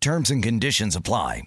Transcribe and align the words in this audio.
Terms 0.00 0.30
and 0.30 0.42
conditions 0.42 0.96
apply. 0.96 1.42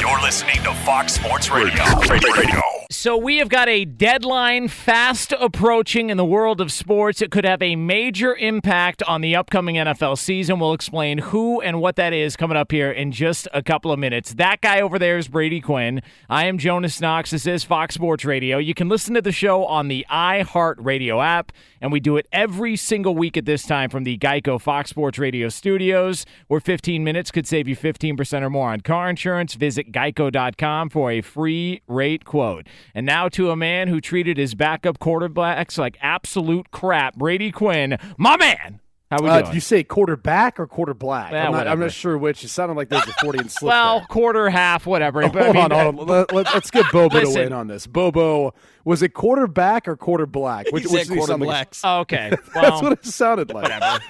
You're 0.00 0.22
listening 0.22 0.56
to 0.62 0.72
Fox 0.84 1.14
Sports 1.14 1.50
Radio. 1.50 1.84
Radio. 2.08 2.65
So 2.88 3.16
we 3.16 3.38
have 3.38 3.48
got 3.48 3.68
a 3.68 3.84
deadline 3.84 4.68
fast 4.68 5.34
approaching 5.40 6.08
in 6.08 6.16
the 6.16 6.24
world 6.24 6.60
of 6.60 6.70
sports. 6.70 7.20
It 7.20 7.32
could 7.32 7.44
have 7.44 7.60
a 7.60 7.74
major 7.74 8.36
impact 8.36 9.02
on 9.02 9.22
the 9.22 9.34
upcoming 9.34 9.74
NFL 9.74 10.18
season. 10.18 10.60
We'll 10.60 10.72
explain 10.72 11.18
who 11.18 11.60
and 11.60 11.80
what 11.80 11.96
that 11.96 12.12
is 12.12 12.36
coming 12.36 12.56
up 12.56 12.70
here 12.70 12.92
in 12.92 13.10
just 13.10 13.48
a 13.52 13.60
couple 13.60 13.90
of 13.90 13.98
minutes. 13.98 14.34
That 14.34 14.60
guy 14.60 14.80
over 14.80 15.00
there 15.00 15.18
is 15.18 15.26
Brady 15.26 15.60
Quinn. 15.60 16.00
I 16.30 16.46
am 16.46 16.58
Jonas 16.58 17.00
Knox. 17.00 17.32
This 17.32 17.44
is 17.44 17.64
Fox 17.64 17.96
Sports 17.96 18.24
Radio. 18.24 18.58
You 18.58 18.72
can 18.72 18.88
listen 18.88 19.14
to 19.14 19.22
the 19.22 19.32
show 19.32 19.66
on 19.66 19.88
the 19.88 20.06
iHeartRadio 20.08 21.24
app, 21.24 21.50
and 21.80 21.90
we 21.90 21.98
do 21.98 22.16
it 22.16 22.28
every 22.30 22.76
single 22.76 23.16
week 23.16 23.36
at 23.36 23.46
this 23.46 23.64
time 23.64 23.90
from 23.90 24.04
the 24.04 24.16
Geico 24.16 24.60
Fox 24.60 24.90
Sports 24.90 25.18
Radio 25.18 25.48
studios, 25.48 26.24
where 26.46 26.60
15 26.60 27.02
minutes 27.02 27.32
could 27.32 27.48
save 27.48 27.66
you 27.66 27.76
15% 27.76 28.42
or 28.42 28.50
more 28.50 28.70
on 28.70 28.80
car 28.80 29.10
insurance. 29.10 29.54
Visit 29.54 29.90
geico.com 29.90 30.88
for 30.88 31.10
a 31.10 31.20
free 31.20 31.82
rate 31.88 32.24
quote. 32.24 32.66
And 32.94 33.04
now 33.06 33.28
to 33.30 33.50
a 33.50 33.56
man 33.56 33.88
who 33.88 34.00
treated 34.00 34.36
his 34.38 34.54
backup 34.54 34.98
quarterbacks 34.98 35.78
like 35.78 35.96
absolute 36.00 36.70
crap, 36.70 37.16
Brady 37.16 37.50
Quinn, 37.52 37.98
my 38.16 38.36
man. 38.36 38.80
How 39.10 39.22
we 39.22 39.28
Uh, 39.28 39.34
doing? 39.34 39.44
did 39.46 39.54
you 39.54 39.60
say 39.60 39.84
quarterback 39.84 40.58
or 40.58 40.66
quarter 40.66 40.92
black? 40.92 41.32
I'm, 41.32 41.52
not, 41.52 41.68
I'm 41.68 41.78
not 41.78 41.92
sure 41.92 42.18
which. 42.18 42.42
It 42.42 42.48
sounded 42.48 42.74
like 42.76 42.88
there 42.88 42.98
was 42.98 43.08
a 43.08 43.12
Freudian 43.12 43.48
slip. 43.48 43.68
well, 43.68 43.98
there. 44.00 44.06
quarter, 44.08 44.50
half, 44.50 44.84
whatever. 44.84 45.20
But 45.28 45.42
I 45.42 45.44
hold 45.44 45.54
mean, 45.54 45.64
on, 45.72 45.94
hold 45.96 46.10
on. 46.10 46.24
Let, 46.32 46.48
us 46.48 46.70
get 46.72 46.90
Bobo 46.90 47.20
to 47.20 47.24
Listen. 47.26 47.34
weigh 47.40 47.46
in 47.46 47.52
on 47.52 47.68
this. 47.68 47.86
Bobo, 47.86 48.52
was 48.86 49.02
it 49.02 49.14
quarterback 49.14 49.88
or 49.88 49.96
quarter 49.96 50.26
black? 50.26 50.66
Which, 50.70 50.84
He 50.84 50.88
which 50.88 51.06
said 51.08 51.12
quarter 51.16 51.32
sound 51.32 51.42
blacks. 51.42 51.80
Oh, 51.82 51.98
okay. 52.00 52.30
That's 52.54 52.80
what 52.80 52.92
it 52.92 53.04
sounded 53.04 53.50
like. 53.52 53.68
I, 53.68 53.98
mean, 53.98 54.00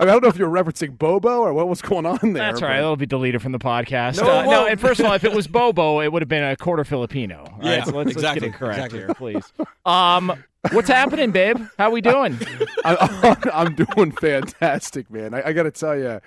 I 0.00 0.04
don't 0.06 0.22
know 0.22 0.28
if 0.30 0.36
you're 0.38 0.48
referencing 0.50 0.96
Bobo 0.96 1.40
or 1.42 1.52
what 1.52 1.68
was 1.68 1.82
going 1.82 2.06
on 2.06 2.18
there. 2.22 2.32
That's 2.32 2.62
all 2.62 2.68
right. 2.68 2.76
but- 2.76 2.80
That'll 2.80 2.96
be 2.96 3.04
deleted 3.04 3.42
from 3.42 3.52
the 3.52 3.58
podcast. 3.58 4.16
No, 4.22 4.30
uh, 4.40 4.44
no, 4.46 4.66
and 4.66 4.80
first 4.80 5.00
of 5.00 5.06
all, 5.06 5.12
if 5.12 5.22
it 5.22 5.34
was 5.34 5.46
Bobo, 5.46 6.00
it 6.00 6.10
would 6.10 6.22
have 6.22 6.30
been 6.30 6.42
a 6.44 6.56
quarter 6.56 6.82
Filipino. 6.82 7.44
All 7.46 7.58
right, 7.58 7.64
Yeah, 7.76 7.84
so 7.84 7.90
let's, 7.92 8.12
exactly, 8.12 8.22
let's 8.22 8.40
get 8.40 8.42
it 8.42 8.54
correct 8.54 8.94
exactly. 8.94 8.98
here, 9.00 9.14
please. 9.14 9.52
Um, 9.84 10.32
what's 10.72 10.88
happening, 10.88 11.30
babe? 11.30 11.58
How 11.76 11.90
we 11.90 12.00
doing? 12.00 12.38
I, 12.86 13.36
I'm 13.52 13.74
doing 13.74 14.12
fantastic, 14.12 15.10
man. 15.10 15.34
I, 15.34 15.48
I 15.48 15.52
got 15.52 15.64
to 15.64 15.70
tell 15.70 15.96
you, 15.98 16.22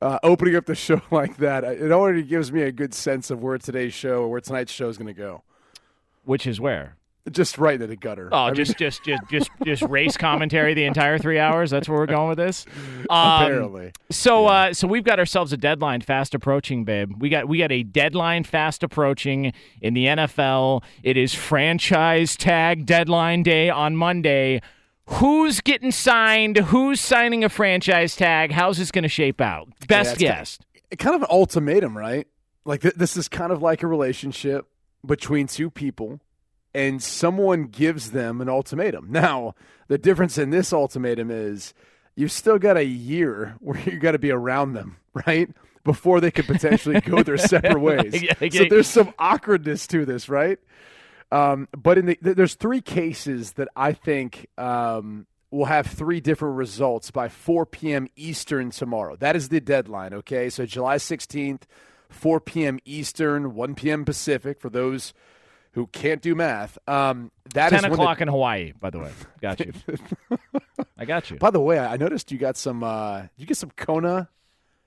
uh, 0.00 0.18
opening 0.22 0.56
up 0.56 0.64
the 0.64 0.74
show 0.74 1.02
like 1.10 1.36
that, 1.36 1.62
it 1.64 1.92
already 1.92 2.22
gives 2.22 2.50
me 2.50 2.62
a 2.62 2.72
good 2.72 2.94
sense 2.94 3.30
of 3.30 3.42
where 3.42 3.58
today's 3.58 3.92
show 3.92 4.22
or 4.22 4.28
where 4.28 4.40
tonight's 4.40 4.72
show 4.72 4.88
is 4.88 4.96
going 4.96 5.08
to 5.08 5.12
go. 5.12 5.42
Which 6.24 6.46
is 6.46 6.58
where? 6.58 6.96
Just 7.30 7.58
right 7.58 7.74
into 7.74 7.86
the 7.86 7.96
gutter. 7.96 8.28
Oh, 8.32 8.36
I 8.38 8.46
mean, 8.46 8.54
just, 8.54 8.78
just, 8.78 9.04
just, 9.04 9.22
just, 9.30 9.50
just 9.64 9.82
race 9.82 10.16
commentary 10.16 10.74
the 10.74 10.84
entire 10.84 11.18
three 11.18 11.38
hours. 11.38 11.70
That's 11.70 11.88
where 11.88 11.98
we're 11.98 12.06
going 12.06 12.28
with 12.28 12.38
this. 12.38 12.66
Um, 13.10 13.42
apparently. 13.42 13.92
So, 14.10 14.46
uh, 14.46 14.72
so 14.72 14.86
we've 14.86 15.02
got 15.02 15.18
ourselves 15.18 15.52
a 15.52 15.56
deadline 15.56 16.00
fast 16.00 16.34
approaching, 16.34 16.84
babe. 16.84 17.12
We 17.18 17.28
got 17.28 17.48
we 17.48 17.58
got 17.58 17.72
a 17.72 17.82
deadline 17.82 18.44
fast 18.44 18.84
approaching 18.84 19.52
in 19.80 19.94
the 19.94 20.06
NFL. 20.06 20.84
It 21.02 21.16
is 21.16 21.34
franchise 21.34 22.36
tag 22.36 22.86
deadline 22.86 23.42
day 23.42 23.68
on 23.68 23.96
Monday. 23.96 24.60
Who's 25.06 25.60
getting 25.60 25.90
signed? 25.90 26.56
Who's 26.56 27.00
signing 27.00 27.42
a 27.42 27.48
franchise 27.48 28.14
tag? 28.14 28.52
How's 28.52 28.78
this 28.78 28.92
going 28.92 29.02
to 29.02 29.08
shape 29.08 29.40
out? 29.40 29.68
Best 29.88 30.12
it's 30.12 30.20
guess. 30.20 30.58
kind 30.98 31.16
of 31.16 31.22
an 31.22 31.28
ultimatum, 31.30 31.98
right? 31.98 32.28
Like 32.64 32.82
th- 32.82 32.94
this 32.94 33.16
is 33.16 33.28
kind 33.28 33.50
of 33.50 33.60
like 33.60 33.82
a 33.82 33.88
relationship 33.88 34.66
between 35.04 35.48
two 35.48 35.68
people, 35.70 36.20
and 36.74 37.02
someone 37.02 37.64
gives 37.64 38.10
them 38.10 38.40
an 38.40 38.48
ultimatum. 38.48 39.08
Now, 39.20 39.54
the 39.88 39.98
difference 39.98 40.38
in 40.38 40.50
this 40.50 40.72
ultimatum 40.72 41.30
is 41.30 41.74
you've 42.14 42.32
still 42.32 42.58
got 42.58 42.76
a 42.76 42.84
year 42.84 43.56
where 43.60 43.78
you 43.80 43.98
got 43.98 44.12
to 44.12 44.18
be 44.18 44.30
around 44.30 44.74
them, 44.74 44.96
right? 45.26 45.50
Before 45.82 46.20
they 46.20 46.30
could 46.30 46.46
potentially 46.46 47.00
go 47.00 47.22
their 47.22 47.36
separate 47.38 47.80
ways. 47.80 48.14
So 48.52 48.64
there's 48.68 48.86
some 48.86 49.14
awkwardness 49.18 49.86
to 49.88 50.04
this, 50.04 50.28
right? 50.28 50.58
Um, 51.32 51.68
but 51.76 51.98
in 51.98 52.06
the, 52.06 52.18
there's 52.20 52.54
three 52.54 52.80
cases 52.80 53.52
that 53.52 53.68
I 53.76 53.92
think 53.92 54.48
um, 54.58 55.26
will 55.50 55.66
have 55.66 55.86
three 55.86 56.20
different 56.20 56.56
results 56.56 57.10
by 57.10 57.28
4 57.28 57.66
p.m. 57.66 58.08
Eastern 58.16 58.70
tomorrow. 58.70 59.16
That 59.16 59.36
is 59.36 59.48
the 59.48 59.60
deadline. 59.60 60.12
Okay, 60.12 60.50
so 60.50 60.66
July 60.66 60.96
16th, 60.96 61.62
4 62.08 62.40
p.m. 62.40 62.78
Eastern, 62.84 63.54
1 63.54 63.74
p.m. 63.74 64.04
Pacific 64.04 64.60
for 64.60 64.70
those 64.70 65.14
who 65.72 65.86
can't 65.88 66.20
do 66.20 66.34
math. 66.34 66.78
Um, 66.88 67.30
that 67.54 67.70
10 67.70 67.78
is 67.78 67.84
o'clock 67.92 68.20
in 68.20 68.28
Hawaii, 68.28 68.72
by 68.78 68.90
the 68.90 68.98
way. 68.98 69.12
Got 69.40 69.60
you. 69.60 69.72
I 70.98 71.04
got 71.04 71.30
you. 71.30 71.38
By 71.38 71.50
the 71.50 71.60
way, 71.60 71.78
I 71.78 71.96
noticed 71.96 72.32
you 72.32 72.38
got 72.38 72.56
some. 72.56 72.82
Uh, 72.82 73.24
you 73.36 73.46
get 73.46 73.56
some 73.56 73.70
Kona 73.76 74.28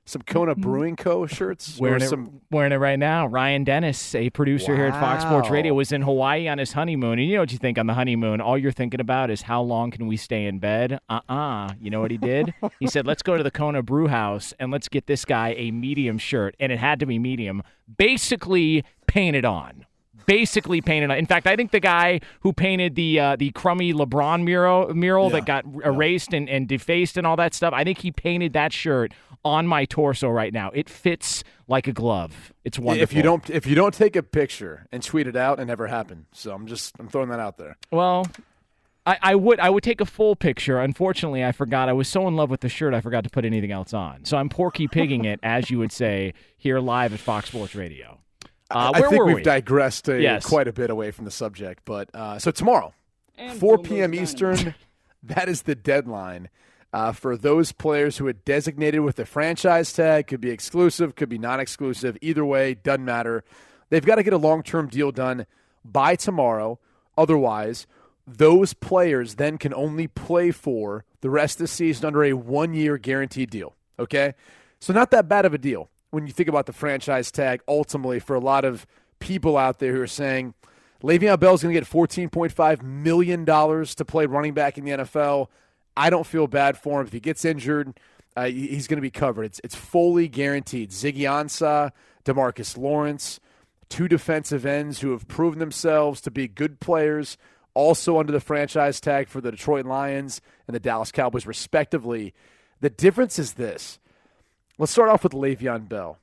some 0.06 0.22
Kona 0.22 0.56
Brewing 0.56 0.96
Co. 0.96 1.26
shirts. 1.26 1.80
Wearing 1.80 2.02
it, 2.02 2.10
some... 2.10 2.42
wearing 2.52 2.72
it 2.72 2.78
right 2.78 3.00
now. 3.00 3.26
Ryan 3.26 3.64
Dennis, 3.64 4.14
a 4.16 4.30
producer 4.30 4.74
wow. 4.74 4.78
here 4.78 4.88
at 4.88 5.00
Fox 5.00 5.24
Sports 5.24 5.50
Radio, 5.50 5.74
was 5.74 5.92
in 5.92 6.02
Hawaii 6.02 6.48
on 6.48 6.58
his 6.58 6.74
honeymoon. 6.74 7.20
And 7.20 7.28
you 7.28 7.36
know 7.36 7.42
what 7.42 7.52
you 7.52 7.58
think 7.58 7.78
on 7.78 7.88
the 7.88 7.94
honeymoon? 7.94 8.42
All 8.42 8.58
you're 8.58 8.72
thinking 8.72 9.00
about 9.00 9.30
is 9.30 9.44
how 9.44 9.62
long 9.62 9.92
can 9.92 10.08
we 10.08 10.18
stay 10.18 10.46
in 10.46 10.60
bed? 10.60 11.00
Uh 11.10 11.20
uh-uh. 11.30 11.34
uh 11.34 11.74
You 11.80 11.90
know 11.90 12.02
what 12.02 12.12
he 12.12 12.18
did? 12.18 12.54
he 12.80 12.88
said, 12.88 13.08
let's 13.08 13.24
go 13.24 13.38
to 13.38 13.44
the 13.44 13.52
Kona 13.52 13.82
Brew 13.82 14.08
House 14.08 14.54
and 14.60 14.72
let's 14.72 14.90
get 14.90 15.08
this 15.08 15.24
guy 15.26 15.54
a 15.58 15.72
medium 15.72 16.18
shirt. 16.18 16.56
And 16.60 16.72
it 16.72 16.80
had 16.80 17.00
to 17.00 17.06
be 17.06 17.18
medium, 17.18 17.64
basically 17.98 18.84
painted 19.08 19.46
on 19.46 19.86
basically 20.26 20.82
painted. 20.82 21.12
In 21.12 21.26
fact, 21.26 21.48
I 21.48 21.56
think 21.56 21.72
the 21.72 21.80
guy 21.80 22.20
who 22.42 22.54
painted 22.54 22.96
the 22.96 23.20
uh, 23.20 23.36
the 23.36 23.52
crummy 23.52 23.94
LeBron 23.94 24.44
mural 24.44 24.94
mural 24.94 25.28
yeah. 25.28 25.40
that 25.40 25.46
got 25.46 25.66
erased 25.86 26.34
and, 26.34 26.50
and 26.50 26.68
defaced 26.68 27.18
and 27.18 27.26
all 27.26 27.36
that 27.38 27.54
stuff, 27.54 27.74
I 27.74 27.84
think 27.84 28.00
he 28.00 28.12
painted 28.12 28.54
that 28.54 28.74
shirt 28.74 29.14
on 29.46 29.68
my 29.68 29.86
torso 29.86 30.30
right 30.30 30.54
now. 30.54 30.72
It 30.74 30.90
fits 30.90 31.44
like 31.68 31.88
a 31.88 31.94
glove. 31.94 32.54
It's 32.64 32.80
wonderful. 32.80 33.04
If 33.04 33.14
you 33.14 33.22
don't 33.22 33.50
if 33.50 33.66
you 33.66 33.76
don't 33.76 33.94
take 33.94 34.16
a 34.16 34.24
picture 34.24 34.88
and 34.92 35.04
tweet 35.04 35.28
it 35.28 35.36
out, 35.36 35.60
it 35.60 35.66
never 35.66 35.88
happened. 35.88 36.26
So 36.32 36.54
I'm 36.54 36.68
just 36.68 36.96
I'm 37.00 37.08
throwing 37.08 37.30
that 37.30 37.40
out 37.40 37.58
there. 37.58 37.78
Well, 37.92 38.26
I, 39.06 39.18
I, 39.22 39.36
would 39.36 39.60
I 39.60 39.70
would 39.70 39.84
take 39.84 40.00
a 40.00 40.06
full 40.06 40.36
picture. 40.36 40.80
Unfortunately, 40.80 41.44
I 41.44 41.52
forgot. 41.52 41.90
I 41.90 41.94
was 41.94 42.08
so 42.08 42.28
in 42.28 42.36
love 42.36 42.50
with 42.50 42.62
the 42.62 42.70
shirt, 42.70 42.94
I 42.94 43.02
forgot 43.02 43.26
to 43.26 43.30
put 43.30 43.44
anything 43.44 43.72
else 43.72 43.94
on. 43.94 44.24
So 44.24 44.38
I'm 44.38 44.48
porky 44.48 44.88
pigging 44.88 45.26
it, 45.26 45.40
as 45.44 45.70
you 45.70 45.78
would 45.80 45.92
say, 45.92 46.34
here 46.58 46.80
live 46.80 47.14
at 47.14 47.20
Fox 47.20 47.50
Sports 47.50 47.76
Radio. 47.76 48.23
Uh, 48.74 48.92
I 48.96 49.02
think 49.02 49.26
we've 49.26 49.36
we? 49.36 49.44
digressed 49.44 50.10
a, 50.10 50.20
yes. 50.22 50.46
quite 50.46 50.68
a 50.68 50.74
bit 50.74 50.90
away 50.90 51.12
from 51.12 51.26
the 51.26 51.32
subject, 51.32 51.84
but 51.86 52.10
uh, 52.14 52.40
so 52.40 52.50
tomorrow, 52.52 52.94
and 53.38 53.60
4 53.60 53.78
p.m. 53.80 54.14
Eastern, 54.14 54.74
that 55.24 55.48
is 55.48 55.62
the 55.62 55.76
deadline 55.76 56.50
uh, 56.92 57.12
for 57.12 57.38
those 57.38 57.72
players 57.72 58.18
who 58.18 58.28
are 58.28 58.34
designated 58.34 59.02
with 59.02 59.16
the 59.16 59.26
franchise 59.26 59.94
tag. 59.94 60.28
Could 60.28 60.42
be 60.42 60.50
exclusive, 60.50 61.16
could 61.16 61.30
be 61.30 61.38
non-exclusive. 61.38 62.18
Either 62.22 62.44
way, 62.44 62.74
doesn't 62.74 63.06
matter. 63.06 63.44
They've 63.90 64.06
got 64.06 64.16
to 64.16 64.24
get 64.24 64.34
a 64.34 64.38
long-term 64.38 64.88
deal 64.88 65.12
done 65.12 65.46
by 65.86 66.16
tomorrow. 66.16 66.80
Otherwise, 67.16 67.86
those 68.26 68.74
players 68.74 69.36
then 69.36 69.58
can 69.60 69.74
only 69.74 70.08
play 70.08 70.50
for 70.50 71.06
the 71.22 71.30
rest 71.30 71.58
of 71.58 71.66
the 71.66 71.68
season 71.68 72.08
under 72.08 72.24
a 72.24 72.34
one-year 72.34 72.98
guaranteed 72.98 73.50
deal. 73.50 73.76
Okay, 74.00 74.34
so 74.80 74.94
not 74.94 75.12
that 75.12 75.28
bad 75.28 75.46
of 75.46 75.54
a 75.54 75.60
deal 75.60 75.90
when 76.14 76.28
you 76.28 76.34
think 76.34 76.48
about 76.48 76.68
the 76.68 76.74
franchise 76.74 77.32
tag 77.32 77.62
ultimately 77.68 78.20
for 78.20 78.36
a 78.36 78.40
lot 78.40 78.64
of 78.64 78.86
people 79.18 79.58
out 79.58 79.80
there 79.80 79.94
who 79.94 80.02
are 80.02 80.08
saying 80.08 80.54
Le'Veon 81.02 81.40
Bell 81.40 81.56
is 81.56 81.64
going 81.64 81.74
to 81.74 81.80
get 81.80 81.90
$14.5 81.90 82.84
million 82.84 83.46
to 83.46 84.06
play 84.06 84.26
running 84.28 84.54
back 84.54 84.78
in 84.78 84.86
the 84.86 84.92
NFL. 84.92 85.48
I 85.98 86.12
don't 86.12 86.26
feel 86.26 86.48
bad 86.48 86.78
for 86.78 87.02
him. 87.02 87.08
If 87.08 87.14
he 87.14 87.20
gets 87.20 87.44
injured, 87.44 88.00
uh, 88.38 88.46
he's 88.46 88.88
going 88.88 88.98
to 88.98 89.02
be 89.02 89.10
covered. 89.10 89.46
It's, 89.46 89.60
it's 89.64 89.76
fully 89.76 90.28
guaranteed. 90.28 90.92
Ziggy 90.92 91.22
Ansah, 91.22 91.92
Demarcus 92.24 92.78
Lawrence, 92.78 93.40
two 93.90 94.08
defensive 94.08 94.68
ends 94.68 95.02
who 95.02 95.12
have 95.12 95.28
proven 95.28 95.58
themselves 95.60 96.22
to 96.22 96.32
be 96.32 96.48
good 96.48 96.80
players, 96.80 97.38
also 97.74 98.20
under 98.20 98.32
the 98.32 98.40
franchise 98.40 99.02
tag 99.02 99.28
for 99.28 99.42
the 99.42 99.52
Detroit 99.52 99.86
Lions 99.86 100.42
and 100.68 100.76
the 100.76 100.80
Dallas 100.80 101.12
Cowboys, 101.12 101.48
respectively. 101.48 102.34
The 102.82 102.92
difference 102.92 103.40
is 103.40 103.54
this 103.54 104.00
Let's 104.78 104.92
start 104.92 105.10
off 105.10 105.24
with 105.24 105.34
Le'Veon 105.34 105.88
Bell. 105.88 106.18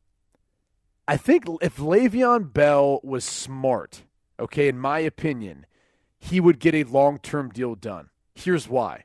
I 1.06 1.16
think 1.16 1.44
if 1.60 1.76
Le'Veon 1.76 2.52
Bell 2.52 3.00
was 3.04 3.24
smart, 3.24 4.02
okay, 4.40 4.66
in 4.68 4.78
my 4.78 4.98
opinion, 4.98 5.66
he 6.18 6.40
would 6.40 6.58
get 6.58 6.74
a 6.74 6.84
long 6.84 7.18
term 7.18 7.50
deal 7.50 7.74
done. 7.74 8.10
Here's 8.34 8.68
why. 8.68 9.04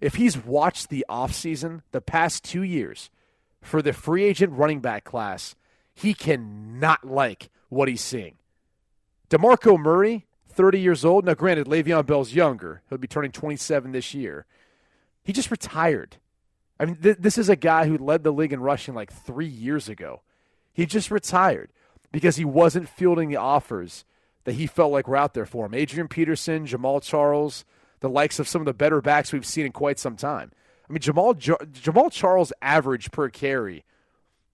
If 0.00 0.14
he's 0.14 0.36
watched 0.36 0.88
the 0.88 1.04
offseason 1.10 1.82
the 1.92 2.00
past 2.00 2.44
two 2.44 2.62
years 2.62 3.10
for 3.60 3.82
the 3.82 3.92
free 3.92 4.24
agent 4.24 4.52
running 4.52 4.80
back 4.80 5.04
class, 5.04 5.54
he 5.94 6.14
cannot 6.14 7.04
like 7.04 7.50
what 7.68 7.88
he's 7.88 8.02
seeing. 8.02 8.36
DeMarco 9.28 9.78
Murray, 9.78 10.26
30 10.48 10.80
years 10.80 11.04
old. 11.04 11.24
Now, 11.26 11.34
granted, 11.34 11.66
Le'Veon 11.66 12.06
Bell's 12.06 12.32
younger. 12.32 12.82
He'll 12.88 12.98
be 12.98 13.08
turning 13.08 13.32
27 13.32 13.92
this 13.92 14.14
year. 14.14 14.46
He 15.22 15.32
just 15.32 15.50
retired. 15.50 16.16
I 16.78 16.84
mean, 16.84 16.96
th- 16.96 17.18
this 17.18 17.38
is 17.38 17.48
a 17.48 17.56
guy 17.56 17.86
who 17.86 17.96
led 17.98 18.22
the 18.22 18.32
league 18.32 18.52
in 18.52 18.60
rushing 18.60 18.94
like 18.94 19.12
three 19.12 19.46
years 19.46 19.88
ago. 19.88 20.22
He 20.72 20.86
just 20.86 21.10
retired 21.10 21.70
because 22.12 22.36
he 22.36 22.44
wasn't 22.44 22.88
fielding 22.88 23.28
the 23.28 23.36
offers 23.36 24.04
that 24.44 24.52
he 24.52 24.66
felt 24.66 24.92
like 24.92 25.08
were 25.08 25.16
out 25.16 25.34
there 25.34 25.46
for 25.46 25.66
him. 25.66 25.74
Adrian 25.74 26.08
Peterson, 26.08 26.66
Jamaal 26.66 27.02
Charles, 27.02 27.64
the 28.00 28.08
likes 28.08 28.38
of 28.38 28.46
some 28.46 28.62
of 28.62 28.66
the 28.66 28.74
better 28.74 29.00
backs 29.00 29.32
we've 29.32 29.46
seen 29.46 29.66
in 29.66 29.72
quite 29.72 29.98
some 29.98 30.16
time. 30.16 30.52
I 30.88 30.92
mean, 30.92 31.00
Jamaal 31.00 31.34
Jamaal 31.34 32.12
Charles' 32.12 32.52
average 32.62 33.10
per 33.10 33.28
carry 33.28 33.84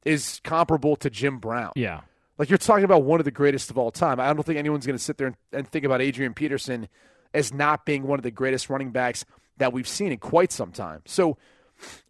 is 0.05 0.41
comparable 0.43 0.97
to 0.97 1.11
Jim 1.11 1.39
Brown. 1.39 1.73
Yeah. 1.77 2.01
Like 2.39 2.49
you're 2.49 2.59
talking 2.59 2.85
about 2.85 3.05
one 3.05 3.21
of 3.21 3.25
the 3.25 3.31
greatest 3.31 3.71
of 3.71 3.79
all 3.79 3.91
time. 3.91 4.19
I 4.19 4.33
don't 4.33 4.43
think 4.43 4.59
anyone's 4.59 4.87
going 4.87 4.99
to 4.99 5.03
sit 5.03 5.19
there 5.19 5.29
and, 5.29 5.37
and 5.53 5.69
think 5.69 5.85
about 5.85 6.01
Adrian 6.01 6.35
Peterson 6.35 6.89
as 7.35 7.53
not 7.53 7.85
being 7.85 8.05
one 8.05 8.19
of 8.19 8.23
the 8.23 8.31
greatest 8.31 8.71
running 8.71 8.91
backs 8.91 9.25
that 9.59 9.73
we've 9.73 9.89
seen 9.89 10.13
in 10.13 10.19
quite 10.19 10.51
some 10.51 10.73
time. 10.73 11.03
So 11.05 11.37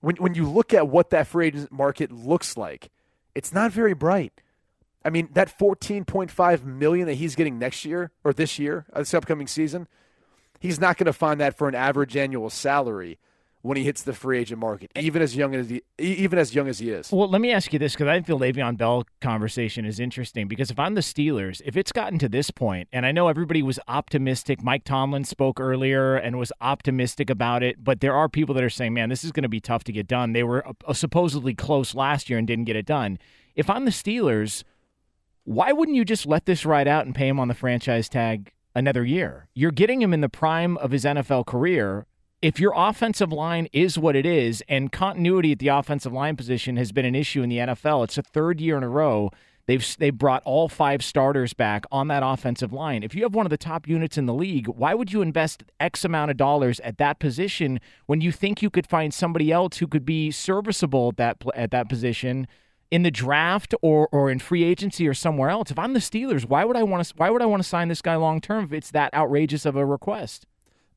when 0.00 0.16
when 0.16 0.34
you 0.34 0.48
look 0.48 0.74
at 0.74 0.88
what 0.88 1.10
that 1.10 1.26
free 1.26 1.48
agent 1.48 1.72
market 1.72 2.12
looks 2.12 2.56
like, 2.56 2.90
it's 3.34 3.52
not 3.52 3.72
very 3.72 3.94
bright. 3.94 4.40
I 5.04 5.10
mean, 5.10 5.28
that 5.32 5.58
14.5 5.58 6.64
million 6.64 7.06
that 7.08 7.14
he's 7.14 7.34
getting 7.34 7.58
next 7.58 7.84
year 7.84 8.12
or 8.22 8.32
this 8.32 8.58
year, 8.58 8.86
uh, 8.92 9.00
this 9.00 9.14
upcoming 9.14 9.48
season, 9.48 9.88
he's 10.60 10.78
not 10.78 10.96
going 10.96 11.06
to 11.06 11.12
find 11.12 11.40
that 11.40 11.58
for 11.58 11.68
an 11.68 11.74
average 11.74 12.16
annual 12.16 12.50
salary 12.50 13.18
when 13.62 13.76
he 13.76 13.84
hits 13.84 14.02
the 14.02 14.12
free 14.12 14.40
agent 14.40 14.60
market, 14.60 14.90
even 14.96 15.22
as 15.22 15.36
young 15.36 15.54
as 15.54 15.70
he, 15.70 15.82
even 15.98 16.38
as 16.38 16.54
young 16.54 16.68
as 16.68 16.80
he 16.80 16.90
is. 16.90 17.10
Well, 17.12 17.28
let 17.28 17.40
me 17.40 17.52
ask 17.52 17.72
you 17.72 17.78
this 17.78 17.94
because 17.94 18.08
I 18.08 18.14
think 18.14 18.26
the 18.26 18.36
Le'Veon 18.36 18.76
Bell 18.76 19.04
conversation 19.20 19.84
is 19.84 20.00
interesting 20.00 20.48
because 20.48 20.70
if 20.70 20.78
I'm 20.78 20.94
the 20.94 21.00
Steelers, 21.00 21.62
if 21.64 21.76
it's 21.76 21.92
gotten 21.92 22.18
to 22.18 22.28
this 22.28 22.50
point, 22.50 22.88
and 22.92 23.06
I 23.06 23.12
know 23.12 23.28
everybody 23.28 23.62
was 23.62 23.78
optimistic, 23.86 24.62
Mike 24.62 24.84
Tomlin 24.84 25.24
spoke 25.24 25.60
earlier 25.60 26.16
and 26.16 26.38
was 26.38 26.52
optimistic 26.60 27.30
about 27.30 27.62
it, 27.62 27.82
but 27.82 28.00
there 28.00 28.14
are 28.14 28.28
people 28.28 28.54
that 28.56 28.64
are 28.64 28.70
saying, 28.70 28.94
"Man, 28.94 29.08
this 29.08 29.22
is 29.22 29.30
going 29.30 29.44
to 29.44 29.48
be 29.48 29.60
tough 29.60 29.84
to 29.84 29.92
get 29.92 30.08
done." 30.08 30.32
They 30.32 30.42
were 30.42 30.66
uh, 30.66 30.92
supposedly 30.92 31.54
close 31.54 31.94
last 31.94 32.28
year 32.28 32.38
and 32.38 32.46
didn't 32.46 32.64
get 32.64 32.76
it 32.76 32.86
done. 32.86 33.18
If 33.54 33.70
I'm 33.70 33.84
the 33.84 33.90
Steelers, 33.92 34.64
why 35.44 35.72
wouldn't 35.72 35.96
you 35.96 36.04
just 36.04 36.26
let 36.26 36.46
this 36.46 36.66
ride 36.66 36.88
out 36.88 37.06
and 37.06 37.14
pay 37.14 37.28
him 37.28 37.38
on 37.38 37.48
the 37.48 37.54
franchise 37.54 38.08
tag 38.08 38.52
another 38.74 39.04
year? 39.04 39.48
You're 39.54 39.70
getting 39.70 40.02
him 40.02 40.12
in 40.12 40.20
the 40.20 40.28
prime 40.28 40.76
of 40.78 40.90
his 40.90 41.04
NFL 41.04 41.46
career 41.46 42.06
if 42.42 42.58
your 42.58 42.72
offensive 42.74 43.32
line 43.32 43.68
is 43.72 43.96
what 43.96 44.16
it 44.16 44.26
is, 44.26 44.62
and 44.68 44.90
continuity 44.90 45.52
at 45.52 45.60
the 45.60 45.68
offensive 45.68 46.12
line 46.12 46.36
position 46.36 46.76
has 46.76 46.90
been 46.90 47.04
an 47.04 47.14
issue 47.14 47.42
in 47.42 47.48
the 47.48 47.58
NFL, 47.58 48.02
it's 48.04 48.18
a 48.18 48.22
third 48.22 48.60
year 48.60 48.76
in 48.76 48.82
a 48.82 48.88
row. 48.88 49.30
They've 49.66 49.96
they 49.98 50.10
brought 50.10 50.42
all 50.42 50.68
five 50.68 51.04
starters 51.04 51.52
back 51.52 51.84
on 51.92 52.08
that 52.08 52.24
offensive 52.24 52.72
line. 52.72 53.04
If 53.04 53.14
you 53.14 53.22
have 53.22 53.34
one 53.34 53.46
of 53.46 53.50
the 53.50 53.56
top 53.56 53.86
units 53.86 54.18
in 54.18 54.26
the 54.26 54.34
league, 54.34 54.66
why 54.66 54.92
would 54.92 55.12
you 55.12 55.22
invest 55.22 55.62
X 55.78 56.04
amount 56.04 56.32
of 56.32 56.36
dollars 56.36 56.80
at 56.80 56.98
that 56.98 57.20
position 57.20 57.78
when 58.06 58.20
you 58.20 58.32
think 58.32 58.60
you 58.60 58.70
could 58.70 58.88
find 58.88 59.14
somebody 59.14 59.52
else 59.52 59.78
who 59.78 59.86
could 59.86 60.04
be 60.04 60.32
serviceable 60.32 61.10
at 61.10 61.16
that 61.18 61.42
at 61.54 61.70
that 61.70 61.88
position 61.88 62.48
in 62.90 63.04
the 63.04 63.10
draft 63.12 63.72
or 63.82 64.08
or 64.10 64.32
in 64.32 64.40
free 64.40 64.64
agency 64.64 65.06
or 65.06 65.14
somewhere 65.14 65.48
else? 65.48 65.70
If 65.70 65.78
I'm 65.78 65.92
the 65.92 66.00
Steelers, 66.00 66.44
why 66.44 66.64
would 66.64 66.76
I 66.76 66.82
want 66.82 67.06
to 67.06 67.14
why 67.16 67.30
would 67.30 67.40
I 67.40 67.46
want 67.46 67.62
to 67.62 67.68
sign 67.68 67.86
this 67.86 68.02
guy 68.02 68.16
long 68.16 68.40
term 68.40 68.64
if 68.64 68.72
it's 68.72 68.90
that 68.90 69.14
outrageous 69.14 69.64
of 69.64 69.76
a 69.76 69.86
request? 69.86 70.44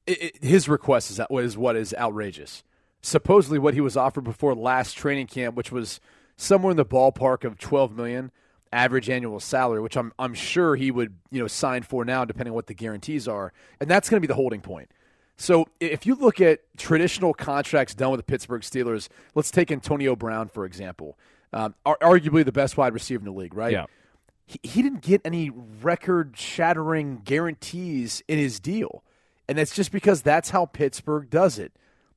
It, 0.07 0.21
it, 0.21 0.43
his 0.43 0.67
request 0.67 1.11
is, 1.11 1.19
is 1.29 1.57
what 1.57 1.75
is 1.75 1.93
outrageous. 1.97 2.63
Supposedly, 3.01 3.59
what 3.59 3.73
he 3.73 3.81
was 3.81 3.95
offered 3.95 4.23
before 4.23 4.55
last 4.55 4.93
training 4.97 5.27
camp, 5.27 5.55
which 5.55 5.71
was 5.71 5.99
somewhere 6.37 6.71
in 6.71 6.77
the 6.77 6.85
ballpark 6.85 7.43
of 7.43 7.59
twelve 7.59 7.95
million 7.95 8.31
average 8.73 9.09
annual 9.09 9.39
salary, 9.39 9.79
which 9.79 9.95
I'm 9.95 10.11
I'm 10.17 10.33
sure 10.33 10.75
he 10.75 10.91
would 10.91 11.13
you 11.31 11.39
know 11.39 11.47
sign 11.47 11.83
for 11.83 12.03
now, 12.03 12.25
depending 12.25 12.51
on 12.51 12.55
what 12.55 12.67
the 12.67 12.73
guarantees 12.73 13.27
are, 13.27 13.53
and 13.79 13.89
that's 13.89 14.09
going 14.09 14.17
to 14.17 14.21
be 14.21 14.27
the 14.27 14.35
holding 14.35 14.61
point. 14.61 14.89
So 15.37 15.67
if 15.79 16.05
you 16.05 16.15
look 16.15 16.41
at 16.41 16.61
traditional 16.77 17.33
contracts 17.33 17.93
done 17.93 18.11
with 18.11 18.19
the 18.19 18.23
Pittsburgh 18.23 18.61
Steelers, 18.61 19.09
let's 19.33 19.51
take 19.51 19.71
Antonio 19.71 20.15
Brown 20.15 20.47
for 20.47 20.65
example, 20.65 21.17
um, 21.53 21.75
arguably 21.85 22.43
the 22.43 22.51
best 22.51 22.77
wide 22.77 22.93
receiver 22.93 23.19
in 23.19 23.25
the 23.25 23.37
league, 23.37 23.53
right? 23.53 23.71
Yeah. 23.71 23.85
He, 24.45 24.59
he 24.63 24.81
didn't 24.81 25.01
get 25.01 25.21
any 25.25 25.49
record-shattering 25.49 27.21
guarantees 27.23 28.23
in 28.27 28.37
his 28.37 28.59
deal. 28.59 29.03
And 29.47 29.57
that's 29.57 29.75
just 29.75 29.91
because 29.91 30.21
that's 30.21 30.49
how 30.49 30.65
Pittsburgh 30.65 31.29
does 31.29 31.59
it. 31.59 31.73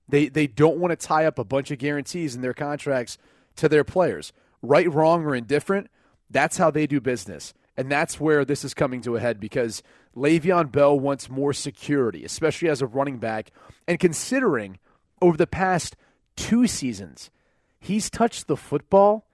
They 0.08 0.28
they 0.28 0.46
don't 0.46 0.78
want 0.78 0.98
to 0.98 1.06
tie 1.06 1.26
up 1.26 1.38
a 1.38 1.44
bunch 1.44 1.70
of 1.70 1.78
guarantees 1.78 2.34
in 2.34 2.40
their 2.40 2.54
contracts 2.54 3.18
to 3.56 3.68
their 3.68 3.84
players. 3.84 4.32
Right, 4.62 4.92
wrong, 4.92 5.24
or 5.24 5.34
indifferent, 5.34 5.88
that's 6.30 6.56
how 6.56 6.70
they 6.70 6.86
do 6.86 7.00
business. 7.00 7.54
And 7.76 7.90
that's 7.92 8.18
where 8.18 8.44
this 8.44 8.64
is 8.64 8.74
coming 8.74 9.02
to 9.02 9.14
a 9.14 9.20
head 9.20 9.38
because 9.38 9.84
Le'Veon 10.16 10.72
Bell 10.72 10.98
wants 10.98 11.30
more 11.30 11.52
security, 11.52 12.24
especially 12.24 12.68
as 12.68 12.82
a 12.82 12.86
running 12.86 13.18
back. 13.18 13.52
And 13.86 14.00
considering 14.00 14.78
over 15.22 15.36
the 15.36 15.46
past 15.46 15.96
two 16.34 16.66
seasons, 16.66 17.30
he's 17.78 18.10
touched 18.10 18.48
the 18.48 18.56
football 18.56 19.28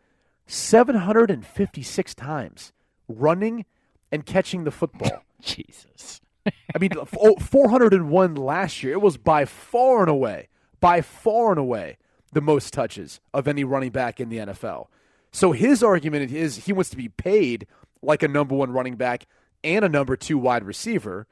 756 0.47 2.15
times, 2.15 2.73
running 3.09 3.65
and 4.13 4.27
catching 4.27 4.65
the 4.65 4.71
football. 4.71 5.25
Jesus. 5.41 6.21
I 6.47 6.79
mean, 6.79 6.91
oh, 7.21 7.37
401 7.37 8.35
last 8.35 8.83
year. 8.83 8.93
It 8.95 9.01
was 9.01 9.17
by 9.17 9.45
far 9.45 10.01
and 10.01 10.11
away, 10.11 10.49
by 10.81 11.01
far 11.01 11.51
and 11.51 11.59
away, 11.59 11.99
the 12.33 12.41
most 12.41 12.73
touches 12.73 13.21
of 13.33 13.49
any 13.49 13.65
running 13.65 13.91
back 13.91 14.21
in 14.21 14.29
the 14.29 14.39
NFL. 14.39 14.89
So 15.33 15.53
his 15.53 15.83
argument 15.83 16.31
is 16.33 16.65
he 16.65 16.73
wants 16.73 16.91
to 16.91 16.97
be 16.97 17.09
paid 17.09 17.67
like 18.03 18.23
a 18.23 18.29
number 18.29 18.55
one 18.55 18.71
running 18.71 18.97
back 18.97 19.27
and 19.63 19.85
a 19.85 19.89
number 19.89 20.17
two 20.17 20.39
wide 20.39 20.65
receiver. 20.65 21.27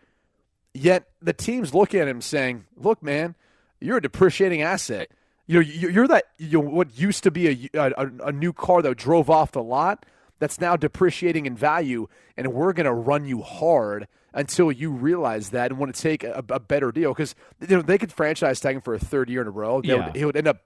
Yet 0.75 1.09
the 1.21 1.33
teams 1.33 1.75
look 1.75 1.95
at 1.95 2.09
him 2.09 2.21
saying, 2.21 2.64
"Look, 2.76 3.02
man, 3.02 3.35
you're 3.81 3.99
a 3.99 4.02
depreciating 4.02 4.62
asset. 4.62 5.09
You 5.47 5.61
know, 5.61 5.66
you're 5.69 6.09
that 6.09 6.25
you 6.38 6.59
what 6.61 6.99
used 6.99 7.23
to 7.25 7.31
be 7.31 7.71
a, 7.75 7.92
a, 7.97 8.11
a 8.25 8.33
new 8.33 8.52
car 8.52 8.81
that 8.83 8.97
drove 8.97 9.28
off 9.28 9.52
the 9.52 9.62
lot 9.62 10.07
that's 10.38 10.61
now 10.61 10.76
depreciating 10.76 11.47
in 11.47 11.57
value, 11.57 12.09
and 12.37 12.52
we're 12.54 12.73
going 12.73 12.87
to 12.87 12.92
run 12.92 13.26
you 13.26 13.42
hard." 13.42 14.09
Until 14.35 14.73
you 14.73 14.91
realize 14.91 15.51
that 15.51 15.71
and 15.71 15.79
want 15.79 15.95
to 15.95 16.01
take 16.01 16.25
a, 16.25 16.45
a 16.51 16.61
better 16.61 16.93
deal 16.93 17.12
because 17.12 17.35
you 17.61 17.77
know 17.77 17.83
they 17.83 17.99
could 17.99 18.12
franchise 18.12 18.61
tag 18.61 18.77
him 18.77 18.83
for 18.83 18.95
a 18.95 18.99
third 18.99 19.29
year 19.29 19.43
in 19.43 19.49
a 19.49 19.51
row. 19.51 19.81
Yeah. 19.83 20.07
Would, 20.07 20.17
he 20.17 20.25
would 20.25 20.37
end 20.37 20.49
up 20.49 20.62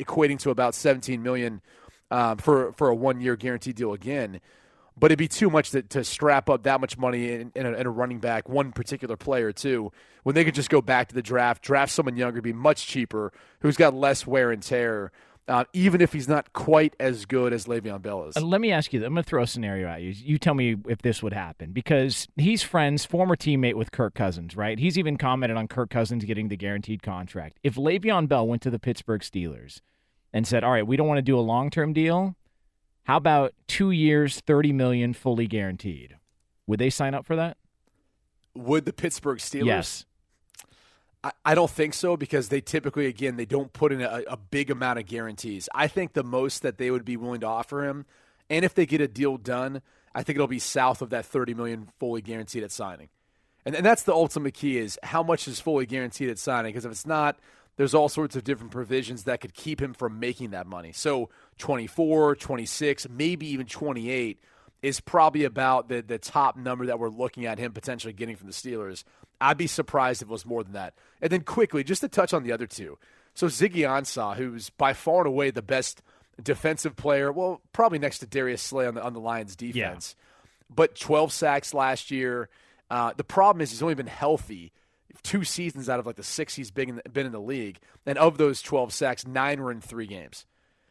equating 0.00 0.38
to 0.40 0.50
about 0.50 0.74
17 0.74 1.22
million 1.22 1.60
um, 2.10 2.38
for 2.38 2.72
for 2.72 2.88
a 2.88 2.94
one 2.94 3.20
year 3.20 3.36
guarantee 3.36 3.72
deal 3.72 3.92
again. 3.92 4.40
But 4.98 5.12
it'd 5.12 5.18
be 5.18 5.28
too 5.28 5.48
much 5.48 5.70
to, 5.70 5.82
to 5.82 6.02
strap 6.02 6.50
up 6.50 6.64
that 6.64 6.80
much 6.80 6.98
money 6.98 7.30
in, 7.30 7.52
in, 7.54 7.66
a, 7.66 7.72
in, 7.72 7.86
a, 7.86 7.90
running 7.90 8.18
back, 8.18 8.48
one 8.48 8.72
particular 8.72 9.16
player 9.16 9.52
too, 9.52 9.92
when 10.24 10.34
they 10.34 10.44
could 10.44 10.56
just 10.56 10.70
go 10.70 10.82
back 10.82 11.08
to 11.08 11.14
the 11.14 11.22
draft, 11.22 11.62
draft 11.62 11.92
someone 11.92 12.16
younger, 12.16 12.42
be 12.42 12.52
much 12.52 12.84
cheaper, 12.84 13.32
who's 13.60 13.76
got 13.76 13.94
less 13.94 14.26
wear 14.26 14.50
and 14.50 14.60
tear, 14.60 15.12
uh, 15.48 15.64
even 15.72 16.00
if 16.00 16.12
he's 16.12 16.28
not 16.28 16.52
quite 16.52 16.94
as 17.00 17.24
good 17.24 17.52
as 17.52 17.64
Le'Veon 17.66 18.02
Bell 18.02 18.24
is. 18.24 18.36
Uh, 18.36 18.40
let 18.42 18.60
me 18.60 18.70
ask 18.70 18.92
you. 18.92 19.04
I'm 19.04 19.14
going 19.14 19.24
to 19.24 19.28
throw 19.28 19.42
a 19.42 19.46
scenario 19.46 19.88
at 19.88 20.02
you. 20.02 20.10
You 20.10 20.38
tell 20.38 20.54
me 20.54 20.76
if 20.88 21.02
this 21.02 21.22
would 21.22 21.32
happen 21.32 21.72
because 21.72 22.28
he's 22.36 22.62
friends, 22.62 23.04
former 23.04 23.34
teammate 23.34 23.74
with 23.74 23.90
Kirk 23.90 24.14
Cousins, 24.14 24.56
right? 24.56 24.78
He's 24.78 24.98
even 24.98 25.16
commented 25.16 25.56
on 25.56 25.66
Kirk 25.68 25.90
Cousins 25.90 26.24
getting 26.24 26.48
the 26.48 26.56
guaranteed 26.56 27.02
contract. 27.02 27.58
If 27.62 27.74
Le'Veon 27.76 28.28
Bell 28.28 28.46
went 28.46 28.62
to 28.62 28.70
the 28.70 28.78
Pittsburgh 28.78 29.22
Steelers 29.22 29.80
and 30.32 30.46
said, 30.46 30.62
"All 30.62 30.72
right, 30.72 30.86
we 30.86 30.96
don't 30.96 31.08
want 31.08 31.18
to 31.18 31.22
do 31.22 31.38
a 31.38 31.40
long-term 31.40 31.92
deal. 31.92 32.36
How 33.04 33.16
about 33.16 33.54
two 33.66 33.90
years, 33.90 34.40
thirty 34.40 34.72
million, 34.72 35.14
fully 35.14 35.46
guaranteed?" 35.46 36.16
Would 36.66 36.78
they 36.78 36.90
sign 36.90 37.14
up 37.14 37.24
for 37.24 37.34
that? 37.36 37.56
Would 38.54 38.84
the 38.84 38.92
Pittsburgh 38.92 39.38
Steelers? 39.38 39.66
Yes. 39.66 40.04
I, 41.44 41.54
don't 41.54 41.70
think 41.70 41.94
so 41.94 42.16
because 42.16 42.48
they 42.48 42.60
typically, 42.60 43.06
again, 43.06 43.36
they 43.36 43.44
don't 43.44 43.72
put 43.72 43.92
in 43.92 44.00
a, 44.00 44.22
a 44.28 44.36
big 44.36 44.70
amount 44.70 44.98
of 44.98 45.06
guarantees. 45.06 45.68
I 45.74 45.88
think 45.88 46.12
the 46.12 46.24
most 46.24 46.62
that 46.62 46.78
they 46.78 46.90
would 46.90 47.04
be 47.04 47.16
willing 47.16 47.40
to 47.40 47.46
offer 47.46 47.84
him, 47.84 48.06
and 48.50 48.64
if 48.64 48.74
they 48.74 48.86
get 48.86 49.00
a 49.00 49.08
deal 49.08 49.36
done, 49.36 49.82
I 50.14 50.22
think 50.22 50.36
it'll 50.36 50.46
be 50.46 50.58
south 50.58 51.02
of 51.02 51.10
that 51.10 51.24
thirty 51.26 51.54
million 51.54 51.88
fully 51.98 52.22
guaranteed 52.22 52.62
at 52.62 52.72
signing. 52.72 53.08
And, 53.64 53.74
and 53.74 53.84
that's 53.84 54.02
the 54.02 54.12
ultimate 54.12 54.54
key 54.54 54.78
is 54.78 54.98
how 55.02 55.22
much 55.22 55.46
is 55.46 55.60
fully 55.60 55.86
guaranteed 55.86 56.30
at 56.30 56.38
signing. 56.38 56.72
Because 56.72 56.84
if 56.84 56.92
it's 56.92 57.06
not, 57.06 57.38
there's 57.76 57.94
all 57.94 58.08
sorts 58.08 58.34
of 58.34 58.44
different 58.44 58.72
provisions 58.72 59.24
that 59.24 59.40
could 59.40 59.54
keep 59.54 59.80
him 59.80 59.94
from 59.94 60.18
making 60.18 60.50
that 60.50 60.66
money. 60.66 60.92
So 60.92 61.28
24, 61.58 62.36
26, 62.36 63.08
maybe 63.10 63.46
even 63.48 63.66
28 63.66 64.40
is 64.82 65.00
probably 65.00 65.44
about 65.44 65.88
the, 65.88 66.02
the 66.02 66.18
top 66.18 66.56
number 66.56 66.86
that 66.86 66.98
we're 66.98 67.08
looking 67.08 67.46
at 67.46 67.58
him 67.58 67.72
potentially 67.72 68.12
getting 68.12 68.36
from 68.36 68.46
the 68.46 68.52
Steelers. 68.52 69.04
I'd 69.40 69.56
be 69.56 69.66
surprised 69.66 70.22
if 70.22 70.28
it 70.28 70.32
was 70.32 70.46
more 70.46 70.62
than 70.62 70.72
that. 70.72 70.94
And 71.20 71.30
then 71.30 71.42
quickly, 71.42 71.84
just 71.84 72.00
to 72.02 72.08
touch 72.08 72.32
on 72.32 72.42
the 72.42 72.52
other 72.52 72.66
two. 72.66 72.98
So 73.34 73.46
Ziggy 73.46 73.78
Ansah, 73.78 74.36
who's 74.36 74.70
by 74.70 74.92
far 74.92 75.18
and 75.18 75.28
away 75.28 75.50
the 75.50 75.62
best 75.62 76.02
defensive 76.42 76.96
player, 76.96 77.32
well, 77.32 77.60
probably 77.72 77.98
next 77.98 78.18
to 78.20 78.26
Darius 78.26 78.62
Slay 78.62 78.86
on 78.86 78.94
the, 78.94 79.02
on 79.02 79.12
the 79.12 79.20
Lions 79.20 79.56
defense, 79.56 80.16
yeah. 80.18 80.74
but 80.74 80.98
12 80.98 81.32
sacks 81.32 81.74
last 81.74 82.10
year. 82.10 82.48
Uh, 82.90 83.12
the 83.16 83.24
problem 83.24 83.60
is 83.60 83.70
he's 83.70 83.82
only 83.82 83.94
been 83.94 84.06
healthy 84.06 84.72
two 85.22 85.44
seasons 85.44 85.88
out 85.88 85.98
of 86.00 86.06
like 86.06 86.16
the 86.16 86.22
six 86.22 86.54
he's 86.54 86.70
been 86.70 86.90
in 86.90 86.96
the, 86.96 87.10
been 87.10 87.26
in 87.26 87.32
the 87.32 87.40
league. 87.40 87.78
And 88.06 88.18
of 88.18 88.38
those 88.38 88.62
12 88.62 88.92
sacks, 88.92 89.26
nine 89.26 89.60
were 89.60 89.70
in 89.70 89.80
three 89.80 90.06
games. 90.06 90.46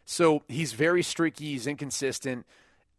So 0.05 0.43
he's 0.47 0.73
very 0.73 1.03
streaky. 1.03 1.51
He's 1.51 1.67
inconsistent. 1.67 2.45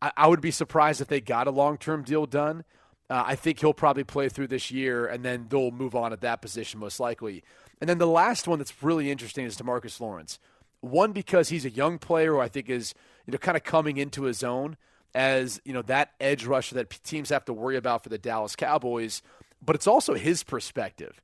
I, 0.00 0.12
I 0.16 0.26
would 0.26 0.40
be 0.40 0.50
surprised 0.50 1.00
if 1.00 1.08
they 1.08 1.20
got 1.20 1.46
a 1.46 1.50
long 1.50 1.78
term 1.78 2.02
deal 2.02 2.26
done. 2.26 2.64
Uh, 3.10 3.24
I 3.26 3.36
think 3.36 3.60
he'll 3.60 3.72
probably 3.72 4.04
play 4.04 4.28
through 4.28 4.48
this 4.48 4.70
year, 4.70 5.06
and 5.06 5.24
then 5.24 5.46
they'll 5.48 5.70
move 5.70 5.94
on 5.94 6.12
at 6.12 6.20
that 6.20 6.42
position 6.42 6.78
most 6.78 7.00
likely. 7.00 7.42
And 7.80 7.88
then 7.88 7.98
the 7.98 8.06
last 8.06 8.46
one 8.46 8.58
that's 8.58 8.82
really 8.82 9.10
interesting 9.10 9.46
is 9.46 9.56
Demarcus 9.56 10.00
Lawrence. 10.00 10.38
One 10.80 11.12
because 11.12 11.48
he's 11.48 11.64
a 11.64 11.70
young 11.70 11.98
player 11.98 12.34
who 12.34 12.40
I 12.40 12.48
think 12.48 12.68
is 12.68 12.94
you 13.26 13.32
know 13.32 13.38
kind 13.38 13.56
of 13.56 13.64
coming 13.64 13.96
into 13.96 14.24
his 14.24 14.44
own 14.44 14.76
as 15.14 15.60
you 15.64 15.72
know 15.72 15.82
that 15.82 16.12
edge 16.20 16.44
rusher 16.44 16.74
that 16.76 16.90
teams 17.02 17.30
have 17.30 17.44
to 17.46 17.52
worry 17.52 17.76
about 17.76 18.02
for 18.02 18.10
the 18.10 18.18
Dallas 18.18 18.54
Cowboys. 18.54 19.22
But 19.64 19.74
it's 19.74 19.86
also 19.86 20.14
his 20.14 20.44
perspective. 20.44 21.20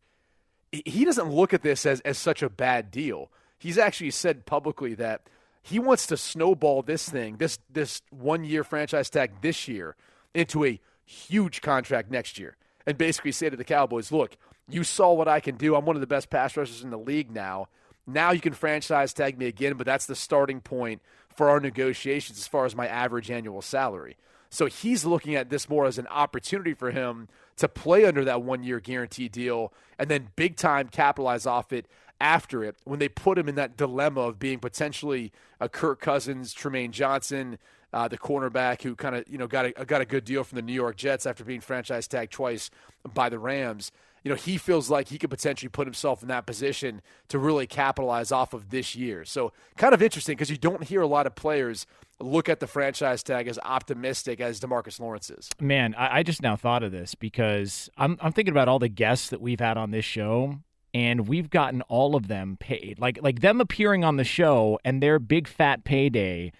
He 0.72 1.04
doesn't 1.04 1.30
look 1.30 1.54
at 1.54 1.62
this 1.62 1.86
as, 1.86 2.00
as 2.00 2.18
such 2.18 2.42
a 2.42 2.48
bad 2.48 2.90
deal. 2.90 3.30
He's 3.58 3.78
actually 3.78 4.10
said 4.10 4.44
publicly 4.44 4.94
that 4.94 5.28
he 5.64 5.78
wants 5.78 6.06
to 6.06 6.16
snowball 6.16 6.82
this 6.82 7.08
thing, 7.08 7.38
this 7.38 7.58
this 7.72 8.02
one 8.10 8.44
year 8.44 8.62
franchise 8.62 9.08
tag 9.08 9.32
this 9.40 9.66
year, 9.66 9.96
into 10.34 10.64
a 10.64 10.78
huge 11.04 11.62
contract 11.62 12.10
next 12.10 12.38
year 12.38 12.56
and 12.86 12.98
basically 12.98 13.32
say 13.32 13.48
to 13.48 13.56
the 13.56 13.64
Cowboys, 13.64 14.12
look, 14.12 14.36
you 14.68 14.84
saw 14.84 15.12
what 15.12 15.28
I 15.28 15.40
can 15.40 15.56
do. 15.56 15.74
I'm 15.74 15.86
one 15.86 15.96
of 15.96 16.00
the 16.00 16.06
best 16.06 16.28
pass 16.28 16.56
rushers 16.56 16.82
in 16.82 16.90
the 16.90 16.98
league 16.98 17.30
now. 17.30 17.68
Now 18.06 18.32
you 18.32 18.40
can 18.40 18.52
franchise 18.52 19.14
tag 19.14 19.38
me 19.38 19.46
again, 19.46 19.74
but 19.74 19.86
that's 19.86 20.06
the 20.06 20.14
starting 20.14 20.60
point 20.60 21.00
for 21.34 21.48
our 21.48 21.60
negotiations 21.60 22.38
as 22.38 22.46
far 22.46 22.66
as 22.66 22.76
my 22.76 22.86
average 22.86 23.30
annual 23.30 23.62
salary. 23.62 24.16
So 24.50 24.66
he's 24.66 25.04
looking 25.04 25.34
at 25.34 25.50
this 25.50 25.68
more 25.68 25.86
as 25.86 25.98
an 25.98 26.06
opportunity 26.08 26.74
for 26.74 26.90
him 26.90 27.28
to 27.56 27.68
play 27.68 28.04
under 28.04 28.24
that 28.24 28.42
one 28.42 28.62
year 28.62 28.80
guarantee 28.80 29.28
deal 29.28 29.72
and 29.98 30.10
then 30.10 30.28
big 30.36 30.56
time 30.56 30.88
capitalize 30.88 31.46
off 31.46 31.72
it 31.72 31.86
after 32.20 32.64
it 32.64 32.76
when 32.84 32.98
they 32.98 33.08
put 33.08 33.38
him 33.38 33.48
in 33.48 33.54
that 33.56 33.76
dilemma 33.76 34.20
of 34.22 34.38
being 34.38 34.58
potentially 34.58 35.32
a 35.60 35.68
Kirk 35.68 36.00
Cousins, 36.00 36.54
Trumaine 36.54 36.90
Johnson, 36.90 37.58
uh, 37.92 38.08
the 38.08 38.18
cornerback 38.18 38.82
who 38.82 38.96
kind 38.96 39.14
of 39.14 39.24
you 39.28 39.38
know 39.38 39.46
got 39.46 39.66
a 39.66 39.84
got 39.84 40.00
a 40.00 40.04
good 40.04 40.24
deal 40.24 40.42
from 40.42 40.56
the 40.56 40.62
New 40.62 40.72
York 40.72 40.96
Jets 40.96 41.26
after 41.26 41.44
being 41.44 41.60
franchise 41.60 42.08
tagged 42.08 42.32
twice 42.32 42.70
by 43.14 43.28
the 43.28 43.38
Rams. 43.38 43.92
You 44.24 44.30
know, 44.30 44.36
he 44.36 44.56
feels 44.56 44.88
like 44.88 45.08
he 45.08 45.18
could 45.18 45.28
potentially 45.28 45.68
put 45.68 45.86
himself 45.86 46.22
in 46.22 46.28
that 46.28 46.46
position 46.46 47.02
to 47.28 47.38
really 47.38 47.66
capitalize 47.66 48.32
off 48.32 48.54
of 48.54 48.70
this 48.70 48.96
year. 48.96 49.24
So, 49.26 49.52
kind 49.76 49.92
of 49.92 50.02
interesting 50.02 50.34
because 50.34 50.50
you 50.50 50.56
don't 50.56 50.82
hear 50.82 51.02
a 51.02 51.06
lot 51.06 51.26
of 51.26 51.34
players 51.34 51.86
look 52.20 52.48
at 52.48 52.58
the 52.58 52.66
franchise 52.66 53.22
tag 53.22 53.48
as 53.48 53.58
optimistic 53.62 54.40
as 54.40 54.60
Demarcus 54.60 54.98
Lawrence 54.98 55.30
is. 55.30 55.50
Man, 55.60 55.94
I, 55.94 56.18
I 56.18 56.22
just 56.22 56.42
now 56.42 56.56
thought 56.56 56.82
of 56.82 56.90
this 56.90 57.14
because 57.14 57.90
I'm, 57.98 58.16
I'm 58.20 58.32
thinking 58.32 58.52
about 58.52 58.66
all 58.66 58.78
the 58.78 58.88
guests 58.88 59.28
that 59.28 59.40
we've 59.40 59.60
had 59.60 59.76
on 59.76 59.90
this 59.90 60.04
show 60.04 60.58
and 60.94 61.26
we've 61.26 61.50
gotten 61.50 61.82
all 61.82 62.14
of 62.14 62.28
them 62.28 62.56
paid. 62.58 62.98
Like 62.98 63.18
like 63.20 63.40
them 63.40 63.60
appearing 63.60 64.04
on 64.04 64.16
the 64.16 64.24
show 64.24 64.78
and 64.84 65.02
their 65.02 65.18
big 65.18 65.48
fat 65.48 65.84
payday 65.84 66.52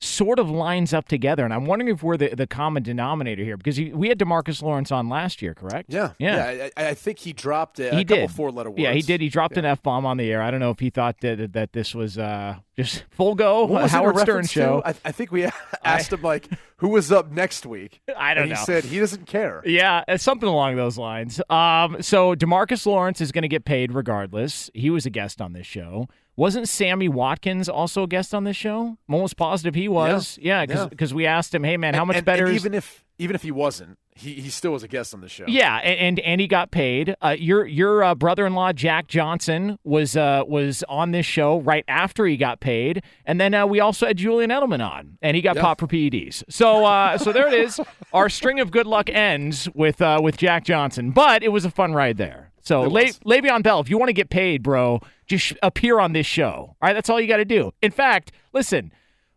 sort 0.00 0.38
of 0.38 0.48
lines 0.48 0.94
up 0.94 1.08
together. 1.08 1.44
And 1.44 1.52
I'm 1.52 1.66
wondering 1.66 1.92
if 1.92 2.02
we're 2.02 2.16
the, 2.16 2.34
the 2.34 2.46
common 2.46 2.82
denominator 2.82 3.42
here 3.42 3.56
because 3.56 3.76
he, 3.76 3.92
we 3.92 4.08
had 4.08 4.18
Demarcus 4.18 4.62
Lawrence 4.62 4.92
on 4.92 5.08
last 5.08 5.42
year, 5.42 5.54
correct? 5.54 5.92
Yeah. 5.92 6.12
Yeah. 6.18 6.50
yeah 6.50 6.68
I, 6.76 6.86
I, 6.88 6.94
think 6.94 7.18
he 7.18 7.32
dropped 7.32 7.80
a, 7.80 7.94
he 7.94 8.04
did. 8.04 8.30
four 8.30 8.50
letter 8.50 8.70
words. 8.70 8.80
Yeah, 8.80 8.92
he 8.92 9.02
did. 9.02 9.20
He 9.20 9.28
dropped 9.28 9.54
yeah. 9.54 9.60
an 9.60 9.64
F 9.64 9.82
bomb 9.82 10.06
on 10.06 10.16
the 10.16 10.30
air. 10.30 10.40
I 10.40 10.50
don't 10.50 10.60
know 10.60 10.70
if 10.70 10.78
he 10.78 10.90
thought 10.90 11.20
that, 11.22 11.52
that 11.52 11.72
this 11.72 11.94
was 11.94 12.16
uh, 12.16 12.56
just 12.76 13.04
full 13.10 13.34
go. 13.34 13.64
What 13.64 13.90
Howard 13.90 14.18
Stern 14.18 14.46
show. 14.46 14.82
I, 14.84 14.94
I, 15.04 15.12
think 15.12 15.32
we 15.32 15.48
asked 15.84 16.12
him, 16.12 16.22
like, 16.22 16.48
who 16.76 16.90
was 16.90 17.10
up 17.10 17.32
next 17.32 17.66
week? 17.66 18.00
I 18.16 18.34
don't 18.34 18.44
and 18.44 18.52
know. 18.52 18.58
He 18.58 18.64
said 18.64 18.84
he 18.84 19.00
doesn't 19.00 19.26
care. 19.26 19.62
Yeah, 19.64 20.04
something 20.16 20.48
along 20.48 20.76
those 20.76 20.96
lines. 20.96 21.40
Um, 21.50 22.02
so 22.02 22.36
Demarcus 22.36 22.86
Lawrence 22.86 23.20
is 23.20 23.32
going 23.32 23.42
to 23.42 23.48
get 23.48 23.64
paid 23.64 23.92
regardless. 23.92 24.70
He 24.74 24.90
was 24.90 25.06
a 25.06 25.10
guest 25.10 25.40
on 25.40 25.54
this 25.54 25.66
show. 25.66 26.08
Wasn't 26.38 26.68
Sammy 26.68 27.08
Watkins 27.08 27.68
also 27.68 28.04
a 28.04 28.06
guest 28.06 28.32
on 28.32 28.44
this 28.44 28.56
show? 28.56 28.96
I'm 29.08 29.14
almost 29.14 29.36
positive 29.36 29.74
he 29.74 29.88
was. 29.88 30.38
Yeah, 30.40 30.64
because 30.64 31.10
yeah, 31.10 31.16
we 31.16 31.26
asked 31.26 31.52
him, 31.52 31.64
"Hey 31.64 31.76
man, 31.76 31.94
how 31.94 32.02
and, 32.02 32.06
much 32.06 32.18
and, 32.18 32.24
better?" 32.24 32.46
And 32.46 32.54
is... 32.54 32.62
even 32.62 32.74
if 32.74 33.04
even 33.18 33.34
if 33.34 33.42
he 33.42 33.50
wasn't, 33.50 33.98
he, 34.14 34.34
he 34.34 34.48
still 34.48 34.70
was 34.70 34.84
a 34.84 34.88
guest 34.88 35.12
on 35.14 35.20
the 35.20 35.28
show. 35.28 35.46
Yeah, 35.48 35.78
and 35.78 35.98
and, 35.98 36.20
and 36.20 36.40
he 36.40 36.46
got 36.46 36.70
paid. 36.70 37.16
Uh, 37.20 37.34
your 37.36 37.66
your 37.66 38.04
uh, 38.04 38.14
brother-in-law 38.14 38.74
Jack 38.74 39.08
Johnson 39.08 39.80
was 39.82 40.16
uh, 40.16 40.44
was 40.46 40.84
on 40.88 41.10
this 41.10 41.26
show 41.26 41.58
right 41.58 41.84
after 41.88 42.24
he 42.24 42.36
got 42.36 42.60
paid, 42.60 43.02
and 43.26 43.40
then 43.40 43.52
uh, 43.52 43.66
we 43.66 43.80
also 43.80 44.06
had 44.06 44.16
Julian 44.16 44.50
Edelman 44.50 44.88
on, 44.88 45.18
and 45.20 45.34
he 45.34 45.42
got 45.42 45.56
popped 45.56 45.80
for 45.80 45.88
PEDs. 45.88 46.44
So 46.48 46.84
uh, 46.84 47.18
so 47.18 47.32
there 47.32 47.48
it 47.48 47.54
is. 47.54 47.80
Our 48.12 48.28
string 48.28 48.60
of 48.60 48.70
good 48.70 48.86
luck 48.86 49.10
ends 49.10 49.68
with 49.74 50.00
uh, 50.00 50.20
with 50.22 50.36
Jack 50.36 50.62
Johnson, 50.62 51.10
but 51.10 51.42
it 51.42 51.48
was 51.48 51.64
a 51.64 51.70
fun 51.72 51.94
ride 51.94 52.16
there. 52.16 52.47
So 52.68 52.82
Le- 52.82 53.04
Le'Veon 53.24 53.62
Bell, 53.62 53.80
if 53.80 53.88
you 53.88 53.96
want 53.96 54.10
to 54.10 54.14
get 54.14 54.28
paid, 54.28 54.62
bro, 54.62 55.00
just 55.26 55.54
appear 55.62 55.98
on 56.00 56.12
this 56.12 56.26
show. 56.26 56.50
All 56.50 56.76
right, 56.82 56.92
that's 56.92 57.08
all 57.08 57.18
you 57.18 57.26
got 57.26 57.38
to 57.38 57.46
do. 57.46 57.72
In 57.80 57.90
fact, 57.90 58.30
listen, 58.52 58.92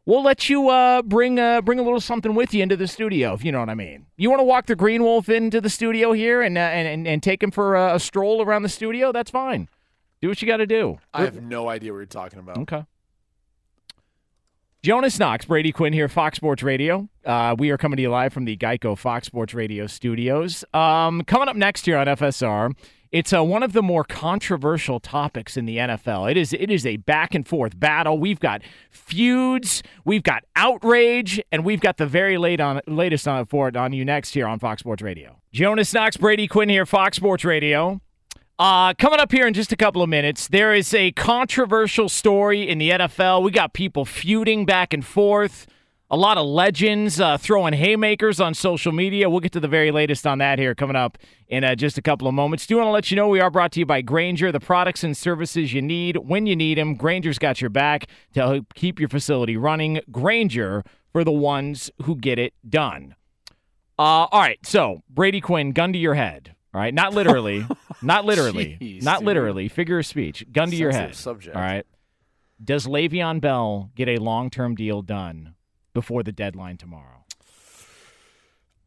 we'll 0.06 0.22
let 0.22 0.50
you 0.50 0.68
uh, 0.68 1.02
bring 1.02 1.40
uh, 1.40 1.62
bring 1.62 1.80
a 1.80 1.82
little 1.82 2.02
something 2.02 2.36
with 2.36 2.54
you 2.54 2.62
into 2.62 2.76
the 2.76 2.88
studio, 2.88 3.34
if 3.34 3.46
you 3.46 3.54
know 3.54 3.62
what 3.62 3.70
I 3.70 3.76
mean. 3.76 4.06
You 4.18 4.30
want 4.30 4.42
to 4.42 4.44
walk 4.44 4.66
the 4.66 4.76
Green 4.76 5.02
Wolf 5.02 5.30
into 5.30 5.62
the 5.62 5.70
studio 5.70 6.12
here 6.12 6.42
and 6.42 6.58
uh, 6.58 6.62
and, 6.62 7.08
and 7.08 7.24
take 7.24 7.42
him 7.42 7.52
for 7.52 7.76
a, 7.76 7.96
a 7.96 8.00
stroll 8.02 8.42
around 8.42 8.64
the 8.64 8.70
studio? 8.70 9.14
That's 9.14 9.32
fine. 9.32 9.70
Do 10.22 10.28
what 10.28 10.42
you 10.42 10.48
got 10.48 10.58
to 10.58 10.68
do. 10.68 11.00
I 11.14 11.24
have 11.24 11.42
no 11.42 11.70
idea 11.70 11.94
what 11.94 12.00
you're 12.00 12.06
talking 12.08 12.40
about. 12.40 12.58
Okay. 12.58 12.84
Jonas 14.84 15.20
Knox, 15.20 15.46
Brady 15.46 15.72
Quinn 15.72 15.94
here, 15.94 16.10
Fox 16.10 16.38
Sports 16.38 16.64
Radio. 16.64 17.08
Uh, 17.24 17.56
we 17.58 17.70
are 17.70 17.78
coming 17.78 17.98
to 17.98 18.02
you 18.02 18.10
live 18.10 18.34
from 18.34 18.46
the 18.46 18.58
Geico 18.58 18.98
Fox 18.98 19.28
Sports 19.28 19.54
Radio 19.54 19.86
studios. 19.88 20.66
Um, 20.74 21.22
coming 21.22 21.48
up 21.48 21.56
next 21.56 21.86
here 21.86 21.98
on 21.98 22.08
FSR, 22.08 22.76
it's 23.12 23.34
uh, 23.34 23.44
one 23.44 23.62
of 23.62 23.74
the 23.74 23.82
more 23.82 24.04
controversial 24.04 25.00
topics 25.00 25.58
in 25.58 25.66
the 25.66 25.78
NFL. 25.78 26.32
It 26.32 26.38
is 26.38 26.54
it 26.54 26.72
is 26.72 26.86
a 26.86 26.98
back 26.98 27.36
and 27.36 27.48
forth 27.48 27.80
battle. 27.80 28.18
We've 28.18 28.40
got 28.40 28.62
feuds, 28.90 29.84
we've 30.06 30.24
got 30.24 30.44
outrage, 30.56 31.42
and 31.52 31.66
we've 31.66 31.82
got 31.82 31.98
the 31.98 32.06
very 32.06 32.38
late 32.38 32.62
on 32.62 32.82
latest 32.88 33.28
on 33.28 33.46
for 33.46 33.68
it 33.68 33.76
on 33.76 33.94
you 33.94 34.06
next 34.06 34.34
here 34.34 34.48
on 34.48 34.60
Fox 34.60 34.80
Sports 34.82 35.02
Radio. 35.02 35.38
Jonas 35.52 35.94
Knox, 35.94 36.16
Brady 36.18 36.48
Quinn 36.48 36.70
here, 36.70 36.86
Fox 36.86 37.18
Sports 37.18 37.44
Radio. 37.44 38.00
Uh, 38.58 38.94
coming 38.94 39.20
up 39.20 39.32
here 39.32 39.48
in 39.48 39.54
just 39.54 39.72
a 39.72 39.76
couple 39.76 40.04
of 40.04 40.10
minutes, 40.10 40.48
there 40.48 40.74
is 40.74 40.94
a 40.94 41.12
controversial 41.14 42.08
story 42.08 42.70
in 42.70 42.78
the 42.78 42.92
NFL. 42.92 43.42
We 43.44 43.52
got 43.52 43.74
people 43.74 44.06
feuding 44.06 44.66
back 44.66 44.94
and 44.94 45.04
forth. 45.04 45.66
A 46.14 46.18
lot 46.18 46.38
of 46.38 46.46
legends 46.46 47.22
uh, 47.22 47.38
throwing 47.38 47.74
haymakers 47.74 48.42
on 48.42 48.54
social 48.54 48.92
media. 48.92 49.30
We'll 49.30 49.40
get 49.40 49.54
to 49.54 49.62
the 49.62 49.70
very 49.70 49.92
latest 49.92 50.28
on 50.28 50.40
that 50.40 50.60
here 50.60 50.76
coming 50.76 50.98
up 50.98 51.18
in 51.48 51.64
uh, 51.64 51.74
just 51.74 51.98
a 51.98 52.02
couple 52.02 52.28
of 52.28 52.34
moments. 52.34 52.68
Do 52.68 52.76
want 52.76 52.88
to 52.88 52.92
let 52.92 53.10
you 53.10 53.16
know 53.16 53.30
we 53.30 53.40
are 53.40 53.50
brought 53.50 53.72
to 53.74 53.80
you 53.80 53.86
by 53.86 54.02
Grainger, 54.02 54.52
the 54.52 54.60
products 54.60 55.06
and 55.06 55.16
services 55.16 55.72
you 55.72 55.82
need 55.82 56.18
when 56.18 56.48
you 56.48 56.56
need 56.58 56.78
them. 56.78 56.96
Grainger's 56.96 57.40
got 57.40 57.62
your 57.62 57.70
back 57.70 58.08
to 58.34 58.42
help 58.42 58.74
keep 58.74 59.00
your 59.00 59.08
facility 59.08 59.56
running. 59.56 60.02
Grainger 60.12 60.84
for 61.14 61.24
the 61.24 61.32
ones 61.32 61.90
who 62.04 62.18
get 62.18 62.38
it 62.38 62.54
done. 62.70 63.16
Uh, 63.98 64.28
all 64.34 64.42
right, 64.42 64.60
so 64.66 65.04
Brady 65.10 65.40
Quinn, 65.40 65.72
gun 65.72 65.94
to 65.94 66.00
your 66.00 66.16
head. 66.16 66.54
All 66.74 66.82
right, 66.82 66.94
not 66.94 67.14
literally, 67.14 67.66
not 68.02 68.26
literally, 68.26 68.78
Jeez, 68.82 69.02
not 69.02 69.20
dude. 69.20 69.28
literally. 69.28 69.70
Figure 69.70 70.00
of 70.00 70.06
speech, 70.06 70.46
gun 70.52 70.72
to 70.72 70.76
your 70.76 70.92
head. 70.92 71.16
subject. 71.16 71.56
All 71.56 71.62
right. 71.62 71.86
Does 72.62 72.86
Le'Veon 72.86 73.40
Bell 73.40 73.92
get 73.96 74.10
a 74.10 74.18
long-term 74.18 74.76
deal 74.76 75.02
done 75.02 75.56
before 75.94 76.24
the 76.24 76.32
deadline 76.32 76.78
tomorrow? 76.78 77.26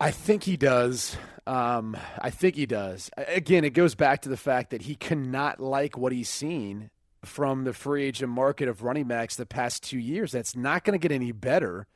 I 0.00 0.11
think 0.11 0.42
he 0.42 0.56
does. 0.56 1.16
Um, 1.46 1.96
I 2.20 2.30
think 2.30 2.56
he 2.56 2.66
does. 2.66 3.11
Again, 3.16 3.64
it 3.64 3.70
goes 3.70 3.94
back 3.94 4.23
to 4.23 4.28
the 4.28 4.37
fact 4.37 4.70
that 4.70 4.82
he 4.82 4.96
cannot 4.96 5.61
like 5.61 5.96
what 5.96 6.12
he's 6.12 6.28
seen 6.28 6.90
from 7.25 7.64
the 7.64 7.73
free 7.73 8.04
agent 8.04 8.30
market 8.30 8.68
of 8.68 8.82
running 8.82 9.04
backs 9.06 9.37
the 9.37 9.46
past 9.46 9.82
two 9.82 9.99
years. 9.99 10.32
That's 10.32 10.56
not 10.56 10.84
going 10.84 10.99
to 10.99 11.02
get 11.02 11.14
any 11.14 11.32
better. 11.32 11.87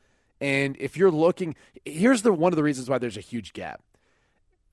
And 0.41 0.77
if 0.79 0.97
you're 0.97 1.11
looking, 1.11 1.57
here's 1.85 2.23
the 2.23 2.33
one 2.33 2.53
of 2.53 2.57
the 2.57 2.62
reasons 2.62 2.88
why 2.88 2.99
there's 2.99 3.17
a 3.17 3.23
huge 3.23 3.53
gap. 3.53 3.83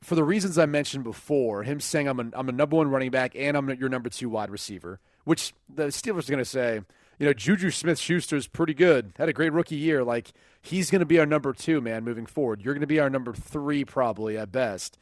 For 0.02 0.16
the 0.16 0.24
reasons 0.24 0.58
I 0.58 0.68
mentioned 0.68 1.04
before, 1.04 1.64
him 1.64 1.80
saying 1.80 2.08
I'm 2.08 2.20
a, 2.20 2.26
I'm 2.34 2.48
a 2.48 2.52
number 2.52 2.76
one 2.76 2.90
running 2.90 3.10
back 3.10 3.36
and 3.36 3.58
I'm 3.58 3.70
your 3.72 3.90
number 3.90 4.10
two 4.10 4.30
wide 4.30 4.52
receiver, 4.52 5.00
which 5.24 5.54
the 5.74 5.86
Steelers 5.86 6.30
are 6.30 6.32
going 6.32 6.38
to 6.38 6.46
say, 6.46 6.82
you 7.20 7.26
know, 7.26 7.34
Juju 7.34 7.72
Smith 7.72 8.00
Schuster 8.00 8.36
is 8.36 8.48
pretty 8.48 8.74
good, 8.74 9.14
had 9.18 9.30
a 9.30 9.34
great 9.34 9.54
rookie 9.54 9.76
year. 9.76 10.04
Like, 10.04 10.32
he's 10.62 10.90
going 10.90 11.00
to 11.00 11.06
be 11.06 11.20
our 11.20 11.26
number 11.26 11.54
two, 11.54 11.82
man, 11.82 12.04
moving 12.04 12.26
forward. 12.26 12.62
You're 12.62 12.74
going 12.74 12.82
to 12.82 12.88
be 12.88 13.00
our 13.00 13.10
number 13.10 13.34
three, 13.34 13.86
probably 13.86 14.38
at 14.38 14.52
best. 14.52 14.98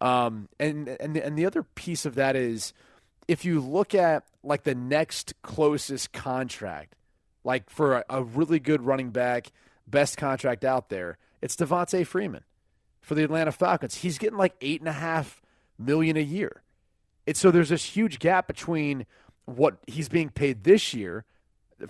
Um, 0.00 0.48
and, 0.60 0.88
and, 0.88 1.16
and 1.16 1.36
the 1.36 1.46
other 1.46 1.62
piece 1.62 2.06
of 2.06 2.14
that 2.14 2.36
is 2.36 2.72
if 3.26 3.44
you 3.44 3.60
look 3.60 3.94
at 3.94 4.24
like 4.42 4.62
the 4.62 4.74
next 4.74 5.34
closest 5.42 6.12
contract, 6.12 6.94
like 7.44 7.68
for 7.68 7.98
a, 7.98 8.04
a 8.08 8.22
really 8.22 8.60
good 8.60 8.82
running 8.82 9.10
back, 9.10 9.50
best 9.86 10.16
contract 10.16 10.64
out 10.64 10.88
there, 10.88 11.18
it's 11.42 11.56
Devonta 11.56 12.06
Freeman 12.06 12.44
for 13.00 13.14
the 13.14 13.24
Atlanta 13.24 13.52
Falcons. 13.52 13.96
He's 13.96 14.18
getting 14.18 14.38
like 14.38 14.54
eight 14.60 14.80
and 14.80 14.88
a 14.88 14.92
half 14.92 15.42
million 15.78 16.16
a 16.16 16.20
year. 16.20 16.62
And 17.26 17.36
so 17.36 17.50
there's 17.50 17.68
this 17.68 17.84
huge 17.84 18.18
gap 18.18 18.46
between 18.46 19.06
what 19.44 19.78
he's 19.86 20.08
being 20.08 20.30
paid 20.30 20.64
this 20.64 20.94
year 20.94 21.24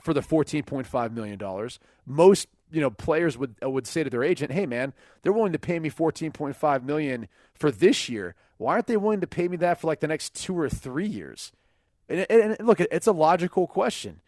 for 0.01 0.13
the 0.13 0.21
$14.5 0.21 1.13
million. 1.13 1.41
Most 2.07 2.49
you 2.71 2.81
know 2.81 2.91
players 2.91 3.39
would 3.39 3.55
uh, 3.63 3.71
would 3.71 3.87
say 3.87 4.05
to 4.05 4.11
their 4.11 4.23
agent, 4.23 4.53
"Hey 4.53 4.67
man, 4.67 4.93
they're 5.23 5.33
willing 5.33 5.53
to 5.53 5.59
pay 5.59 5.79
me 5.79 5.91
14.5 5.91 6.83
million 6.83 7.29
for 7.55 7.71
this 7.71 8.09
year. 8.09 8.35
Why 8.59 8.75
aren't 8.75 8.87
they 8.87 8.97
willing 8.97 9.21
to 9.21 9.27
pay 9.27 9.49
me 9.49 9.57
that 9.59 9.81
for 9.81 9.87
like 9.87 10.01
the 10.01 10.09
next 10.09 10.35
2 10.35 10.59
or 10.59 10.69
3 10.69 11.07
years?" 11.07 11.53
And, 12.09 12.27
and, 12.29 12.57
and 12.59 12.67
look, 12.67 12.81
it's 12.81 13.07
a 13.07 13.13
logical 13.13 13.67
question. 13.67 14.21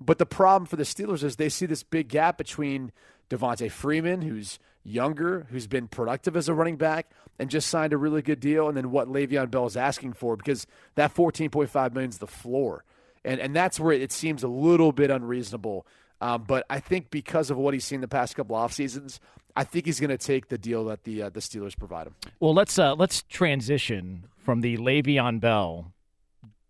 But 0.00 0.18
the 0.18 0.26
problem 0.26 0.66
for 0.66 0.76
the 0.76 0.84
Steelers 0.84 1.24
is 1.24 1.36
they 1.36 1.48
see 1.48 1.66
this 1.66 1.82
big 1.82 2.08
gap 2.08 2.38
between 2.38 2.92
Devonta 3.30 3.70
Freeman, 3.70 4.22
who's 4.22 4.58
younger, 4.84 5.46
who's 5.50 5.66
been 5.66 5.88
productive 5.88 6.36
as 6.36 6.48
a 6.48 6.54
running 6.54 6.76
back, 6.76 7.10
and 7.38 7.50
just 7.50 7.68
signed 7.68 7.92
a 7.92 7.96
really 7.96 8.22
good 8.22 8.40
deal, 8.40 8.68
and 8.68 8.76
then 8.76 8.90
what 8.90 9.08
Le'Veon 9.08 9.50
Bell 9.50 9.66
is 9.66 9.76
asking 9.76 10.12
for, 10.12 10.36
because 10.36 10.66
that 10.94 11.14
14.5 11.14 11.92
million 11.92 12.10
is 12.10 12.18
the 12.18 12.26
floor, 12.26 12.84
and 13.24 13.40
and 13.40 13.54
that's 13.54 13.78
where 13.78 13.92
it 13.92 14.12
seems 14.12 14.42
a 14.42 14.48
little 14.48 14.92
bit 14.92 15.10
unreasonable. 15.10 15.86
Um, 16.20 16.44
but 16.46 16.66
I 16.68 16.80
think 16.80 17.10
because 17.10 17.50
of 17.50 17.56
what 17.56 17.74
he's 17.74 17.84
seen 17.84 18.00
the 18.00 18.08
past 18.08 18.34
couple 18.34 18.56
off 18.56 18.72
seasons, 18.72 19.20
I 19.54 19.64
think 19.64 19.86
he's 19.86 20.00
going 20.00 20.10
to 20.10 20.18
take 20.18 20.48
the 20.48 20.58
deal 20.58 20.84
that 20.86 21.04
the 21.04 21.22
uh, 21.22 21.28
the 21.30 21.40
Steelers 21.40 21.76
provide 21.76 22.06
him. 22.06 22.14
Well, 22.40 22.54
let's 22.54 22.78
uh, 22.78 22.94
let's 22.94 23.22
transition 23.22 24.26
from 24.36 24.60
the 24.60 24.76
Le'Veon 24.76 25.40
Bell 25.40 25.92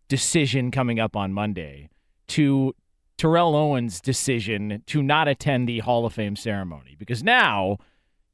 decision 0.09 0.71
coming 0.71 0.99
up 0.99 1.17
on 1.17 1.33
Monday 1.33 1.89
to 2.29 2.75
Terrell 3.17 3.55
Owens' 3.55 4.01
decision 4.01 4.83
to 4.87 5.03
not 5.03 5.29
attend 5.29 5.69
the 5.69 5.81
Hall 5.81 6.07
of 6.07 6.13
Fame 6.13 6.37
ceremony 6.37 6.95
because 6.99 7.23
now 7.23 7.79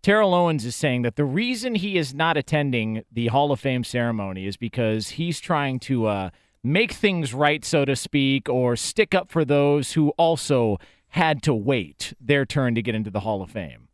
Terrell 0.03 0.35
Owens 0.35 0.66
is 0.66 0.77
saying 0.77 1.03
that 1.03 1.16
the 1.16 1.24
reason 1.24 1.74
he 1.74 1.96
is 1.96 2.14
not 2.14 2.37
attending 2.37 3.05
the 3.11 3.29
Hall 3.29 3.50
of 3.50 3.59
Fame 3.59 3.85
ceremony 3.85 4.46
is 4.46 4.59
because 4.59 5.11
he's 5.11 5.40
trying 5.40 5.79
to 5.81 6.07
uh, 6.07 6.31
make 6.64 6.92
things 6.92 7.33
right, 7.33 7.64
so 7.64 7.85
to 7.85 7.94
speak, 7.94 8.48
or 8.48 8.74
stick 8.74 9.14
up 9.14 9.31
for 9.31 9.44
those 9.44 9.92
who 9.92 10.09
also 10.16 10.79
had 11.09 11.42
to 11.44 11.55
wait 11.55 12.12
their 12.20 12.44
turn 12.44 12.74
to 12.74 12.83
get 12.83 12.94
into 12.96 13.11
the 13.11 13.20
Hall 13.20 13.42
of 13.42 13.50
Fame. 13.50 13.87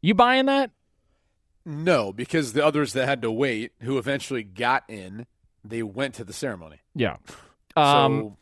You 0.00 0.14
buying 0.14 0.46
that? 0.46 0.70
No, 1.66 2.12
because 2.14 2.54
the 2.54 2.64
others 2.64 2.94
that 2.94 3.06
had 3.06 3.20
to 3.20 3.30
wait, 3.30 3.72
who 3.80 3.98
eventually 3.98 4.42
got 4.42 4.84
in, 4.88 5.26
they 5.62 5.82
went 5.82 6.14
to 6.14 6.24
the 6.24 6.32
ceremony. 6.32 6.78
Yeah. 6.94 7.16
So 7.76 7.84
Um, 7.84 8.36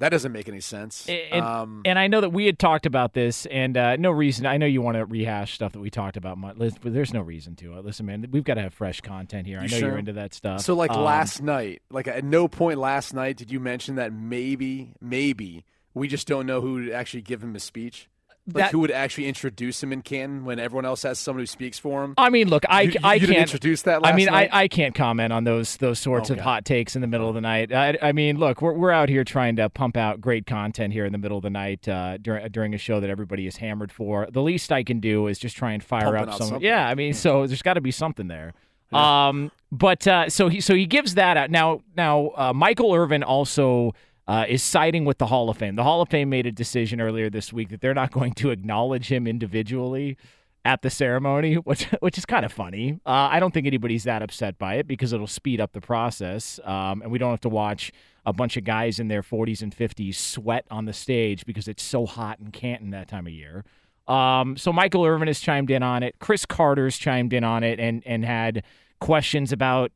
that 0.00 0.08
doesn't 0.08 0.32
make 0.32 0.48
any 0.48 0.60
sense. 0.60 1.06
And, 1.08 1.44
um, 1.44 1.82
and 1.84 1.98
I 1.98 2.08
know 2.08 2.22
that 2.22 2.30
we 2.30 2.46
had 2.46 2.58
talked 2.58 2.86
about 2.86 3.12
this, 3.12 3.44
and 3.46 3.76
uh, 3.76 3.96
no 3.96 4.10
reason. 4.10 4.46
I 4.46 4.56
know 4.56 4.64
you 4.66 4.80
want 4.80 4.96
to 4.96 5.04
rehash 5.04 5.54
stuff 5.54 5.72
that 5.72 5.80
we 5.80 5.90
talked 5.90 6.16
about, 6.16 6.38
but 6.40 6.72
there's 6.82 7.12
no 7.12 7.20
reason 7.20 7.54
to. 7.56 7.74
Uh, 7.74 7.80
listen, 7.80 8.06
man, 8.06 8.26
we've 8.30 8.42
got 8.42 8.54
to 8.54 8.62
have 8.62 8.72
fresh 8.72 9.02
content 9.02 9.46
here. 9.46 9.58
I 9.58 9.62
know 9.62 9.68
sure? 9.68 9.88
you're 9.90 9.98
into 9.98 10.14
that 10.14 10.32
stuff. 10.32 10.62
so, 10.62 10.74
like 10.74 10.90
Um, 10.90 11.02
last 11.02 11.42
night, 11.42 11.82
like 11.90 12.08
at 12.08 12.24
no 12.24 12.48
point 12.48 12.78
last 12.78 13.12
night 13.12 13.36
did 13.36 13.52
you 13.52 13.60
mention 13.60 13.96
that 13.96 14.12
maybe, 14.12 14.94
maybe 15.00 15.64
we 15.92 16.08
just 16.08 16.26
don't 16.26 16.46
know 16.46 16.62
who 16.62 16.74
would 16.74 16.90
actually 16.90 17.22
give 17.22 17.42
him 17.42 17.54
a 17.54 17.60
speech. 17.60 18.08
Like 18.54 18.64
That- 18.64 18.70
who 18.72 18.80
would 18.80 18.90
actually 18.90 19.26
introduce 19.26 19.82
him 19.82 19.92
in 19.92 20.02
Canton 20.02 20.44
when 20.44 20.58
everyone 20.58 20.84
else 20.84 21.02
has 21.02 21.18
someone 21.18 21.42
who 21.42 21.46
speaks 21.46 21.78
for 21.78 22.04
him? 22.04 22.14
I 22.18 22.30
mean, 22.30 22.48
look, 22.48 22.64
I, 22.68 22.82
You- 22.82 22.92
I 23.02 23.14
you 23.14 23.26
can't 23.26 23.38
introduce 23.38 23.82
that 23.82 24.04
I 24.04 24.12
mean, 24.12 24.26
night? 24.26 24.50
I, 24.52 24.62
I 24.64 24.68
can't 24.68 24.94
comment 24.94 25.32
on 25.32 25.44
those 25.44 25.76
those 25.78 25.98
sorts 25.98 26.30
of 26.30 26.38
hot 26.40 26.64
takes 26.64 26.94
in 26.94 27.00
the 27.02 27.06
middle 27.08 27.28
of 27.28 27.34
the 27.34 27.40
night. 27.40 27.72
I, 27.72 27.96
I 28.02 28.12
mean, 28.12 28.38
look, 28.38 28.60
we're 28.62 28.72
we're 28.74 28.90
out 28.90 29.08
here 29.08 29.24
trying 29.24 29.56
to 29.56 29.68
pump 29.70 29.96
out 29.96 30.20
great 30.20 30.46
content 30.46 30.92
here 30.92 31.04
in 31.04 31.12
the 31.12 31.18
middle 31.18 31.36
of 31.36 31.42
the 31.42 31.50
night 31.50 31.88
uh, 31.88 32.16
during 32.18 32.48
during 32.50 32.74
a 32.74 32.78
show 32.78 33.00
that 33.00 33.10
everybody 33.10 33.46
is 33.46 33.56
hammered 33.56 33.92
for. 33.92 34.26
The 34.30 34.42
least 34.42 34.72
I 34.72 34.82
can 34.82 35.00
do 35.00 35.26
is 35.26 35.38
just 35.38 35.56
try 35.56 35.72
and 35.72 35.82
fire 35.82 36.02
Pumping 36.04 36.22
up 36.28 36.38
some. 36.38 36.46
something. 36.48 36.62
Yeah, 36.62 36.86
I 36.88 36.94
mean, 36.94 37.14
so 37.14 37.46
there's 37.46 37.62
got 37.62 37.74
to 37.74 37.80
be 37.80 37.90
something 37.90 38.28
there. 38.28 38.52
Um, 38.92 39.52
but 39.70 40.06
uh, 40.08 40.28
so 40.28 40.48
he 40.48 40.60
so 40.60 40.74
he 40.74 40.84
gives 40.86 41.14
that 41.14 41.36
out 41.36 41.50
now. 41.50 41.82
Now 41.96 42.32
uh, 42.36 42.52
Michael 42.52 42.92
Irvin 42.94 43.22
also. 43.22 43.94
Uh, 44.30 44.44
is 44.48 44.62
siding 44.62 45.04
with 45.04 45.18
the 45.18 45.26
Hall 45.26 45.50
of 45.50 45.56
Fame. 45.56 45.74
The 45.74 45.82
Hall 45.82 46.02
of 46.02 46.08
Fame 46.08 46.30
made 46.30 46.46
a 46.46 46.52
decision 46.52 47.00
earlier 47.00 47.28
this 47.28 47.52
week 47.52 47.70
that 47.70 47.80
they're 47.80 47.94
not 47.94 48.12
going 48.12 48.32
to 48.34 48.50
acknowledge 48.50 49.10
him 49.10 49.26
individually 49.26 50.16
at 50.64 50.82
the 50.82 50.88
ceremony, 50.88 51.54
which 51.64 51.86
which 51.98 52.16
is 52.16 52.24
kind 52.24 52.44
of 52.44 52.52
funny. 52.52 53.00
Uh, 53.04 53.26
I 53.28 53.40
don't 53.40 53.52
think 53.52 53.66
anybody's 53.66 54.04
that 54.04 54.22
upset 54.22 54.56
by 54.56 54.74
it 54.76 54.86
because 54.86 55.12
it'll 55.12 55.26
speed 55.26 55.60
up 55.60 55.72
the 55.72 55.80
process, 55.80 56.60
um, 56.62 57.02
and 57.02 57.10
we 57.10 57.18
don't 57.18 57.30
have 57.30 57.40
to 57.40 57.48
watch 57.48 57.90
a 58.24 58.32
bunch 58.32 58.56
of 58.56 58.62
guys 58.62 59.00
in 59.00 59.08
their 59.08 59.24
40s 59.24 59.62
and 59.62 59.76
50s 59.76 60.14
sweat 60.14 60.64
on 60.70 60.84
the 60.84 60.92
stage 60.92 61.44
because 61.44 61.66
it's 61.66 61.82
so 61.82 62.06
hot 62.06 62.38
in 62.38 62.52
Canton 62.52 62.90
that 62.90 63.08
time 63.08 63.26
of 63.26 63.32
year. 63.32 63.64
Um, 64.06 64.56
so 64.56 64.72
Michael 64.72 65.04
Irvin 65.04 65.26
has 65.26 65.40
chimed 65.40 65.72
in 65.72 65.82
on 65.82 66.04
it. 66.04 66.20
Cris 66.20 66.46
Carter's 66.46 66.98
chimed 66.98 67.32
in 67.32 67.42
on 67.42 67.64
it 67.64 67.80
and 67.80 68.06
and 68.06 68.24
had 68.24 68.62
questions 69.00 69.50
about 69.50 69.90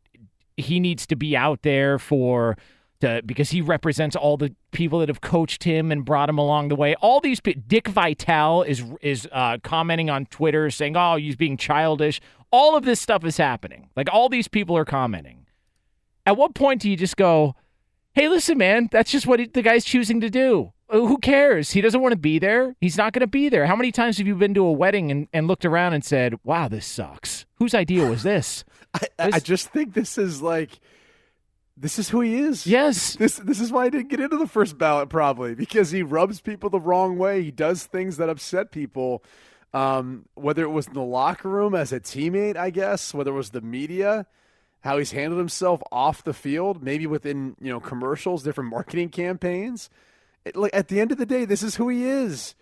he 0.57 0.81
needs 0.81 1.07
to 1.07 1.15
be 1.15 1.37
out 1.37 1.63
there 1.63 2.01
for 2.01 2.57
to, 3.05 3.23
because 3.25 3.51
he 3.51 3.61
represents 3.61 4.17
all 4.17 4.37
the 4.37 4.55
people 4.73 4.99
that 5.01 5.09
have 5.09 5.21
coached 5.21 5.65
him 5.65 5.93
and 5.93 6.05
brought 6.05 6.29
him 6.29 6.39
along 6.39 6.69
the 6.69 6.77
way. 6.77 6.95
All 6.97 7.21
these 7.21 7.41
pe- 7.41 7.55
Dick 7.55 7.89
Vitale 7.89 8.63
is 8.63 8.83
is 9.01 9.29
uh, 9.33 9.59
commenting 9.63 10.11
on 10.11 10.27
Twitter 10.27 10.71
saying, 10.71 10.97
"Oh, 10.97 11.17
he's 11.17 11.37
being 11.37 11.57
childish." 11.57 12.21
All 12.51 12.77
of 12.77 12.85
this 12.85 13.01
stuff 13.01 13.25
is 13.25 13.37
happening. 13.37 13.89
Like 13.97 14.09
all 14.13 14.29
these 14.29 14.49
people 14.49 14.77
are 14.77 14.85
commenting. 14.85 15.47
At 16.27 16.37
what 16.37 16.55
point 16.55 16.81
do 16.83 16.91
you 16.91 16.97
just 16.97 17.17
go, 17.17 17.55
"Hey, 18.15 18.29
listen, 18.29 18.59
man, 18.59 18.89
that's 18.91 19.11
just 19.11 19.27
what 19.27 19.41
he, 19.41 19.47
the 19.47 19.63
guy's 19.63 19.85
choosing 19.85 20.21
to 20.21 20.31
do. 20.31 20.73
uh, 20.89 21.01
who 21.01 21.19
cares? 21.19 21.73
He 21.73 21.81
doesn't 21.81 22.01
want 22.01 22.13
to 22.13 22.19
be 22.19 22.39
there. 22.39 22.77
He's 22.81 22.97
not 22.97 23.13
going 23.13 23.21
to 23.21 23.27
be 23.27 23.49
there. 23.49 23.67
How 23.67 23.77
many 23.77 23.91
times 23.93 24.19
have 24.19 24.27
you 24.27 24.35
been 24.37 24.55
to 24.55 24.65
a 24.65 24.73
wedding 24.73 25.11
and, 25.11 25.29
and 25.33 25.47
looked 25.47 25.65
around 25.65 25.95
and 25.95 26.05
said, 26.05 26.35
wow, 26.45 26.69
this 26.69 26.87
sucks? 26.87 27.45
Whose 27.57 27.75
idea 27.75 28.07
was 28.09 28.23
this? 28.23 28.65
I, 28.95 29.09
I 29.19 29.41
just 29.41 29.69
think 29.71 29.95
this 29.95 30.17
is 30.19 30.41
like 30.43 30.79
this 31.77 31.99
is 31.99 32.09
who 32.09 32.21
he 32.21 32.37
is. 32.37 32.67
Yes. 32.67 33.17
This 33.17 33.37
this 33.37 33.61
is 33.61 33.73
why 33.73 33.85
he 33.85 33.91
didn't 33.91 34.09
get 34.09 34.21
into 34.21 34.37
the 34.37 34.47
first 34.47 34.79
ballot 34.79 35.09
probably 35.09 35.55
because 35.55 35.91
he 35.91 36.03
rubs 36.03 36.41
people 36.41 36.71
the 36.71 36.81
wrong 36.81 37.19
way. 37.19 37.43
He 37.43 37.51
does 37.51 37.85
things 37.85 38.17
that 38.19 38.29
upset 38.29 38.71
people. 38.71 39.25
Um, 39.73 40.27
whether 40.35 40.63
it 40.63 40.71
was 40.71 40.87
in 40.87 40.93
the 40.93 41.03
locker 41.03 41.49
room 41.49 41.75
as 41.75 41.93
a 41.93 41.99
teammate, 41.99 42.57
I 42.57 42.71
guess, 42.71 43.13
whether 43.13 43.33
it 43.33 43.35
was 43.35 43.51
the 43.51 43.61
media, 43.61 44.25
how 44.83 44.99
he's 44.99 45.11
handled 45.11 45.41
himself 45.41 45.83
off 45.91 46.23
the 46.23 46.33
field, 46.33 46.81
maybe 46.81 47.09
within 47.09 47.57
you 47.61 47.73
know 47.73 47.81
commercials, 47.81 48.45
different 48.45 48.71
marketing 48.71 49.09
campaigns. 49.09 49.91
It, 50.45 50.55
like 50.55 50.75
at 50.75 50.89
the 50.89 51.01
end 51.01 51.11
of 51.11 51.19
the 51.19 51.27
day, 51.27 51.45
this 51.45 51.65
is 51.65 51.75
who 51.75 51.89
he 51.89 52.05
is. 52.05 52.55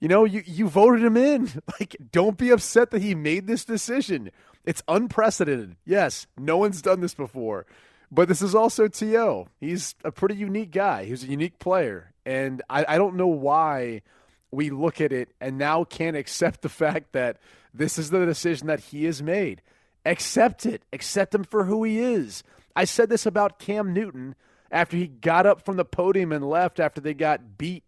You 0.00 0.08
know, 0.08 0.24
you 0.24 0.42
you 0.44 0.68
voted 0.68 1.02
him 1.02 1.16
in. 1.16 1.50
Like, 1.80 1.96
don't 2.12 2.36
be 2.36 2.50
upset 2.50 2.90
that 2.90 3.00
he 3.00 3.14
made 3.14 3.46
this 3.46 3.64
decision. 3.64 4.30
It's 4.66 4.82
unprecedented. 4.86 5.76
Yes, 5.86 6.26
no 6.36 6.58
one's 6.58 6.82
done 6.82 7.00
this 7.00 7.14
before. 7.14 7.64
But 8.10 8.28
this 8.28 8.42
is 8.42 8.54
also 8.54 8.88
T.O. 8.88 9.48
He's 9.60 9.94
a 10.04 10.10
pretty 10.10 10.34
unique 10.34 10.72
guy. 10.72 11.04
He's 11.04 11.22
a 11.22 11.28
unique 11.28 11.58
player. 11.58 12.12
And 12.26 12.62
I, 12.68 12.84
I 12.88 12.98
don't 12.98 13.16
know 13.16 13.28
why 13.28 14.02
we 14.50 14.70
look 14.70 15.00
at 15.00 15.12
it 15.12 15.30
and 15.40 15.58
now 15.58 15.84
can't 15.84 16.16
accept 16.16 16.62
the 16.62 16.68
fact 16.68 17.12
that 17.12 17.38
this 17.72 17.98
is 17.98 18.10
the 18.10 18.26
decision 18.26 18.66
that 18.66 18.80
he 18.80 19.04
has 19.04 19.22
made. 19.22 19.62
Accept 20.04 20.66
it. 20.66 20.82
Accept 20.92 21.34
him 21.34 21.44
for 21.44 21.64
who 21.64 21.84
he 21.84 22.00
is. 22.00 22.42
I 22.74 22.84
said 22.84 23.08
this 23.08 23.26
about 23.26 23.58
Cam 23.58 23.92
Newton 23.92 24.34
after 24.72 24.96
he 24.96 25.06
got 25.06 25.46
up 25.46 25.64
from 25.64 25.76
the 25.76 25.84
podium 25.84 26.32
and 26.32 26.48
left 26.48 26.80
after 26.80 27.00
they 27.00 27.14
got 27.14 27.58
beat 27.58 27.84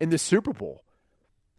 in 0.00 0.10
the 0.10 0.18
Super 0.18 0.52
Bowl. 0.52 0.82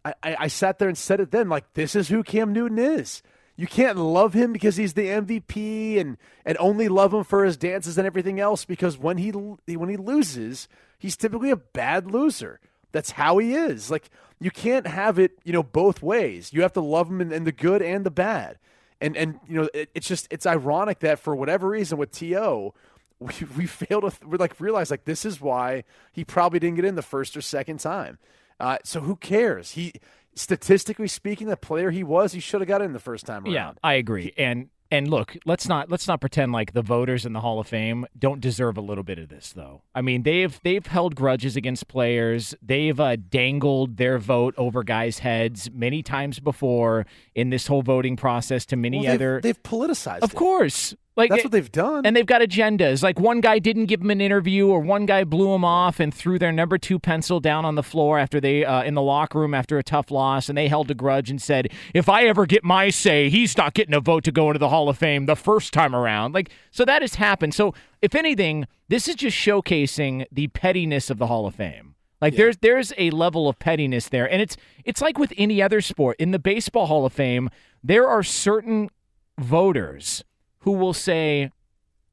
I, 0.04 0.14
I, 0.22 0.36
I 0.40 0.48
sat 0.48 0.78
there 0.78 0.88
and 0.88 0.98
said 0.98 1.20
it 1.20 1.30
then, 1.30 1.48
like, 1.48 1.74
this 1.74 1.94
is 1.94 2.08
who 2.08 2.22
Cam 2.22 2.52
Newton 2.52 2.78
is. 2.78 3.22
You 3.58 3.66
can't 3.66 3.98
love 3.98 4.34
him 4.34 4.52
because 4.52 4.76
he's 4.76 4.94
the 4.94 5.08
MVP 5.08 6.00
and 6.00 6.16
and 6.44 6.56
only 6.60 6.86
love 6.86 7.12
him 7.12 7.24
for 7.24 7.44
his 7.44 7.56
dances 7.56 7.98
and 7.98 8.06
everything 8.06 8.38
else 8.38 8.64
because 8.64 8.96
when 8.96 9.18
he 9.18 9.30
when 9.30 9.88
he 9.88 9.96
loses, 9.96 10.68
he's 10.96 11.16
typically 11.16 11.50
a 11.50 11.56
bad 11.56 12.08
loser. 12.08 12.60
That's 12.92 13.10
how 13.10 13.38
he 13.38 13.54
is. 13.54 13.90
Like 13.90 14.10
you 14.40 14.52
can't 14.52 14.86
have 14.86 15.18
it, 15.18 15.40
you 15.42 15.52
know, 15.52 15.64
both 15.64 16.04
ways. 16.04 16.52
You 16.52 16.62
have 16.62 16.72
to 16.74 16.80
love 16.80 17.08
him 17.08 17.20
in, 17.20 17.32
in 17.32 17.42
the 17.42 17.50
good 17.50 17.82
and 17.82 18.06
the 18.06 18.12
bad. 18.12 18.58
And 19.00 19.16
and 19.16 19.40
you 19.48 19.62
know, 19.62 19.68
it, 19.74 19.90
it's 19.92 20.06
just 20.06 20.28
it's 20.30 20.46
ironic 20.46 21.00
that 21.00 21.18
for 21.18 21.34
whatever 21.34 21.68
reason 21.68 21.98
with 21.98 22.12
To, 22.12 22.72
we 23.18 23.32
we 23.56 23.66
fail 23.66 24.02
to 24.02 24.12
we 24.24 24.38
like 24.38 24.60
realize 24.60 24.92
like 24.92 25.04
this 25.04 25.24
is 25.24 25.40
why 25.40 25.82
he 26.12 26.24
probably 26.24 26.60
didn't 26.60 26.76
get 26.76 26.84
in 26.84 26.94
the 26.94 27.02
first 27.02 27.36
or 27.36 27.40
second 27.40 27.80
time. 27.80 28.18
Uh, 28.60 28.78
so 28.84 29.00
who 29.00 29.16
cares? 29.16 29.72
He 29.72 29.94
statistically 30.38 31.08
speaking, 31.08 31.48
the 31.48 31.56
player 31.56 31.90
he 31.90 32.04
was, 32.04 32.32
he 32.32 32.40
should 32.40 32.60
have 32.60 32.68
got 32.68 32.82
in 32.82 32.92
the 32.92 33.00
first 33.00 33.26
time 33.26 33.44
around. 33.44 33.52
Yeah, 33.52 33.72
I 33.82 33.94
agree. 33.94 34.32
And 34.36 34.68
and 34.90 35.08
look, 35.08 35.36
let's 35.44 35.68
not 35.68 35.90
let's 35.90 36.08
not 36.08 36.20
pretend 36.20 36.52
like 36.52 36.72
the 36.72 36.82
voters 36.82 37.26
in 37.26 37.32
the 37.32 37.40
Hall 37.40 37.60
of 37.60 37.66
Fame 37.66 38.06
don't 38.18 38.40
deserve 38.40 38.78
a 38.78 38.80
little 38.80 39.04
bit 39.04 39.18
of 39.18 39.28
this, 39.28 39.52
though. 39.52 39.82
I 39.94 40.00
mean, 40.00 40.22
they've 40.22 40.58
they've 40.62 40.86
held 40.86 41.14
grudges 41.14 41.56
against 41.56 41.88
players. 41.88 42.54
They've 42.62 42.98
uh, 42.98 43.16
dangled 43.16 43.98
their 43.98 44.18
vote 44.18 44.54
over 44.56 44.82
guys' 44.82 45.18
heads 45.18 45.70
many 45.70 46.02
times 46.02 46.40
before 46.40 47.06
in 47.34 47.50
this 47.50 47.66
whole 47.66 47.82
voting 47.82 48.16
process. 48.16 48.64
To 48.66 48.76
many 48.76 49.04
well, 49.04 49.14
other, 49.14 49.40
they've 49.42 49.62
politicized. 49.62 50.20
Of 50.20 50.32
it. 50.32 50.36
course, 50.36 50.94
like 51.18 51.30
that's 51.30 51.42
what 51.42 51.50
they've 51.50 51.72
done, 51.72 52.06
and 52.06 52.14
they've 52.14 52.24
got 52.24 52.42
agendas. 52.42 53.02
Like 53.02 53.18
one 53.18 53.40
guy 53.40 53.58
didn't 53.58 53.86
give 53.86 54.00
him 54.00 54.10
an 54.10 54.20
interview, 54.20 54.68
or 54.68 54.78
one 54.78 55.04
guy 55.04 55.24
blew 55.24 55.52
him 55.52 55.64
off 55.64 55.98
and 55.98 56.14
threw 56.14 56.38
their 56.38 56.52
number 56.52 56.78
two 56.78 57.00
pencil 57.00 57.40
down 57.40 57.64
on 57.64 57.74
the 57.74 57.82
floor 57.82 58.20
after 58.20 58.40
they 58.40 58.64
uh, 58.64 58.84
in 58.84 58.94
the 58.94 59.02
locker 59.02 59.40
room 59.40 59.52
after 59.52 59.78
a 59.78 59.82
tough 59.82 60.12
loss, 60.12 60.48
and 60.48 60.56
they 60.56 60.68
held 60.68 60.88
a 60.92 60.94
grudge 60.94 61.28
and 61.28 61.42
said, 61.42 61.72
"If 61.92 62.08
I 62.08 62.24
ever 62.26 62.46
get 62.46 62.62
my 62.62 62.90
say, 62.90 63.28
he's 63.28 63.56
not 63.56 63.74
getting 63.74 63.94
a 63.94 64.00
vote 64.00 64.22
to 64.24 64.32
go 64.32 64.48
into 64.48 64.60
the 64.60 64.68
Hall 64.68 64.88
of 64.88 64.96
Fame 64.96 65.26
the 65.26 65.34
first 65.34 65.72
time 65.72 65.92
around." 65.92 66.34
Like 66.34 66.50
so, 66.70 66.84
that 66.84 67.02
has 67.02 67.16
happened. 67.16 67.52
So, 67.52 67.74
if 68.00 68.14
anything, 68.14 68.68
this 68.88 69.08
is 69.08 69.16
just 69.16 69.36
showcasing 69.36 70.24
the 70.30 70.46
pettiness 70.46 71.10
of 71.10 71.18
the 71.18 71.26
Hall 71.26 71.46
of 71.46 71.56
Fame. 71.56 71.96
Like 72.20 72.34
yeah. 72.34 72.38
there's 72.38 72.56
there's 72.58 72.92
a 72.96 73.10
level 73.10 73.48
of 73.48 73.58
pettiness 73.58 74.08
there, 74.08 74.30
and 74.30 74.40
it's 74.40 74.56
it's 74.84 75.00
like 75.00 75.18
with 75.18 75.32
any 75.36 75.60
other 75.60 75.80
sport. 75.80 76.16
In 76.20 76.30
the 76.30 76.38
baseball 76.38 76.86
Hall 76.86 77.04
of 77.04 77.12
Fame, 77.12 77.50
there 77.82 78.06
are 78.06 78.22
certain 78.22 78.88
voters 79.36 80.22
who 80.68 80.74
will 80.74 80.92
say, 80.92 81.50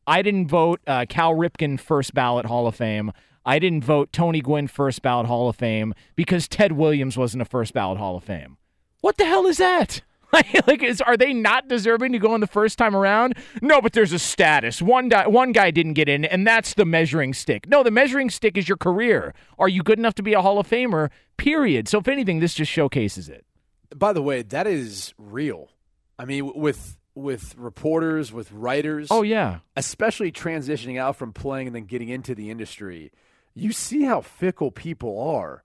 I 0.07 0.21
didn't 0.21 0.47
vote 0.47 0.79
uh, 0.87 1.05
Cal 1.09 1.33
Ripken 1.33 1.77
first 1.77 2.13
ballot 2.13 2.45
Hall 2.45 2.67
of 2.67 2.75
Fame. 2.75 3.11
I 3.45 3.59
didn't 3.59 3.83
vote 3.83 4.13
Tony 4.13 4.39
Gwynn 4.39 4.69
first 4.69 5.01
ballot 5.01 5.27
Hall 5.27 5.49
of 5.49 5.57
Fame 5.57 5.93
because 6.15 6.47
Ted 6.47 6.71
Williams 6.71 7.17
wasn't 7.17 7.41
a 7.41 7.45
first 7.45 7.73
ballot 7.73 7.97
Hall 7.97 8.15
of 8.15 8.23
Fame. 8.23 8.55
What 9.01 9.17
the 9.17 9.25
hell 9.25 9.45
is 9.45 9.57
that? 9.57 10.03
like, 10.31 10.81
is 10.81 11.01
are 11.01 11.17
they 11.17 11.33
not 11.33 11.67
deserving 11.67 12.13
to 12.13 12.17
go 12.17 12.33
in 12.33 12.39
the 12.39 12.47
first 12.47 12.77
time 12.77 12.95
around? 12.95 13.35
No, 13.61 13.81
but 13.81 13.91
there's 13.91 14.13
a 14.13 14.19
status. 14.19 14.81
One 14.81 15.09
guy, 15.09 15.27
one 15.27 15.51
guy 15.51 15.69
didn't 15.69 15.93
get 15.95 16.07
in, 16.07 16.23
and 16.23 16.47
that's 16.47 16.75
the 16.75 16.85
measuring 16.85 17.33
stick. 17.33 17.67
No, 17.67 17.83
the 17.83 17.91
measuring 17.91 18.29
stick 18.29 18.57
is 18.57 18.69
your 18.69 18.77
career. 18.77 19.33
Are 19.59 19.67
you 19.67 19.83
good 19.83 19.99
enough 19.99 20.15
to 20.15 20.23
be 20.23 20.31
a 20.31 20.41
Hall 20.41 20.59
of 20.59 20.67
Famer? 20.69 21.09
Period. 21.35 21.89
So, 21.89 21.99
if 21.99 22.07
anything, 22.07 22.39
this 22.39 22.53
just 22.53 22.71
showcases 22.71 23.27
it. 23.27 23.45
By 23.93 24.13
the 24.13 24.21
way, 24.21 24.43
that 24.43 24.65
is 24.65 25.13
real. 25.17 25.71
I 26.17 26.23
mean, 26.23 26.53
with 26.55 26.95
with 27.15 27.55
reporters, 27.57 28.31
with 28.31 28.51
writers. 28.51 29.07
Oh 29.09 29.23
yeah, 29.23 29.59
especially 29.75 30.31
transitioning 30.31 30.99
out 30.99 31.15
from 31.15 31.33
playing 31.33 31.67
and 31.67 31.75
then 31.75 31.85
getting 31.85 32.09
into 32.09 32.35
the 32.35 32.51
industry. 32.51 33.11
You 33.53 33.71
see 33.71 34.03
how 34.03 34.21
fickle 34.21 34.69
people 34.69 35.19
are, 35.19 35.63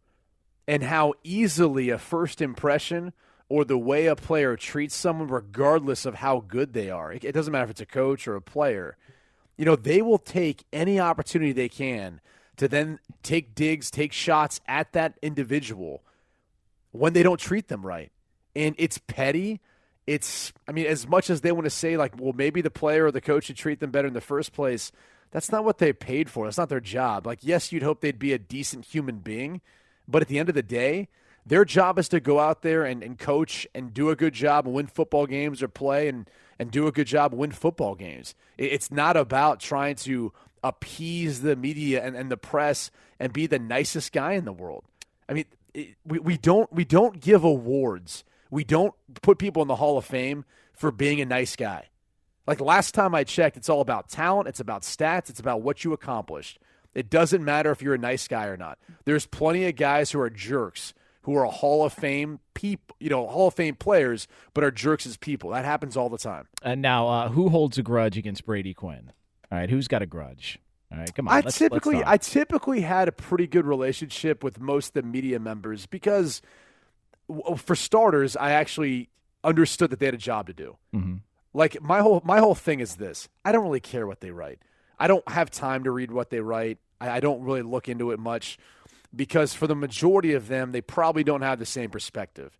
and 0.67 0.85
how 0.85 1.15
easily 1.25 1.91
a 1.91 1.99
first 1.99 2.41
impression 2.41 3.13
or 3.49 3.65
the 3.65 3.77
way 3.77 4.07
a 4.07 4.15
player 4.15 4.57
treats 4.57 4.95
someone, 4.95 5.27
regardless 5.27 6.07
of 6.07 6.15
how 6.15 6.45
good 6.47 6.73
they 6.73 6.89
are, 6.89 7.13
it 7.13 7.33
doesn't 7.33 7.53
matter 7.53 7.65
if 7.65 7.71
it's 7.71 7.81
a 7.81 7.87
coach 7.87 8.29
or 8.29 8.37
a 8.37 8.41
player. 8.41 8.97
You 9.59 9.65
know, 9.65 9.75
they 9.75 10.01
will 10.01 10.19
take 10.19 10.65
any 10.73 11.01
opportunity 11.01 11.51
they 11.53 11.69
can 11.69 12.21
to 12.57 12.69
then 12.69 13.01
take 13.25 13.55
digs, 13.57 13.91
take 13.91 14.13
shots 14.13 14.61
at 14.69 14.93
that 14.93 15.19
individual 15.21 16.05
when 16.93 17.13
they 17.13 17.25
don't 17.25 17.41
treat 17.41 17.67
them 17.67 17.85
right. 17.85 18.13
And 18.55 18.77
it's 18.79 18.99
petty 18.99 19.61
it's 20.07 20.53
I 20.67 20.73
mean, 20.73 20.87
as 20.87 21.07
much 21.07 21.31
as 21.31 21.41
they 21.41 21.53
want 21.53 21.65
to 21.65 21.71
say 21.71 21.97
like, 21.97 22.19
well, 22.19 22.33
maybe 22.33 22.61
the 22.61 22.71
player 22.71 23.07
or 23.07 23.13
the 23.13 23.21
coach 23.21 23.45
should 23.45 23.57
treat 23.57 23.81
them 23.81 23.91
better 23.91 24.09
in 24.09 24.15
the 24.15 24.21
first 24.21 24.53
place, 24.53 24.93
that's 25.31 25.53
not 25.53 25.65
what 25.65 25.79
they 25.79 25.93
paid 25.93 26.29
for. 26.29 26.47
That's 26.47 26.59
not 26.59 26.69
their 26.69 26.81
job. 26.81 27.27
Like, 27.27 27.41
yes, 27.43 27.73
you'd 27.73 27.83
hope 27.83 28.01
they'd 28.01 28.19
be 28.19 28.33
a 28.33 28.39
decent 28.39 28.87
human 28.87 29.19
being, 29.19 29.61
but 30.09 30.23
at 30.23 30.29
the 30.29 30.39
end 30.39 30.49
of 30.49 30.55
the 30.55 30.63
day, 30.63 31.09
their 31.47 31.65
job 31.65 31.99
is 31.99 32.09
to 32.09 32.21
go 32.21 32.39
out 32.39 32.63
there 32.63 32.85
and, 32.85 33.03
and 33.03 33.19
coach 33.19 33.67
and 33.75 33.95
do 33.95 34.11
a 34.11 34.17
good 34.17 34.35
job 34.35 34.67
and 34.67 34.75
win 34.75 34.87
football 34.87 35.27
games 35.27 35.63
or 35.63 35.69
play 35.69 36.09
and, 36.09 36.29
and 36.59 36.71
do 36.71 36.87
a 36.87 36.93
good 36.93 37.07
job 37.07 37.33
and 37.33 37.41
win 37.41 37.53
football 37.53 37.95
games. 37.95 38.35
It's 38.59 38.91
not 38.91 39.17
about 39.17 39.61
trying 39.61 39.97
to 39.97 40.33
appease 40.63 41.41
the 41.41 41.57
media 41.57 42.05
and, 42.05 42.15
and 42.17 42.31
the 42.31 42.37
press 42.37 42.91
and 43.19 43.33
be 43.33 43.47
the 43.47 43.59
nicest 43.59 44.13
guy 44.13 44.33
in 44.33 44.45
the 44.45 44.53
world. 44.53 44.85
I 45.29 45.33
mean, 45.33 45.47
it, 45.73 45.95
we, 46.05 46.19
we 46.19 46.37
don't 46.37 46.71
we 46.73 46.85
don't 46.85 47.21
give 47.21 47.45
awards 47.45 48.25
we 48.51 48.65
don't 48.65 48.95
put 49.23 49.39
people 49.39 49.63
in 49.63 49.69
the 49.69 49.77
Hall 49.77 49.97
of 49.97 50.05
Fame 50.05 50.45
for 50.73 50.91
being 50.91 51.21
a 51.21 51.25
nice 51.25 51.57
guy. 51.57 51.89
Like 52.47 52.61
last 52.61 52.95
time 52.95 53.15
I 53.15 53.25
checked, 53.25 53.57
it's 53.57 53.69
all 53.69 53.81
about 53.81 54.09
talent, 54.09 54.49
it's 54.49 54.61
about 54.61 54.83
stats, 54.83 55.31
it's 55.31 55.41
about 55.41 55.63
what 55.63 55.85
you 55.85 55.93
accomplished. 55.93 56.59
It 56.95 57.09
doesn't 57.09 57.45
matter 57.45 57.71
if 57.71 57.83
you're 57.83 57.95
a 57.95 57.99
nice 57.99 58.27
guy 58.27 58.47
or 58.47 58.57
not. 58.57 58.79
There's 59.05 59.27
plenty 59.27 59.67
of 59.67 59.77
guys 59.77 60.11
who 60.11 60.21
are 60.21 60.31
jerks 60.31 60.93
who 61.23 61.37
are 61.37 61.45
Hall 61.45 61.85
of 61.85 61.93
Fame 61.93 62.41
people, 62.55 62.97
you 62.99 63.11
know, 63.11 63.27
Hall 63.27 63.49
of 63.49 63.55
Fame 63.55 63.75
players, 63.75 64.27
but 64.55 64.65
are 64.65 64.71
jerks 64.71 65.07
as 65.07 65.17
people. 65.17 65.51
That 65.51 65.65
happens 65.65 65.97
all 65.97 66.09
the 66.09 66.19
time. 66.19 66.49
And 66.63 66.81
now, 66.81 67.09
uh, 67.09 67.29
who 67.29 67.51
holds 67.51 67.79
a 67.79 67.83
grudge 67.83 68.17
against 68.17 68.45
Brady 68.47 68.75
Quinn? 68.75 69.13
All 69.53 69.59
right, 69.59 69.69
who's 69.69 69.89
got 69.89 70.03
a 70.03 70.07
grudge? 70.07 70.59
All 70.91 70.99
right, 70.99 71.15
come 71.15 71.29
on. 71.29 71.35
I 71.35 71.41
let's, 71.41 71.59
typically, 71.59 71.97
let's 71.97 72.09
I 72.09 72.17
typically 72.17 72.81
had 72.81 73.09
a 73.09 73.13
pretty 73.13 73.47
good 73.47 73.67
relationship 73.67 74.43
with 74.43 74.61
most 74.61 74.89
of 74.89 74.93
the 74.95 75.03
media 75.03 75.39
members 75.39 75.87
because 75.87 76.41
for 77.57 77.75
starters, 77.75 78.37
I 78.37 78.53
actually 78.53 79.09
understood 79.45 79.91
that 79.91 79.99
they 79.99 80.07
had 80.07 80.15
a 80.15 80.19
job 80.19 80.47
to 80.49 80.53
do. 80.53 80.77
Mm-hmm. 80.95 81.17
Like 81.53 81.81
my 81.83 82.01
whole 82.01 82.23
my 82.25 82.39
whole 82.39 82.55
thing 82.55 82.81
is 82.81 82.97
this: 82.97 83.29
I 83.45 83.53
don't 83.53 83.65
really 83.65 83.81
care 83.81 84.07
what 84.07 84.21
they 84.21 84.31
write. 84.31 84.61
I 84.99 85.07
don't 85.07 85.27
have 85.29 85.51
time 85.51 85.85
to 85.85 85.91
read 85.91 86.11
what 86.11 86.31
they 86.31 86.41
write. 86.41 86.79
I, 87.01 87.11
I 87.11 87.21
don't 87.21 87.43
really 87.43 87.63
look 87.63 87.89
into 87.89 88.13
it 88.13 88.19
much 88.19 88.59
because 89.15 89.55
for 89.55 89.67
the 89.67 89.75
majority 89.75 90.35
of 90.35 90.49
them, 90.49 90.73
they 90.73 90.81
probably 90.81 91.25
don't 91.25 91.43
have 91.43 91.59
the 91.59 91.67
same 91.67 91.91
perspective. 91.91 92.57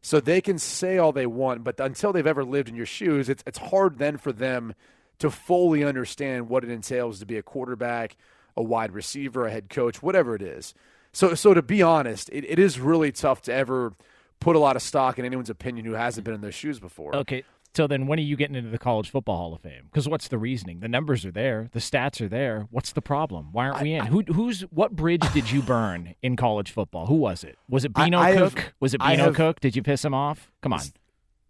So 0.00 0.20
they 0.20 0.40
can 0.40 0.58
say 0.58 0.98
all 0.98 1.10
they 1.10 1.26
want, 1.26 1.64
but 1.64 1.80
until 1.80 2.12
they've 2.12 2.26
ever 2.26 2.44
lived 2.44 2.68
in 2.68 2.76
your 2.76 2.86
shoes, 2.86 3.28
it's 3.28 3.42
it's 3.46 3.58
hard 3.58 3.98
then 3.98 4.16
for 4.16 4.32
them 4.32 4.74
to 5.18 5.30
fully 5.30 5.82
understand 5.82 6.48
what 6.48 6.62
it 6.62 6.70
entails 6.70 7.18
to 7.18 7.26
be 7.26 7.36
a 7.36 7.42
quarterback, 7.42 8.16
a 8.56 8.62
wide 8.62 8.92
receiver, 8.92 9.46
a 9.46 9.50
head 9.50 9.68
coach, 9.68 10.00
whatever 10.00 10.36
it 10.36 10.42
is. 10.42 10.74
So, 11.12 11.34
so 11.34 11.54
to 11.54 11.62
be 11.62 11.82
honest, 11.82 12.28
it, 12.32 12.44
it 12.48 12.58
is 12.58 12.78
really 12.78 13.12
tough 13.12 13.42
to 13.42 13.52
ever 13.54 13.92
put 14.40 14.54
a 14.56 14.58
lot 14.58 14.76
of 14.76 14.82
stock 14.82 15.18
in 15.18 15.24
anyone's 15.24 15.50
opinion 15.50 15.84
who 15.86 15.92
hasn't 15.92 16.24
been 16.24 16.34
in 16.34 16.40
those 16.40 16.54
shoes 16.54 16.78
before. 16.78 17.14
Okay. 17.16 17.42
So 17.74 17.86
then, 17.86 18.06
when 18.06 18.18
are 18.18 18.22
you 18.22 18.34
getting 18.34 18.56
into 18.56 18.70
the 18.70 18.78
College 18.78 19.10
Football 19.10 19.36
Hall 19.36 19.54
of 19.54 19.60
Fame? 19.60 19.84
Because 19.84 20.08
what's 20.08 20.28
the 20.28 20.38
reasoning? 20.38 20.80
The 20.80 20.88
numbers 20.88 21.24
are 21.26 21.30
there, 21.30 21.68
the 21.72 21.80
stats 21.80 22.20
are 22.20 22.28
there. 22.28 22.66
What's 22.70 22.92
the 22.92 23.02
problem? 23.02 23.48
Why 23.52 23.68
aren't 23.68 23.82
we 23.82 23.92
in? 23.92 24.06
Who, 24.06 24.22
who's 24.22 24.62
what 24.62 24.96
bridge 24.96 25.22
did 25.32 25.50
you 25.50 25.60
burn 25.62 26.14
in 26.22 26.34
college 26.34 26.70
football? 26.70 27.06
Who 27.06 27.14
was 27.16 27.44
it? 27.44 27.58
Was 27.68 27.84
it 27.84 27.92
I- 27.94 28.04
Beano 28.08 28.18
I 28.18 28.30
have- 28.32 28.54
Cook? 28.54 28.72
was 28.80 28.94
it 28.94 29.02
I 29.02 29.08
Beano 29.14 29.24
have- 29.26 29.34
Cook? 29.34 29.60
Did 29.60 29.76
you 29.76 29.82
piss 29.82 30.04
him 30.04 30.14
off? 30.14 30.50
Come 30.62 30.72
on, 30.72 30.80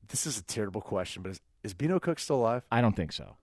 This 0.09 0.27
is 0.27 0.39
a 0.39 0.43
terrible 0.43 0.81
question, 0.81 1.23
but 1.23 1.31
is, 1.33 1.41
is 1.63 1.73
Beano 1.73 1.99
Cook 2.01 2.19
still 2.19 2.37
alive? 2.37 2.63
I 2.71 2.81
don't 2.81 2.97
think 2.97 3.13
so. 3.13 3.37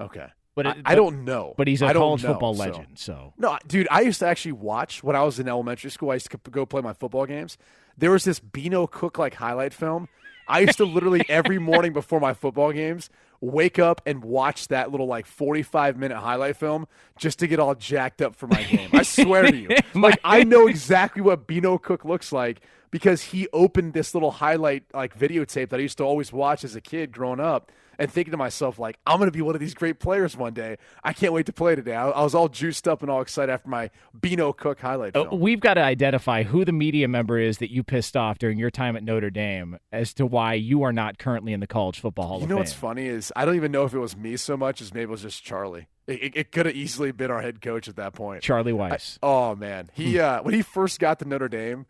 Okay. 0.00 0.26
But 0.54 0.66
I, 0.66 0.70
it- 0.72 0.76
I 0.84 0.92
but- 0.92 0.94
don't 0.96 1.24
know. 1.24 1.54
But 1.56 1.68
he's 1.68 1.82
a 1.82 1.92
college 1.92 2.22
know, 2.22 2.30
football 2.32 2.54
legend. 2.54 2.86
So 2.98 3.32
No, 3.38 3.58
dude, 3.66 3.88
I 3.90 4.02
used 4.02 4.20
to 4.20 4.26
actually 4.26 4.52
watch 4.52 5.02
when 5.02 5.16
I 5.16 5.22
was 5.22 5.38
in 5.38 5.48
elementary 5.48 5.90
school. 5.90 6.10
I 6.10 6.14
used 6.14 6.30
to 6.30 6.38
go 6.50 6.66
play 6.66 6.82
my 6.82 6.92
football 6.92 7.26
games. 7.26 7.56
There 7.96 8.10
was 8.10 8.24
this 8.24 8.40
Beano 8.40 8.86
Cook 8.86 9.18
like 9.18 9.34
highlight 9.34 9.72
film. 9.74 10.08
I 10.48 10.60
used 10.60 10.76
to 10.78 10.84
literally 10.84 11.24
every 11.28 11.58
morning 11.58 11.92
before 11.92 12.20
my 12.20 12.34
football 12.34 12.72
games 12.72 13.08
wake 13.40 13.78
up 13.78 14.00
and 14.06 14.22
watch 14.22 14.68
that 14.68 14.90
little 14.90 15.06
like 15.06 15.26
45 15.26 15.96
minute 15.96 16.16
highlight 16.18 16.56
film 16.56 16.86
just 17.18 17.38
to 17.40 17.46
get 17.46 17.58
all 17.58 17.74
jacked 17.74 18.20
up 18.22 18.34
for 18.36 18.46
my 18.46 18.62
game. 18.70 18.88
I 18.92 19.02
swear 19.02 19.42
to 19.50 19.56
you. 19.56 19.68
Like 19.94 20.18
I 20.24 20.42
know 20.44 20.68
exactly 20.68 21.22
what 21.22 21.46
Beano 21.46 21.76
Cook 21.78 22.04
looks 22.04 22.32
like 22.32 22.60
because 22.90 23.20
he 23.22 23.46
opened 23.52 23.92
this 23.94 24.14
little 24.14 24.30
highlight 24.30 24.84
like 24.94 25.18
videotape 25.18 25.68
that 25.70 25.78
I 25.80 25.82
used 25.82 25.98
to 25.98 26.04
always 26.04 26.32
watch 26.32 26.64
as 26.64 26.74
a 26.76 26.80
kid 26.80 27.12
growing 27.12 27.40
up 27.40 27.70
and 28.02 28.10
thinking 28.12 28.32
to 28.32 28.36
myself 28.36 28.78
like 28.78 28.98
I'm 29.06 29.18
going 29.18 29.28
to 29.30 29.36
be 29.36 29.42
one 29.42 29.54
of 29.54 29.60
these 29.60 29.74
great 29.74 30.00
players 30.00 30.36
one 30.36 30.52
day. 30.52 30.76
I 31.04 31.12
can't 31.12 31.32
wait 31.32 31.46
to 31.46 31.52
play 31.52 31.74
today. 31.76 31.94
I, 31.94 32.08
I 32.10 32.22
was 32.22 32.34
all 32.34 32.48
juiced 32.48 32.88
up 32.88 33.00
and 33.02 33.10
all 33.10 33.20
excited 33.20 33.52
after 33.52 33.68
my 33.68 33.90
Beano 34.20 34.52
Cook 34.52 34.80
highlight 34.80 35.16
Uh, 35.16 35.24
film. 35.28 35.40
we've 35.40 35.60
got 35.60 35.74
to 35.74 35.82
identify 35.82 36.42
who 36.42 36.64
the 36.64 36.72
media 36.72 37.06
member 37.08 37.38
is 37.38 37.58
that 37.58 37.70
you 37.70 37.82
pissed 37.82 38.16
off 38.16 38.38
during 38.38 38.58
your 38.58 38.70
time 38.70 38.96
at 38.96 39.04
Notre 39.04 39.30
Dame 39.30 39.78
as 39.92 40.12
to 40.14 40.26
why 40.26 40.54
you 40.54 40.82
are 40.82 40.92
not 40.92 41.18
currently 41.18 41.52
in 41.52 41.60
the 41.60 41.66
College 41.66 42.00
Football 42.00 42.26
Hall 42.26 42.38
You 42.38 42.42
of 42.44 42.48
know 42.50 42.54
Fame. 42.56 42.60
what's 42.60 42.72
funny 42.72 43.06
is 43.06 43.32
I 43.36 43.44
don't 43.44 43.56
even 43.56 43.70
know 43.72 43.84
if 43.84 43.94
it 43.94 43.98
was 43.98 44.16
me 44.16 44.36
so 44.36 44.56
much 44.56 44.80
as 44.80 44.92
maybe 44.92 45.04
it 45.04 45.08
was 45.10 45.22
just 45.22 45.44
Charlie. 45.44 45.86
It, 46.08 46.36
it, 46.36 46.52
could 46.52 46.66
have 46.66 46.74
easily 46.74 47.12
been 47.12 47.30
our 47.30 47.40
head 47.40 47.60
coach 47.60 47.86
at 47.88 47.94
that 47.94 48.12
point. 48.14 48.42
Charlie 48.42 48.76
I- 48.78 48.98
oh 49.22 49.54
man, 49.54 49.88
he 49.94 50.18
uh, 50.18 50.42
when 50.42 50.52
he 50.54 50.62
first 50.62 50.98
got 50.98 51.20
to 51.20 51.24
Notre 51.24 51.48
Dame, 51.48 51.86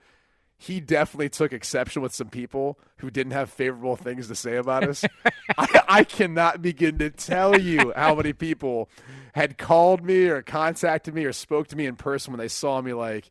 he 0.63 0.79
definitely 0.81 1.29
took 1.29 1.53
exception 1.53 2.03
with 2.03 2.15
some 2.15 2.29
people 2.29 2.79
who 2.99 3.11
didn't 3.11 3.33
have 3.33 3.51
favorable 3.51 3.97
things 3.97 4.29
to 4.29 4.35
say 4.37 4.57
about 4.57 4.85
us. 4.89 5.05
I, 5.59 5.83
I 5.89 6.05
cannot 6.05 6.63
begin 6.63 6.99
to 6.99 7.11
tell 7.11 7.59
you 7.61 7.93
how 7.97 8.15
many 8.15 8.33
people 8.33 8.89
had 9.35 9.59
called 9.59 10.05
me 10.05 10.27
or 10.29 10.41
contacted 10.41 11.15
me 11.15 11.25
or 11.25 11.33
spoke 11.33 11.67
to 11.69 11.77
me 11.77 11.87
in 11.87 11.97
person 11.97 12.33
when 12.33 12.39
they 12.39 12.47
saw 12.47 12.81
me. 12.81 12.93
Like, 12.93 13.29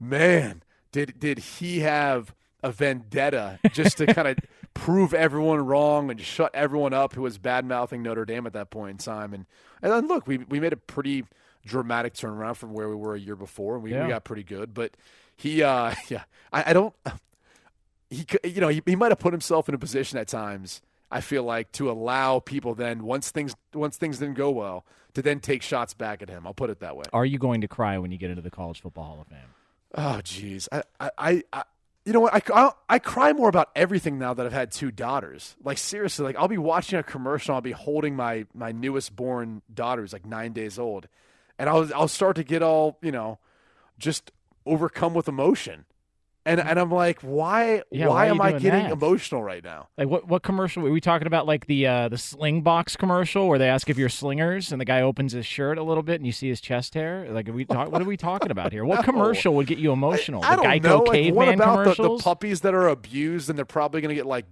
man, 0.00 0.62
did 0.90 1.20
did 1.20 1.38
he 1.38 1.80
have 1.80 2.34
a 2.62 2.72
vendetta 2.72 3.58
just 3.72 3.98
to 3.98 4.06
kind 4.06 4.28
of 4.28 4.36
prove 4.74 5.12
everyone 5.12 5.64
wrong 5.66 6.10
and 6.10 6.20
shut 6.20 6.54
everyone 6.54 6.94
up 6.94 7.14
who 7.14 7.22
was 7.22 7.36
bad 7.36 7.64
mouthing 7.66 8.02
Notre 8.02 8.24
Dame 8.24 8.46
at 8.46 8.54
that 8.54 8.70
point 8.70 8.92
in 8.92 8.96
time? 8.96 9.34
And 9.34 9.44
and 9.82 9.92
then 9.92 10.06
look, 10.08 10.26
we 10.26 10.38
we 10.38 10.60
made 10.60 10.72
a 10.72 10.76
pretty 10.78 11.24
dramatic 11.66 12.14
turnaround 12.14 12.56
from 12.56 12.72
where 12.72 12.88
we 12.88 12.94
were 12.96 13.14
a 13.14 13.20
year 13.20 13.36
before, 13.36 13.74
and 13.74 13.84
we, 13.84 13.92
Yeah. 13.92 14.04
we 14.04 14.08
got 14.08 14.24
pretty 14.24 14.44
good. 14.44 14.72
But 14.72 14.92
he, 15.40 15.62
uh, 15.62 15.94
yeah, 16.08 16.24
I, 16.52 16.70
I 16.70 16.72
don't. 16.72 16.94
He, 18.10 18.26
you 18.44 18.60
know, 18.60 18.68
he, 18.68 18.82
he 18.84 18.96
might 18.96 19.10
have 19.10 19.18
put 19.18 19.32
himself 19.32 19.68
in 19.68 19.74
a 19.74 19.78
position 19.78 20.18
at 20.18 20.28
times. 20.28 20.82
I 21.10 21.20
feel 21.20 21.42
like 21.42 21.72
to 21.72 21.90
allow 21.90 22.38
people 22.38 22.74
then 22.74 23.04
once 23.04 23.30
things 23.30 23.56
once 23.74 23.96
things 23.96 24.18
didn't 24.18 24.34
go 24.34 24.50
well 24.50 24.84
to 25.14 25.22
then 25.22 25.40
take 25.40 25.62
shots 25.62 25.94
back 25.94 26.22
at 26.22 26.28
him. 26.28 26.46
I'll 26.46 26.54
put 26.54 26.70
it 26.70 26.80
that 26.80 26.96
way. 26.96 27.04
Are 27.12 27.24
you 27.24 27.38
going 27.38 27.62
to 27.62 27.68
cry 27.68 27.98
when 27.98 28.12
you 28.12 28.18
get 28.18 28.30
into 28.30 28.42
the 28.42 28.50
College 28.50 28.80
Football 28.80 29.04
Hall 29.04 29.20
of 29.20 29.26
Fame? 29.26 29.38
Oh, 29.96 30.20
jeez. 30.22 30.68
I, 30.70 31.10
I, 31.18 31.42
I, 31.52 31.64
you 32.04 32.12
know 32.12 32.20
what? 32.20 32.34
I, 32.34 32.42
I, 32.54 32.70
I 32.88 32.98
cry 33.00 33.32
more 33.32 33.48
about 33.48 33.70
everything 33.74 34.18
now 34.18 34.34
that 34.34 34.46
I've 34.46 34.52
had 34.52 34.70
two 34.70 34.90
daughters. 34.92 35.56
Like 35.64 35.78
seriously, 35.78 36.24
like 36.24 36.36
I'll 36.36 36.48
be 36.48 36.58
watching 36.58 36.98
a 36.98 37.02
commercial. 37.02 37.54
I'll 37.54 37.60
be 37.60 37.72
holding 37.72 38.14
my 38.14 38.46
my 38.54 38.72
newest 38.72 39.16
born 39.16 39.62
daughter, 39.72 40.02
who's 40.02 40.12
like 40.12 40.26
nine 40.26 40.52
days 40.52 40.78
old, 40.78 41.08
and 41.58 41.68
I'll 41.68 41.92
I'll 41.94 42.08
start 42.08 42.36
to 42.36 42.44
get 42.44 42.62
all 42.62 42.98
you 43.02 43.12
know, 43.12 43.38
just 43.98 44.30
overcome 44.70 45.14
with 45.14 45.28
emotion. 45.28 45.84
And 46.46 46.58
and 46.58 46.80
I'm 46.80 46.90
like, 46.90 47.20
why 47.20 47.82
Yeah, 47.90 48.06
why, 48.08 48.24
why 48.24 48.26
am 48.28 48.40
I 48.40 48.52
getting 48.52 48.84
that? 48.84 48.92
emotional 48.92 49.42
right 49.42 49.62
now? 49.62 49.88
Like 49.98 50.08
what? 50.08 50.26
What 50.26 50.42
commercial 50.42 50.82
were 50.82 50.90
we 50.90 50.98
talking 51.00 51.26
about? 51.26 51.46
Like 51.46 51.66
the 51.66 51.86
uh, 51.86 52.08
the 52.08 52.16
sling 52.16 52.62
box 52.62 52.96
commercial 52.96 53.46
where 53.46 53.58
they 53.58 53.68
ask 53.68 53.90
if 53.90 53.98
you're 53.98 54.08
slingers, 54.08 54.72
and 54.72 54.80
the 54.80 54.86
guy 54.86 55.02
opens 55.02 55.32
his 55.32 55.44
shirt 55.44 55.76
a 55.76 55.82
little 55.82 56.02
bit, 56.02 56.14
and 56.14 56.24
you 56.24 56.32
see 56.32 56.48
his 56.48 56.62
chest 56.62 56.94
hair. 56.94 57.26
Like, 57.30 57.46
are 57.46 57.52
we 57.52 57.66
talk, 57.66 57.92
what 57.92 58.00
are 58.00 58.06
we 58.06 58.16
talking 58.16 58.50
about 58.50 58.72
here? 58.72 58.86
What 58.86 58.96
No. 59.00 59.02
commercial 59.02 59.54
would 59.54 59.66
get 59.66 59.76
you 59.76 59.92
emotional? 59.92 60.42
I 60.42 60.56
the 60.56 60.62
don't 60.62 60.72
Geico 60.72 60.82
know. 60.82 60.98
Like, 61.00 61.06
what 61.34 61.44
caveman 61.48 61.60
about 61.60 61.96
the, 61.96 62.02
the 62.04 62.16
puppies 62.18 62.62
that 62.62 62.72
are 62.72 62.88
abused 62.88 63.50
and 63.50 63.58
they're 63.58 63.66
probably 63.66 64.00
going 64.00 64.08
to 64.08 64.14
get 64.14 64.24
like, 64.26 64.46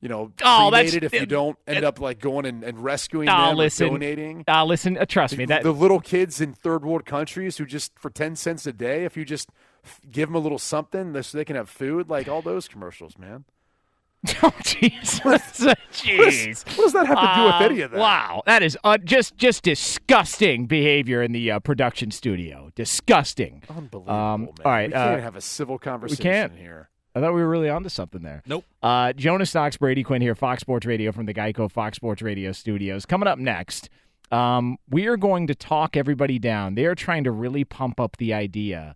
you 0.00 0.08
know, 0.08 0.32
Oh, 0.44 0.70
that's- 0.70 0.94
if 0.94 1.12
you 1.12 1.26
don't 1.26 1.58
end 1.66 1.84
up 1.84 1.98
like 2.00 2.20
going 2.20 2.46
and, 2.46 2.62
and 2.62 2.82
rescuing 2.82 3.28
Ah, 3.28 3.48
them 3.48 3.56
listen. 3.58 3.86
or 3.88 3.90
donating? 3.90 4.44
Ah, 4.46 4.62
listen. 4.64 4.96
Uh, 4.96 5.04
trust 5.04 5.36
me. 5.36 5.44
the, 5.44 5.54
That 5.54 5.62
the 5.64 5.72
little 5.72 6.00
kids 6.00 6.40
in 6.40 6.52
third 6.52 6.84
world 6.84 7.04
countries 7.04 7.56
who 7.58 7.66
just 7.66 7.98
for 7.98 8.10
10 8.10 8.36
cents 8.36 8.66
a 8.66 8.72
day 8.72 9.04
if 9.04 9.16
you 9.16 9.24
just 9.24 9.48
give 10.10 10.28
them 10.28 10.36
a 10.36 10.38
little 10.38 10.58
something 10.58 11.20
so 11.22 11.36
they 11.38 11.44
can 11.44 11.56
have 11.56 11.68
food 11.68 12.08
like 12.08 12.28
all 12.28 12.42
those 12.42 12.68
commercials 12.68 13.16
man 13.18 13.44
Oh, 14.42 14.50
jeez. 14.62 15.20
Jeez. 15.92 16.66
what 16.76 16.84
does 16.84 16.92
that 16.92 17.06
have 17.06 17.18
to 17.18 17.34
do 17.36 17.44
with 17.44 17.54
Uh, 17.54 17.58
any 17.64 17.80
of 17.82 17.90
that 17.92 18.00
Wow, 18.00 18.42
that 18.46 18.62
is 18.62 18.76
uh, 18.84 18.98
just 18.98 19.36
just 19.36 19.62
disgusting 19.62 20.66
behavior 20.66 21.22
in 21.22 21.32
the 21.32 21.50
uh, 21.52 21.58
production 21.60 22.10
studio. 22.10 22.70
Disgusting. 22.74 23.62
unbelievable 23.70 24.12
Um, 24.12 24.40
man 24.42 24.48
all 24.64 24.72
right, 24.72 24.88
we 24.88 24.92
can't 24.92 25.20
uh, 25.20 25.22
have 25.22 25.36
a 25.36 25.40
civil 25.40 25.78
conversation 25.78 26.22
can't. 26.22 26.56
here 26.56 26.88
I 27.14 27.20
thought 27.20 27.34
we 27.34 27.40
were 27.40 27.48
really 27.48 27.70
onto 27.70 27.88
something 27.88 28.22
there. 28.22 28.42
Nope. 28.46 28.64
Uh, 28.82 29.12
Jonas 29.12 29.54
Knox, 29.54 29.76
Brady 29.76 30.02
Quinn 30.02 30.22
here, 30.22 30.34
Fox 30.34 30.60
Sports 30.60 30.86
Radio 30.86 31.10
from 31.10 31.26
the 31.26 31.34
Geico 31.34 31.70
Fox 31.70 31.96
Sports 31.96 32.22
Radio 32.22 32.52
studios. 32.52 33.06
Coming 33.06 33.26
up 33.26 33.38
next, 33.38 33.88
um, 34.30 34.76
we 34.88 35.06
are 35.06 35.16
going 35.16 35.46
to 35.46 35.54
talk 35.54 35.96
everybody 35.96 36.38
down. 36.38 36.74
They 36.74 36.84
are 36.84 36.94
trying 36.94 37.24
to 37.24 37.30
really 37.30 37.64
pump 37.64 37.98
up 37.98 38.16
the 38.18 38.34
idea 38.34 38.94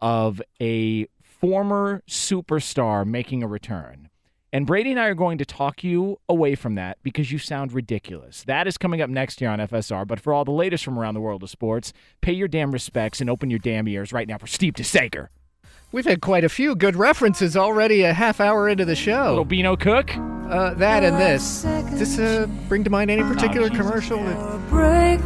of 0.00 0.40
a 0.60 1.06
former 1.22 2.02
superstar 2.08 3.06
making 3.06 3.42
a 3.42 3.46
return. 3.46 4.08
And 4.52 4.66
Brady 4.66 4.90
and 4.90 4.98
I 4.98 5.06
are 5.06 5.14
going 5.14 5.38
to 5.38 5.44
talk 5.44 5.84
you 5.84 6.18
away 6.28 6.56
from 6.56 6.74
that 6.74 6.98
because 7.04 7.30
you 7.30 7.38
sound 7.38 7.72
ridiculous. 7.72 8.42
That 8.44 8.66
is 8.66 8.76
coming 8.76 9.00
up 9.00 9.08
next 9.08 9.40
year 9.40 9.50
on 9.50 9.60
FSR. 9.60 10.06
But 10.06 10.18
for 10.18 10.32
all 10.32 10.44
the 10.44 10.50
latest 10.50 10.84
from 10.84 10.98
around 10.98 11.14
the 11.14 11.20
world 11.20 11.44
of 11.44 11.50
sports, 11.50 11.92
pay 12.20 12.32
your 12.32 12.48
damn 12.48 12.72
respects 12.72 13.20
and 13.20 13.30
open 13.30 13.48
your 13.48 13.60
damn 13.60 13.86
ears 13.86 14.12
right 14.12 14.26
now 14.26 14.38
for 14.38 14.48
Steve 14.48 14.72
DeSager. 14.74 15.28
We've 15.92 16.04
had 16.04 16.20
quite 16.20 16.44
a 16.44 16.48
few 16.48 16.76
good 16.76 16.94
references 16.94 17.56
already 17.56 18.02
a 18.02 18.12
half 18.12 18.40
hour 18.40 18.68
into 18.68 18.84
the 18.84 18.94
show. 18.94 19.30
Little 19.30 19.44
Beano 19.44 19.76
Cook. 19.76 20.16
Uh, 20.16 20.74
that 20.74 21.02
and 21.02 21.16
this. 21.16 21.62
Does 21.62 22.16
this 22.16 22.18
uh, 22.18 22.46
bring 22.68 22.84
to 22.84 22.90
mind 22.90 23.10
any 23.10 23.22
particular 23.22 23.68
commercial? 23.70 24.22
that- 24.22 24.60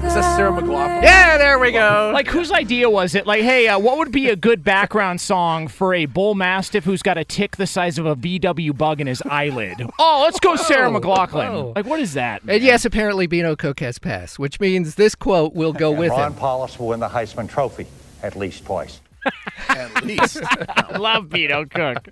is 0.04 0.14
that 0.14 0.36
sarah 0.36 0.50
mclachlan 0.52 1.02
Yeah, 1.02 1.36
there 1.36 1.58
we 1.58 1.70
go. 1.70 2.10
Like, 2.14 2.26
whose 2.28 2.50
idea 2.50 2.88
was 2.88 3.14
it? 3.14 3.26
Like, 3.26 3.42
hey, 3.42 3.68
uh, 3.68 3.78
what 3.78 3.98
would 3.98 4.10
be 4.10 4.28
a 4.30 4.36
good 4.36 4.64
background 4.64 5.20
song 5.20 5.68
for 5.68 5.92
a 5.92 6.06
bull 6.06 6.34
mastiff 6.34 6.84
who's 6.84 7.02
got 7.02 7.18
a 7.18 7.24
tick 7.24 7.56
the 7.56 7.66
size 7.66 7.98
of 7.98 8.06
a 8.06 8.16
VW 8.16 8.76
bug 8.76 9.00
in 9.02 9.06
his 9.06 9.22
eyelid? 9.22 9.86
Oh, 9.98 10.20
let's 10.24 10.40
go, 10.40 10.56
Sarah 10.56 10.90
Whoa, 10.90 11.00
McLachlan. 11.00 11.52
whoa. 11.52 11.72
Like, 11.76 11.84
what 11.86 12.00
is 12.00 12.14
that? 12.14 12.42
And 12.48 12.62
yes, 12.62 12.84
apparently 12.86 13.26
Beano 13.26 13.54
Cook 13.54 13.80
has 13.80 13.98
passed, 13.98 14.38
which 14.38 14.60
means 14.60 14.94
this 14.94 15.14
quote 15.14 15.54
will 15.54 15.74
go 15.74 15.90
with 15.92 16.10
Ron 16.10 16.32
him. 16.32 16.38
Powlus 16.38 16.78
will 16.78 16.88
win 16.88 17.00
the 17.00 17.08
Heisman 17.08 17.48
Trophy 17.48 17.86
at 18.22 18.34
least 18.36 18.64
twice. 18.64 19.00
at 19.68 20.04
least 20.04 20.40
love 20.98 21.28
Beano 21.28 21.64
Cook. 21.64 22.08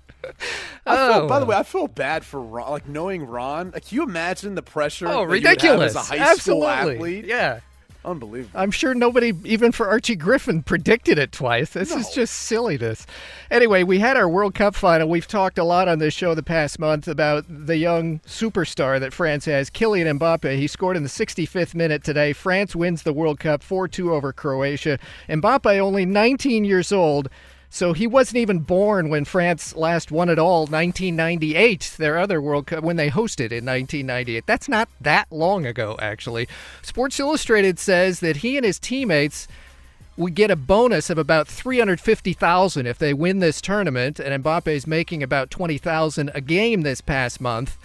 I 0.85 0.95
feel, 0.95 1.23
Oh. 1.23 1.27
by 1.27 1.39
the 1.39 1.45
oh. 1.45 1.49
way, 1.49 1.55
I 1.55 1.63
feel 1.63 1.87
bad 1.87 2.25
for 2.25 2.41
Ron. 2.41 2.71
Like 2.71 2.87
knowing 2.87 3.25
Ron, 3.25 3.71
like 3.71 3.87
can 3.87 3.95
you 3.95 4.03
imagine 4.03 4.55
the 4.55 4.61
pressure? 4.63 5.07
Oh, 5.07 5.09
that 5.09 5.15
you 5.21 5.27
would 5.27 5.43
have 5.45 5.51
ridiculous. 5.51 5.95
as 5.95 6.09
a 6.11 6.17
high 6.17 6.35
school 6.35 6.67
Absolutely. 6.67 6.95
athlete. 6.95 7.25
Yeah. 7.25 7.59
Unbelievable. 8.05 8.59
I'm 8.59 8.71
sure 8.71 8.93
nobody, 8.93 9.33
even 9.45 9.71
for 9.71 9.87
Archie 9.87 10.15
Griffin, 10.15 10.61
predicted 10.63 11.17
it 11.17 11.31
twice. 11.31 11.69
This 11.69 11.91
is 11.91 12.09
just 12.09 12.33
silliness. 12.33 13.05
Anyway, 13.49 13.83
we 13.83 13.99
had 13.99 14.17
our 14.17 14.27
World 14.27 14.55
Cup 14.55 14.75
final. 14.75 15.07
We've 15.07 15.27
talked 15.27 15.57
a 15.57 15.63
lot 15.63 15.87
on 15.87 15.99
this 15.99 16.13
show 16.13 16.35
the 16.35 16.43
past 16.43 16.79
month 16.79 17.07
about 17.07 17.45
the 17.47 17.77
young 17.77 18.19
superstar 18.19 18.99
that 18.99 19.13
France 19.13 19.45
has, 19.45 19.69
Kylian 19.69 20.19
Mbappe. 20.19 20.57
He 20.57 20.67
scored 20.67 20.97
in 20.97 21.03
the 21.03 21.09
65th 21.09 21.75
minute 21.75 22.03
today. 22.03 22.33
France 22.33 22.75
wins 22.75 23.03
the 23.03 23.13
World 23.13 23.39
Cup 23.39 23.63
4 23.63 23.87
2 23.87 24.13
over 24.13 24.33
Croatia. 24.33 24.99
Mbappe, 25.29 25.79
only 25.79 26.05
19 26.05 26.65
years 26.65 26.91
old. 26.91 27.29
So 27.73 27.93
he 27.93 28.05
wasn't 28.05 28.37
even 28.37 28.59
born 28.59 29.09
when 29.09 29.25
France 29.25 29.75
last 29.75 30.11
won 30.11 30.29
it 30.29 30.37
all, 30.37 30.67
1998, 30.67 31.95
their 31.97 32.19
other 32.19 32.39
World 32.39 32.67
Cup, 32.67 32.83
when 32.83 32.97
they 32.97 33.09
hosted 33.09 33.51
in 33.51 33.65
1998. 33.65 34.45
That's 34.45 34.69
not 34.69 34.89
that 35.01 35.25
long 35.31 35.65
ago, 35.65 35.97
actually. 35.99 36.47
Sports 36.83 37.19
Illustrated 37.19 37.79
says 37.79 38.19
that 38.19 38.37
he 38.37 38.57
and 38.57 38.65
his 38.65 38.77
teammates 38.77 39.47
would 40.15 40.35
get 40.35 40.51
a 40.51 40.55
bonus 40.55 41.09
of 41.09 41.17
about 41.17 41.47
350,000 41.47 42.85
if 42.85 42.99
they 42.99 43.11
win 43.11 43.39
this 43.39 43.59
tournament, 43.59 44.19
and 44.19 44.43
Mbappe's 44.43 44.85
making 44.85 45.23
about 45.23 45.49
20,000 45.49 46.29
a 46.35 46.41
game 46.41 46.81
this 46.83 47.01
past 47.01 47.41
month. 47.41 47.79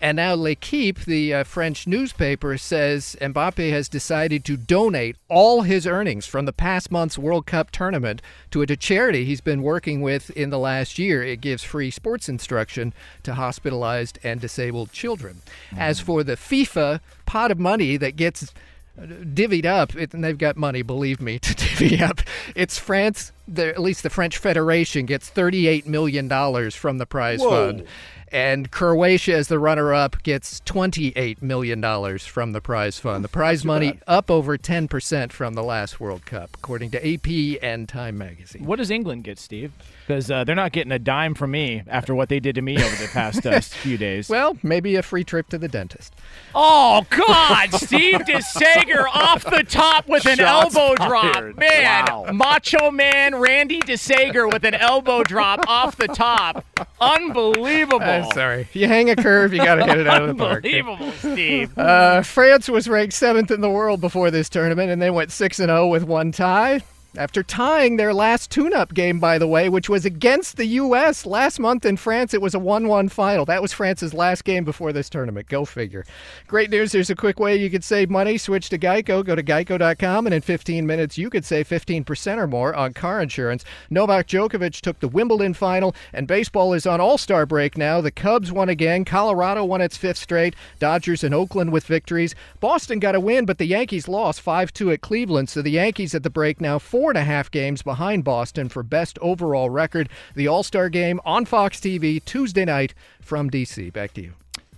And 0.00 0.16
now 0.16 0.34
L'Equipe, 0.34 1.00
the 1.00 1.34
uh, 1.34 1.44
French 1.44 1.86
newspaper, 1.86 2.56
says 2.56 3.16
Mbappe 3.20 3.70
has 3.70 3.88
decided 3.88 4.44
to 4.46 4.56
donate 4.56 5.16
all 5.28 5.62
his 5.62 5.86
earnings 5.86 6.26
from 6.26 6.46
the 6.46 6.52
past 6.52 6.90
month's 6.90 7.18
World 7.18 7.46
Cup 7.46 7.70
tournament 7.70 8.22
to 8.50 8.62
a 8.62 8.66
charity 8.66 9.24
he's 9.24 9.42
been 9.42 9.62
working 9.62 10.00
with 10.00 10.30
in 10.30 10.50
the 10.50 10.58
last 10.58 10.98
year. 10.98 11.22
It 11.22 11.40
gives 11.40 11.62
free 11.62 11.90
sports 11.90 12.28
instruction 12.28 12.94
to 13.24 13.34
hospitalized 13.34 14.18
and 14.22 14.40
disabled 14.40 14.92
children. 14.92 15.42
As 15.76 16.00
for 16.00 16.24
the 16.24 16.36
FIFA 16.36 17.00
pot 17.26 17.50
of 17.50 17.58
money 17.58 17.96
that 17.98 18.16
gets 18.16 18.52
divvied 18.98 19.66
up, 19.66 19.94
it, 19.96 20.14
and 20.14 20.22
they've 20.22 20.38
got 20.38 20.56
money, 20.56 20.82
believe 20.82 21.20
me, 21.20 21.38
to 21.40 21.54
divvy 21.54 22.02
up. 22.02 22.20
It's 22.54 22.78
France, 22.78 23.32
the, 23.46 23.68
at 23.68 23.80
least 23.80 24.02
the 24.02 24.10
French 24.10 24.38
Federation 24.38 25.06
gets 25.06 25.30
$38 25.30 25.86
million 25.86 26.28
from 26.70 26.98
the 26.98 27.06
prize 27.06 27.40
Whoa. 27.40 27.50
fund. 27.50 27.86
And 28.32 28.70
Croatia, 28.70 29.34
as 29.34 29.48
the 29.48 29.58
runner 29.58 29.92
up, 29.92 30.22
gets 30.22 30.60
$28 30.60 31.42
million 31.42 32.18
from 32.18 32.52
the 32.52 32.60
prize 32.60 32.98
fund. 32.98 33.24
The 33.24 33.28
prize 33.28 33.64
money 33.64 34.00
up 34.06 34.30
over 34.30 34.56
10% 34.56 35.32
from 35.32 35.54
the 35.54 35.64
last 35.64 35.98
World 35.98 36.24
Cup, 36.26 36.50
according 36.54 36.92
to 36.92 37.14
AP 37.14 37.62
and 37.62 37.88
Time 37.88 38.18
magazine. 38.18 38.64
What 38.64 38.76
does 38.76 38.90
England 38.90 39.24
get, 39.24 39.38
Steve? 39.38 39.72
Because 40.10 40.30
uh, 40.30 40.44
they're 40.44 40.56
not 40.56 40.72
getting 40.72 40.90
a 40.92 40.98
dime 40.98 41.34
from 41.34 41.52
me 41.52 41.82
after 41.86 42.14
what 42.14 42.28
they 42.28 42.40
did 42.40 42.56
to 42.56 42.62
me 42.62 42.76
over 42.82 42.96
the 42.96 43.08
past 43.12 43.46
uh, 43.46 43.60
few 43.60 43.96
days. 43.96 44.28
Well, 44.28 44.56
maybe 44.62 44.96
a 44.96 45.02
free 45.02 45.22
trip 45.24 45.48
to 45.50 45.58
the 45.58 45.68
dentist. 45.68 46.14
Oh 46.54 47.06
God, 47.10 47.72
Steve 47.74 48.20
DeSager 48.20 49.04
off 49.14 49.44
the 49.44 49.62
top 49.62 50.08
with 50.08 50.26
an 50.26 50.38
Shots 50.38 50.74
elbow 50.74 50.96
fired. 50.96 51.08
drop. 51.56 51.58
Man, 51.58 52.04
Wow. 52.10 52.32
Macho 52.32 52.90
Man 52.90 53.36
Randy 53.36 53.80
DeSager 53.80 54.52
with 54.52 54.64
an 54.64 54.74
elbow 54.74 55.22
drop 55.22 55.60
off 55.68 55.96
the 55.96 56.08
top. 56.08 56.64
Unbelievable. 57.00 58.00
I'm 58.02 58.30
sorry. 58.32 58.62
If 58.62 58.74
you 58.76 58.86
hang 58.88 59.10
a 59.10 59.16
curve, 59.16 59.52
you 59.52 59.58
got 59.58 59.76
to 59.76 59.84
hit 59.86 59.98
it 59.98 60.06
out 60.06 60.22
of 60.22 60.28
the 60.28 60.34
park. 60.34 60.64
Unbelievable, 60.64 61.12
Steve. 61.12 61.76
Uh, 61.78 62.22
France 62.22 62.68
was 62.68 62.88
ranked 62.88 63.14
seventh 63.14 63.50
in 63.50 63.60
the 63.60 63.70
world 63.70 64.00
before 64.00 64.30
this 64.30 64.48
tournament, 64.48 64.90
and 64.90 65.00
they 65.00 65.10
went 65.10 65.30
six 65.30 65.58
and 65.60 65.68
zero 65.68 65.86
with 65.88 66.02
one 66.04 66.32
tie. 66.32 66.80
After 67.16 67.42
tying 67.42 67.96
their 67.96 68.14
last 68.14 68.52
tune-up 68.52 68.94
game, 68.94 69.18
by 69.18 69.36
the 69.36 69.48
way, 69.48 69.68
which 69.68 69.88
was 69.88 70.04
against 70.04 70.56
the 70.56 70.66
U.S. 70.66 71.26
last 71.26 71.58
month 71.58 71.84
in 71.84 71.96
France, 71.96 72.32
it 72.32 72.40
was 72.40 72.54
a 72.54 72.60
1-1 72.60 73.10
final. 73.10 73.44
That 73.44 73.60
was 73.60 73.72
France's 73.72 74.14
last 74.14 74.44
game 74.44 74.64
before 74.64 74.92
this 74.92 75.10
tournament. 75.10 75.48
Go 75.48 75.64
figure. 75.64 76.04
Great 76.46 76.70
news. 76.70 76.92
There's 76.92 77.10
a 77.10 77.16
quick 77.16 77.40
way 77.40 77.56
you 77.56 77.68
could 77.68 77.82
save 77.82 78.10
money. 78.10 78.38
Switch 78.38 78.68
to 78.68 78.78
Geico. 78.78 79.24
Go 79.24 79.34
to 79.34 79.42
geico.com, 79.42 80.26
and 80.28 80.34
in 80.34 80.40
15 80.40 80.86
minutes, 80.86 81.18
you 81.18 81.30
could 81.30 81.44
save 81.44 81.68
15% 81.68 82.36
or 82.36 82.46
more 82.46 82.76
on 82.76 82.92
car 82.92 83.20
insurance. 83.20 83.64
Novak 83.90 84.28
Djokovic 84.28 84.80
took 84.80 85.00
the 85.00 85.08
Wimbledon 85.08 85.52
final, 85.52 85.96
and 86.12 86.28
baseball 86.28 86.72
is 86.72 86.86
on 86.86 87.00
All-Star 87.00 87.44
break 87.44 87.76
now. 87.76 88.00
The 88.00 88.12
Cubs 88.12 88.52
won 88.52 88.68
again. 88.68 89.04
Colorado 89.04 89.64
won 89.64 89.80
its 89.80 89.96
fifth 89.96 90.18
straight. 90.18 90.54
Dodgers 90.78 91.24
and 91.24 91.34
Oakland 91.34 91.72
with 91.72 91.86
victories. 91.86 92.36
Boston 92.60 93.00
got 93.00 93.16
a 93.16 93.20
win, 93.20 93.46
but 93.46 93.58
the 93.58 93.66
Yankees 93.66 94.06
lost 94.06 94.44
5-2 94.44 94.94
at 94.94 95.00
Cleveland. 95.00 95.48
So 95.48 95.60
the 95.60 95.72
Yankees 95.72 96.14
at 96.14 96.22
the 96.22 96.30
break 96.30 96.60
now 96.60 96.78
four 97.00 97.10
and 97.12 97.16
a 97.16 97.24
half 97.24 97.50
games 97.50 97.80
behind 97.80 98.24
Boston 98.24 98.68
for 98.68 98.82
best 98.82 99.18
overall 99.22 99.70
record. 99.70 100.06
The 100.34 100.46
All-Star 100.46 100.90
game 100.90 101.18
on 101.24 101.46
Fox 101.46 101.80
TV 101.80 102.22
Tuesday 102.22 102.66
night 102.66 102.92
from 103.22 103.48
DC. 103.48 103.90
Back 103.90 104.12
to 104.12 104.20
you. 104.20 104.34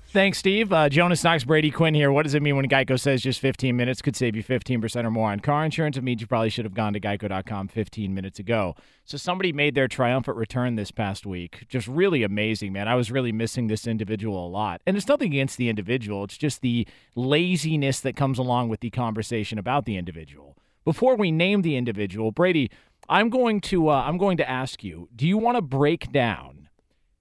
Thanks, 0.06 0.38
Steve. 0.38 0.72
Uh, 0.72 0.88
Jonas 0.88 1.24
Knox, 1.24 1.42
Brady 1.42 1.72
Quinn 1.72 1.94
here. 1.94 2.12
What 2.12 2.22
does 2.22 2.34
it 2.34 2.42
mean 2.42 2.54
when 2.54 2.68
Geico 2.68 3.00
says 3.00 3.22
just 3.22 3.40
15 3.40 3.76
minutes 3.76 4.00
could 4.00 4.14
save 4.14 4.36
you 4.36 4.44
15% 4.44 5.04
or 5.04 5.10
more 5.10 5.32
on 5.32 5.40
car 5.40 5.64
insurance? 5.64 5.96
It 5.96 6.04
means 6.04 6.20
you 6.20 6.28
probably 6.28 6.50
should 6.50 6.64
have 6.64 6.74
gone 6.74 6.92
to 6.92 7.00
geico.com 7.00 7.66
15 7.66 8.14
minutes 8.14 8.38
ago. 8.38 8.76
So 9.04 9.18
somebody 9.18 9.52
made 9.52 9.74
their 9.74 9.88
triumphant 9.88 10.36
return 10.36 10.76
this 10.76 10.92
past 10.92 11.26
week. 11.26 11.64
Just 11.68 11.88
really 11.88 12.22
amazing, 12.22 12.72
man. 12.72 12.86
I 12.86 12.94
was 12.94 13.10
really 13.10 13.32
missing 13.32 13.66
this 13.66 13.84
individual 13.84 14.46
a 14.46 14.48
lot. 14.48 14.80
And 14.86 14.96
it's 14.96 15.08
nothing 15.08 15.32
against 15.32 15.56
the 15.58 15.68
individual, 15.68 16.22
it's 16.22 16.38
just 16.38 16.60
the 16.60 16.86
laziness 17.16 17.98
that 17.98 18.14
comes 18.14 18.38
along 18.38 18.68
with 18.68 18.78
the 18.78 18.90
conversation 18.90 19.58
about 19.58 19.86
the 19.86 19.96
individual. 19.96 20.56
Before 20.84 21.16
we 21.16 21.30
name 21.30 21.62
the 21.62 21.76
individual, 21.76 22.32
Brady, 22.32 22.70
I'm 23.08 23.30
going 23.30 23.60
to 23.62 23.88
uh, 23.88 24.02
I'm 24.02 24.18
going 24.18 24.36
to 24.38 24.48
ask 24.48 24.82
you, 24.82 25.08
do 25.14 25.26
you 25.26 25.38
want 25.38 25.56
to 25.56 25.62
break 25.62 26.10
down 26.10 26.68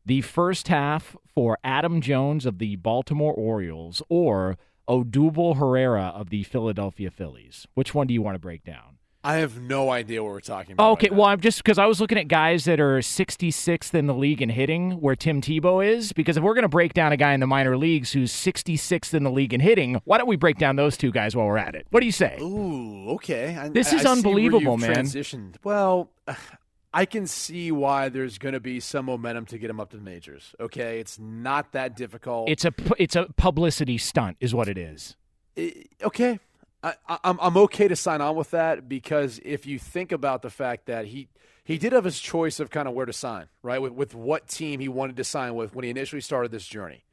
the 0.05 0.21
first 0.21 0.67
half 0.67 1.15
for 1.27 1.59
Adam 1.63 2.01
Jones 2.01 2.45
of 2.45 2.57
the 2.57 2.75
Baltimore 2.77 3.33
Orioles 3.33 4.01
or 4.09 4.57
Odubel 4.87 5.57
Herrera 5.57 6.11
of 6.15 6.29
the 6.29 6.43
Philadelphia 6.43 7.11
Phillies? 7.11 7.67
Which 7.75 7.93
one 7.93 8.07
do 8.07 8.13
you 8.13 8.21
want 8.21 8.35
to 8.35 8.39
break 8.39 8.63
down? 8.63 8.90
I 9.23 9.35
have 9.35 9.61
no 9.61 9.91
idea 9.91 10.23
what 10.23 10.31
we're 10.31 10.39
talking 10.39 10.73
about. 10.73 10.93
Okay, 10.93 11.09
well, 11.11 11.27
I'm 11.27 11.39
just 11.39 11.59
because 11.63 11.77
I 11.77 11.85
was 11.85 12.01
looking 12.01 12.17
at 12.17 12.27
guys 12.27 12.65
that 12.65 12.79
are 12.79 12.97
66th 12.99 13.93
in 13.93 14.07
the 14.07 14.15
league 14.15 14.41
in 14.41 14.49
hitting, 14.49 14.99
where 14.99 15.15
Tim 15.15 15.41
Tebow 15.41 15.85
is. 15.85 16.11
Because 16.11 16.37
if 16.37 16.43
we're 16.43 16.55
going 16.55 16.63
to 16.63 16.69
break 16.69 16.93
down 16.93 17.11
a 17.11 17.17
guy 17.17 17.33
in 17.33 17.39
the 17.39 17.45
minor 17.47 17.77
leagues 17.77 18.11
who's 18.11 18.33
66th 18.33 19.13
in 19.13 19.23
the 19.23 19.29
league 19.29 19.53
in 19.53 19.59
hitting, 19.59 20.01
why 20.05 20.17
don't 20.17 20.27
we 20.27 20.37
break 20.37 20.57
down 20.57 20.75
those 20.75 20.97
two 20.97 21.11
guys 21.11 21.35
while 21.35 21.45
we're 21.45 21.57
at 21.57 21.75
it? 21.75 21.85
What 21.91 21.99
do 21.99 22.07
you 22.07 22.11
say? 22.11 22.37
Ooh, 22.41 23.11
okay. 23.11 23.55
I, 23.55 23.69
This 23.69 23.93
is 23.93 24.05
I 24.05 24.11
unbelievable, 24.11 24.77
man. 24.77 25.05
Transitioned. 25.05 25.55
Well, 25.63 26.09
I 26.93 27.05
can 27.05 27.27
see 27.27 27.71
why 27.71 28.09
there's 28.09 28.37
going 28.37 28.53
to 28.53 28.59
be 28.59 28.79
some 28.79 29.05
momentum 29.05 29.45
to 29.47 29.57
get 29.57 29.69
him 29.69 29.79
up 29.79 29.91
to 29.91 29.97
the 29.97 30.03
majors. 30.03 30.55
Okay, 30.59 30.99
it's 30.99 31.17
not 31.19 31.71
that 31.73 31.95
difficult. 31.95 32.49
It's 32.49 32.65
a 32.65 32.73
it's 32.97 33.15
a 33.15 33.27
publicity 33.37 33.97
stunt, 33.97 34.35
is 34.41 34.53
what 34.53 34.67
it 34.67 34.77
is. 34.77 35.15
I- 35.57 35.85
okay. 36.03 36.39
I, 36.83 36.93
I- 37.07 37.19
I'm 37.23 37.39
I'm 37.39 37.57
okay 37.57 37.87
to 37.87 37.95
sign 37.95 38.21
on 38.21 38.35
with 38.35 38.51
that 38.51 38.89
because 38.89 39.39
if 39.43 39.65
you 39.65 39.79
think 39.79 40.11
about 40.11 40.41
the 40.41 40.49
fact 40.49 40.85
that 40.87 41.05
he 41.07 41.27
he 41.63 41.77
did 41.77 41.93
have 41.93 42.03
his 42.05 42.19
choice 42.19 42.59
of 42.59 42.69
kind 42.69 42.87
of 42.87 42.93
where 42.93 43.05
to 43.05 43.13
sign, 43.13 43.47
right? 43.61 43.81
With 43.81 43.93
with 43.93 44.15
what 44.15 44.47
team 44.47 44.79
he 44.79 44.87
wanted 44.87 45.17
to 45.17 45.23
sign 45.23 45.55
with 45.55 45.75
when 45.75 45.83
he 45.83 45.89
initially 45.91 46.21
started 46.21 46.51
this 46.51 46.65
journey. 46.65 47.03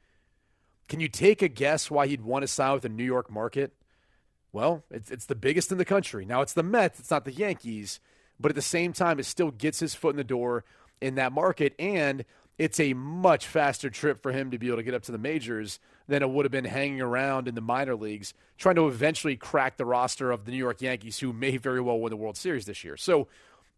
Can 0.89 1.01
you 1.01 1.09
take 1.09 1.43
a 1.43 1.49
guess 1.49 1.91
why 1.91 2.07
he'd 2.07 2.23
want 2.23 2.43
to 2.43 2.49
sign 2.49 2.73
with 2.73 2.83
the 2.83 2.89
New 2.89 3.05
York 3.05 3.31
market? 3.31 3.75
Well, 4.53 4.85
it's 4.91 5.11
it's 5.11 5.27
the 5.27 5.35
biggest 5.35 5.71
in 5.71 5.79
the 5.79 5.85
country. 5.85 6.25
Now 6.25 6.41
it's 6.41 6.55
the 6.55 6.63
Mets, 6.63 6.99
it's 6.99 7.11
not 7.11 7.25
the 7.27 7.33
Yankees, 7.33 8.01
but 8.41 8.51
at 8.51 8.55
the 8.57 8.63
same 8.63 8.93
time, 8.95 9.19
it 9.19 9.27
still 9.27 9.51
gets 9.51 9.81
his 9.81 9.95
foot 9.95 10.11
in 10.11 10.17
the 10.17 10.25
door 10.25 10.65
in 11.01 11.17
that 11.17 11.33
market, 11.33 11.75
and 11.79 12.25
it's 12.57 12.81
a 12.81 12.95
much 12.95 13.47
faster 13.47 13.91
trip 13.91 14.23
for 14.23 14.33
him 14.33 14.51
to 14.51 14.59
be 14.59 14.67
able 14.69 14.79
to 14.79 14.83
get 14.83 14.95
up 14.95 15.03
to 15.03 15.13
the 15.13 15.19
majors 15.19 15.79
than 16.09 16.23
it 16.23 16.31
would 16.31 16.45
have 16.47 16.53
been 16.53 16.65
hanging 16.65 17.01
around 17.01 17.47
in 17.47 17.55
the 17.55 17.61
minor 17.61 17.95
leagues, 17.95 18.35
trying 18.57 18.77
to 18.77 18.89
eventually 18.89 19.37
crack 19.37 19.77
the 19.77 19.85
roster 19.85 20.31
of 20.31 20.47
the 20.47 20.51
New 20.51 20.57
York 20.57 20.81
Yankees, 20.81 21.19
who 21.19 21.33
may 21.33 21.57
very 21.59 21.81
well 21.81 22.01
win 22.01 22.11
the 22.11 22.17
World 22.17 22.37
Series 22.37 22.65
this 22.65 22.83
year. 22.83 22.97
So 22.97 23.29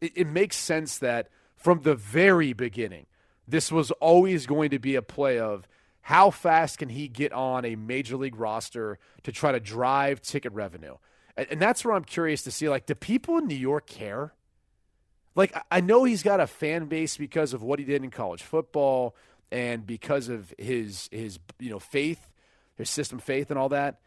it, 0.00 0.12
it 0.14 0.26
makes 0.26 0.56
sense 0.56 0.98
that 0.98 1.28
from 1.56 1.82
the 1.82 1.94
very 1.94 2.52
beginning, 2.52 3.06
this 3.46 3.72
was 3.72 3.90
always 3.92 4.46
going 4.46 4.70
to 4.70 4.78
be 4.78 4.94
a 4.94 5.02
play 5.02 5.38
of 5.38 5.66
how 6.02 6.30
fast 6.30 6.78
can 6.78 6.88
he 6.88 7.08
get 7.08 7.32
on 7.32 7.64
a 7.64 7.74
major 7.76 8.16
league 8.16 8.38
roster 8.38 8.98
to 9.24 9.32
try 9.32 9.52
to 9.52 9.60
drive 9.60 10.22
ticket 10.22 10.52
revenue. 10.52 10.94
And, 11.36 11.48
and 11.50 11.60
that's 11.60 11.84
where 11.84 11.94
I'm 11.94 12.04
curious 12.04 12.42
to 12.44 12.50
see 12.50 12.68
like, 12.68 12.86
do 12.86 12.94
people 12.94 13.38
in 13.38 13.46
New 13.48 13.56
York 13.56 13.86
care? 13.86 14.32
Like, 15.34 15.54
I- 15.54 15.62
I 15.72 15.80
know 15.80 16.04
he's 16.04 16.22
got 16.22 16.40
a 16.40 16.46
fan 16.46 16.86
base 16.86 17.16
because 17.16 17.52
of 17.52 17.62
what 17.62 17.78
he 17.78 17.84
did 17.84 18.02
in 18.04 18.10
college 18.10 18.42
football 18.42 19.14
and 19.52 19.86
because 19.86 20.28
of 20.28 20.52
his 20.58 21.08
his 21.12 21.38
you 21.58 21.70
know 21.70 21.78
faith, 21.78 22.28
his 22.76 22.90
system 22.90 23.18
faith 23.18 23.50
and 23.50 23.58
all 23.58 23.68
that. 23.70 24.00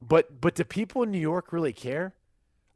But 0.00 0.40
but 0.40 0.54
do 0.54 0.64
people 0.64 1.02
in 1.02 1.10
New 1.10 1.18
York 1.20 1.52
really 1.52 1.72
care? 1.72 2.14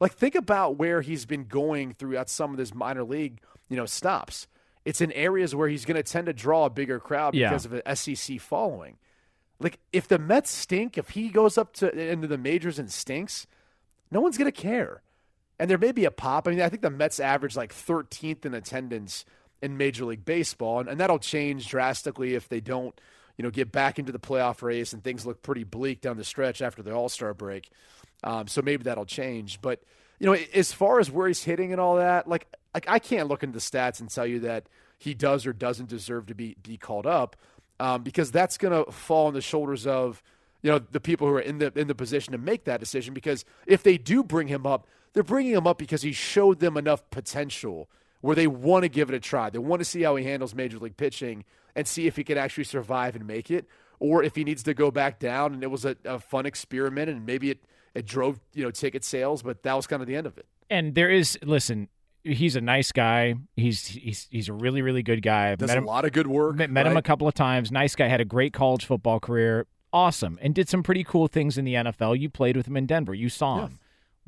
Like 0.00 0.12
think 0.12 0.34
about 0.34 0.76
where 0.76 1.02
he's 1.02 1.26
been 1.26 1.44
going 1.44 1.92
throughout 1.94 2.30
some 2.30 2.52
of 2.52 2.58
his 2.58 2.74
minor 2.74 3.04
league, 3.04 3.40
you 3.68 3.76
know, 3.76 3.86
stops. 3.86 4.46
It's 4.84 5.02
in 5.02 5.12
areas 5.12 5.54
where 5.54 5.68
he's 5.68 5.84
going 5.84 5.96
to 5.98 6.02
tend 6.02 6.26
to 6.26 6.32
draw 6.32 6.64
a 6.64 6.70
bigger 6.70 6.98
crowd 6.98 7.34
Yeah. 7.34 7.50
because 7.50 7.66
of 7.66 7.74
an 7.74 7.94
SEC 7.96 8.40
following. 8.40 8.96
Like 9.58 9.78
if 9.92 10.08
the 10.08 10.18
Mets 10.18 10.50
stink, 10.50 10.96
if 10.96 11.10
he 11.10 11.28
goes 11.28 11.58
up 11.58 11.74
to 11.74 11.90
into 11.94 12.26
the 12.26 12.38
majors 12.38 12.78
and 12.78 12.90
stinks, 12.90 13.46
no 14.10 14.20
one's 14.22 14.38
going 14.38 14.50
to 14.50 14.58
care. 14.58 15.02
And 15.58 15.68
there 15.70 15.76
may 15.76 15.92
be 15.92 16.06
a 16.06 16.10
pop. 16.10 16.48
I 16.48 16.52
mean, 16.52 16.62
I 16.62 16.70
think 16.70 16.80
the 16.80 16.88
Mets 16.88 17.20
average 17.20 17.54
like 17.54 17.74
13th 17.74 18.46
in 18.46 18.54
attendance 18.54 19.26
in 19.62 19.76
Major 19.76 20.04
League 20.04 20.24
Baseball, 20.24 20.80
and, 20.80 20.88
and 20.88 21.00
that'll 21.00 21.18
change 21.18 21.68
drastically 21.68 22.34
if 22.34 22.48
they 22.48 22.60
don't, 22.60 22.98
you 23.36 23.42
know, 23.42 23.50
get 23.50 23.72
back 23.72 23.98
into 23.98 24.12
the 24.12 24.18
playoff 24.18 24.62
race 24.62 24.92
and 24.92 25.02
things 25.02 25.26
look 25.26 25.42
pretty 25.42 25.64
bleak 25.64 26.00
down 26.00 26.16
the 26.16 26.24
stretch 26.24 26.62
after 26.62 26.82
the 26.82 26.92
All 26.92 27.08
Star 27.08 27.34
break. 27.34 27.70
Um, 28.22 28.48
so 28.48 28.62
maybe 28.62 28.84
that'll 28.84 29.06
change. 29.06 29.60
But 29.60 29.82
you 30.18 30.26
know, 30.26 30.36
as 30.54 30.72
far 30.72 31.00
as 31.00 31.10
where 31.10 31.26
he's 31.26 31.42
hitting 31.42 31.72
and 31.72 31.80
all 31.80 31.96
that, 31.96 32.28
like, 32.28 32.46
like 32.74 32.88
I 32.88 32.98
can't 32.98 33.28
look 33.28 33.42
into 33.42 33.54
the 33.54 33.60
stats 33.60 34.00
and 34.00 34.10
tell 34.10 34.26
you 34.26 34.40
that 34.40 34.66
he 34.98 35.14
does 35.14 35.46
or 35.46 35.52
doesn't 35.52 35.88
deserve 35.88 36.26
to 36.26 36.34
be 36.34 36.56
be 36.62 36.76
called 36.76 37.06
up, 37.06 37.36
um, 37.80 38.02
because 38.02 38.30
that's 38.30 38.58
going 38.58 38.84
to 38.84 38.92
fall 38.92 39.26
on 39.26 39.34
the 39.34 39.40
shoulders 39.40 39.86
of 39.86 40.22
you 40.62 40.70
know 40.70 40.78
the 40.78 41.00
people 41.00 41.26
who 41.26 41.34
are 41.34 41.40
in 41.40 41.58
the 41.58 41.72
in 41.74 41.88
the 41.88 41.94
position 41.94 42.32
to 42.32 42.38
make 42.38 42.64
that 42.64 42.80
decision. 42.80 43.14
Because 43.14 43.44
if 43.66 43.82
they 43.82 43.96
do 43.96 44.22
bring 44.22 44.48
him 44.48 44.66
up, 44.66 44.86
they're 45.14 45.22
bringing 45.22 45.52
him 45.52 45.66
up 45.66 45.78
because 45.78 46.02
he 46.02 46.12
showed 46.12 46.60
them 46.60 46.76
enough 46.76 47.08
potential 47.10 47.88
where 48.20 48.36
they 48.36 48.46
want 48.46 48.82
to 48.84 48.88
give 48.88 49.08
it 49.10 49.14
a 49.14 49.20
try. 49.20 49.50
They 49.50 49.58
want 49.58 49.80
to 49.80 49.84
see 49.84 50.02
how 50.02 50.16
he 50.16 50.24
handles 50.24 50.54
major 50.54 50.78
league 50.78 50.96
pitching 50.96 51.44
and 51.74 51.86
see 51.86 52.06
if 52.06 52.16
he 52.16 52.24
can 52.24 52.36
actually 52.38 52.64
survive 52.64 53.16
and 53.16 53.26
make 53.26 53.50
it, 53.50 53.66
or 53.98 54.22
if 54.22 54.34
he 54.34 54.44
needs 54.44 54.62
to 54.64 54.74
go 54.74 54.90
back 54.90 55.18
down. 55.18 55.54
And 55.54 55.62
it 55.62 55.70
was 55.70 55.84
a, 55.84 55.96
a 56.04 56.18
fun 56.18 56.46
experiment, 56.46 57.08
and 57.10 57.24
maybe 57.26 57.50
it 57.50 57.64
it 57.94 58.06
drove 58.06 58.40
you 58.54 58.62
know 58.64 58.70
ticket 58.70 59.04
sales, 59.04 59.42
but 59.42 59.62
that 59.62 59.74
was 59.74 59.86
kind 59.86 60.02
of 60.02 60.08
the 60.08 60.16
end 60.16 60.26
of 60.26 60.36
it. 60.38 60.46
And 60.68 60.94
there 60.94 61.10
is 61.10 61.38
listen, 61.42 61.88
he's 62.22 62.54
a 62.56 62.60
nice 62.60 62.92
guy. 62.92 63.34
He's 63.56 63.86
he's 63.86 64.28
he's 64.30 64.48
a 64.48 64.52
really 64.52 64.82
really 64.82 65.02
good 65.02 65.22
guy. 65.22 65.50
I've 65.52 65.58
Does 65.58 65.68
met 65.68 65.76
a 65.76 65.78
him, 65.78 65.86
lot 65.86 66.04
of 66.04 66.12
good 66.12 66.26
work. 66.26 66.56
met, 66.56 66.70
met 66.70 66.86
him 66.86 66.96
a 66.96 67.02
couple 67.02 67.26
of 67.26 67.34
times. 67.34 67.72
Nice 67.72 67.94
guy. 67.96 68.06
Had 68.08 68.20
a 68.20 68.24
great 68.24 68.52
college 68.52 68.84
football 68.84 69.18
career. 69.20 69.66
awesome, 69.92 70.38
and 70.42 70.54
did 70.54 70.68
some 70.68 70.82
pretty 70.82 71.02
cool 71.04 71.26
things 71.26 71.56
in 71.58 71.64
the 71.64 71.74
NFL. 71.74 72.18
You 72.18 72.28
played 72.30 72.56
with 72.56 72.66
him 72.68 72.76
in 72.76 72.86
Denver. 72.86 73.14
You 73.14 73.28
saw 73.28 73.66
him. 73.66 73.78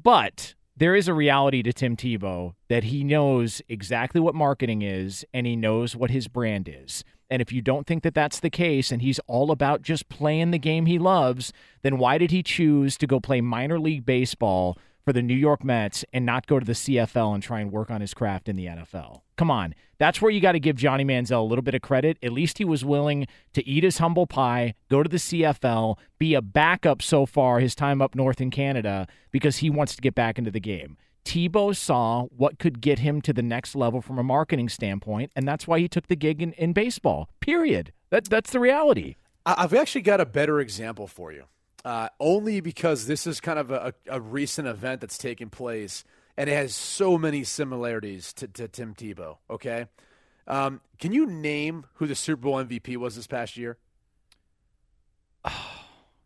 But 0.02 0.54
there 0.82 0.96
is 0.96 1.06
a 1.06 1.14
reality 1.14 1.62
to 1.62 1.72
Tim 1.72 1.96
Tebow 1.96 2.54
that 2.68 2.82
he 2.82 3.04
knows 3.04 3.62
exactly 3.68 4.20
what 4.20 4.34
marketing 4.34 4.82
is 4.82 5.24
and 5.32 5.46
he 5.46 5.54
knows 5.54 5.94
what 5.94 6.10
his 6.10 6.26
brand 6.26 6.68
is. 6.68 7.04
And 7.30 7.40
if 7.40 7.52
you 7.52 7.62
don't 7.62 7.86
think 7.86 8.02
that 8.02 8.14
that's 8.14 8.40
the 8.40 8.50
case 8.50 8.90
and 8.90 9.00
he's 9.00 9.20
all 9.28 9.52
about 9.52 9.82
just 9.82 10.08
playing 10.08 10.50
the 10.50 10.58
game 10.58 10.86
he 10.86 10.98
loves, 10.98 11.52
then 11.82 11.98
why 11.98 12.18
did 12.18 12.32
he 12.32 12.42
choose 12.42 12.96
to 12.96 13.06
go 13.06 13.20
play 13.20 13.40
minor 13.40 13.78
league 13.78 14.04
baseball 14.04 14.76
for 15.04 15.12
the 15.12 15.22
New 15.22 15.36
York 15.36 15.62
Mets 15.62 16.04
and 16.12 16.26
not 16.26 16.48
go 16.48 16.58
to 16.58 16.66
the 16.66 16.72
CFL 16.72 17.32
and 17.32 17.44
try 17.44 17.60
and 17.60 17.70
work 17.70 17.88
on 17.88 18.00
his 18.00 18.12
craft 18.12 18.48
in 18.48 18.56
the 18.56 18.66
NFL? 18.66 19.21
Come 19.36 19.50
on. 19.50 19.74
That's 19.98 20.20
where 20.20 20.30
you 20.30 20.40
got 20.40 20.52
to 20.52 20.60
give 20.60 20.76
Johnny 20.76 21.04
Manziel 21.04 21.40
a 21.40 21.44
little 21.44 21.62
bit 21.62 21.74
of 21.74 21.82
credit. 21.82 22.18
At 22.22 22.32
least 22.32 22.58
he 22.58 22.64
was 22.64 22.84
willing 22.84 23.26
to 23.52 23.66
eat 23.66 23.84
his 23.84 23.98
humble 23.98 24.26
pie, 24.26 24.74
go 24.90 25.02
to 25.02 25.08
the 25.08 25.16
CFL, 25.16 25.96
be 26.18 26.34
a 26.34 26.42
backup 26.42 27.02
so 27.02 27.24
far 27.24 27.60
his 27.60 27.74
time 27.74 28.02
up 28.02 28.14
north 28.14 28.40
in 28.40 28.50
Canada 28.50 29.06
because 29.30 29.58
he 29.58 29.70
wants 29.70 29.94
to 29.94 30.02
get 30.02 30.14
back 30.14 30.38
into 30.38 30.50
the 30.50 30.60
game. 30.60 30.96
Tebow 31.24 31.74
saw 31.74 32.24
what 32.36 32.58
could 32.58 32.80
get 32.80 32.98
him 32.98 33.22
to 33.22 33.32
the 33.32 33.42
next 33.42 33.76
level 33.76 34.02
from 34.02 34.18
a 34.18 34.24
marketing 34.24 34.68
standpoint, 34.68 35.30
and 35.36 35.46
that's 35.46 35.68
why 35.68 35.78
he 35.78 35.88
took 35.88 36.08
the 36.08 36.16
gig 36.16 36.42
in, 36.42 36.52
in 36.54 36.72
baseball. 36.72 37.28
Period. 37.40 37.92
That, 38.10 38.24
that's 38.24 38.50
the 38.50 38.60
reality. 38.60 39.14
I've 39.46 39.74
actually 39.74 40.02
got 40.02 40.20
a 40.20 40.26
better 40.26 40.60
example 40.60 41.06
for 41.06 41.32
you, 41.32 41.44
uh, 41.84 42.08
only 42.18 42.60
because 42.60 43.06
this 43.06 43.26
is 43.26 43.40
kind 43.40 43.58
of 43.58 43.70
a, 43.70 43.94
a 44.08 44.20
recent 44.20 44.68
event 44.68 45.00
that's 45.00 45.18
taken 45.18 45.48
place, 45.48 46.04
and 46.36 46.48
it 46.48 46.54
has 46.54 46.74
so 46.74 47.18
many 47.18 47.44
similarities 47.44 48.32
to, 48.34 48.48
to 48.48 48.68
Tim 48.68 48.94
Tebow. 48.94 49.38
Okay, 49.50 49.86
um, 50.46 50.80
can 50.98 51.12
you 51.12 51.26
name 51.26 51.86
who 51.94 52.06
the 52.06 52.14
Super 52.14 52.42
Bowl 52.42 52.54
MVP 52.62 52.96
was 52.96 53.16
this 53.16 53.26
past 53.26 53.56
year? 53.56 53.78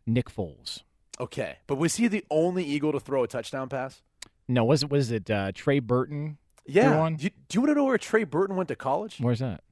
Nick 0.06 0.30
Foles. 0.30 0.82
Okay, 1.18 1.58
but 1.66 1.76
was 1.76 1.96
he 1.96 2.08
the 2.08 2.24
only 2.30 2.64
Eagle 2.64 2.92
to 2.92 3.00
throw 3.00 3.24
a 3.24 3.28
touchdown 3.28 3.68
pass? 3.68 4.02
No, 4.48 4.64
was 4.64 4.82
it 4.82 4.90
was 4.90 5.10
it 5.10 5.30
uh, 5.30 5.52
Trey 5.54 5.80
Burton? 5.80 6.38
Yeah. 6.66 7.10
Do 7.10 7.24
you, 7.24 7.30
do 7.48 7.56
you 7.56 7.60
want 7.60 7.70
to 7.70 7.74
know 7.74 7.84
where 7.84 7.98
Trey 7.98 8.24
Burton 8.24 8.56
went 8.56 8.68
to 8.68 8.76
college? 8.76 9.16
Where's 9.20 9.38
that? 9.38 9.62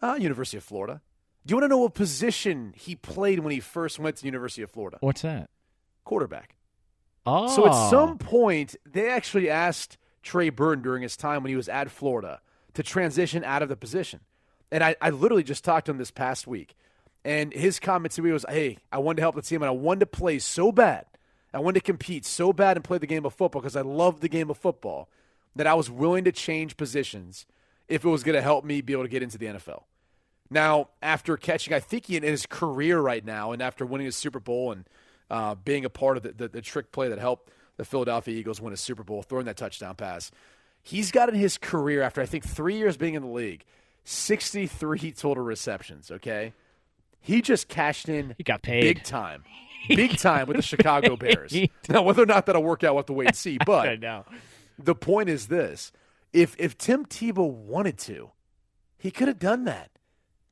Uh, 0.00 0.16
University 0.18 0.56
of 0.56 0.64
Florida. 0.64 1.00
Do 1.46 1.52
you 1.52 1.56
want 1.56 1.64
to 1.64 1.68
know 1.68 1.78
what 1.78 1.94
position 1.94 2.74
he 2.76 2.94
played 2.94 3.40
when 3.40 3.52
he 3.52 3.60
first 3.60 3.98
went 3.98 4.16
to 4.16 4.26
University 4.26 4.62
of 4.62 4.70
Florida? 4.70 4.98
What's 5.00 5.22
that? 5.22 5.50
Quarterback. 6.04 6.56
Oh, 7.26 7.54
So 7.54 7.66
at 7.66 7.72
ah. 7.72 7.90
some 7.90 8.18
point, 8.18 8.76
they 8.84 9.08
actually 9.08 9.48
asked 9.48 9.98
Trey 10.22 10.50
Burton 10.50 10.82
during 10.82 11.02
his 11.02 11.16
time 11.16 11.42
when 11.42 11.50
he 11.50 11.56
was 11.56 11.68
at 11.68 11.90
Florida 11.90 12.40
to 12.74 12.82
transition 12.82 13.44
out 13.44 13.62
of 13.62 13.68
the 13.68 13.76
position. 13.76 14.20
And 14.70 14.82
I, 14.82 14.96
I 15.00 15.10
literally 15.10 15.42
just 15.42 15.64
talked 15.64 15.86
to 15.86 15.92
him 15.92 15.98
this 15.98 16.10
past 16.10 16.46
week. 16.46 16.74
And 17.24 17.52
his 17.52 17.78
comment 17.78 18.12
to 18.12 18.22
me 18.22 18.32
was, 18.32 18.44
hey, 18.48 18.78
I 18.90 18.98
wanted 18.98 19.16
to 19.16 19.22
help 19.22 19.36
the 19.36 19.42
team 19.42 19.62
and 19.62 19.68
I 19.68 19.72
wanted 19.72 20.00
to 20.00 20.06
play 20.06 20.38
so 20.38 20.72
bad. 20.72 21.06
I 21.54 21.60
wanted 21.60 21.80
to 21.80 21.84
compete 21.84 22.24
so 22.24 22.52
bad 22.52 22.76
and 22.76 22.84
play 22.84 22.98
the 22.98 23.06
game 23.06 23.26
of 23.26 23.34
football 23.34 23.60
because 23.60 23.76
I 23.76 23.82
love 23.82 24.20
the 24.20 24.28
game 24.28 24.50
of 24.50 24.56
football 24.56 25.08
that 25.54 25.66
I 25.66 25.74
was 25.74 25.90
willing 25.90 26.24
to 26.24 26.32
change 26.32 26.76
positions 26.76 27.46
if 27.88 28.04
it 28.04 28.08
was 28.08 28.22
going 28.24 28.34
to 28.34 28.42
help 28.42 28.64
me 28.64 28.80
be 28.80 28.94
able 28.94 29.02
to 29.02 29.08
get 29.08 29.22
into 29.22 29.36
the 29.36 29.46
NFL. 29.46 29.82
Now, 30.50 30.88
after 31.02 31.36
catching, 31.36 31.74
I 31.74 31.80
think 31.80 32.06
he 32.06 32.16
in 32.16 32.22
his 32.22 32.46
career 32.46 33.00
right 33.00 33.24
now, 33.24 33.52
and 33.52 33.62
after 33.62 33.84
winning 33.86 34.06
a 34.06 34.12
Super 34.12 34.40
Bowl 34.40 34.72
and 34.72 34.86
uh, 35.30 35.54
being 35.54 35.84
a 35.84 35.90
part 35.90 36.16
of 36.16 36.22
the, 36.22 36.32
the, 36.32 36.48
the 36.48 36.60
trick 36.62 36.92
play 36.92 37.08
that 37.08 37.18
helped 37.18 37.50
the 37.76 37.84
Philadelphia 37.84 38.34
Eagles 38.38 38.60
win 38.60 38.72
a 38.72 38.76
Super 38.76 39.02
Bowl, 39.02 39.22
throwing 39.22 39.46
that 39.46 39.56
touchdown 39.56 39.94
pass, 39.94 40.30
he's 40.82 41.10
got 41.10 41.28
in 41.28 41.34
his 41.34 41.56
career, 41.58 42.02
after 42.02 42.20
I 42.20 42.26
think 42.26 42.44
three 42.44 42.76
years 42.76 42.96
being 42.96 43.14
in 43.14 43.22
the 43.22 43.28
league, 43.28 43.64
63 44.04 45.12
total 45.16 45.42
receptions, 45.44 46.10
okay? 46.10 46.52
He 47.20 47.40
just 47.40 47.68
cashed 47.68 48.08
in 48.08 48.34
He 48.36 48.44
got 48.44 48.62
paid. 48.62 48.82
big 48.82 49.04
time. 49.04 49.44
Big 49.88 50.16
time 50.16 50.46
with 50.46 50.56
the 50.56 50.62
Chicago 50.62 51.16
Bears. 51.18 51.54
Now, 51.88 52.02
whether 52.02 52.22
or 52.22 52.26
not 52.26 52.46
that'll 52.46 52.62
work 52.62 52.84
out, 52.84 52.94
we'll 52.94 53.00
have 53.00 53.06
to 53.06 53.12
wait 53.12 53.28
and 53.28 53.36
see. 53.36 53.58
But 53.66 54.00
know. 54.00 54.24
the 54.78 54.94
point 54.94 55.28
is 55.28 55.48
this 55.48 55.92
if 56.32 56.54
if 56.58 56.78
Tim 56.78 57.04
Tebow 57.04 57.50
wanted 57.50 57.98
to, 57.98 58.30
he 58.98 59.10
could 59.10 59.28
have 59.28 59.38
done 59.40 59.64
that. 59.64 59.90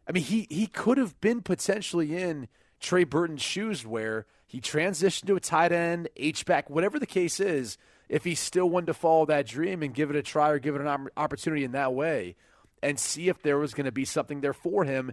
I 0.09 0.13
mean, 0.13 0.25
he 0.25 0.47
he 0.51 0.67
could 0.67 0.99
have 0.99 1.21
been 1.21 1.43
potentially 1.43 2.17
in 2.21 2.49
Trey 2.81 3.05
Burton's 3.05 3.43
shoes 3.43 3.87
where 3.87 4.27
he 4.51 4.61
transitioned 4.61 5.27
to 5.27 5.37
a 5.37 5.41
tight 5.41 5.71
end, 5.71 6.09
H 6.17 6.45
back, 6.45 6.69
whatever 6.69 6.99
the 6.99 7.07
case 7.07 7.39
is. 7.39 7.79
If 8.09 8.25
he 8.25 8.35
still 8.35 8.69
wanted 8.69 8.87
to 8.87 8.95
follow 8.95 9.25
that 9.27 9.47
dream 9.47 9.85
and 9.85 9.95
give 9.95 10.11
it 10.11 10.17
a 10.17 10.23
try 10.23 10.51
or 10.51 10.59
give 10.59 10.75
it 10.75 10.81
an 10.81 11.09
opportunity 11.17 11.63
in 11.63 11.71
that 11.71 11.95
way, 11.95 12.35
and 12.83 12.99
see 12.99 13.29
if 13.29 13.41
there 13.43 13.59
was 13.59 13.75
going 13.75 13.85
to 13.85 13.93
be 13.93 14.05
something 14.05 14.41
there 14.41 14.53
for 14.53 14.83
him, 14.83 15.13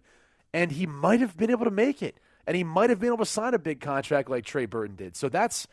and 0.55 0.71
he 0.71 0.88
might 0.88 1.19
have 1.19 1.38
been 1.38 1.51
able 1.51 1.65
to 1.65 1.71
make 1.71 2.01
it, 2.01 2.19
and 2.47 2.57
he 2.57 2.63
might 2.63 2.89
have 2.89 2.99
been 2.99 3.09
able 3.09 3.19
to 3.19 3.27
sign 3.27 3.53
a 3.53 3.59
big 3.59 3.79
contract 3.79 4.27
like 4.27 4.43
Trey 4.43 4.65
Burton 4.65 4.95
did. 4.95 5.15
So 5.15 5.29
that's 5.29 5.67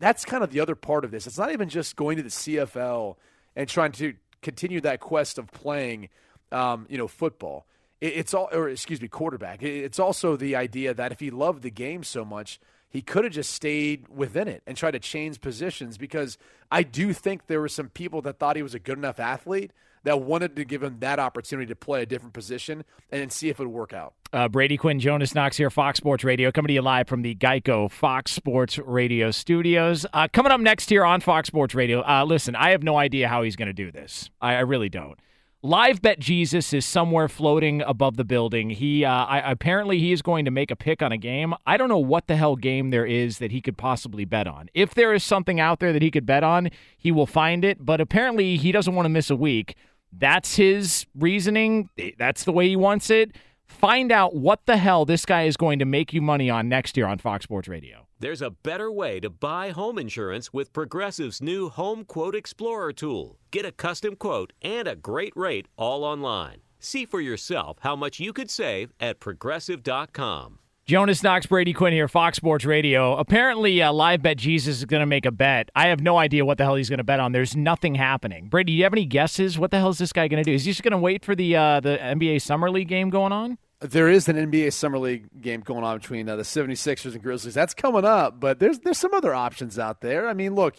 that's 0.00 0.24
kind 0.24 0.42
of 0.42 0.50
the 0.50 0.58
other 0.58 0.74
part 0.74 1.04
of 1.04 1.12
this. 1.12 1.28
It's 1.28 1.38
not 1.38 1.52
even 1.52 1.68
just 1.68 1.94
going 1.94 2.16
to 2.16 2.24
the 2.24 2.28
CFL 2.28 3.14
and 3.54 3.68
trying 3.68 3.92
to 3.92 4.14
continue 4.42 4.80
that 4.80 4.98
quest 4.98 5.38
of 5.38 5.52
playing, 5.52 6.08
um, 6.50 6.86
you 6.88 6.98
know, 6.98 7.06
football. 7.06 7.66
It, 8.00 8.14
it's 8.16 8.34
all, 8.34 8.48
or 8.50 8.68
excuse 8.68 9.00
me, 9.00 9.06
quarterback. 9.06 9.62
It, 9.62 9.84
it's 9.84 10.00
also 10.00 10.34
the 10.34 10.56
idea 10.56 10.92
that 10.92 11.12
if 11.12 11.20
he 11.20 11.30
loved 11.30 11.62
the 11.62 11.70
game 11.70 12.02
so 12.02 12.24
much, 12.24 12.58
he 12.96 13.02
could 13.02 13.24
have 13.24 13.32
just 13.34 13.52
stayed 13.52 14.08
within 14.08 14.48
it 14.48 14.62
and 14.66 14.74
tried 14.74 14.92
to 14.92 14.98
change 14.98 15.42
positions. 15.42 15.98
Because 15.98 16.38
I 16.70 16.82
do 16.82 17.12
think 17.12 17.46
there 17.46 17.60
were 17.60 17.68
some 17.68 17.90
people 17.90 18.22
that 18.22 18.38
thought 18.38 18.56
he 18.56 18.62
was 18.62 18.74
a 18.74 18.78
good 18.78 18.96
enough 18.96 19.20
athlete 19.20 19.70
that 20.04 20.22
wanted 20.22 20.56
to 20.56 20.64
give 20.64 20.82
him 20.82 20.96
that 21.00 21.18
opportunity 21.18 21.66
to 21.66 21.76
play 21.76 22.00
a 22.00 22.06
different 22.06 22.32
position 22.32 22.84
and 23.10 23.30
see 23.30 23.50
if 23.50 23.60
it 23.60 23.64
would 23.64 23.74
work 23.74 23.92
out. 23.92 24.14
Uh, 24.32 24.48
Brady 24.48 24.78
Quinn, 24.78 24.98
Jonas 24.98 25.34
Knox 25.34 25.58
here, 25.58 25.68
Fox 25.68 25.98
Sports 25.98 26.24
Radio, 26.24 26.50
coming 26.50 26.68
to 26.68 26.74
you 26.74 26.80
live 26.80 27.06
from 27.06 27.20
the 27.20 27.34
Geico 27.34 27.90
Fox 27.90 28.30
Sports 28.30 28.78
Radio 28.78 29.30
studios. 29.30 30.06
Uh, 30.14 30.28
coming 30.32 30.52
up 30.52 30.60
next 30.60 30.88
here 30.88 31.04
on 31.04 31.20
Fox 31.20 31.48
Sports 31.48 31.74
Radio, 31.74 32.02
uh, 32.02 32.24
listen, 32.24 32.54
I 32.56 32.70
have 32.70 32.82
no 32.82 32.96
idea 32.96 33.28
how 33.28 33.42
he's 33.42 33.56
going 33.56 33.66
to 33.66 33.74
do 33.74 33.92
this. 33.92 34.30
I, 34.40 34.54
I 34.54 34.60
really 34.60 34.88
don't. 34.88 35.18
Live 35.62 36.02
Bet 36.02 36.20
Jesus 36.20 36.72
is 36.72 36.84
somewhere 36.84 37.28
floating 37.28 37.80
above 37.82 38.16
the 38.16 38.24
building. 38.24 38.70
He 38.70 39.04
uh, 39.04 39.10
I, 39.10 39.50
apparently 39.50 39.98
he 39.98 40.12
is 40.12 40.20
going 40.20 40.44
to 40.44 40.50
make 40.50 40.70
a 40.70 40.76
pick 40.76 41.02
on 41.02 41.12
a 41.12 41.16
game. 41.16 41.54
I 41.66 41.76
don't 41.76 41.88
know 41.88 41.98
what 41.98 42.26
the 42.26 42.36
hell 42.36 42.56
game 42.56 42.90
there 42.90 43.06
is 43.06 43.38
that 43.38 43.50
he 43.50 43.60
could 43.62 43.78
possibly 43.78 44.24
bet 44.24 44.46
on. 44.46 44.68
If 44.74 44.94
there 44.94 45.14
is 45.14 45.24
something 45.24 45.58
out 45.58 45.80
there 45.80 45.92
that 45.94 46.02
he 46.02 46.10
could 46.10 46.26
bet 46.26 46.44
on, 46.44 46.70
he 46.98 47.10
will 47.10 47.26
find 47.26 47.64
it. 47.64 47.84
But 47.84 48.00
apparently 48.00 48.56
he 48.56 48.70
doesn't 48.70 48.94
want 48.94 49.06
to 49.06 49.10
miss 49.10 49.30
a 49.30 49.36
week. 49.36 49.76
That's 50.12 50.56
his 50.56 51.06
reasoning. 51.18 51.88
That's 52.18 52.44
the 52.44 52.52
way 52.52 52.68
he 52.68 52.76
wants 52.76 53.10
it. 53.10 53.34
Find 53.66 54.12
out 54.12 54.36
what 54.36 54.60
the 54.66 54.76
hell 54.76 55.04
this 55.04 55.24
guy 55.24 55.44
is 55.44 55.56
going 55.56 55.78
to 55.78 55.84
make 55.84 56.12
you 56.12 56.22
money 56.22 56.50
on 56.50 56.68
next 56.68 56.96
year 56.96 57.06
on 57.06 57.18
Fox 57.18 57.44
Sports 57.44 57.66
Radio. 57.66 58.05
There's 58.18 58.40
a 58.40 58.48
better 58.48 58.90
way 58.90 59.20
to 59.20 59.28
buy 59.28 59.72
home 59.72 59.98
insurance 59.98 60.50
with 60.50 60.72
Progressive's 60.72 61.42
new 61.42 61.68
Home 61.68 62.02
Quote 62.02 62.34
Explorer 62.34 62.94
tool. 62.94 63.36
Get 63.50 63.66
a 63.66 63.72
custom 63.72 64.16
quote 64.16 64.54
and 64.62 64.88
a 64.88 64.96
great 64.96 65.34
rate 65.36 65.66
all 65.76 66.02
online. 66.02 66.62
See 66.80 67.04
for 67.04 67.20
yourself 67.20 67.76
how 67.80 67.94
much 67.94 68.18
you 68.18 68.32
could 68.32 68.48
save 68.50 68.94
at 69.00 69.20
progressive.com. 69.20 70.60
Jonas 70.86 71.22
Knox, 71.22 71.44
Brady 71.44 71.74
Quinn 71.74 71.92
here, 71.92 72.08
Fox 72.08 72.38
Sports 72.38 72.64
Radio. 72.64 73.16
Apparently, 73.16 73.82
uh, 73.82 73.92
Live 73.92 74.22
Bet 74.22 74.38
Jesus 74.38 74.78
is 74.78 74.84
going 74.86 75.00
to 75.00 75.06
make 75.06 75.26
a 75.26 75.32
bet. 75.32 75.68
I 75.74 75.88
have 75.88 76.00
no 76.00 76.16
idea 76.16 76.46
what 76.46 76.56
the 76.56 76.64
hell 76.64 76.76
he's 76.76 76.88
going 76.88 76.98
to 76.98 77.04
bet 77.04 77.20
on. 77.20 77.32
There's 77.32 77.54
nothing 77.54 77.96
happening. 77.96 78.48
Brady, 78.48 78.72
do 78.72 78.76
you 78.78 78.84
have 78.84 78.94
any 78.94 79.04
guesses? 79.04 79.58
What 79.58 79.72
the 79.72 79.78
hell 79.78 79.90
is 79.90 79.98
this 79.98 80.12
guy 80.14 80.26
going 80.28 80.42
to 80.42 80.48
do? 80.50 80.54
Is 80.54 80.64
he 80.64 80.70
just 80.70 80.82
going 80.82 80.92
to 80.92 80.98
wait 80.98 81.22
for 81.22 81.34
the 81.34 81.54
uh, 81.54 81.80
the 81.80 81.98
NBA 81.98 82.40
Summer 82.40 82.70
League 82.70 82.88
game 82.88 83.10
going 83.10 83.32
on? 83.32 83.58
There 83.80 84.08
is 84.08 84.28
an 84.28 84.36
NBA 84.36 84.72
Summer 84.72 84.98
League 84.98 85.26
game 85.40 85.60
going 85.60 85.84
on 85.84 85.98
between 85.98 86.28
uh, 86.28 86.36
the 86.36 86.42
76ers 86.44 87.12
and 87.12 87.22
Grizzlies. 87.22 87.54
That's 87.54 87.74
coming 87.74 88.04
up, 88.06 88.40
but 88.40 88.58
there's 88.58 88.78
there's 88.78 88.98
some 88.98 89.12
other 89.12 89.34
options 89.34 89.78
out 89.78 90.00
there. 90.00 90.26
I 90.28 90.32
mean, 90.32 90.54
look, 90.54 90.76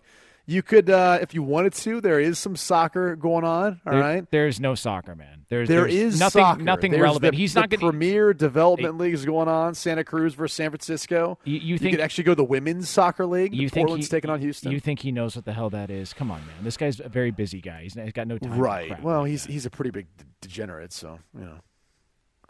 you 0.47 0.63
could 0.63 0.89
uh, 0.89 1.19
if 1.21 1.33
you 1.35 1.43
wanted 1.43 1.73
to. 1.73 2.01
There 2.01 2.19
is 2.19 2.39
some 2.39 2.55
soccer 2.55 3.15
going 3.15 3.43
on. 3.43 3.81
All 3.85 3.93
There- 3.93 4.01
right, 4.01 4.31
There's 4.31 4.59
no 4.59 4.73
soccer, 4.73 5.13
man. 5.15 5.45
There's 5.49 5.67
There 5.69 5.81
there's 5.81 5.93
is 5.93 6.19
nothing 6.19 6.41
soccer. 6.41 6.63
nothing 6.63 6.91
There's 6.91 7.01
relevant. 7.03 7.33
the- 7.33 7.37
He's 7.37 7.53
the 7.53 7.61
not 7.61 7.69
going 7.69 7.79
premier 7.81 8.33
development 8.33 8.97
leagues 8.97 9.23
going 9.25 9.47
on. 9.47 9.75
Santa 9.75 10.03
Cruz 10.03 10.33
versus 10.33 10.55
San 10.55 10.71
Francisco. 10.71 11.37
You, 11.43 11.57
you 11.59 11.73
You 11.79 11.91
could 11.91 11.99
actually 12.01 12.23
go 12.23 12.31
to 12.31 12.35
the 12.35 12.43
women's 12.43 12.89
soccer 12.89 13.25
league. 13.27 13.53
you 13.53 13.69
think 13.69 13.85
Portland's 13.87 14.07
he, 14.07 14.09
taking 14.11 14.29
on 14.31 14.41
Houston. 14.41 14.71
You 14.71 14.79
think 14.79 14.99
he 15.01 15.11
knows 15.11 15.35
what 15.35 15.45
the 15.45 15.53
hell 15.53 15.69
that 15.69 15.89
is? 15.91 16.13
Come 16.13 16.31
on, 16.31 16.39
man. 16.47 16.55
This 16.63 16.75
guy's 16.77 16.99
a 16.99 17.07
very 17.09 17.31
busy 17.31 17.61
guy. 17.61 17.83
He's, 17.83 17.93
he's 17.93 18.11
got 18.11 18.27
no 18.27 18.37
time. 18.39 18.57
right. 18.57 19.01
Well, 19.03 19.21
like 19.21 19.29
he's 19.29 19.43
that. 19.43 19.51
he's 19.51 19.65
a 19.67 19.69
pretty 19.69 19.91
big 19.91 20.07
d- 20.17 20.25
degenerate. 20.41 20.91
So 20.93 21.19
you 21.37 21.45
know. 21.45 21.59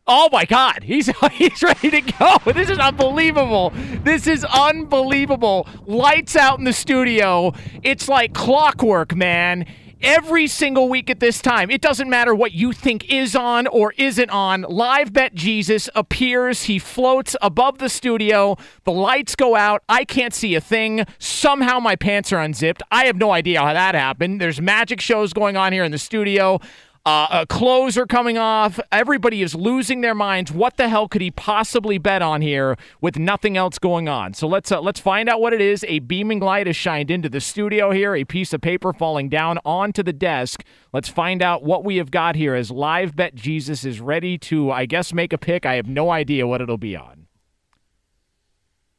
Oh 0.08 0.30
my 0.32 0.46
God, 0.46 0.84
he's 0.84 1.08
he's 1.34 1.62
ready 1.62 1.92
to 1.92 2.02
go. 2.02 2.38
This 2.58 2.70
is 2.70 2.80
unbelievable. 2.80 3.72
This 4.04 4.26
is 4.26 4.44
unbelievable. 4.46 5.68
Lights 5.86 6.36
out 6.36 6.60
in 6.60 6.66
the 6.66 6.74
studio. 6.74 7.54
It's 7.84 8.08
like 8.08 8.34
clockwork, 8.34 9.16
man. 9.16 9.66
Every 10.02 10.46
single 10.46 10.90
week 10.90 11.10
at 11.10 11.20
this 11.20 11.42
time, 11.42 11.72
it 11.72 11.82
doesn't 11.82 12.08
matter 12.08 12.34
what 12.36 12.52
you 12.52 12.72
think 12.72 13.12
is 13.12 13.36
on 13.36 13.66
or 13.66 13.94
isn't 13.98 14.30
on. 14.30 14.62
Live 14.62 15.12
Bet 15.12 15.34
Jesus 15.34 15.90
appears. 15.96 16.64
He 16.64 16.78
floats 16.78 17.36
above 17.42 17.80
the 17.80 17.90
studio. 17.90 18.58
The 18.84 18.92
lights 18.92 19.36
go 19.36 19.56
out. 19.56 19.82
I 19.90 20.06
can't 20.06 20.36
see 20.36 20.54
a 20.54 20.62
thing. 20.62 21.04
Somehow 21.18 21.80
my 21.80 21.96
pants 21.96 22.32
are 22.32 22.40
unzipped. 22.40 22.84
I 22.92 23.06
have 23.06 23.16
no 23.16 23.32
idea 23.32 23.60
how 23.60 23.74
that 23.74 23.96
happened. 23.96 24.40
There's 24.40 24.62
magic 24.62 25.02
shows 25.02 25.34
going 25.34 25.58
on 25.58 25.74
here 25.74 25.84
in 25.84 25.92
the 25.92 25.98
studio. 25.98 26.60
Uh, 27.08 27.28
uh, 27.30 27.46
clothes 27.46 27.98
are 27.98 28.06
coming 28.06 28.38
off. 28.38 28.82
Everybody 28.92 29.42
is 29.42 29.56
losing 29.56 30.02
their 30.02 30.14
minds. 30.14 30.52
What 30.52 30.76
the 30.76 30.90
hell 30.90 31.08
could 31.08 31.22
he 31.22 31.32
possibly 31.32 31.98
bet 31.98 32.22
on 32.22 32.42
here 32.42 32.76
with 33.00 33.18
nothing 33.18 33.56
else 33.56 33.80
going 33.80 34.10
on? 34.10 34.34
So 34.34 34.46
let's 34.46 34.74
uh, 34.74 34.82
let's 34.82 35.00
find 35.00 35.30
out 35.30 35.40
what 35.40 35.54
it 35.54 35.62
is. 35.62 35.86
A 35.88 36.00
beaming 36.00 36.42
light 36.42 36.68
is 36.68 36.76
shined 36.76 37.10
into 37.10 37.30
the 37.30 37.40
studio 37.40 37.92
here. 37.92 38.14
A 38.14 38.26
piece 38.26 38.52
of 38.52 38.60
paper 38.60 38.92
falling 38.92 39.30
down 39.30 39.58
onto 39.64 40.04
the 40.04 40.12
desk. 40.12 40.66
Let's 40.92 41.08
find 41.08 41.42
out 41.42 41.64
what 41.64 41.86
we 41.86 41.96
have 41.96 42.12
got 42.12 42.36
here 42.36 42.56
as 42.56 42.72
live 42.72 43.16
bet 43.16 43.36
Jesus 43.36 43.86
is 43.86 44.02
ready 44.02 44.38
to, 44.40 44.70
I 44.70 44.86
guess, 44.86 45.14
make 45.14 45.32
a 45.32 45.38
pick. 45.38 45.66
I 45.66 45.76
have 45.76 45.88
no 45.88 46.10
idea 46.10 46.46
what 46.46 46.60
it'll 46.60 46.78
be 46.78 46.98
on. 46.98 47.28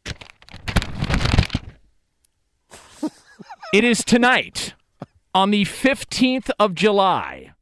it 3.74 3.84
is 3.84 4.02
tonight 4.02 4.72
on 5.34 5.50
the 5.50 5.66
15th 5.66 6.48
of 6.58 6.74
July. 6.74 7.52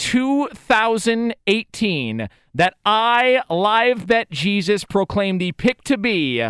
2018 0.00 2.28
that 2.54 2.74
I, 2.84 3.42
Live 3.50 4.06
Bet 4.06 4.30
Jesus, 4.30 4.84
proclaim 4.84 5.38
the 5.38 5.50
pick 5.52 5.82
to 5.84 5.96
be 5.98 6.44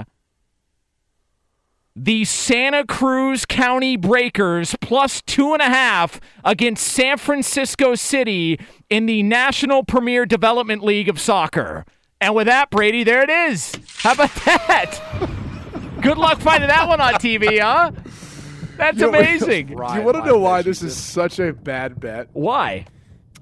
the 1.96 2.24
Santa 2.24 2.86
Cruz 2.86 3.44
County 3.44 3.96
Breakers 3.96 4.76
plus 4.80 5.20
two 5.22 5.52
and 5.52 5.60
a 5.60 5.64
half 5.66 6.20
against 6.44 6.86
San 6.86 7.18
Francisco 7.18 7.96
City 7.96 8.60
in 8.88 9.06
the 9.06 9.24
National 9.24 9.82
Premier 9.82 10.24
Development 10.24 10.84
League 10.84 11.08
of 11.08 11.18
Soccer. 11.20 11.84
And 12.20 12.36
with 12.36 12.46
that, 12.46 12.70
Brady, 12.70 13.02
there 13.02 13.22
it 13.22 13.30
is. 13.30 13.74
How 13.98 14.12
about 14.12 14.32
that? 14.46 15.00
Good 16.00 16.18
luck 16.18 16.38
finding 16.40 16.68
that 16.68 16.86
one 16.88 17.00
on 17.00 17.14
TV, 17.14 17.58
huh? 17.60 17.90
That's 18.76 18.96
You 18.98 19.08
amazing. 19.14 19.66
Do 19.66 19.72
you 19.72 20.02
want 20.02 20.16
to 20.16 20.24
know 20.24 20.38
why 20.38 20.62
this 20.62 20.82
is 20.82 20.96
such 20.96 21.40
a 21.40 21.52
bad 21.52 21.98
bet? 22.00 22.28
Why? 22.32 22.86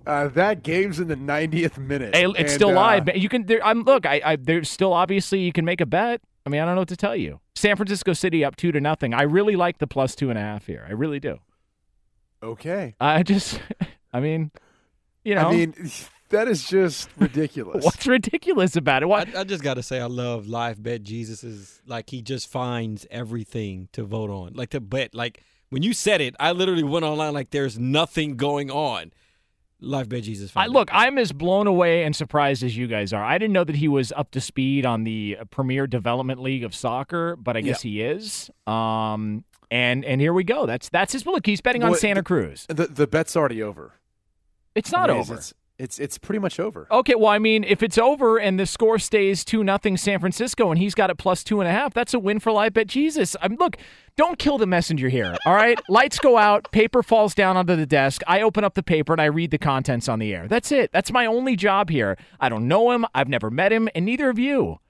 Uh, 0.09 0.27
that 0.29 0.63
game's 0.63 0.99
in 0.99 1.09
the 1.09 1.17
90th 1.17 1.77
minute. 1.77 2.17
Hey, 2.17 2.25
it's 2.25 2.39
and, 2.39 2.51
still 2.51 2.71
uh, 2.71 2.75
live. 2.75 3.07
man. 3.07 3.21
You 3.21 3.29
can. 3.29 3.45
There, 3.45 3.65
I'm 3.65 3.83
look. 3.83 4.07
I, 4.07 4.23
I. 4.25 4.37
There's 4.37 4.71
still 4.71 4.95
obviously 4.95 5.41
you 5.41 5.53
can 5.53 5.67
make 5.67 5.83
a 5.83 5.87
bet. 5.87 6.23
I 6.47 6.51
mean, 6.51 6.63
I 6.63 6.65
don't 6.65 6.77
know 6.77 6.81
what 6.81 6.89
to 6.89 6.97
tell 6.97 7.15
you. 7.15 7.41
San 7.55 7.77
Francisco 7.77 8.15
City 8.15 8.43
up 8.43 8.57
two 8.57 8.73
to 8.73 8.81
nothing. 8.81 9.13
I 9.13 9.23
really 9.23 9.55
like 9.55 9.79
the 9.79 9.87
plus 9.87 10.15
two 10.15 10.31
and 10.31 10.39
a 10.39 10.43
half 10.43 10.65
here. 10.65 10.87
I 10.89 10.93
really 10.93 11.21
do. 11.21 11.41
Okay. 12.43 12.95
I 12.99 13.23
just. 13.23 13.61
I 14.13 14.21
mean, 14.21 14.51
you 15.25 15.35
know. 15.35 15.49
I 15.49 15.53
mean, 15.53 15.75
that 16.31 16.49
is 16.49 16.67
just 16.67 17.11
ridiculous. 17.19 17.85
what's 17.85 18.07
ridiculous 18.07 18.77
about 18.77 19.03
it? 19.03 19.07
What? 19.11 19.37
I, 19.37 19.41
I 19.41 19.45
just 19.45 19.63
got 19.63 19.75
to 19.75 19.83
say, 19.83 20.01
I 20.01 20.07
love 20.07 20.47
live 20.47 20.83
bet. 20.83 21.03
Jesus 21.03 21.45
is 21.45 21.83
like 21.87 22.09
he 22.09 22.23
just 22.23 22.49
finds 22.49 23.07
everything 23.11 23.91
to 23.93 24.05
vote 24.05 24.31
on, 24.31 24.55
like 24.55 24.71
to 24.71 24.81
bet. 24.81 25.15
Like 25.15 25.43
when 25.69 25.83
you 25.83 25.93
said 25.93 26.23
it, 26.23 26.35
I 26.41 26.53
literally 26.53 26.83
went 26.83 27.05
online 27.05 27.35
like 27.35 27.51
there's 27.51 27.79
nothing 27.79 28.39
going 28.39 28.71
on. 28.71 29.13
Live 29.81 30.09
bet 30.09 30.25
Jesus. 30.25 30.51
I, 30.57 30.67
look, 30.67 30.89
I'm 30.93 31.19
as 31.19 31.33
blown 31.33 31.69
away 31.69 32.03
and 32.03 32.15
surprised 32.15 32.65
as 32.65 32.77
you 32.77 32.89
guys 32.89 33.13
are. 33.13 33.25
I 33.25 33.39
didn't 33.39 33.53
know 33.53 33.63
that 33.63 33.77
he 33.77 33.87
was 33.87 34.11
up 34.13 34.33
to 34.33 34.41
speed 34.41 34.85
on 34.85 35.05
the 35.05 35.39
Premier 35.51 35.87
Development 35.87 36.41
League 36.41 36.65
of 36.65 36.75
Soccer, 36.75 37.37
but 37.37 37.57
I 37.57 37.61
guess 37.61 37.83
he 37.83 38.03
is. 38.03 38.51
Um, 38.67 39.45
and 39.71 40.05
and 40.05 40.21
here 40.21 40.33
we 40.33 40.43
go. 40.45 40.67
That's 40.67 40.89
that's 40.89 41.13
his 41.13 41.27
look. 41.27 41.47
He's 41.47 41.61
betting 41.61 41.85
on 41.85 41.95
Santa 41.95 42.23
Cruz. 42.23 42.67
The 42.69 42.87
the 42.87 43.07
bet's 43.07 43.37
already 43.37 43.63
over. 43.63 43.93
It's 44.75 44.91
not 44.91 45.11
I 45.11 45.13
mean, 45.13 45.21
over. 45.21 45.35
It's, 45.35 45.55
it's 45.79 45.99
it's 45.99 46.19
pretty 46.19 46.41
much 46.41 46.59
over. 46.59 46.87
Okay, 46.91 47.15
well, 47.15 47.29
I 47.29 47.39
mean, 47.39 47.63
if 47.63 47.83
it's 47.83 47.99
over 47.99 48.39
and 48.39 48.59
the 48.59 48.67
score 48.67 48.99
stays 48.99 49.45
two 49.45 49.63
nothing 49.63 49.97
San 49.97 50.19
Francisco, 50.19 50.71
and 50.71 50.79
he's 50.79 50.95
got 50.95 51.11
it 51.11 51.19
plus 51.19 51.45
two 51.45 51.61
and 51.61 51.69
a 51.69 51.73
half, 51.73 51.95
that's 51.95 52.15
a 52.15 52.19
win 52.19 52.41
for 52.41 52.51
live 52.51 52.75
bet 52.75 52.89
Jesus. 52.89 53.37
I'm 53.41 53.55
look, 53.57 53.77
don't 54.17 54.39
kill 54.39 54.59
the 54.59 54.67
messenger 54.67 55.09
here. 55.09 55.37
All 55.47 55.55
right, 55.55 55.79
lights 55.89 56.19
go 56.19 56.37
out, 56.37 56.71
paper 56.73 57.03
falls 57.03 57.35
down 57.35 57.57
onto 57.57 57.77
the 57.77 57.87
desk. 57.87 58.23
I 58.27 58.43
open 58.43 58.65
up 58.65 58.75
the 58.75 58.83
paper 58.83 59.13
and 59.13 59.21
I 59.21 59.27
read 59.27 59.51
the 59.53 59.59
contents 59.59 60.09
on 60.09 60.19
the 60.19 60.35
air. 60.35 60.49
That's 60.49 60.73
it. 60.73 60.91
That's 60.93 61.13
my 61.13 61.27
only 61.27 61.55
job 61.55 61.91
here. 61.91 62.19
I 62.41 62.49
don't 62.49 62.67
know 62.67 62.91
him. 62.91 63.07
I've 63.15 63.29
never 63.29 63.51
met 63.51 63.73
him, 63.73 63.89
and 63.95 64.05
neither 64.05 64.29
of 64.29 64.39
you. 64.39 64.81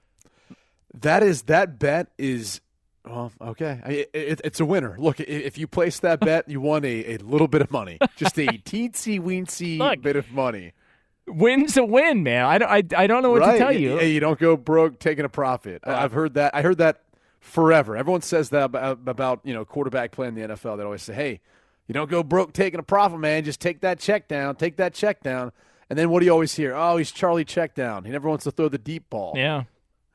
That 0.93 1.21
is 1.21 1.43
that 1.43 1.77
bet 1.77 2.07
is 2.17 2.61
well, 3.05 3.31
okay. 3.41 3.79
I, 3.83 3.91
it, 4.13 4.41
it's 4.43 4.59
a 4.59 4.65
winner. 4.65 4.95
Look, 4.99 5.19
if 5.19 5.57
you 5.57 5.67
place 5.67 5.99
that 5.99 6.19
bet, 6.19 6.49
you 6.49 6.61
won 6.61 6.83
a, 6.85 7.15
a 7.15 7.17
little 7.17 7.47
bit 7.47 7.61
of 7.61 7.71
money, 7.71 7.97
just 8.15 8.37
a 8.37 8.45
teensy 8.65 9.19
weensy 9.19 9.77
Look, 9.77 10.01
bit 10.01 10.15
of 10.15 10.31
money. 10.31 10.73
Win's 11.29 11.77
a 11.77 11.85
win, 11.85 12.23
man. 12.23 12.45
I 12.45 12.57
don't, 12.57 12.69
I, 12.69 13.03
I 13.03 13.07
don't 13.07 13.23
know 13.23 13.31
what 13.31 13.41
right? 13.41 13.53
to 13.53 13.57
tell 13.57 13.71
you. 13.71 13.97
Hey, 13.97 14.11
you 14.11 14.19
don't 14.19 14.39
go 14.39 14.57
broke 14.57 14.99
taking 14.99 15.25
a 15.25 15.29
profit. 15.29 15.81
I, 15.85 16.03
I've 16.03 16.11
heard 16.11 16.33
that. 16.35 16.55
I 16.55 16.61
heard 16.61 16.77
that 16.79 17.01
forever. 17.39 17.95
Everyone 17.95 18.21
says 18.21 18.49
that 18.49 18.65
about, 18.65 18.99
about 19.05 19.41
you 19.43 19.53
know 19.53 19.65
quarterback 19.65 20.11
play 20.11 20.27
in 20.27 20.35
the 20.35 20.41
NFL. 20.41 20.77
They 20.77 20.83
always 20.83 21.03
say, 21.03 21.13
"Hey, 21.13 21.39
you 21.87 21.93
don't 21.93 22.09
go 22.09 22.23
broke 22.23 22.53
taking 22.53 22.79
a 22.79 22.83
profit, 22.83 23.19
man. 23.19 23.43
Just 23.43 23.59
take 23.59 23.81
that 23.81 23.99
check 23.99 24.27
down. 24.27 24.55
Take 24.55 24.77
that 24.77 24.93
check 24.93 25.21
down." 25.21 25.51
And 25.89 25.97
then 25.97 26.09
what 26.09 26.19
do 26.19 26.25
you 26.25 26.31
always 26.31 26.53
hear? 26.55 26.75
Oh, 26.75 26.97
he's 26.97 27.11
Charlie 27.11 27.45
check 27.45 27.73
down. 27.73 28.05
He 28.05 28.11
never 28.11 28.29
wants 28.29 28.43
to 28.43 28.51
throw 28.51 28.69
the 28.69 28.77
deep 28.77 29.09
ball. 29.09 29.33
Yeah. 29.35 29.63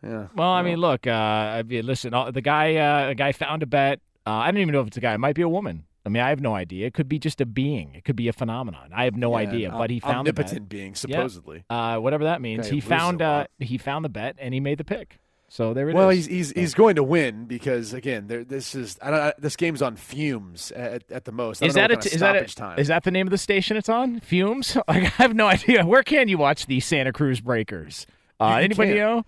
Yeah. 0.05 0.29
Well, 0.35 0.51
I 0.51 0.63
mean, 0.63 0.79
look. 0.79 1.07
Uh, 1.07 1.11
I 1.11 1.63
mean, 1.63 1.87
listen. 1.87 2.11
The 2.11 2.43
guy, 2.43 2.77
uh, 2.77 3.09
the 3.09 3.15
guy 3.15 3.33
found 3.33 3.63
a 3.63 3.67
bet. 3.67 4.01
Uh, 4.27 4.31
I 4.31 4.51
don't 4.51 4.61
even 4.61 4.73
know 4.73 4.81
if 4.83 4.89
it's 4.89 4.97
a 4.97 5.01
guy. 5.01 5.15
It 5.15 5.19
might 5.19 5.35
be 5.35 5.43
a 5.43 5.49
woman. 5.49 5.85
I 6.07 6.11
mean, 6.11 6.23
I 6.23 6.29
have 6.29 6.41
no 6.41 6.55
idea. 6.55 6.87
It 6.87 6.95
could 6.95 7.09
be 7.09 7.19
just 7.19 7.41
a 7.41 7.47
being. 7.47 7.95
It 7.95 8.05
could 8.05 8.17
be 8.17 8.29
a 8.29 8.33
phenomenon. 8.33 8.91
I 8.95 9.05
have 9.05 9.17
no 9.17 9.31
Yeah, 9.39 9.49
idea. 9.49 9.71
But 9.71 9.91
he 9.91 10.01
found 10.01 10.27
the 10.27 10.33
bet. 10.33 10.45
omnipotent 10.47 10.69
being, 10.69 10.91
Yeah. 10.91 10.95
supposedly. 10.97 11.65
Uh, 11.71 11.99
whatever 11.99 12.25
that 12.25 12.41
means. 12.43 12.69
Guy 12.69 12.75
He 12.75 12.81
found. 12.81 13.23
Uh, 13.23 13.47
he 13.59 13.79
found 13.79 14.05
the 14.05 14.09
bet 14.11 14.37
and 14.39 14.53
he 14.53 14.61
made 14.61 14.79
the 14.79 14.85
pick. 14.85 15.19
So 15.49 15.73
there 15.73 15.89
it 15.89 15.93
is. 15.93 15.95
well, 15.95 16.09
he's 16.11 16.27
he's 16.27 16.51
he's 16.51 16.75
going 16.75 16.97
to 16.97 17.03
win 17.05 17.45
because 17.45 17.93
again, 17.93 18.27
there, 18.27 18.43
this 18.45 18.75
is 18.75 18.99
I 19.01 19.11
don't, 19.11 19.21
I- 19.21 19.33
this 19.39 19.55
game's 19.57 19.83
on 19.83 19.95
fumes 19.97 20.73
at, 20.73 21.05
at 21.13 21.25
the 21.27 21.33
most. 21.33 21.63
I 21.63 21.67
Is 21.67 21.75
don't 21.75 21.89
that 21.91 21.91
a 21.93 22.09
t- 22.09 22.15
is 22.15 22.21
that 22.21 22.35
a, 22.37 22.45
time? 22.55 22.79
is 22.79 22.89
that 22.89 23.05
the 23.05 23.11
name 23.13 23.27
of 23.27 23.31
the 23.31 23.39
station 23.39 23.77
it's 23.77 23.89
on? 23.89 24.19
Fumes. 24.21 24.77
Like, 24.89 25.05
I 25.05 25.23
have 25.23 25.35
no 25.35 25.47
idea. 25.57 25.87
Where 25.87 26.03
can 26.03 26.29
you 26.29 26.39
watch 26.39 26.67
the 26.67 26.81
Santa 26.81 27.13
Cruz 27.13 27.41
Breakers? 27.41 28.07
Uh, 28.41 28.57
anybody 28.57 28.95
can't. 28.95 28.99
know? 29.01 29.25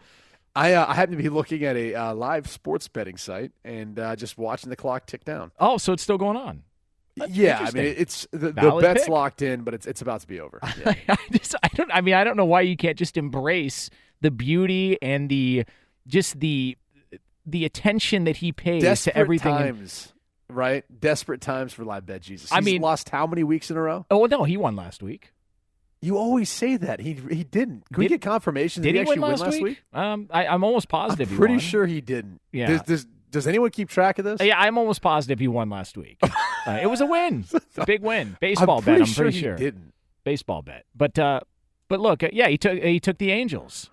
I 0.57 0.73
uh, 0.73 0.87
I 0.89 0.95
happen 0.95 1.17
to 1.17 1.23
be 1.23 1.29
looking 1.29 1.65
at 1.65 1.77
a 1.77 1.95
uh, 1.95 2.15
live 2.15 2.49
sports 2.49 2.89
betting 2.89 3.17
site 3.19 3.53
and 3.65 3.99
uh, 3.99 4.17
just 4.17 4.39
watching 4.39 4.71
the 4.71 4.77
clock 4.77 5.07
tick 5.07 5.25
down. 5.25 5.53
Oh, 5.61 5.77
so 5.77 5.93
it's 5.93 6.03
still 6.03 6.19
going 6.19 6.37
on. 6.37 6.63
yeah, 7.29 7.59
I 7.61 7.71
mean 7.71 7.95
it's 7.97 8.27
the, 8.31 8.53
the 8.53 8.79
bet's 8.81 9.03
pick. 9.05 9.09
locked 9.09 9.43
in, 9.43 9.63
but 9.63 9.75
it's 9.75 9.87
it's 9.87 10.03
about 10.03 10.21
to 10.23 10.27
be 10.27 10.41
over. 10.41 10.59
Yeah. 10.79 10.95
I 11.09 11.17
just 11.31 11.55
I 11.63 11.69
don't 11.75 11.91
I 11.93 12.01
mean 12.01 12.15
I 12.15 12.25
don't 12.25 12.37
know 12.37 12.45
why 12.47 12.63
you 12.63 12.77
can't 12.77 12.99
just 12.99 13.17
embrace 13.17 13.91
the 14.23 14.31
beauty 14.31 14.99
and 15.03 15.29
the 15.29 15.65
just 16.07 16.41
the 16.41 16.77
the 17.45 17.65
attention 17.65 18.25
that 18.25 18.39
he 18.39 18.51
pays 18.53 18.83
Desperate 18.83 19.13
to 19.13 19.19
everything. 19.19 19.53
in- 19.55 19.59
times, 19.59 20.13
right? 20.49 20.85
Desperate 21.01 21.41
times 21.41 21.73
for 21.73 21.85
live 21.85 22.05
bet 22.07 22.23
Jesus. 22.23 22.51
I 22.51 22.61
mean- 22.61 22.83
lost 22.83 23.09
how 23.11 23.27
many 23.27 23.45
weeks 23.45 23.71
in 23.71 23.77
a 23.77 23.81
row? 23.83 24.05
oh 24.11 24.25
no, 24.27 24.45
he 24.45 24.57
won 24.57 24.75
last 24.77 25.03
week. 25.03 25.33
You 26.07 26.19
always 26.19 26.49
say 26.49 26.77
that 26.77 27.01
he 27.01 27.15
he 27.15 27.43
didn't. 27.43 27.83
Can 27.93 27.99
we 27.99 28.07
get 28.07 28.21
confirmation? 28.21 28.85
Did 28.85 28.91
that 28.91 28.95
he, 28.95 29.01
actually 29.01 29.19
win 29.19 29.37
last, 29.41 29.61
week? 29.61 29.83
Um, 29.93 30.29
I, 30.31 30.47
I'm 30.47 30.63
almost 30.63 30.89
positive. 30.89 31.27
I'm 31.27 31.35
he 31.35 31.37
pretty 31.37 31.55
won. 31.55 31.61
sure 31.61 31.85
he 31.85 32.01
didn't. 32.01 32.41
Yeah. 32.53 32.69
Does, 32.69 32.83
does 32.83 33.07
does 33.33 33.47
anyone 33.49 33.71
keep 33.71 33.89
track 33.89 34.21
of 34.21 34.25
this? 34.25 34.41
Yeah, 34.41 34.57
I'm 34.57 34.79
almost 34.79 35.03
positive 35.03 35.41
he 35.41 35.49
won 35.49 35.69
last 35.69 35.97
week. 35.97 36.19
uh, 36.23 36.79
it 36.81 36.87
was 36.87 37.01
a 37.01 37.07
win, 37.07 37.45
a 37.77 37.85
big 37.85 38.03
win. 38.03 38.37
Baseball 38.41 38.81
bet, 38.83 39.01
I'm 39.01 39.01
pretty 39.01 39.01
bet. 39.01 39.09
I'm 39.09 39.15
sure 39.15 39.25
pretty 39.25 39.37
he 39.37 39.43
sure. 39.43 39.57
didn't. 39.57 39.95
Baseball 40.23 40.63
bet. 40.63 40.85
But 40.95 41.19
uh, 41.19 41.41
but 41.89 41.99
look, 41.99 42.23
uh, 42.23 42.29
yeah, 42.33 42.47
he 42.47 42.57
took 42.57 42.81
he 42.81 43.01
took 43.01 43.19
the 43.19 43.33
Angels. 43.33 43.91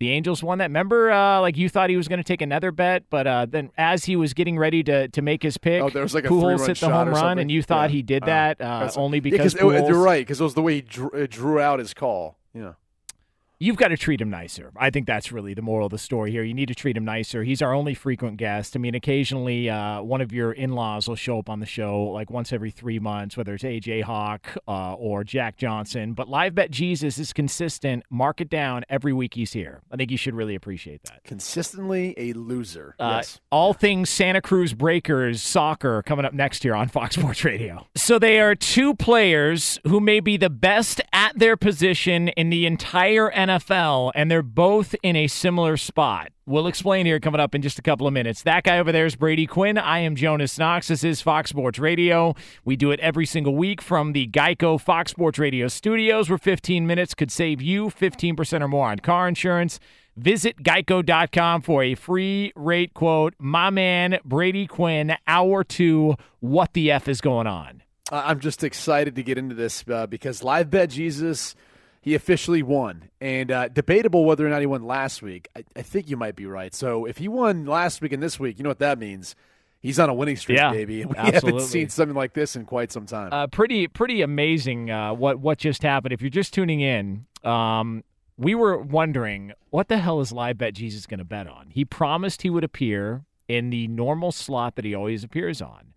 The 0.00 0.10
Angels 0.12 0.42
won 0.42 0.58
that. 0.58 0.64
Remember, 0.70 1.10
uh, 1.10 1.40
like 1.42 1.58
you 1.58 1.68
thought 1.68 1.90
he 1.90 1.96
was 1.98 2.08
going 2.08 2.18
to 2.18 2.24
take 2.24 2.40
another 2.40 2.72
bet, 2.72 3.04
but 3.10 3.26
uh, 3.26 3.46
then 3.48 3.70
as 3.76 4.06
he 4.06 4.16
was 4.16 4.32
getting 4.32 4.58
ready 4.58 4.82
to, 4.84 5.08
to 5.08 5.20
make 5.22 5.42
his 5.42 5.58
pick, 5.58 5.82
Oh, 5.82 5.90
there 5.90 6.02
was 6.02 6.14
like 6.14 6.24
a 6.24 6.28
Pujols 6.28 6.66
hit 6.66 6.78
the 6.80 6.88
home 6.88 7.10
run, 7.10 7.38
and 7.38 7.50
you 7.50 7.62
thought 7.62 7.90
Yeah. 7.90 7.96
he 7.96 8.02
did 8.02 8.22
Oh, 8.22 8.26
that 8.26 8.60
uh, 8.62 8.90
only 8.96 9.18
Yeah, 9.18 9.22
because 9.22 9.54
'cause 9.54 9.74
it- 9.74 9.88
you're 9.88 10.02
right 10.02 10.22
because 10.22 10.40
it 10.40 10.44
was 10.44 10.54
the 10.54 10.62
way 10.62 10.76
he 10.76 10.80
drew, 10.80 11.26
drew 11.26 11.60
out 11.60 11.78
his 11.80 11.92
call. 11.92 12.38
Yeah. 12.54 12.72
You've 13.62 13.76
got 13.76 13.88
to 13.88 13.96
treat 13.98 14.22
him 14.22 14.30
nicer. 14.30 14.72
I 14.74 14.88
think 14.88 15.06
that's 15.06 15.30
really 15.30 15.52
the 15.52 15.60
moral 15.60 15.84
of 15.84 15.90
the 15.90 15.98
story 15.98 16.30
here. 16.30 16.42
You 16.42 16.54
need 16.54 16.68
to 16.68 16.74
treat 16.74 16.96
him 16.96 17.04
nicer. 17.04 17.44
He's 17.44 17.60
our 17.60 17.74
only 17.74 17.92
frequent 17.92 18.38
guest. 18.38 18.74
I 18.74 18.78
mean, 18.78 18.94
occasionally 18.94 19.68
uh, 19.68 20.00
one 20.00 20.22
of 20.22 20.32
your 20.32 20.52
in 20.52 20.72
laws 20.72 21.06
will 21.06 21.14
show 21.14 21.38
up 21.40 21.50
on 21.50 21.60
the 21.60 21.66
show 21.66 22.04
like 22.04 22.30
once 22.30 22.54
every 22.54 22.70
three 22.70 22.98
months, 22.98 23.36
whether 23.36 23.52
it's 23.52 23.62
AJ 23.62 24.04
Hawk 24.04 24.56
uh, 24.66 24.94
or 24.94 25.24
Jack 25.24 25.58
Johnson. 25.58 26.14
But 26.14 26.26
Live 26.30 26.54
Bet 26.54 26.70
Jesus 26.70 27.18
is 27.18 27.34
consistent. 27.34 28.02
Mark 28.08 28.40
it 28.40 28.48
down 28.48 28.82
every 28.88 29.12
week 29.12 29.34
he's 29.34 29.52
here. 29.52 29.82
I 29.92 29.96
think 29.96 30.10
you 30.10 30.16
should 30.16 30.34
really 30.34 30.54
appreciate 30.54 31.02
that. 31.02 31.22
Consistently 31.24 32.14
a 32.16 32.32
loser. 32.32 32.94
Uh, 32.98 33.16
yes. 33.16 33.40
All 33.52 33.74
things 33.74 34.08
Santa 34.08 34.40
Cruz 34.40 34.72
Breakers 34.72 35.42
soccer 35.42 36.02
coming 36.02 36.24
up 36.24 36.32
next 36.32 36.62
here 36.62 36.74
on 36.74 36.88
Fox 37.00 37.16
Sports 37.16 37.44
Radio. 37.44 37.86
So 37.94 38.18
they 38.18 38.40
are 38.40 38.54
two 38.54 38.94
players 38.94 39.78
who 39.86 40.00
may 40.00 40.20
be 40.20 40.38
the 40.38 40.48
best 40.48 41.02
at 41.12 41.38
their 41.38 41.58
position 41.58 42.28
in 42.28 42.48
the 42.48 42.64
entire 42.64 43.30
NFL, 43.30 43.49
and 44.14 44.30
they're 44.30 44.42
both 44.42 44.94
in 45.02 45.16
a 45.16 45.26
similar 45.26 45.76
spot. 45.76 46.30
We'll 46.46 46.66
explain 46.66 47.06
here 47.06 47.20
coming 47.20 47.40
up 47.40 47.54
in 47.54 47.62
just 47.62 47.78
a 47.78 47.82
couple 47.82 48.06
of 48.06 48.12
minutes. 48.12 48.42
That 48.42 48.64
guy 48.64 48.78
over 48.78 48.92
there 48.92 49.06
is 49.06 49.16
Brady 49.16 49.46
Quinn. 49.46 49.78
I 49.78 50.00
am 50.00 50.16
Jonas 50.16 50.58
Knox. 50.58 50.88
This 50.88 51.04
is 51.04 51.20
Fox 51.20 51.50
Sports 51.50 51.78
Radio. 51.78 52.34
We 52.64 52.76
do 52.76 52.90
it 52.90 53.00
every 53.00 53.26
single 53.26 53.54
week 53.56 53.80
from 53.80 54.12
the 54.12 54.28
Geico 54.28 54.80
Fox 54.80 55.12
Sports 55.12 55.38
Radio 55.38 55.68
studios, 55.68 56.28
where 56.28 56.38
15 56.38 56.86
minutes 56.86 57.14
could 57.14 57.30
save 57.30 57.60
you 57.62 57.86
15% 57.86 58.62
or 58.62 58.68
more 58.68 58.88
on 58.88 58.98
car 58.98 59.28
insurance. 59.28 59.80
Visit 60.16 60.62
geico.com 60.62 61.62
for 61.62 61.82
a 61.82 61.94
free 61.94 62.52
rate 62.54 62.94
quote. 62.94 63.34
My 63.38 63.70
man, 63.70 64.18
Brady 64.24 64.66
Quinn, 64.66 65.14
hour 65.26 65.64
two. 65.64 66.16
What 66.40 66.72
the 66.74 66.90
F 66.90 67.08
is 67.08 67.20
going 67.20 67.46
on? 67.46 67.82
I'm 68.12 68.40
just 68.40 68.64
excited 68.64 69.14
to 69.16 69.22
get 69.22 69.38
into 69.38 69.54
this 69.54 69.84
uh, 69.88 70.06
because 70.06 70.42
live 70.42 70.68
bet 70.70 70.90
Jesus, 70.90 71.54
he 72.00 72.14
officially 72.14 72.62
won, 72.62 73.10
and 73.20 73.50
uh, 73.50 73.68
debatable 73.68 74.24
whether 74.24 74.46
or 74.46 74.50
not 74.50 74.60
he 74.60 74.66
won 74.66 74.84
last 74.84 75.22
week. 75.22 75.48
I, 75.54 75.64
I 75.76 75.82
think 75.82 76.08
you 76.08 76.16
might 76.16 76.34
be 76.36 76.46
right. 76.46 76.74
So 76.74 77.04
if 77.04 77.18
he 77.18 77.28
won 77.28 77.66
last 77.66 78.00
week 78.00 78.12
and 78.12 78.22
this 78.22 78.40
week, 78.40 78.58
you 78.58 78.62
know 78.62 78.70
what 78.70 78.78
that 78.78 78.98
means? 78.98 79.34
He's 79.80 79.98
on 79.98 80.10
a 80.10 80.14
winning 80.14 80.36
streak, 80.36 80.58
Yeah, 80.58 80.72
baby. 80.72 81.04
We 81.06 81.16
absolutely. 81.16 81.52
haven't 81.52 81.68
seen 81.68 81.88
something 81.88 82.16
like 82.16 82.34
this 82.34 82.54
in 82.56 82.64
quite 82.66 82.92
some 82.92 83.06
time. 83.06 83.32
Uh, 83.32 83.46
pretty 83.46 83.86
pretty 83.88 84.22
amazing 84.22 84.90
uh, 84.90 85.14
what 85.14 85.40
what 85.40 85.58
just 85.58 85.82
happened. 85.82 86.12
If 86.12 86.20
you're 86.20 86.30
just 86.30 86.52
tuning 86.54 86.80
in, 86.80 87.26
um, 87.44 88.04
we 88.36 88.54
were 88.54 88.78
wondering 88.78 89.52
what 89.70 89.88
the 89.88 89.98
hell 89.98 90.20
is 90.20 90.32
live 90.32 90.58
bet 90.58 90.74
Jesus 90.74 91.06
going 91.06 91.18
to 91.18 91.24
bet 91.24 91.46
on. 91.46 91.68
He 91.70 91.84
promised 91.84 92.42
he 92.42 92.50
would 92.50 92.64
appear 92.64 93.24
in 93.48 93.70
the 93.70 93.88
normal 93.88 94.32
slot 94.32 94.76
that 94.76 94.84
he 94.84 94.94
always 94.94 95.24
appears 95.24 95.60
on. 95.60 95.92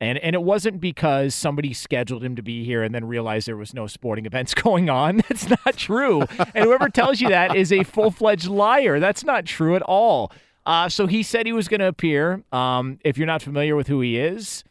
And 0.00 0.18
and 0.18 0.34
it 0.34 0.42
wasn't 0.42 0.80
because 0.80 1.34
somebody 1.34 1.72
scheduled 1.72 2.22
him 2.22 2.36
to 2.36 2.42
be 2.42 2.64
here 2.64 2.82
and 2.82 2.94
then 2.94 3.04
realized 3.04 3.48
there 3.48 3.56
was 3.56 3.74
no 3.74 3.86
sporting 3.86 4.26
events 4.30 4.54
going 4.54 4.88
on. 4.88 5.16
That's 5.28 5.48
not 5.48 5.76
true. 5.76 6.22
and 6.54 6.64
whoever 6.64 6.88
tells 6.88 7.20
you 7.20 7.28
that 7.30 7.56
is 7.56 7.72
a 7.72 7.82
full 7.84 8.10
fledged 8.10 8.48
liar. 8.48 9.00
That's 9.00 9.24
not 9.24 9.44
true 9.44 9.74
at 9.74 9.82
all. 9.82 10.32
Uh, 10.66 10.88
so 10.88 11.06
he 11.06 11.22
said 11.22 11.46
he 11.46 11.52
was 11.52 11.66
going 11.66 11.80
to 11.80 11.86
appear. 11.88 12.42
Um, 12.52 12.98
if 13.02 13.16
you're 13.16 13.26
not 13.26 13.42
familiar 13.42 13.74
with 13.74 13.86
who 13.86 14.02
he 14.02 14.18
is, 14.18 14.64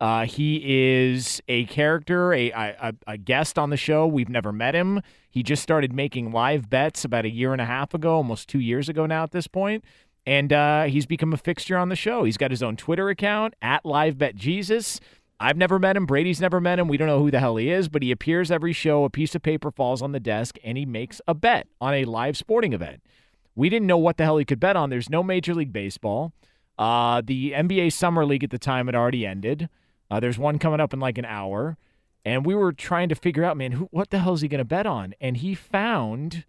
uh, 0.00 0.26
he 0.26 0.60
is 0.64 1.40
a 1.48 1.64
character, 1.66 2.34
a, 2.34 2.50
a 2.50 2.94
a 3.06 3.16
guest 3.16 3.58
on 3.58 3.70
the 3.70 3.76
show. 3.76 4.06
We've 4.06 4.28
never 4.28 4.52
met 4.52 4.74
him. 4.74 5.00
He 5.30 5.42
just 5.42 5.62
started 5.62 5.92
making 5.92 6.32
live 6.32 6.68
bets 6.68 7.04
about 7.04 7.24
a 7.24 7.30
year 7.30 7.52
and 7.52 7.60
a 7.60 7.64
half 7.64 7.94
ago, 7.94 8.14
almost 8.16 8.48
two 8.48 8.60
years 8.60 8.88
ago 8.88 9.06
now 9.06 9.22
at 9.22 9.30
this 9.30 9.46
point, 9.46 9.84
and 10.26 10.52
uh, 10.52 10.84
he's 10.84 11.06
become 11.06 11.32
a 11.32 11.36
fixture 11.36 11.76
on 11.76 11.88
the 11.88 11.96
show. 11.96 12.24
He's 12.24 12.36
got 12.36 12.50
his 12.50 12.62
own 12.62 12.76
Twitter 12.76 13.08
account 13.08 13.54
at 13.60 13.84
LiveBetJesus. 13.84 15.00
I've 15.40 15.56
never 15.56 15.78
met 15.78 15.96
him. 15.96 16.06
Brady's 16.06 16.40
never 16.40 16.60
met 16.60 16.78
him. 16.78 16.88
We 16.88 16.96
don't 16.96 17.08
know 17.08 17.18
who 17.18 17.30
the 17.30 17.40
hell 17.40 17.56
he 17.56 17.70
is, 17.70 17.88
but 17.88 18.02
he 18.02 18.10
appears 18.10 18.50
every 18.50 18.72
show. 18.72 19.04
A 19.04 19.10
piece 19.10 19.34
of 19.34 19.42
paper 19.42 19.70
falls 19.70 20.00
on 20.00 20.12
the 20.12 20.20
desk, 20.20 20.56
and 20.64 20.78
he 20.78 20.86
makes 20.86 21.20
a 21.26 21.34
bet 21.34 21.66
on 21.80 21.92
a 21.92 22.04
live 22.04 22.36
sporting 22.36 22.72
event. 22.72 23.02
We 23.54 23.68
didn't 23.68 23.86
know 23.86 23.98
what 23.98 24.16
the 24.16 24.24
hell 24.24 24.38
he 24.38 24.44
could 24.44 24.60
bet 24.60 24.76
on. 24.76 24.90
There's 24.90 25.10
no 25.10 25.22
Major 25.22 25.54
League 25.54 25.72
Baseball. 25.72 26.32
Uh, 26.78 27.22
the 27.24 27.52
NBA 27.52 27.92
Summer 27.92 28.24
League 28.24 28.44
at 28.44 28.50
the 28.50 28.58
time 28.58 28.86
had 28.86 28.94
already 28.94 29.26
ended. 29.26 29.68
Uh, 30.10 30.20
there's 30.20 30.38
one 30.38 30.58
coming 30.58 30.80
up 30.80 30.92
in 30.92 31.00
like 31.00 31.18
an 31.18 31.24
hour. 31.24 31.76
And 32.24 32.46
we 32.46 32.54
were 32.54 32.72
trying 32.72 33.08
to 33.10 33.14
figure 33.14 33.44
out, 33.44 33.56
man, 33.56 33.72
who, 33.72 33.84
what 33.90 34.10
the 34.10 34.20
hell 34.20 34.32
is 34.32 34.40
he 34.40 34.48
going 34.48 34.58
to 34.58 34.64
bet 34.64 34.86
on? 34.86 35.14
And 35.20 35.36
he 35.36 35.54
found 35.54 36.44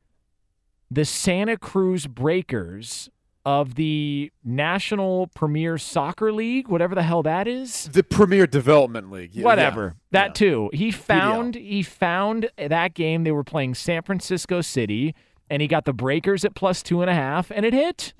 the 0.90 1.04
Santa 1.06 1.58
Cruz 1.58 2.08
Breakers 2.08 3.10
of 3.46 3.76
the 3.76 4.32
National 4.44 5.28
Premier 5.28 5.78
Soccer 5.78 6.32
League, 6.34 6.68
whatever 6.68 6.96
the 6.96 7.04
hell 7.04 7.22
that 7.24 7.48
is. 7.48 7.90
the 7.94 8.04
Premier 8.04 8.48
Development 8.48 9.12
League. 9.12 9.36
Yeah, 9.36 9.44
Whatever. 9.44 9.96
yeah. 10.12 10.22
That 10.24 10.36
too. 10.36 10.70
He 10.74 10.92
found 10.92 11.56
he 11.56 11.84
found 11.84 12.50
that 12.58 12.94
game. 12.96 13.24
They 13.24 13.32
were 13.32 13.44
playing 13.44 13.76
San 13.76 14.02
Francisco 14.02 14.62
City, 14.62 15.14
and 15.50 15.62
he 15.62 15.68
got 15.68 15.86
the 15.86 15.94
Breakers 15.94 16.44
at 16.44 16.56
plus 16.56 16.82
two 16.82 17.02
and 17.02 17.10
a 17.10 17.14
half, 17.14 17.52
and 17.52 17.66
it 17.66 17.74
hit. 17.74 18.14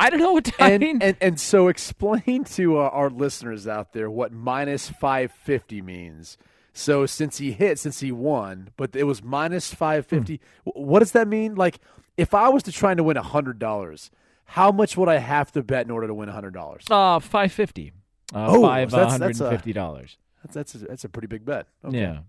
I 0.00 0.10
don't 0.10 0.20
know 0.20 0.32
what 0.34 0.44
to, 0.44 0.62
I 0.62 0.70
and, 0.72 0.80
mean. 0.82 0.98
and 1.02 1.16
and 1.20 1.40
so 1.40 1.68
explain 1.68 2.44
to 2.44 2.78
uh, 2.78 2.82
our 2.92 3.10
listeners 3.10 3.66
out 3.66 3.92
there 3.94 4.08
what 4.10 4.32
minus 4.32 4.88
550 4.88 5.82
means. 5.82 6.36
So 6.72 7.06
since 7.06 7.38
he 7.38 7.50
hit, 7.50 7.78
since 7.80 7.98
he 8.00 8.12
won, 8.12 8.68
but 8.76 8.94
it 8.94 9.04
was 9.04 9.22
minus 9.24 9.74
550. 9.74 10.36
Hmm. 10.64 10.70
wh- 10.70 10.76
What 10.76 10.98
does 11.00 11.12
that 11.12 11.26
mean? 11.26 11.56
Like 11.56 11.78
if 12.16 12.34
I 12.34 12.48
was 12.50 12.62
to 12.64 12.72
try 12.72 12.94
to 12.94 13.02
win 13.02 13.16
$100, 13.16 14.10
how 14.48 14.72
much 14.72 14.96
would 14.96 15.08
I 15.08 15.18
have 15.18 15.52
to 15.52 15.62
bet 15.62 15.84
in 15.86 15.90
order 15.90 16.06
to 16.06 16.14
win 16.14 16.28
$100? 16.28 16.90
Uh, 16.90 17.18
five 17.20 17.52
fifty. 17.52 17.92
Uh, 18.34 18.46
Oh, 18.48 18.62
five 18.62 18.90
so 18.90 18.96
that's- 18.96 19.18
that's 19.18 19.40
a- 19.40 19.50
fifty 19.50 19.72
dollars. 19.72 20.16
That's 20.42 20.54
that's 20.54 20.74
a, 20.74 20.78
that's 20.78 21.04
a 21.04 21.08
pretty 21.08 21.26
big 21.28 21.44
bet. 21.44 21.66
Okay. 21.84 22.00
Yeah. 22.00 22.20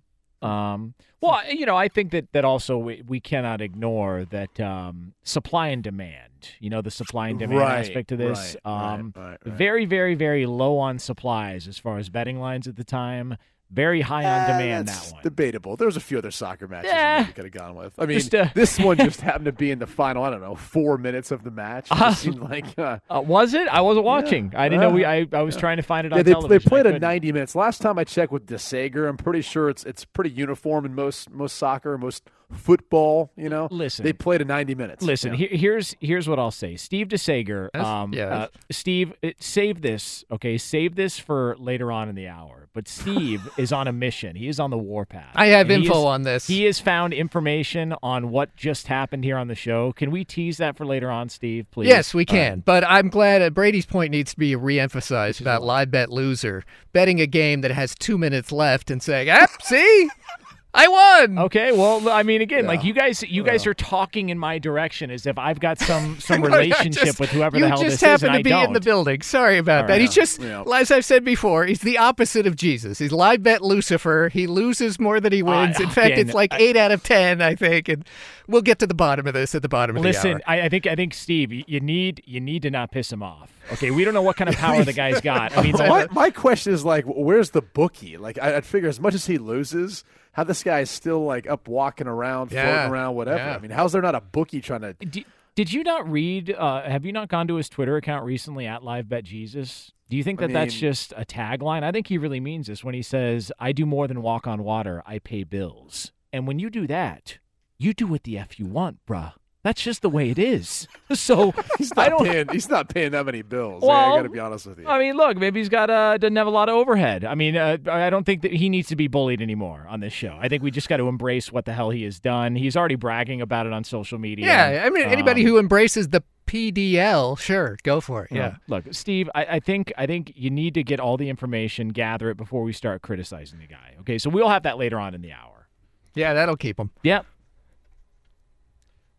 Um, 0.41 0.93
well, 1.21 1.41
you 1.51 1.65
know, 1.65 1.75
I 1.75 1.89
think 1.89 2.11
that 2.11 2.31
that 2.31 2.45
also 2.45 2.77
we, 2.77 3.03
we 3.05 3.19
cannot 3.19 3.59
ignore 3.61 4.25
that 4.31 4.57
um, 4.59 5.13
supply 5.23 5.67
and 5.69 5.83
demand. 5.83 6.49
You 6.61 6.69
know, 6.69 6.81
the 6.81 6.91
supply 6.91 7.27
and 7.27 7.37
demand 7.37 7.59
Right, 7.59 7.79
aspect 7.79 8.11
of 8.13 8.17
this. 8.19 8.55
right, 8.65 8.93
um, 8.93 9.13
right. 9.17 9.37
Very, 9.43 9.83
very, 9.85 10.15
very 10.15 10.45
low 10.45 10.77
on 10.77 10.97
supplies 10.97 11.67
as 11.67 11.77
far 11.77 11.97
as 11.97 12.07
betting 12.09 12.39
lines 12.39 12.67
at 12.67 12.77
the 12.77 12.85
time. 12.85 13.35
Very 13.71 14.01
high 14.01 14.25
on 14.25 14.41
Eh, 14.41 14.47
demand. 14.57 14.87
that's 14.87 15.07
That 15.09 15.13
one. 15.13 15.23
debatable. 15.23 15.75
There 15.77 15.85
was 15.85 15.95
a 15.95 15.99
few 15.99 16.17
other 16.17 16.31
soccer 16.31 16.67
matches 16.67 16.89
Yeah. 16.91 17.27
we 17.27 17.33
could 17.33 17.45
have 17.45 17.53
gone 17.53 17.75
with. 17.75 17.93
I 17.99 18.07
mean, 18.07 18.17
Just, 18.17 18.33
uh, 18.33 18.47
this 18.55 18.79
one 18.79 18.97
just 19.05 19.21
happened 19.21 19.45
to 19.45 19.51
be 19.51 19.69
in 19.69 19.77
the 19.77 19.85
final. 19.85 20.23
I 20.23 20.31
don't 20.31 20.41
know, 20.41 20.55
four 20.55 20.97
minutes 20.97 21.29
of 21.31 21.43
the 21.43 21.51
match. 21.51 21.87
It 21.91 21.95
just 21.95 22.21
seemed 22.23 22.39
like 22.39 22.65
uh, 22.79 22.97
Uh, 23.09 23.21
was 23.21 23.53
it? 23.53 23.67
I 23.67 23.81
wasn't 23.81 24.05
watching. 24.05 24.53
I 24.55 24.69
didn't 24.69 24.81
know 24.81 24.89
we. 24.89 25.05
I, 25.05 25.27
I 25.31 25.41
was 25.43 25.55
trying 25.55 25.77
to 25.77 25.83
find 25.83 26.07
it 26.07 26.13
on 26.13 26.17
yeah, 26.17 26.23
they, 26.23 26.31
television. 26.31 26.49
they 26.63 26.67
played 26.69 26.85
a 26.87 26.97
90 26.97 27.31
minutes. 27.31 27.53
Last 27.55 27.81
time 27.81 27.99
I 27.99 28.03
checked 28.05 28.31
with 28.31 28.47
DeSager, 28.47 29.07
I'm 29.07 29.17
pretty 29.17 29.41
sure 29.41 29.69
it's 29.69 29.83
it's 29.83 30.03
pretty 30.03 30.31
uniform 30.31 30.85
in 30.85 30.95
most 30.95 31.29
most 31.29 31.55
soccer, 31.55 31.97
most 31.97 32.23
football. 32.51 33.31
You 33.35 33.49
know, 33.49 33.67
Listen. 33.71 34.03
they 34.05 34.13
played 34.13 34.41
a 34.41 34.45
90 34.45 34.75
minutes. 34.75 35.03
Listen, 35.03 35.33
Yeah. 35.33 35.47
he- 35.47 35.57
here's 35.57 35.95
here's 35.99 36.27
what 36.27 36.39
I'll 36.39 36.51
say. 36.51 36.75
Steve 36.75 37.07
DeSager, 37.07 37.73
um, 37.75 38.13
yeah. 38.13 38.25
uh, 38.25 38.47
Steve, 38.71 39.13
it, 39.21 39.41
save 39.41 39.81
this, 39.81 40.23
okay? 40.31 40.57
Save 40.57 40.95
this 40.95 41.19
for 41.19 41.55
later 41.59 41.91
on 41.91 42.09
in 42.09 42.15
the 42.15 42.27
hour. 42.27 42.67
But 42.73 42.87
Steve 42.87 43.49
is 43.57 43.71
on 43.73 43.87
a 43.87 43.91
mission. 43.91 44.35
He 44.35 44.47
is 44.47 44.59
on 44.59 44.69
the 44.69 44.77
warpath. 44.77 45.31
I 45.35 45.47
have 45.47 45.71
info 45.71 45.91
is- 45.99 46.05
on 46.05 46.21
this. 46.23 46.47
He 46.47 46.65
has 46.65 46.79
found 46.79 47.13
information 47.13 47.93
on 48.03 48.29
what 48.29 48.55
just 48.55 48.87
happened 48.87 49.23
here 49.23 49.37
on 49.37 49.47
the 49.47 49.55
show. 49.55 49.91
Can 49.93 50.11
we 50.11 50.23
tease 50.23 50.57
that 50.57 50.77
for 50.77 50.85
later 50.85 51.09
on, 51.09 51.29
Steve? 51.29 51.65
Please. 51.71 51.87
Yes, 51.87 52.13
we 52.13 52.25
All 52.27 52.35
right. 52.35 52.41
can. 52.49 52.59
But 52.65 52.83
I'm 52.85 53.09
glad 53.09 53.41
uh, 53.41 53.49
Brady's 53.49 53.85
point 53.85 54.11
needs 54.11 54.31
to 54.33 54.39
be 54.39 54.53
reemphasized 54.53 55.41
about 55.41 55.63
live 55.63 55.91
bet 55.91 56.09
loser 56.11 56.63
betting 56.93 57.19
a 57.19 57.27
game 57.27 57.61
that 57.61 57.71
has 57.71 57.95
two 57.95 58.17
minutes 58.17 58.51
left 58.51 58.89
and 58.91 59.01
saying, 59.01 59.29
"Ah, 59.29 59.47
see, 59.63 60.09
I 60.73 60.87
won." 60.87 61.39
Okay, 61.39 61.71
well, 61.71 62.07
I 62.09 62.21
mean, 62.23 62.41
again, 62.41 62.65
like 62.67 62.83
you 62.83 62.93
guys, 62.93 63.23
you 63.23 63.43
guys 63.43 63.65
are 63.65 63.73
talking 63.73 64.29
in 64.29 64.37
my 64.37 64.59
direction 64.59 65.09
as 65.09 65.25
if 65.25 65.37
I've 65.39 65.59
got 65.59 65.79
some 65.79 66.19
some 66.19 66.41
relationship 66.43 67.03
just- 67.05 67.19
with 67.19 67.31
whoever 67.31 67.59
the 67.59 67.67
hell 67.69 67.77
just 67.81 67.99
this 67.99 68.01
happen 68.01 68.15
is, 68.15 68.23
and 68.23 68.33
to 68.33 68.39
I 68.39 68.43
be 68.43 68.49
don't. 68.51 68.65
in 68.67 68.73
the 68.73 68.79
building. 68.81 69.21
Sorry 69.21 69.57
about 69.57 69.81
All 69.81 69.87
that. 69.87 69.93
right. 69.93 70.01
He's 70.01 70.13
just, 70.13 70.39
Yeah. 70.41 70.63
as 70.75 70.91
I've 70.91 71.05
said 71.05 71.23
before, 71.25 71.65
he's 71.65 71.79
the 71.81 71.97
opposite 71.97 72.45
of 72.45 72.55
Jesus. 72.55 72.99
He's 72.99 73.11
live 73.11 73.41
bet 73.41 73.61
Lucifer. 73.63 74.29
He 74.31 74.45
loses 74.47 74.99
more 74.99 75.19
than 75.19 75.33
he 75.33 75.41
wins. 75.41 75.79
in 75.79 75.89
fact, 75.89 76.11
again, 76.13 76.19
it's 76.27 76.33
like 76.35 76.53
eight 76.59 76.77
out 76.77 76.91
of 76.91 77.01
ten, 77.03 77.41
I 77.41 77.55
think. 77.55 77.89
And 77.89 78.05
we'll 78.47 78.61
get 78.61 78.77
to 78.79 78.87
the 78.87 78.93
bottom 78.93 79.25
of 79.27 79.33
this 79.33 79.55
at 79.55 79.61
the 79.63 79.69
bottom 79.69 79.95
of 79.97 80.03
the 80.03 80.09
Listen, 80.09 80.33
hour. 80.33 80.41
I, 80.45 80.61
I 80.61 80.69
think 80.69 80.85
I 80.85 80.95
think 80.95 81.13
Steve, 81.15 81.51
you 81.67 81.79
need 81.79 82.21
you 82.25 82.39
need 82.39 82.61
to 82.61 82.69
not 82.69 82.91
piss 82.91 83.11
him 83.11 83.23
off. 83.23 83.51
Okay, 83.73 83.91
we 83.91 84.03
don't 84.03 84.13
know 84.13 84.21
what 84.21 84.35
kind 84.35 84.49
of 84.49 84.55
power 84.55 84.83
the 84.83 84.93
guy's 84.93 85.21
got. 85.21 85.55
I 85.57 85.61
mean, 85.63 85.73
my, 85.77 86.07
my 86.11 86.29
question 86.31 86.73
is 86.73 86.83
like, 86.83 87.05
where's 87.05 87.51
the 87.51 87.61
bookie? 87.61 88.17
Like, 88.17 88.39
I, 88.41 88.55
I'd 88.57 88.65
figure 88.65 88.89
as 88.89 88.99
much 88.99 89.13
as 89.13 89.27
he 89.27 89.37
loses, 89.37 90.03
how 90.31 90.43
this 90.43 90.63
guy 90.63 90.79
is 90.81 90.89
still 90.89 91.23
like 91.25 91.49
up 91.49 91.67
walking 91.67 92.07
around, 92.07 92.51
Yeah, 92.51 92.63
floating 92.63 92.91
around, 92.93 93.15
whatever. 93.15 93.37
yeah. 93.37 93.55
I 93.55 93.59
mean, 93.59 93.71
how's 93.71 93.91
there 93.93 94.01
not 94.01 94.15
a 94.15 94.21
bookie 94.21 94.61
trying 94.61 94.81
to? 94.81 94.93
D- 94.93 95.25
did 95.55 95.73
you 95.73 95.83
not 95.83 96.09
read? 96.09 96.55
Uh, 96.57 96.83
have 96.83 97.03
you 97.05 97.11
not 97.11 97.27
gone 97.27 97.47
to 97.47 97.55
his 97.55 97.67
Twitter 97.67 97.97
account 97.97 98.23
recently 98.25 98.65
at 98.65 98.81
LiveBetJesus? 98.81 99.91
Do 100.09 100.17
you 100.17 100.23
think 100.23 100.41
I 100.41 100.47
that 100.47 100.53
that's 100.53 100.73
just 100.75 101.11
a 101.17 101.25
tagline? 101.25 101.83
I 101.83 101.91
think 101.91 102.07
he 102.07 102.17
really 102.17 102.39
means 102.39 102.67
this 102.67 102.83
when 102.83 102.95
he 102.95 103.01
says, 103.01 103.51
"I 103.59 103.71
do 103.73 103.85
more 103.85 104.07
than 104.07 104.21
walk 104.21 104.47
on 104.47 104.63
water. 104.63 105.03
I 105.05 105.19
pay 105.19 105.43
bills." 105.43 106.11
And 106.31 106.47
when 106.47 106.59
you 106.59 106.69
do 106.69 106.87
that, 106.87 107.39
you 107.77 107.93
do 107.93 108.07
what 108.07 108.23
the 108.23 108.37
f 108.37 108.59
you 108.59 108.65
want, 108.65 108.99
bruh. 109.07 109.33
That's 109.61 109.81
just 109.81 110.01
the 110.01 110.09
way 110.09 110.29
it 110.29 110.39
is. 110.39 110.87
So 111.11 111.53
He's 111.79 111.91
I 111.97 112.07
not 112.07 112.19
don't. 112.19 112.27
paying. 112.27 112.47
He's 112.51 112.69
not 112.69 112.87
paying 112.87 113.13
that 113.13 113.25
many 113.25 113.41
bills. 113.41 113.81
Well, 113.81 114.13
I 114.13 114.17
got 114.17 114.21
to 114.21 114.29
be 114.29 114.37
honest 114.37 114.67
with 114.67 114.77
you. 114.77 114.87
I 114.87 114.99
mean, 114.99 115.15
look, 115.17 115.37
maybe 115.37 115.59
he's 115.59 115.67
got 115.67 115.89
uh, 115.89 116.19
doesn't 116.19 116.35
have 116.35 116.45
a 116.45 116.51
lot 116.51 116.69
of 116.69 116.75
overhead. 116.75 117.25
I 117.25 117.33
mean, 117.33 117.57
uh, 117.57 117.77
I 117.89 118.11
don't 118.11 118.25
think 118.25 118.43
that 118.43 118.53
he 118.53 118.69
needs 118.69 118.89
to 118.89 118.95
be 118.95 119.07
bullied 119.07 119.41
anymore 119.41 119.87
on 119.89 120.01
this 120.01 120.13
show. 120.13 120.37
I 120.39 120.47
think 120.49 120.61
we 120.61 120.69
just 120.69 120.87
got 120.87 120.97
to 120.97 121.07
embrace 121.07 121.51
what 121.51 121.65
the 121.65 121.73
hell 121.73 121.89
he 121.89 122.03
has 122.03 122.19
done. 122.19 122.55
He's 122.55 122.77
already 122.77 122.93
bragging 122.93 123.41
about 123.41 123.65
it 123.65 123.73
on 123.73 123.83
social 123.83 124.19
media. 124.19 124.45
yeah, 124.45 124.83
I 124.85 124.91
mean, 124.91 125.03
anybody 125.05 125.41
Um, 125.41 125.47
who 125.47 125.57
embraces 125.57 126.09
the 126.09 126.21
PDL, 126.45 127.39
sure, 127.39 127.75
go 127.81 127.99
for 128.01 128.25
it. 128.25 128.31
Yeah. 128.31 128.57
Look, 128.67 128.85
Steve, 128.93 129.29
I, 129.33 129.45
I 129.45 129.59
think 129.59 129.91
I 129.97 130.05
think 130.05 130.31
you 130.35 130.51
need 130.51 130.75
to 130.75 130.83
get 130.83 130.99
all 130.99 131.17
the 131.17 131.27
information, 131.29 131.89
gather 131.89 132.29
it 132.29 132.37
before 132.37 132.61
we 132.61 132.71
start 132.71 133.01
criticizing 133.01 133.57
the 133.57 133.67
guy. 133.67 133.95
Okay, 134.01 134.19
so 134.19 134.29
we'll 134.29 134.49
have 134.49 134.61
that 134.63 134.77
later 134.77 134.99
on 134.99 135.15
in 135.15 135.21
the 135.21 135.31
hour. 135.31 135.67
Yeah, 136.13 136.33
that'll 136.35 136.55
keep 136.57 136.79
him. 136.79 136.91
Yep. 137.03 137.25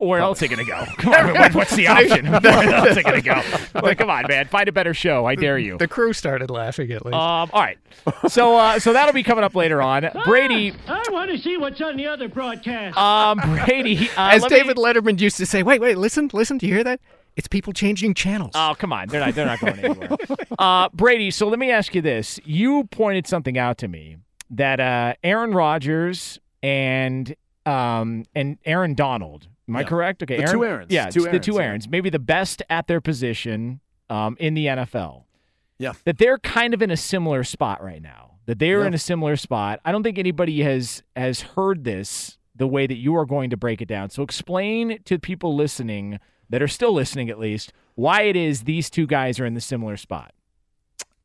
Where 0.01 0.21
else 0.21 0.41
are 0.43 0.47
you 0.47 0.51
gonna 0.57 0.65
go? 0.65 0.85
Come 0.99 1.13
on, 1.15 1.35
what- 1.35 1.55
what's 1.55 1.77
the 1.77 1.87
option? 1.87 2.27
Where 2.33 2.75
else 2.75 2.97
are 2.97 3.01
you 3.01 3.03
gonna 3.03 3.21
go? 3.21 3.43
Like, 3.81 3.99
come 3.99 4.11
on, 4.11 4.25
man, 4.29 4.47
find 4.49 4.69
a 4.69 4.73
better 4.73 4.95
show. 4.95 5.27
I 5.27 5.35
dare 5.35 5.59
you. 5.59 5.77
The 5.79 5.87
crew 5.89 6.13
started 6.13 6.51
laughing 6.51 6.91
at 6.93 7.05
least. 7.05 7.15
Um, 7.15 7.51
all 7.53 7.61
right. 7.63 7.79
So, 8.29 8.57
uh, 8.57 8.79
so 8.79 8.93
that'll 8.93 9.13
be 9.15 9.23
coming 9.23 9.45
up 9.45 9.55
later 9.55 9.81
on. 9.83 10.09
Brady, 10.25 10.73
I 10.89 11.03
want 11.11 11.31
to 11.31 11.39
see 11.39 11.57
what's 11.57 11.81
on 11.81 11.97
the 11.97 12.07
other 12.07 12.29
broadcast. 12.29 12.97
um, 12.97 13.39
Brady. 13.65 14.09
Uh, 14.17 14.31
As 14.33 14.43
let 14.43 14.51
me- 14.51 14.59
David 14.59 14.77
Letterman 14.79 15.21
used 15.21 15.37
to 15.37 15.47
say, 15.47 15.63
wait, 15.63 15.81
wait, 15.81 15.99
listen, 15.99 16.31
listen, 16.33 16.57
do 16.59 16.67
you 16.67 16.75
hear 16.75 16.85
that? 16.85 17.01
It's 17.37 17.47
people 17.47 17.73
changing 17.73 18.15
channels. 18.15 18.53
Oh, 18.55 18.75
come 18.79 18.93
on. 18.93 19.09
They're 19.09 19.21
not 19.21 19.35
they're 19.35 19.47
not 19.47 19.61
going 19.61 19.79
anywhere. 19.79 20.17
uh, 20.59 20.89
Brady, 20.93 21.31
so 21.31 21.47
let 21.49 21.59
me 21.59 21.71
ask 21.71 21.95
you 21.95 22.01
this. 22.03 22.41
You 22.45 22.85
pointed 22.91 23.27
something 23.27 23.57
out 23.59 23.79
to 23.79 23.89
me 23.89 24.17
that 24.51 24.81
uh, 24.81 25.15
Aaron 25.23 25.53
Rodgers 25.53 26.39
and 26.63 27.35
um, 27.67 28.25
and 28.35 28.59
Aaron 28.65 28.95
Donald, 28.95 29.47
am 29.71 29.77
I 29.77 29.81
Yeah. 29.81 29.87
correct? 29.87 30.23
Okay, 30.23 30.37
The 30.37 30.43
Aaron, 30.43 30.55
two 30.55 30.65
Aarons. 30.65 30.87
Yeah, 30.91 31.05
Two 31.11 31.25
it's 31.25 31.25
the 31.25 31.31
Aarons, 31.63 31.85
two 31.87 31.89
yeah. 31.89 31.91
Maybe 31.91 32.11
the 32.11 32.19
best 32.19 32.63
at 32.69 32.87
their 32.87 33.01
position 33.01 33.81
um, 34.11 34.37
in 34.41 34.55
the 34.55 34.67
NFL. 34.67 35.25
Yeah. 35.79 35.93
That 36.05 36.19
they're 36.19 36.39
kind 36.39 36.75
of 36.75 36.83
in 36.83 36.91
a 36.91 36.97
similar 36.97 37.45
spot 37.45 37.83
right 37.83 38.03
now. 38.03 38.27
that 38.47 38.59
they're 38.59 38.81
Yeah. 38.81 38.87
in 38.89 38.95
a 38.95 38.99
similar 38.99 39.37
spot. 39.37 39.79
I 39.85 39.93
don't 39.93 40.03
think 40.03 40.19
anybody 40.19 40.61
has 40.63 41.05
has 41.15 41.43
heard 41.43 41.85
this 41.85 42.37
the 42.57 42.67
way 42.67 42.87
that 42.89 42.97
you 42.97 43.15
are 43.15 43.25
going 43.25 43.49
to 43.51 43.57
break 43.57 43.81
it 43.81 43.87
down. 43.87 44.11
So 44.11 44.25
explain 44.25 44.99
to 45.05 45.19
people 45.21 45.55
listening 45.55 46.19
that 46.49 46.61
are 46.61 46.67
still 46.67 46.93
listening 46.93 47.31
at 47.31 47.39
least 47.39 47.73
why 47.95 48.23
it 48.23 48.35
is 48.35 48.65
these 48.65 48.91
two 48.91 49.07
guys 49.07 49.39
are 49.39 49.47
in 49.47 49.55
the 49.55 49.61
similar 49.61 49.97
spot. 49.97 50.33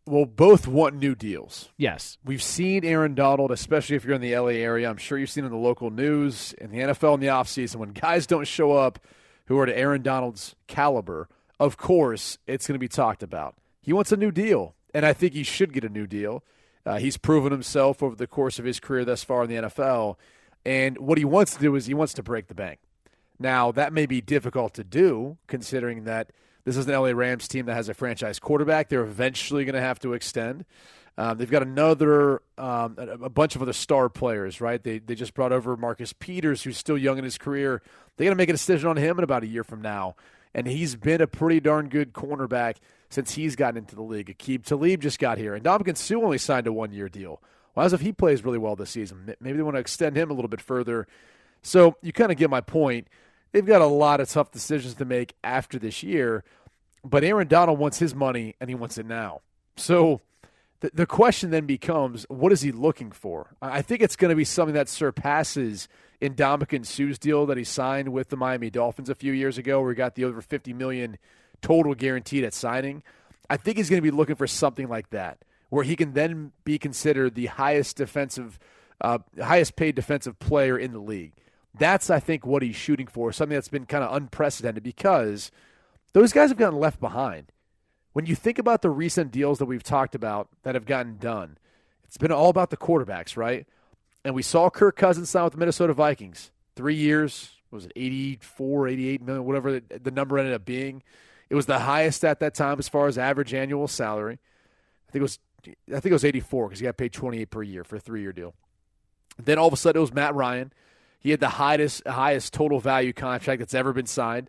Well, 0.08 0.26
both 0.26 0.68
want 0.68 0.95
new 0.95 1.16
deals. 1.16 1.70
Yes. 1.78 2.20
We've 2.24 2.43
seen 2.43 2.86
Aaron 2.86 3.16
Donald, 3.16 3.51
especially 3.51 3.95
if 3.95 4.06
you're 4.06 4.14
in 4.14 4.22
the 4.22 4.38
LA 4.38 4.49
area. 4.49 4.88
I'm 4.88 4.97
sure 4.97 5.18
you've 5.18 5.32
seen 5.32 5.45
in 5.45 5.51
the 5.51 5.58
local 5.58 5.89
news, 5.89 6.53
in 6.53 6.70
the 6.70 6.78
NFL 6.78 7.16
in 7.16 7.22
the 7.22 7.28
offseason, 7.28 7.78
when 7.78 7.89
guys 7.89 8.28
don't 8.28 8.47
show 8.47 8.74
up 8.74 8.99
who 9.47 9.58
are 9.58 9.66
to 9.66 9.76
Aaron 9.76 10.03
Donald's 10.03 10.56
caliber, 10.68 11.28
of 11.60 11.78
course, 11.78 12.38
it's 12.45 12.68
going 12.68 12.76
to 12.76 12.80
be 12.80 12.88
talked 12.88 13.24
about. 13.24 13.56
He 13.82 13.93
wants 13.93 14.12
a 14.12 14.18
new 14.18 14.32
deal, 14.32 14.76
and 14.93 15.06
I 15.06 15.14
think 15.14 15.34
he 15.34 15.43
should 15.43 15.74
get 15.74 15.84
a 15.84 15.89
new 15.89 16.06
deal. 16.06 16.43
Uh, 16.86 16.97
he's 16.97 17.18
proven 17.18 17.51
himself 17.51 18.03
over 18.03 18.16
the 18.16 18.28
course 18.28 18.60
of 18.60 18.66
his 18.66 18.80
career 18.80 19.06
thus 19.06 19.24
far 19.24 19.43
in 19.43 19.49
the 19.49 19.56
NFL. 19.56 20.18
And 20.64 20.97
what 20.99 21.18
he 21.18 21.26
wants 21.26 21.56
to 21.56 21.60
do 21.60 21.76
is 21.76 21.88
he 21.88 21.93
wants 21.95 22.14
to 22.14 22.24
break 22.24 22.47
the 22.47 22.53
bank. 22.53 22.80
Now, 23.39 23.72
that 23.72 23.91
may 23.91 24.06
be 24.06 24.22
difficult 24.22 24.74
to 24.76 24.84
do 24.84 25.38
considering 25.47 26.03
that 26.03 26.32
this 26.66 26.78
is 26.78 26.88
an 26.88 26.93
LA 26.93 27.11
Rams 27.11 27.47
team 27.47 27.68
that 27.68 27.76
has 27.76 27.89
a 27.89 27.93
franchise 27.93 28.39
quarterback. 28.39 28.89
They're 28.89 29.03
eventually 29.03 29.66
going 29.66 29.76
to 29.76 29.82
have 29.82 29.99
to 29.99 30.13
extend. 30.13 30.66
Um, 31.18 31.38
they've 31.38 31.49
got 31.49 31.61
another, 31.61 32.41
um, 32.57 32.97
a, 32.97 33.30
bunch 33.30 33.55
of 33.55 33.61
other 33.61 33.72
star 33.72 34.09
players, 34.09 34.59
right? 34.59 34.84
They, 34.84 34.99
they 34.99 35.16
just 35.16 35.34
brought 35.34 35.53
over 35.53 35.78
Marcus 35.78 36.11
Peters, 36.11 36.63
who's 36.63 36.78
still 36.78 36.97
young 36.97 37.18
in 37.18 37.24
his 37.24 37.38
career. 37.38 37.82
They 38.18 38.26
got 38.26 38.32
to 38.32 38.36
make 38.36 38.49
a 38.49 38.53
decision 38.53 38.89
on 38.89 38.97
him 38.97 39.18
in 39.18 39.24
about 39.24 39.43
a 39.43 39.47
year 39.47 39.63
from 39.63 39.82
now. 39.82 40.16
And 40.53 40.68
he's 40.68 40.95
been 40.95 41.22
a 41.22 41.28
pretty 41.28 41.61
darn 41.61 41.88
good 41.88 42.11
cornerback 42.11 42.78
since 43.09 43.34
he's 43.36 43.55
gotten 43.55 43.78
into 43.78 43.95
the 43.95 44.01
league. 44.01 44.36
Aqib 44.38 44.66
Talib 44.66 45.01
just 45.01 45.20
got 45.20 45.38
here, 45.38 45.53
and 45.53 45.63
Ndamukong 45.63 45.97
Suh 45.97 46.16
only 46.16 46.38
signed 46.38 46.68
a 46.68 46.74
one 46.74 46.91
year 46.91 47.07
deal. 47.07 47.41
Well, 47.76 47.86
as 47.86 47.93
if 47.93 48.01
he 48.01 48.11
plays 48.11 48.43
really 48.43 48.57
well 48.57 48.76
this 48.76 48.89
season, 48.89 49.34
maybe 49.39 49.57
they 49.57 49.63
want 49.63 49.76
to 49.76 49.82
extend 49.82 50.16
him 50.16 50.32
a 50.32 50.34
little 50.34 50.49
bit 50.49 50.61
further. 50.61 51.07
So 51.61 51.95
you 52.01 52.13
kind 52.13 52.32
of 52.32 52.38
get 52.38 52.49
my 52.49 52.61
point. 52.61 53.07
They've 53.56 53.66
got 53.66 53.82
a 53.82 53.86
lot 53.86 54.20
of 54.20 54.28
tough 54.28 54.51
decisions 54.51 54.95
to 54.95 55.06
make 55.06 55.34
after 55.41 55.80
this 55.80 56.03
year, 56.03 56.43
but 57.06 57.24
Aaron 57.24 57.47
Donald 57.47 57.80
wants 57.80 57.99
his 57.99 58.14
money 58.14 58.53
and 58.60 58.70
he 58.70 58.76
wants 58.76 58.97
it 58.97 59.06
now. 59.06 59.39
So 59.78 60.20
the, 60.82 60.91
the 60.93 61.06
question 61.06 61.51
then 61.51 61.66
becomes 61.66 62.26
what 62.28 62.51
is 62.51 62.60
he 62.60 62.74
looking 62.74 63.14
for? 63.14 63.56
I 63.62 63.82
think 63.82 64.01
it's 64.01 64.18
going 64.18 64.28
to 64.28 64.36
be 64.36 64.43
something 64.43 64.74
that 64.74 64.89
surpasses 64.89 65.88
Ndamukong 66.22 66.86
Suh's 66.86 67.18
deal 67.18 67.45
that 67.45 67.56
he 67.56 67.64
signed 67.64 68.12
with 68.12 68.28
the 68.28 68.36
Miami 68.36 68.70
Dolphins 68.70 69.10
a 69.10 69.16
few 69.16 69.32
years 69.32 69.58
ago, 69.58 69.80
where 69.80 69.91
he 69.91 69.95
got 69.95 70.16
the 70.16 70.26
over 70.26 70.41
50 70.41 70.74
million 70.74 71.18
total 71.62 71.95
guaranteed 71.95 72.43
at 72.43 72.53
signing. 72.53 73.03
I 73.49 73.56
think 73.56 73.78
he's 73.78 73.89
going 73.89 74.01
to 74.01 74.12
be 74.12 74.12
looking 74.12 74.36
for 74.36 74.47
something 74.47 74.89
like 74.89 75.12
that, 75.12 75.38
where 75.70 75.86
he 75.86 75.95
can 75.95 76.12
then 76.12 76.51
be 76.66 76.78
considered 76.78 77.36
the 77.36 77.45
highest 77.45 77.95
defensive, 77.95 78.60
uh, 78.99 79.20
highest 79.41 79.78
paid 79.78 79.95
defensive 79.95 80.39
player 80.39 80.78
in 80.78 80.91
the 80.91 80.99
league. 80.99 81.32
That's, 81.78 82.09
I 82.09 82.19
think, 82.19 82.45
what 82.45 82.61
he's 82.61 82.76
shooting 82.76 83.07
for, 83.07 83.32
something 83.32 83.55
that's 83.55 83.69
been 83.69 83.86
kind 83.86 84.03
of 84.03 84.15
unprecedented 84.15 84.84
because 84.84 85.51
those 86.13 86.32
guys 86.32 86.49
have 86.49 86.57
gotten 86.57 86.80
left 86.80 86.99
behind. 86.99 87.51
When 88.13 88.26
you 88.26 88.36
think 88.36 88.59
about 88.59 88.82
the 88.82 88.89
recent 88.89 89.32
deals 89.32 89.59
that 89.59 89.65
we've 89.65 89.84
talked 89.84 90.15
about 90.15 90.47
that 90.63 90.76
have 90.76 90.86
gotten 90.86 91.17
done, 91.17 91.57
it's 92.05 92.17
been 92.17 92.32
all 92.32 92.49
about 92.49 92.69
the 92.69 92.78
quarterbacks, 92.78 93.36
right? 93.36 93.67
And 94.23 94.34
we 94.34 94.41
saw 94.41 94.69
Kirk 94.69 94.95
Cousins 94.95 95.30
sign 95.30 95.43
with 95.43 95.53
the 95.53 95.59
Minnesota 95.59 95.93
Vikings. 95.93 96.51
Three 96.76 96.95
years, 96.95 97.51
was 97.71 97.86
it 97.86 97.91
84, 97.95 98.88
88 98.88 99.21
million, 99.21 99.45
whatever 99.45 99.73
the, 99.73 99.99
the 99.99 100.11
number 100.11 100.39
ended 100.39 100.53
up 100.53 100.65
being. 100.65 101.03
It 101.49 101.55
was 101.55 101.65
the 101.65 101.80
highest 101.80 102.23
at 102.23 102.39
that 102.39 102.55
time 102.55 102.80
as 102.80 102.88
far 102.88 103.07
as 103.07 103.17
average 103.17 103.53
annual 103.53 103.88
salary. 103.88 104.39
I 105.07 105.11
think 105.11 105.19
it 105.19 105.23
was 105.23 105.39
I 105.67 105.99
think 105.99 106.07
it 106.07 106.13
was 106.13 106.26
84 106.26 106.67
because 106.67 106.80
he 106.80 106.86
got 106.86 106.97
paid 106.97 107.11
28 107.13 107.49
per 107.49 107.63
year 107.63 107.84
for 107.84 107.95
a 107.95 107.99
three 107.99 108.21
year 108.21 108.34
deal. 108.34 108.53
Then 109.38 109.57
all 109.57 109.67
of 109.67 109.73
a 109.73 109.78
sudden 109.78 109.99
it 109.99 110.01
was 110.01 110.13
Matt 110.13 110.36
Ryan. 110.36 110.71
He 111.26 111.32
had 111.32 111.39
the 111.39 111.49
highest 111.49 112.05
highest 112.07 112.53
total 112.53 112.80
value 112.80 113.11
contract 113.11 113.57
that's 113.57 113.73
ever 113.73 113.93
been 113.93 114.05
signed. 114.05 114.47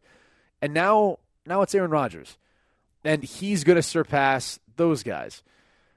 And 0.61 0.75
now 0.75 1.21
now 1.47 1.63
it's 1.63 1.75
Aaron 1.75 1.91
Rodgers. 1.91 2.37
And 3.03 3.25
he's 3.25 3.65
going 3.65 3.77
to 3.77 3.83
surpass 3.83 4.59
those 4.77 5.03
guys. 5.03 5.43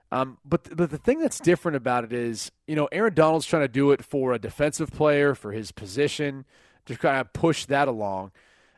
Um, 0.10 0.38
but 0.46 0.74
but 0.78 0.90
the 0.90 0.98
thing 0.98 1.20
that's 1.20 1.42
different 1.42 1.76
about 1.76 2.06
it 2.06 2.14
is, 2.14 2.50
you 2.66 2.78
know, 2.78 2.88
Aaron 2.94 3.14
Donald's 3.14 3.46
trying 3.46 3.64
to 3.64 3.68
do 3.68 3.92
it 3.92 4.06
for 4.06 4.32
a 4.32 4.40
defensive 4.40 4.90
player 4.90 5.36
for 5.36 5.52
his 5.52 5.74
position 5.74 6.46
to 6.86 6.96
kind 6.96 7.20
of 7.20 7.34
push 7.34 7.66
that 7.66 7.90
along. 7.90 8.32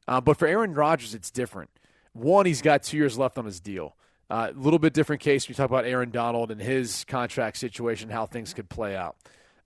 Uh, 0.08 0.20
but 0.20 0.38
for 0.38 0.48
Aaron 0.48 0.74
Rodgers, 0.74 1.14
it's 1.14 1.30
different. 1.30 1.70
One, 2.14 2.48
he's 2.48 2.64
got 2.64 2.82
two 2.82 2.98
years 2.98 3.16
left 3.16 3.38
on 3.38 3.46
his 3.46 3.60
deal. 3.60 3.96
A 4.32 4.34
uh, 4.34 4.52
little 4.56 4.80
bit 4.80 4.94
different 4.94 5.22
case. 5.22 5.48
We 5.48 5.54
talk 5.54 5.70
about 5.70 5.86
Aaron 5.86 6.10
Donald 6.10 6.50
and 6.50 6.60
his 6.60 7.06
contract 7.06 7.58
situation, 7.58 8.10
how 8.10 8.26
things 8.26 8.56
could 8.56 8.70
play 8.70 8.96
out. 8.96 9.18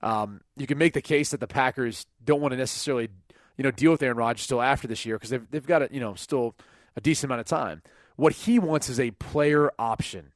Um, 0.01 0.41
you 0.57 0.67
can 0.67 0.77
make 0.77 0.93
the 0.93 1.01
case 1.01 1.31
that 1.31 1.39
the 1.39 1.47
Packers 1.47 2.05
don't 2.23 2.41
want 2.41 2.51
to 2.51 2.57
necessarily, 2.57 3.09
you 3.57 3.63
know, 3.63 3.71
deal 3.71 3.91
with 3.91 4.03
Aaron 4.03 4.17
Rodgers 4.17 4.43
still 4.43 4.61
after 4.61 4.87
this 4.87 5.05
year 5.05 5.15
because 5.15 5.29
they've 5.29 5.49
they've 5.51 5.65
got 5.65 5.83
a, 5.83 5.89
you 5.91 5.99
know 5.99 6.13
still 6.15 6.55
a 6.95 7.01
decent 7.01 7.29
amount 7.29 7.41
of 7.41 7.47
time. 7.47 7.81
What 8.15 8.33
he 8.33 8.59
wants 8.59 8.89
is 8.89 8.99
a 8.99 9.11
player 9.11 9.71
option. 9.77 10.31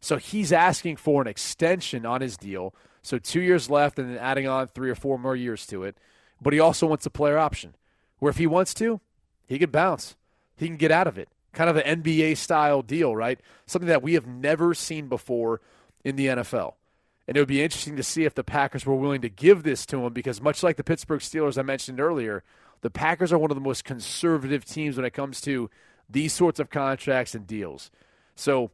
So 0.00 0.16
he's 0.16 0.52
asking 0.52 0.96
for 0.96 1.22
an 1.22 1.28
extension 1.28 2.04
on 2.04 2.20
his 2.20 2.36
deal. 2.36 2.74
So 3.02 3.18
two 3.18 3.40
years 3.40 3.70
left 3.70 3.98
and 3.98 4.10
then 4.10 4.18
adding 4.18 4.48
on 4.48 4.68
three 4.68 4.90
or 4.90 4.94
four 4.94 5.18
more 5.18 5.36
years 5.36 5.66
to 5.68 5.84
it. 5.84 5.96
But 6.40 6.52
he 6.52 6.60
also 6.60 6.86
wants 6.86 7.06
a 7.06 7.10
player 7.10 7.38
option 7.38 7.76
where 8.18 8.30
if 8.30 8.38
he 8.38 8.46
wants 8.46 8.74
to, 8.74 9.00
he 9.46 9.58
can 9.58 9.70
bounce. 9.70 10.16
He 10.56 10.66
can 10.66 10.76
get 10.76 10.90
out 10.90 11.06
of 11.06 11.18
it. 11.18 11.28
Kind 11.52 11.70
of 11.70 11.76
an 11.76 12.02
NBA 12.02 12.36
style 12.36 12.82
deal, 12.82 13.14
right? 13.14 13.38
Something 13.66 13.88
that 13.88 14.02
we 14.02 14.14
have 14.14 14.26
never 14.26 14.74
seen 14.74 15.08
before 15.08 15.60
in 16.04 16.16
the 16.16 16.26
NFL. 16.26 16.74
And 17.28 17.36
it 17.36 17.40
would 17.40 17.48
be 17.48 17.62
interesting 17.62 17.96
to 17.96 18.02
see 18.02 18.24
if 18.24 18.34
the 18.34 18.44
Packers 18.44 18.84
were 18.84 18.96
willing 18.96 19.20
to 19.22 19.28
give 19.28 19.62
this 19.62 19.86
to 19.86 20.04
him 20.04 20.12
because, 20.12 20.40
much 20.40 20.62
like 20.62 20.76
the 20.76 20.84
Pittsburgh 20.84 21.20
Steelers 21.20 21.56
I 21.56 21.62
mentioned 21.62 22.00
earlier, 22.00 22.42
the 22.80 22.90
Packers 22.90 23.32
are 23.32 23.38
one 23.38 23.50
of 23.50 23.54
the 23.54 23.60
most 23.60 23.84
conservative 23.84 24.64
teams 24.64 24.96
when 24.96 25.06
it 25.06 25.12
comes 25.12 25.40
to 25.42 25.70
these 26.10 26.32
sorts 26.32 26.58
of 26.58 26.68
contracts 26.68 27.34
and 27.34 27.46
deals. 27.46 27.90
So 28.34 28.70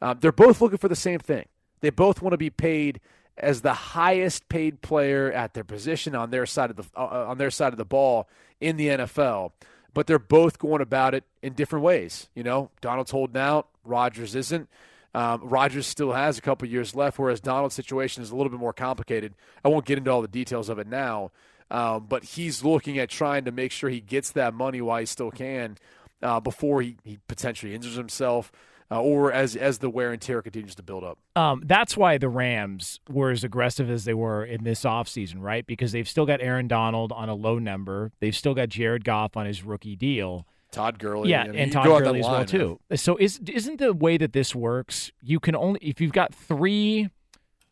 um, 0.00 0.18
they're 0.20 0.32
both 0.32 0.60
looking 0.60 0.78
for 0.78 0.88
the 0.88 0.96
same 0.96 1.20
thing. 1.20 1.46
They 1.80 1.90
both 1.90 2.20
want 2.20 2.32
to 2.32 2.38
be 2.38 2.50
paid 2.50 3.00
as 3.38 3.62
the 3.62 3.72
highest 3.72 4.48
paid 4.48 4.82
player 4.82 5.32
at 5.32 5.54
their 5.54 5.64
position 5.64 6.14
on 6.14 6.30
their 6.30 6.44
side 6.44 6.70
of 6.70 6.76
the 6.76 6.84
uh, 6.96 7.26
on 7.28 7.38
their 7.38 7.50
side 7.50 7.72
of 7.72 7.78
the 7.78 7.84
ball 7.84 8.28
in 8.60 8.76
the 8.76 8.88
NFL. 8.88 9.52
But 9.94 10.06
they're 10.06 10.18
both 10.18 10.58
going 10.58 10.80
about 10.80 11.14
it 11.14 11.24
in 11.42 11.52
different 11.52 11.84
ways. 11.84 12.28
You 12.34 12.42
know, 12.42 12.70
Donald's 12.80 13.10
holding 13.10 13.40
out, 13.40 13.68
Rodgers 13.84 14.34
isn't. 14.34 14.68
Um, 15.14 15.40
Rodgers 15.42 15.86
still 15.86 16.12
has 16.12 16.38
a 16.38 16.40
couple 16.40 16.66
years 16.68 16.94
left, 16.94 17.18
whereas 17.18 17.40
Donald's 17.40 17.74
situation 17.74 18.22
is 18.22 18.30
a 18.30 18.36
little 18.36 18.50
bit 18.50 18.60
more 18.60 18.72
complicated. 18.72 19.34
I 19.64 19.68
won't 19.68 19.84
get 19.84 19.98
into 19.98 20.10
all 20.10 20.22
the 20.22 20.28
details 20.28 20.68
of 20.68 20.78
it 20.78 20.86
now, 20.86 21.30
um, 21.70 22.06
but 22.08 22.24
he's 22.24 22.64
looking 22.64 22.98
at 22.98 23.10
trying 23.10 23.44
to 23.44 23.52
make 23.52 23.72
sure 23.72 23.90
he 23.90 24.00
gets 24.00 24.30
that 24.32 24.54
money 24.54 24.80
while 24.80 25.00
he 25.00 25.06
still 25.06 25.30
can 25.30 25.76
uh, 26.22 26.40
before 26.40 26.80
he, 26.82 26.96
he 27.04 27.18
potentially 27.28 27.74
injures 27.74 27.96
himself 27.96 28.52
uh, 28.92 29.00
or 29.00 29.32
as 29.32 29.56
as 29.56 29.78
the 29.78 29.88
wear 29.88 30.12
and 30.12 30.20
tear 30.20 30.42
continues 30.42 30.74
to 30.74 30.82
build 30.82 31.02
up. 31.02 31.18
Um, 31.34 31.62
that's 31.64 31.96
why 31.96 32.18
the 32.18 32.28
Rams 32.28 33.00
were 33.08 33.30
as 33.30 33.42
aggressive 33.42 33.90
as 33.90 34.04
they 34.04 34.14
were 34.14 34.44
in 34.44 34.64
this 34.64 34.82
offseason, 34.82 35.36
right? 35.38 35.66
Because 35.66 35.92
they've 35.92 36.08
still 36.08 36.26
got 36.26 36.42
Aaron 36.42 36.68
Donald 36.68 37.10
on 37.10 37.28
a 37.28 37.34
low 37.34 37.58
number. 37.58 38.12
They've 38.20 38.36
still 38.36 38.54
got 38.54 38.68
Jared 38.68 39.04
Goff 39.04 39.36
on 39.36 39.46
his 39.46 39.62
rookie 39.64 39.96
deal. 39.96 40.46
Todd 40.72 40.98
Gurley, 40.98 41.30
yeah, 41.30 41.44
mean, 41.44 41.56
and 41.56 41.72
Todd 41.72 41.86
Gurley 41.86 42.20
as 42.20 42.26
well 42.26 42.44
too. 42.44 42.80
So 42.96 43.16
is 43.16 43.38
isn't 43.46 43.78
the 43.78 43.92
way 43.92 44.16
that 44.16 44.32
this 44.32 44.54
works? 44.54 45.12
You 45.22 45.38
can 45.38 45.54
only 45.54 45.78
if 45.82 46.00
you've 46.00 46.12
got 46.12 46.34
three 46.34 47.10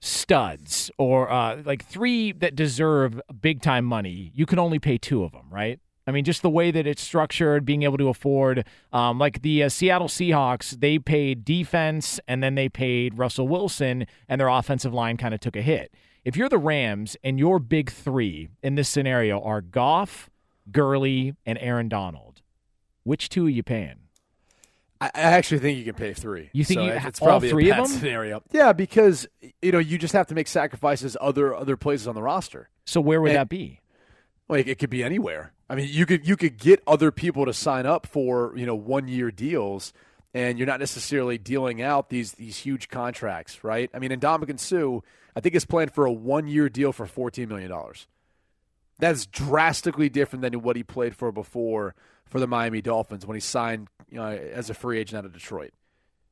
studs 0.01 0.90
or 0.98 1.30
uh, 1.30 1.62
like 1.64 1.84
three 1.84 2.32
that 2.32 2.55
deserve 2.55 3.20
big 3.40 3.62
time 3.62 3.84
money, 3.84 4.30
you 4.34 4.46
can 4.46 4.59
only 4.59 4.78
pay 4.78 4.98
two 4.98 5.24
of 5.24 5.32
them, 5.32 5.46
right? 5.51 5.80
I 6.07 6.12
mean, 6.12 6.24
just 6.24 6.42
the 6.42 6.51
way 6.51 6.70
that 6.70 6.86
it's 6.86 7.03
structured, 7.03 7.64
being 7.64 7.82
able 7.84 7.98
to 7.98 8.09
afford, 8.09 8.66
um, 8.92 9.18
like 9.18 9.42
the 9.42 9.64
uh, 9.64 9.68
Seattle 9.68 10.09
Seahawks, 10.09 10.80
they 10.80 10.98
paid 10.98 11.44
defense 11.44 12.18
and 12.26 12.42
then 12.42 12.55
they 12.55 12.68
paid 12.68 13.18
Russell 13.18 13.46
Wilson, 13.46 14.07
and 14.28 14.40
their 14.40 14.48
offensive 14.48 14.92
line 14.92 15.16
kind 15.16 15.34
of 15.34 15.40
took 15.40 15.57
a 15.57 15.62
hit. 15.62 15.92
If 16.24 16.36
you're 16.36 16.48
the 16.48 16.59
Rams 16.59 17.16
and 17.22 17.38
your 17.38 17.59
big 17.59 17.90
three 17.90 18.48
in 18.62 18.74
this 18.74 18.88
scenario 18.88 19.40
are 19.40 19.61
Goff, 19.61 20.28
Gurley, 20.70 21.34
and 21.46 21.59
Aaron 21.61 21.88
Donald, 21.88 22.30
which 23.11 23.29
two 23.29 23.47
are 23.47 23.51
you 23.51 23.63
paying? 23.63 23.97
I 25.01 25.07
I 25.15 25.21
actually 25.39 25.59
think 25.59 25.79
you 25.79 25.85
can 25.85 25.95
pay 25.95 26.13
three. 26.15 26.51
You 26.53 26.65
think 26.65 26.79
So 26.79 26.85
you- 26.85 26.93
it's 26.93 27.21
all 27.21 27.29
probably 27.29 27.51
three 27.51 27.69
a 27.69 27.73
of 27.73 27.77
bad 27.79 27.87
them? 27.87 27.99
scenario? 27.99 28.43
Yeah, 28.53 28.73
because 28.73 29.27
you 29.61 29.73
know 29.73 29.79
you 29.79 29.99
just 29.99 30.13
have 30.15 30.27
to 30.29 30.35
make 30.35 30.47
sacrifices 30.49 31.17
other 31.21 31.55
other 31.55 31.77
places 31.77 32.07
on 32.07 32.15
the 32.15 32.23
roster. 32.23 32.69
So 32.85 33.01
where 33.01 33.21
would 33.21 33.31
And- 33.33 33.39
that 33.39 33.49
be? 33.49 33.81
Like 34.49 34.67
it, 34.67 34.71
it 34.73 34.79
could 34.79 34.91
be 34.91 35.03
anywhere. 35.05 35.53
I 35.69 35.75
mean, 35.77 35.89
you 35.91 36.07
could 36.07 36.27
you 36.27 36.37
could 36.37 36.59
get 36.59 36.83
other 36.87 37.11
people 37.11 37.45
to 37.47 37.53
sign 37.53 37.87
up 37.87 38.07
for 38.07 38.53
you 38.57 38.67
know 38.67 38.75
one 38.75 39.07
year 39.09 39.31
deals, 39.31 39.93
and 40.35 40.59
you're 40.59 40.67
not 40.67 40.81
necessarily 40.81 41.39
dealing 41.39 41.81
out 41.81 42.11
these 42.11 42.33
these 42.33 42.59
huge 42.59 42.89
contracts, 42.89 43.63
right? 43.65 43.89
I 43.95 43.99
mean, 44.01 44.11
Ndamukong 44.11 44.59
Suh, 44.59 45.01
I 45.37 45.41
think 45.41 45.55
is 45.55 45.65
planned 45.65 45.93
for 45.93 46.05
a 46.05 46.13
one 46.13 46.47
year 46.49 46.69
deal 46.69 46.93
for 46.93 47.07
fourteen 47.07 47.49
million 47.49 47.71
dollars. 47.71 48.07
That's 48.99 49.25
drastically 49.25 50.09
different 50.11 50.43
than 50.43 50.61
what 50.63 50.77
he 50.77 50.83
played 50.83 51.15
for 51.17 51.33
before 51.33 51.95
for 52.31 52.41
the 52.41 52.47
Miami 52.47 52.81
Dolphins 52.81 53.26
when 53.26 53.35
he 53.37 53.41
signed 53.41 53.89
you 54.11 54.16
know, 54.16 54.26
as 54.26 54.70
a 54.70 54.74
free 54.74 54.99
agent 54.99 55.18
out 55.18 55.24
of 55.26 55.33
Detroit. 55.33 55.72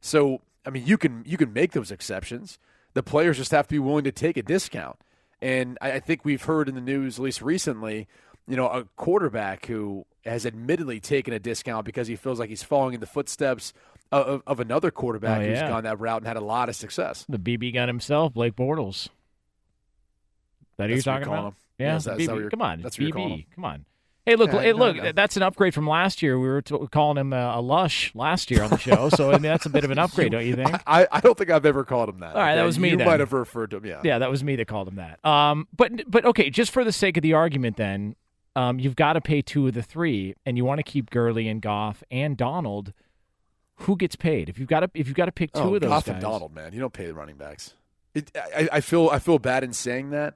So, 0.01 0.40
I 0.64 0.70
mean, 0.70 0.86
you 0.86 0.96
can 0.96 1.22
you 1.26 1.36
can 1.36 1.53
make 1.53 1.72
those 1.72 1.90
exceptions, 1.90 2.59
The 2.94 3.03
players 3.03 3.36
just 3.36 3.51
have 3.51 3.66
to 3.68 3.74
be 3.74 3.78
willing 3.78 4.05
to 4.05 4.12
take 4.12 4.36
a 4.36 4.42
discount. 4.42 4.96
And 5.42 5.76
I, 5.80 5.92
I 5.92 6.01
think 6.01 6.24
we've 6.24 6.42
heard 6.42 6.68
in 6.68 6.74
the 6.74 6.80
news, 6.80 7.18
at 7.18 7.22
least 7.24 7.42
recently, 7.42 8.09
you 8.49 8.57
know, 8.57 8.66
a 8.68 8.84
quarterback 8.96 9.66
who 9.66 10.07
has 10.24 10.44
admittedly 10.46 10.99
taken 11.01 11.32
a 11.34 11.38
discount 11.38 11.84
because 11.84 12.09
he 12.09 12.16
feels 12.16 12.38
like 12.40 12.49
he's 12.49 12.62
following 12.62 12.94
in 12.94 13.01
the 13.01 13.07
footsteps 13.07 13.72
of, 14.11 14.42
of, 14.46 14.59
another 14.61 14.90
quarterback 14.90 15.40
Oh, 15.40 15.44
who's 15.44 15.59
yeah. 15.59 15.68
gone 15.68 15.84
that 15.84 16.01
route 16.01 16.18
and 16.22 16.26
had 16.26 16.36
a 16.36 16.40
lot 16.40 16.68
of 16.68 16.74
success. 16.76 17.24
The 17.28 17.38
BB 17.38 17.74
gun 17.74 17.88
himself, 17.88 18.34
Blake 18.34 18.57
Bortles. 18.57 19.09
That 20.76 20.84
who 20.84 20.88
you're 20.90 20.96
That's 20.96 21.05
talking 21.05 21.28
about? 21.28 21.44
him? 21.49 21.55
Yeah, 21.78 21.86
Yeah, 21.86 21.96
is 21.96 22.05
that- 22.05 22.20
is 22.20 22.26
that 22.26 22.36
BB. 22.36 22.51
Come 22.51 22.62
on, 22.62 22.82
that's 22.82 22.96
BB. 22.96 23.46
Come 23.55 23.64
on. 23.64 23.84
Hey, 24.29 24.37
look, 24.37 24.53
Yeah, 24.53 24.61
hey, 24.61 24.72
look. 24.74 24.97
no. 24.97 25.12
That's 25.12 25.37
an 25.39 25.43
upgrade 25.43 25.72
from 25.72 25.87
last 25.89 26.20
year. 26.22 26.39
We 26.39 26.49
were 26.49 26.61
t- 26.61 26.76
calling 26.93 27.16
him 27.16 27.33
a, 27.33 27.55
a 27.57 27.61
lush 27.62 28.14
last 28.14 28.51
year 28.51 28.62
on 28.62 28.68
the 28.70 28.79
show, 28.79 29.09
so 29.09 29.31
I 29.31 29.33
mean 29.35 29.43
that's 29.43 29.64
a 29.64 29.70
bit 29.70 29.85
of 29.85 29.91
an 29.91 29.99
upgrade, 29.99 30.33
don't 30.33 30.45
you 30.45 30.55
think? 30.64 30.70
I, 30.87 31.07
I 31.11 31.20
don't 31.20 31.37
think 31.37 31.49
I've 31.51 31.64
ever 31.64 31.83
called 31.85 32.11
him 32.11 32.20
that. 32.20 32.35
All 32.35 32.43
right, 32.43 32.55
that 32.57 32.64
was 32.64 32.79
me 32.79 32.91
You 32.91 32.99
then. 32.99 33.07
might 33.07 33.20
have 33.20 33.33
referred 33.33 33.70
to 33.70 33.79
him, 33.79 33.87
yeah. 33.87 34.01
Yeah, 34.05 34.18
that 34.18 34.31
was 34.31 34.45
me 34.45 34.57
that 34.57 34.66
called 34.66 34.89
him 34.89 34.97
that. 34.97 35.24
Um, 35.24 35.66
but 35.74 36.11
but 36.11 36.24
okay, 36.26 36.51
just 36.51 36.72
for 36.72 36.85
the 36.85 36.93
sake 36.93 37.16
of 37.16 37.22
the 37.22 37.33
argument, 37.33 37.76
then, 37.79 38.16
um, 38.55 38.79
you've 38.79 38.97
got 38.97 39.14
to 39.14 39.20
pay 39.22 39.41
two 39.41 39.66
of 39.66 39.72
the 39.74 39.83
three, 39.83 40.35
and 40.45 40.57
you 40.59 40.64
want 40.64 40.79
to 40.79 40.83
keep 40.83 41.09
Gurley 41.11 41.49
and 41.49 41.62
Goff 41.62 42.03
and 42.11 42.37
Donald. 42.37 42.93
Who 43.83 43.97
gets 43.97 44.16
paid? 44.16 44.49
If 44.49 44.59
you've 44.59 44.68
got 44.68 44.81
to 44.81 44.91
if 44.93 45.07
you've 45.07 45.16
got 45.16 45.26
to 45.26 45.33
pick 45.33 45.53
two 45.53 45.61
oh, 45.61 45.74
of 45.76 45.81
those 45.81 45.89
Goff 45.89 46.05
guys, 46.07 46.12
and 46.14 46.20
Donald, 46.22 46.53
man, 46.55 46.72
you 46.72 46.81
don't 46.81 46.93
pay 46.93 47.07
the 47.07 47.14
running 47.14 47.37
backs. 47.37 47.74
It, 48.14 48.31
I, 48.37 48.68
I 48.72 48.81
feel 48.81 49.09
I 49.11 49.20
feel 49.20 49.39
bad 49.39 49.62
in 49.64 49.72
saying 49.72 50.11
that, 50.11 50.35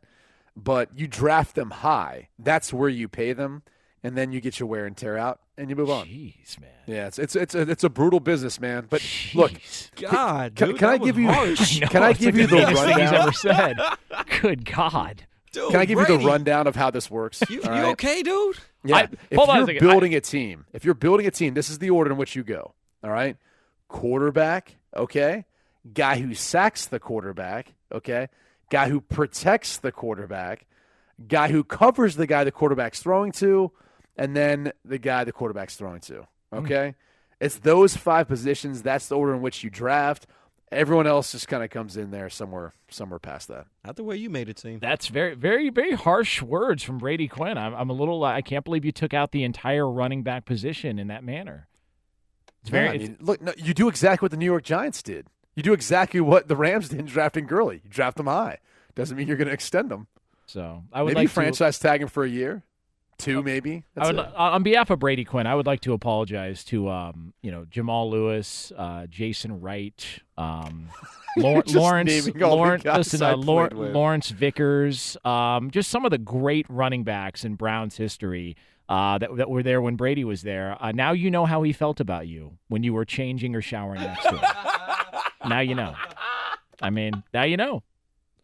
but 0.57 0.97
you 0.97 1.09
draft 1.09 1.57
them 1.57 1.71
high. 1.71 2.29
That's 2.39 2.73
where 2.73 2.89
you 2.89 3.09
pay 3.09 3.33
them, 3.33 3.65
and 4.03 4.17
then 4.17 4.33
you 4.33 4.41
get 4.41 4.59
your 4.59 4.69
wear 4.69 4.87
and 4.87 4.97
tear 4.97 5.17
out, 5.17 5.41
and 5.57 5.71
you 5.71 5.77
move 5.77 5.91
on. 5.91 6.07
Jeez, 6.07 6.61
man. 6.61 6.71
Yeah, 6.87 7.07
it's 7.07 7.19
it's 7.19 7.37
it's 7.37 7.55
a, 7.55 7.63
it's 7.63 7.85
a 7.85 7.91
brutal 7.91 8.21
business, 8.21 8.61
man. 8.61 8.87
But 8.91 9.03
look, 9.35 9.53
God, 9.97 10.55
can, 10.57 10.69
dude, 10.69 10.79
can 10.79 10.89
I 10.89 10.99
that 10.99 11.05
give 11.05 11.17
was 11.17 11.23
you 11.23 11.31
harsh. 11.33 11.77
I 11.77 11.81
know, 11.81 11.87
can 11.89 12.03
I 12.03 12.13
give 12.13 12.37
you 12.37 12.47
the 12.47 12.57
the 12.57 12.67
meanest 12.67 12.85
thing 12.85 12.99
he's 12.99 13.11
rundown? 13.11 13.23
ever 13.23 13.33
said. 13.33 13.77
Good 14.41 14.65
God. 14.65 15.27
Dude, 15.53 15.71
Can 15.71 15.81
I 15.81 15.85
give 15.85 15.99
you 15.99 16.07
the 16.07 16.19
rundown 16.19 16.67
of 16.67 16.75
how 16.77 16.91
this 16.91 17.11
works? 17.11 17.43
You, 17.51 17.61
All 17.63 17.77
you 17.77 17.83
right? 17.83 17.93
okay, 17.93 18.23
dude? 18.23 18.57
Yeah. 18.85 18.97
I- 18.97 19.09
if 19.31 19.39
on 19.39 19.55
you're 19.59 19.67
second. 19.67 19.87
Building 19.87 20.15
a 20.15 20.21
team, 20.23 20.65
if 20.73 20.83
you're 20.83 20.95
building 20.95 21.27
a 21.27 21.31
team, 21.31 21.53
this 21.53 21.69
is 21.69 21.79
the 21.79 21.91
order 21.91 22.11
in 22.11 22.17
which 22.17 22.35
you 22.35 22.43
go. 22.43 22.73
All 23.05 23.11
right. 23.11 23.37
Quarterback, 23.89 24.77
okay. 24.97 25.45
Guy 25.93 26.19
who 26.21 26.33
sacks 26.35 26.87
the 26.87 26.99
quarterback, 26.99 27.75
okay. 27.93 28.29
Guy 28.71 28.89
who 28.89 29.03
protects 29.03 29.77
the 29.77 29.93
quarterback, 29.93 30.65
guy 31.29 31.49
who 31.49 31.63
covers 31.63 32.17
the 32.17 32.27
guy 32.27 32.45
the 32.45 32.51
quarterback's 32.53 33.01
throwing 33.01 33.33
to, 33.33 33.71
and 34.23 34.37
then 34.37 34.73
the 34.85 34.99
guy 34.99 35.25
the 35.25 35.33
quarterback's 35.33 35.77
throwing 35.77 36.01
to. 36.03 36.27
Hmm. 36.53 36.59
Okay. 36.59 36.95
It's 37.41 37.59
those 37.59 37.97
five 37.97 38.29
positions. 38.29 38.83
That's 38.83 39.09
the 39.09 39.17
order 39.17 39.35
in 39.35 39.43
which 39.43 39.65
you 39.65 39.71
draft. 39.71 40.27
Everyone 40.71 41.07
else 41.07 41.33
just 41.33 41.49
kind 41.49 41.63
of 41.63 41.69
comes 41.71 41.97
in 41.99 42.11
there 42.13 42.31
somewhere, 42.31 42.73
somewhere 42.89 43.19
past 43.19 43.49
that. 43.49 43.67
Not 43.85 43.97
the 43.97 44.05
way 44.05 44.17
you 44.17 44.31
made 44.31 44.49
it 44.49 44.59
seem. 44.59 44.79
That's 44.79 45.09
very, 45.09 45.35
very, 45.35 45.69
very 45.69 45.93
harsh 45.95 46.41
words 46.41 46.83
from 46.83 46.99
Brady 46.99 47.29
Quinn. 47.29 47.59
I'm, 47.59 47.75
I'm 47.75 47.91
a 47.91 47.93
little. 47.93 48.25
I 48.25 48.41
can't 48.43 48.65
believe 48.65 48.85
you 48.85 48.93
took 48.93 49.13
out 49.13 49.33
the 49.33 49.43
entire 49.45 49.91
running 49.91 50.23
back 50.23 50.45
position 50.47 50.99
in 50.99 51.09
that 51.09 51.25
manner. 51.25 51.67
It's 52.63 52.71
very. 52.71 52.85
Yeah, 52.87 52.93
I 52.93 52.95
it's- 52.95 53.09
mean, 53.11 53.19
look, 53.21 53.43
no, 53.43 53.53
you 53.59 53.75
do 53.75 53.89
exactly 53.89 54.25
what 54.25 54.31
the 54.31 54.39
New 54.39 54.47
York 54.47 54.63
Giants 54.65 55.03
did. 55.03 55.27
You 55.57 55.63
do 55.63 55.73
exactly 55.75 56.21
what 56.21 56.49
the 56.49 56.57
Rams 56.57 56.89
did 56.89 57.01
in 57.01 57.07
drafting 57.07 57.47
Gurley. 57.47 57.83
You 57.85 57.91
draft 57.91 58.17
them 58.17 58.27
high. 58.27 58.59
Doesn't 58.95 59.17
mean 59.17 59.27
you're 59.29 59.37
going 59.37 59.49
to 59.49 59.53
extend 59.55 59.91
them. 59.91 60.07
so 60.47 60.85
I 60.93 61.03
would 61.03 61.09
maybe 61.15 61.25
like 61.27 61.29
to- 61.29 61.35
franchise 61.35 61.79
tag 61.79 62.01
him 62.01 62.09
for 62.09 62.25
a 62.25 62.29
year, 62.31 62.63
two 63.19 63.43
maybe. 63.43 63.85
I 63.97 64.07
would, 64.07 64.19
it. 64.19 64.35
on 64.35 64.63
behalf 64.63 64.91
of 64.91 64.99
Brady 64.99 65.25
Quinn, 65.25 65.47
I 65.47 65.55
would 65.55 65.67
like 65.67 65.81
to 65.83 65.93
apologize 65.93 66.65
to 66.65 66.89
um, 66.89 67.33
you 67.43 67.51
know 67.51 67.65
Jamal 67.71 68.11
Lewis, 68.11 68.73
uh, 68.77 69.07
Jason 69.07 69.61
Wright, 69.61 70.05
um, 70.37 70.89
Lawrence, 71.37 71.75
Lawrence, 71.75 72.27
naming 72.27 72.43
all 72.43 72.51
the 72.51 72.57
Lawrence, 72.57 72.85
listen, 72.85 73.23
uh, 73.23 73.37
with. 73.37 73.95
Lawrence 73.95 74.31
Vickers, 74.31 75.17
um, 75.25 75.71
just 75.71 75.91
some 75.91 76.05
of 76.05 76.11
the 76.11 76.19
great 76.19 76.67
running 76.69 77.05
backs 77.05 77.45
in 77.45 77.55
Browns 77.55 77.97
history. 77.97 78.57
Uh, 78.89 79.17
that, 79.17 79.35
that 79.37 79.49
were 79.49 79.63
there 79.63 79.81
when 79.81 79.97
Brady 79.97 80.23
was 80.23 80.43
there. 80.43 80.77
Uh, 80.79 80.93
now 80.93 81.13
you 81.13 81.31
know 81.31 81.47
how 81.47 81.63
he 81.63 81.73
felt 81.73 81.99
about 81.99 82.27
you 82.29 82.59
when 82.69 82.83
you 82.83 82.93
were 82.93 83.07
changing 83.07 83.55
or 83.55 83.63
showering 83.63 84.03
next 84.03 84.25
to 84.25 84.37
him. 84.37 84.51
now 85.49 85.61
you 85.61 85.75
know. 85.75 85.95
I 86.83 86.91
mean, 86.91 87.23
now 87.33 87.45
you 87.45 87.57
know. 87.57 87.83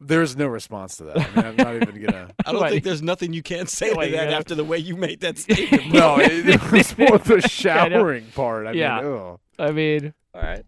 There's 0.00 0.36
no 0.36 0.46
response 0.46 0.96
to 0.98 1.04
that. 1.04 1.16
I 1.18 1.34
mean, 1.34 1.44
I'm 1.46 1.56
not 1.56 1.74
even 1.74 2.04
gonna. 2.06 2.30
I 2.46 2.52
don't 2.52 2.68
think 2.68 2.84
there's 2.84 3.02
nothing 3.02 3.32
you 3.32 3.42
can 3.42 3.66
say 3.66 3.92
What, 3.92 4.06
to 4.06 4.10
that 4.12 4.28
after 4.32 4.54
the 4.54 4.64
way 4.64 4.78
you 4.78 4.96
made 4.96 5.20
that 5.20 5.38
statement. 5.38 5.92
No, 5.92 6.18
it, 6.20 6.48
it 6.48 6.70
was 6.72 6.96
more 6.96 7.18
the 7.18 7.34
I 7.34 7.36
know. 7.36 7.40
showering 7.48 8.26
part. 8.34 8.66
I 8.68 8.72
Yeah. 8.72 9.00
mean, 9.02 9.12
ugh. 9.12 9.40
I 9.58 9.70
mean, 9.72 10.14
all 10.34 10.40
right. 10.42 10.64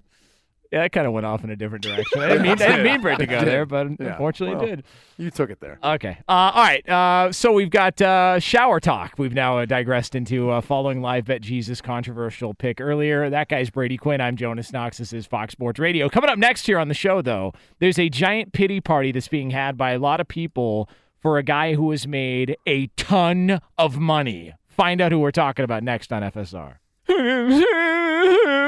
Yeah, 0.70 0.82
that 0.82 0.92
kind 0.92 1.04
of 1.06 1.12
went 1.12 1.26
off 1.26 1.42
in 1.42 1.50
a 1.50 1.56
different 1.56 1.82
direction. 1.84 2.20
I 2.20 2.28
didn't 2.28 2.42
mean, 2.42 2.52
I 2.52 2.54
didn't 2.54 2.84
mean 2.84 3.00
for 3.02 3.10
it 3.10 3.18
to 3.18 3.26
go 3.26 3.38
It 3.38 3.44
there, 3.44 3.66
but 3.66 3.88
Yeah. 3.98 4.12
unfortunately 4.12 4.54
Well, 4.56 4.64
it 4.66 4.76
did. 4.76 4.84
You 5.18 5.30
took 5.30 5.50
it 5.50 5.58
there. 5.60 5.78
Okay. 5.82 6.18
Uh, 6.28 6.32
all 6.54 6.62
right. 6.62 6.88
Uh, 6.88 7.32
so 7.32 7.52
we've 7.52 7.70
got 7.70 8.00
uh, 8.00 8.38
shower 8.38 8.78
talk. 8.78 9.14
We've 9.18 9.34
now 9.34 9.58
uh, 9.58 9.64
digressed 9.66 10.14
into 10.14 10.50
uh, 10.50 10.60
following 10.60 11.00
live 11.02 11.24
bet 11.24 11.40
Jesus 11.40 11.80
controversial 11.80 12.54
pick 12.54 12.80
earlier. 12.80 13.28
That 13.28 13.48
guy's 13.48 13.68
Brady 13.68 13.96
Quinn. 13.96 14.20
I'm 14.20 14.36
Jonas 14.36 14.72
Knox. 14.72 14.98
This 14.98 15.12
is 15.12 15.26
Fox 15.26 15.52
Sports 15.52 15.80
Radio. 15.80 16.08
Coming 16.08 16.30
up 16.30 16.38
next 16.38 16.66
here 16.66 16.78
on 16.78 16.86
the 16.88 16.94
show, 16.94 17.20
though, 17.20 17.52
there's 17.80 17.98
a 17.98 18.08
giant 18.08 18.52
pity 18.52 18.80
party 18.80 19.10
that's 19.10 19.28
being 19.28 19.50
had 19.50 19.76
by 19.76 19.90
a 19.92 19.98
lot 19.98 20.20
of 20.20 20.28
people 20.28 20.88
for 21.20 21.36
a 21.36 21.42
guy 21.42 21.74
who 21.74 21.90
has 21.90 22.06
made 22.06 22.56
a 22.66 22.86
ton 22.96 23.60
of 23.76 23.98
money. 23.98 24.54
Find 24.68 25.00
out 25.00 25.10
who 25.10 25.18
we're 25.18 25.32
talking 25.32 25.64
about 25.64 25.82
next 25.82 26.12
on 26.12 26.22
FSR. 26.22 26.76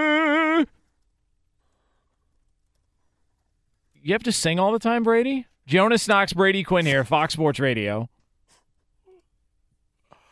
You 4.02 4.12
have 4.14 4.22
to 4.24 4.32
sing 4.32 4.58
all 4.58 4.72
the 4.72 4.78
time, 4.78 5.02
Brady? 5.04 5.46
Jonas 5.66 6.08
Knox, 6.08 6.32
Brady 6.32 6.64
Quinn 6.64 6.86
here, 6.86 7.04
Fox 7.04 7.34
Sports 7.34 7.60
Radio. 7.60 8.08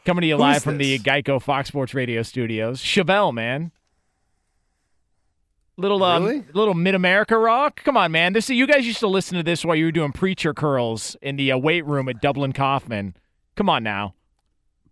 Coming 0.04 0.22
to 0.22 0.26
you 0.26 0.34
Who's 0.34 0.40
live 0.40 0.62
from 0.62 0.78
the? 0.78 0.98
Geico 0.98 1.40
Fox 1.40 1.68
Sports 1.68 1.94
Radio 1.94 2.22
studios. 2.22 2.80
Chevelle, 2.80 3.32
man. 3.32 3.70
Little 5.76 6.02
um, 6.02 6.24
Really? 6.24 6.44
little 6.52 6.74
mid 6.74 6.94
America 6.94 7.38
rock. 7.38 7.82
Come 7.84 7.96
on, 7.96 8.10
man. 8.10 8.32
This 8.32 8.50
you 8.50 8.66
guys 8.66 8.86
used 8.86 8.98
to 9.00 9.06
listen 9.06 9.36
to 9.36 9.42
this 9.42 9.64
while 9.64 9.76
you 9.76 9.84
were 9.86 9.92
doing 9.92 10.12
preacher 10.12 10.52
curls 10.52 11.16
in 11.22 11.36
the 11.36 11.52
uh, 11.52 11.58
weight 11.58 11.86
room 11.86 12.08
at 12.08 12.20
Dublin 12.20 12.52
Coffman. 12.52 13.14
Come 13.56 13.68
on 13.70 13.82
now. 13.82 14.14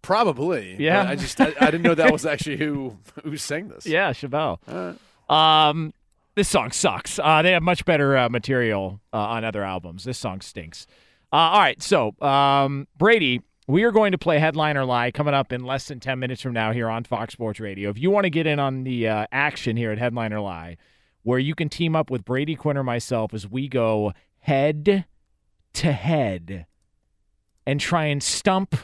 Probably. 0.03 0.77
Yeah. 0.79 1.03
I 1.09 1.17
just 1.17 1.41
I, 1.41 1.53
I 1.61 1.67
didn't 1.71 1.83
know 1.83 1.95
that 1.95 2.13
was 2.13 2.25
actually 2.27 2.57
who 2.59 2.97
who 3.25 3.37
sang 3.37 3.69
this. 3.69 3.87
Yeah, 3.87 4.13
Chevelle. 4.13 4.59
Right. 4.67 5.69
Um, 5.69 5.93
this 6.39 6.49
song 6.49 6.71
sucks. 6.71 7.19
Uh, 7.19 7.43
they 7.43 7.51
have 7.51 7.65
much 7.65 7.85
better 7.85 8.17
uh, 8.17 8.29
material 8.29 9.01
uh, 9.13 9.17
on 9.17 9.45
other 9.45 9.65
albums. 9.65 10.05
This 10.05 10.19
song 10.19 10.41
stinks. 10.41 10.87
Uh, 11.33 11.37
all 11.37 11.59
right, 11.59 11.83
so 11.83 12.15
um, 12.23 12.87
Brady, 12.97 13.43
we 13.67 13.83
are 13.83 13.91
going 13.91 14.13
to 14.13 14.19
play 14.19 14.39
Headline 14.39 14.77
or 14.77 14.85
Lie 14.85 15.11
coming 15.11 15.35
up 15.35 15.53
in 15.53 15.65
less 15.65 15.89
than 15.89 15.99
10 15.99 16.21
minutes 16.21 16.41
from 16.41 16.53
now 16.53 16.71
here 16.73 16.89
on 16.89 17.03
Fox 17.03 17.33
Sports 17.33 17.59
Radio. 17.59 17.91
If 17.91 17.99
you 17.99 18.13
want 18.13 18.23
to 18.23 18.31
get 18.31 18.47
in 18.47 18.61
on 18.61 18.85
the 18.85 19.09
uh, 19.09 19.27
action 19.33 19.77
here 19.77 19.91
at 19.91 19.99
Headline 19.99 20.33
or 20.33 20.41
Lie, 20.41 20.77
where 21.25 21.41
you 21.41 21.57
can 21.57 21.69
team 21.69 21.97
up 21.97 22.09
with 22.09 22.25
Brady 22.25 22.55
Quinn 22.55 22.77
or 22.77 22.85
myself 22.85 23.35
as 23.35 23.49
we 23.49 23.67
go 23.67 24.13
head 24.39 25.07
to 25.73 25.93
head 25.93 26.67
and 27.67 27.81
try 27.81 28.05
and 28.05 28.23
stump 28.23 28.77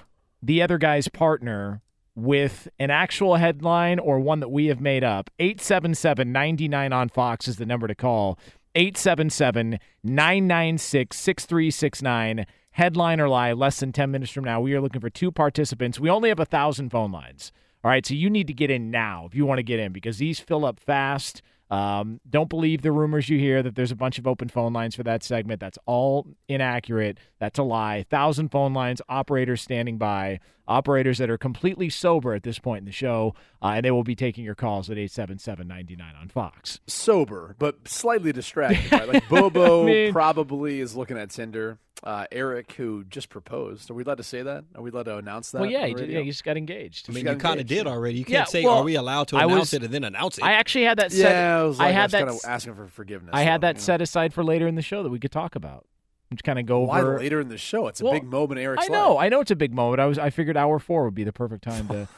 the 0.43 0.61
other 0.61 0.77
guy's 0.77 1.07
partner 1.07 1.83
with 2.17 2.69
an 2.79 2.91
actual 2.91 3.37
headline 3.37 3.99
or 3.99 4.19
one 4.19 4.41
that 4.41 4.51
we 4.51 4.67
have 4.67 4.81
made 4.81 5.05
up. 5.05 5.31
877 5.39 6.31
99 6.31 6.93
on 6.93 7.09
Fox 7.09 7.49
is 7.49 7.57
the 7.57 7.67
number 7.67 7.87
to 7.87 7.95
call. 7.95 8.39
877 8.75 9.79
996 10.03 11.17
6369. 11.17 12.47
Headline 12.73 13.21
or 13.21 13.29
lie, 13.29 13.53
less 13.53 13.79
than 13.79 13.93
10 13.93 14.11
minutes 14.11 14.33
from 14.33 14.43
now. 14.43 14.61
We 14.61 14.75
are 14.75 14.81
looking 14.81 15.01
for 15.01 15.11
two 15.11 15.31
participants. 15.31 16.01
We 16.01 16.11
only 16.11 16.29
have 16.29 16.41
a 16.41 16.45
thousand 16.45 16.91
phone 16.91 17.13
lines. 17.13 17.53
All 17.85 17.91
right, 17.91 18.05
so 18.05 18.15
you 18.15 18.31
need 18.31 18.47
to 18.49 18.53
get 18.53 18.71
in 18.71 18.91
now 18.91 19.27
if 19.27 19.35
you 19.35 19.47
want 19.47 19.59
to 19.59 19.63
get 19.63 19.79
in 19.79 19.93
because 19.93 20.19
these 20.19 20.41
fill 20.41 20.65
up 20.65 20.81
fast. 20.81 21.43
Um, 21.71 22.21
don't 22.29 22.49
believe 22.49 22.83
the 22.83 22.93
rumors 22.93 23.29
you 23.29 23.39
hear 23.39 23.63
that 23.63 23.75
there's 23.75 23.91
a 23.91 23.97
bunch 23.97 24.19
of 24.19 24.27
open 24.27 24.49
phone 24.49 24.73
lines 24.73 24.97
for 24.97 25.03
that 25.05 25.23
segment. 25.23 25.61
That's 25.61 25.79
all 25.87 26.27
inaccurate. 26.49 27.19
That's 27.39 27.59
a 27.59 27.63
lie. 27.63 28.05
Thousand 28.11 28.51
phone 28.51 28.75
lines, 28.75 29.01
operators 29.09 29.63
standing 29.63 29.99
by, 29.99 30.41
operators 30.67 31.19
that 31.19 31.29
are 31.31 31.39
completely 31.39 31.89
sober 31.91 32.35
at 32.35 32.43
this 32.43 32.59
point 32.59 32.81
in 32.81 32.85
the 32.87 32.93
show, 32.93 33.35
uh, 33.63 33.69
and 33.77 33.85
they 33.85 33.91
will 33.91 34.03
be 34.05 34.15
taking 34.15 34.45
your 34.45 34.55
calls 34.55 34.89
at 34.91 34.97
877-99 34.97 36.01
on 36.21 36.29
Fox. 36.29 36.81
Sober, 36.87 37.55
but 37.59 37.87
slightly 37.89 38.33
distracted. 38.33 38.91
Right? 38.93 39.09
Like 39.09 39.29
Bobo 39.29 39.83
I 39.83 39.87
mean- 39.87 40.13
probably 40.13 40.81
is 40.81 40.95
looking 40.97 41.19
at 41.19 41.31
Tinder. 41.31 41.79
Uh, 42.03 42.27
Eric, 42.33 42.73
who 42.73 43.03
just 43.05 43.31
proposed. 43.31 43.91
Are 43.91 43.95
we 43.95 44.03
allowed 44.03 44.17
to 44.19 44.23
say 44.25 44.43
that? 44.43 44.65
Are 44.75 44.83
we 44.83 44.91
allowed 44.91 45.05
to 45.05 45.17
announce 45.17 45.53
that? 45.53 45.63
well, 45.63 45.71
yeah, 45.71 45.83
on 45.83 45.87
he, 45.89 45.93
the 45.95 45.99
ju- 46.01 46.05
radio? 46.05 46.19
yeah, 46.19 46.25
he 46.25 46.31
just 46.33 46.45
got 46.45 46.59
engaged. 46.59 47.09
I 47.09 47.15
mean, 47.15 47.27
you 47.27 47.35
kind 47.37 47.61
of 47.61 47.67
did 47.67 47.87
already. 47.87 48.19
You 48.19 48.25
can't 48.27 48.33
Yeah, 48.41 48.45
say, 48.45 48.63
well, 48.63 48.75
"Are 48.81 48.83
we 48.85 48.97
allowed 48.97 49.29
to 49.29 49.37
I 49.39 49.45
announce 49.45 49.61
was- 49.61 49.75
it?" 49.75 49.85
and 49.85 49.95
then 49.95 50.05
announce 50.05 50.37
it. 50.37 50.45
I 50.45 50.53
actually 50.53 50.85
had 50.85 50.99
that 50.99 51.13
set. 51.13 51.31
Yeah, 51.31 51.61
I 51.61 51.65
was 51.65 51.79
like, 51.79 51.89
I 51.89 51.93
had 51.93 52.03
was 52.03 52.13
that. 52.13 52.19
kind 52.19 52.31
of 52.31 52.41
asking 52.47 52.75
for 52.75 52.89
forgiveness. 52.89 53.31
I 53.33 53.43
had 53.43 53.63
though, 53.63 53.69
that 53.69 53.77
you 53.77 53.81
know? 53.81 53.85
set 53.85 54.03
aside 54.03 54.35
for 54.35 54.45
later 54.45 54.67
in 54.69 54.75
the 54.75 54.83
show 54.83 55.03
that 55.03 55.09
we 55.09 55.19
could 55.19 55.33
talk 55.33 55.57
about. 55.57 55.87
Just 56.35 56.45
kind 56.45 56.59
of 56.59 56.67
go 56.67 56.81
Why 56.81 57.01
over. 57.01 57.19
later 57.19 57.41
in 57.41 57.49
the 57.49 57.59
show? 57.59 57.89
It's 57.89 58.01
a 58.01 58.05
Well, 58.05 58.13
big 58.15 58.25
moment 58.25 58.61
Eric. 58.61 58.79
Eric's 58.81 58.91
I 58.91 58.93
know, 58.93 59.15
life. 59.15 59.25
I 59.25 59.29
know 59.29 59.41
it's 59.41 59.51
a 59.51 59.57
big 59.57 59.73
moment. 59.73 60.01
I 60.01 60.07
was, 60.07 60.19
I 60.19 60.31
figured 60.31 60.57
hour 60.57 60.79
four 60.79 61.05
would 61.05 61.15
be 61.15 61.25
the 61.25 61.33
perfect 61.33 61.65
time 61.65 61.89
to, 61.89 62.09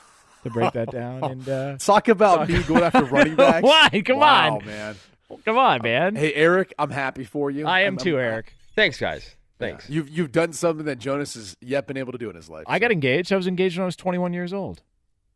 to 0.44 0.50
break 0.50 0.72
that 0.74 0.90
down. 0.90 1.22
And 1.30 1.48
uh, 1.48 1.76
Talk 1.78 2.08
about 2.08 2.48
me 2.48 2.62
going 2.62 2.82
after 2.82 3.04
running 3.06 3.36
backs. 3.36 3.62
Why? 3.64 4.02
Come 4.04 4.18
Wow, 4.18 4.56
on. 4.58 4.66
man. 4.66 4.96
Come 5.44 5.58
on, 5.58 5.82
man. 5.82 6.14
Hey, 6.16 6.32
Eric, 6.34 6.72
I'm 6.78 6.90
happy 6.90 7.24
for 7.24 7.50
you. 7.50 7.66
I 7.66 7.80
am 7.80 7.94
I'm- 7.94 7.96
too, 7.98 8.16
I'm- 8.18 8.24
Eric. 8.32 8.54
Thanks, 8.74 8.98
guys. 8.98 9.34
Thanks. 9.58 9.88
You've 9.88 10.10
you've 10.10 10.32
done 10.32 10.52
something 10.52 10.84
that 10.84 10.98
Jonas 10.98 11.32
has 11.34 11.56
yet 11.62 11.86
been 11.86 11.96
able 11.96 12.12
to 12.12 12.18
do 12.18 12.28
in 12.28 12.36
his 12.36 12.50
life. 12.50 12.64
I 12.68 12.78
got 12.78 12.92
engaged. 12.92 13.32
I 13.32 13.36
was 13.36 13.46
engaged 13.46 13.78
when 13.78 13.84
I 13.84 13.86
was 13.86 13.96
21 13.96 14.34
years 14.34 14.52
old. 14.52 14.82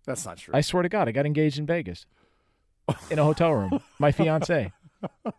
That's 0.04 0.26
not 0.26 0.36
true. 0.36 0.52
I 0.54 0.60
swear 0.60 0.82
to 0.82 0.90
God, 0.90 1.08
I 1.08 1.12
got 1.12 1.24
engaged 1.24 1.58
in 1.58 1.64
Vegas 1.64 2.04
in 3.10 3.18
a 3.18 3.24
hotel 3.24 3.52
room. 3.52 3.80
My 3.98 4.12
fiance. 4.12 4.72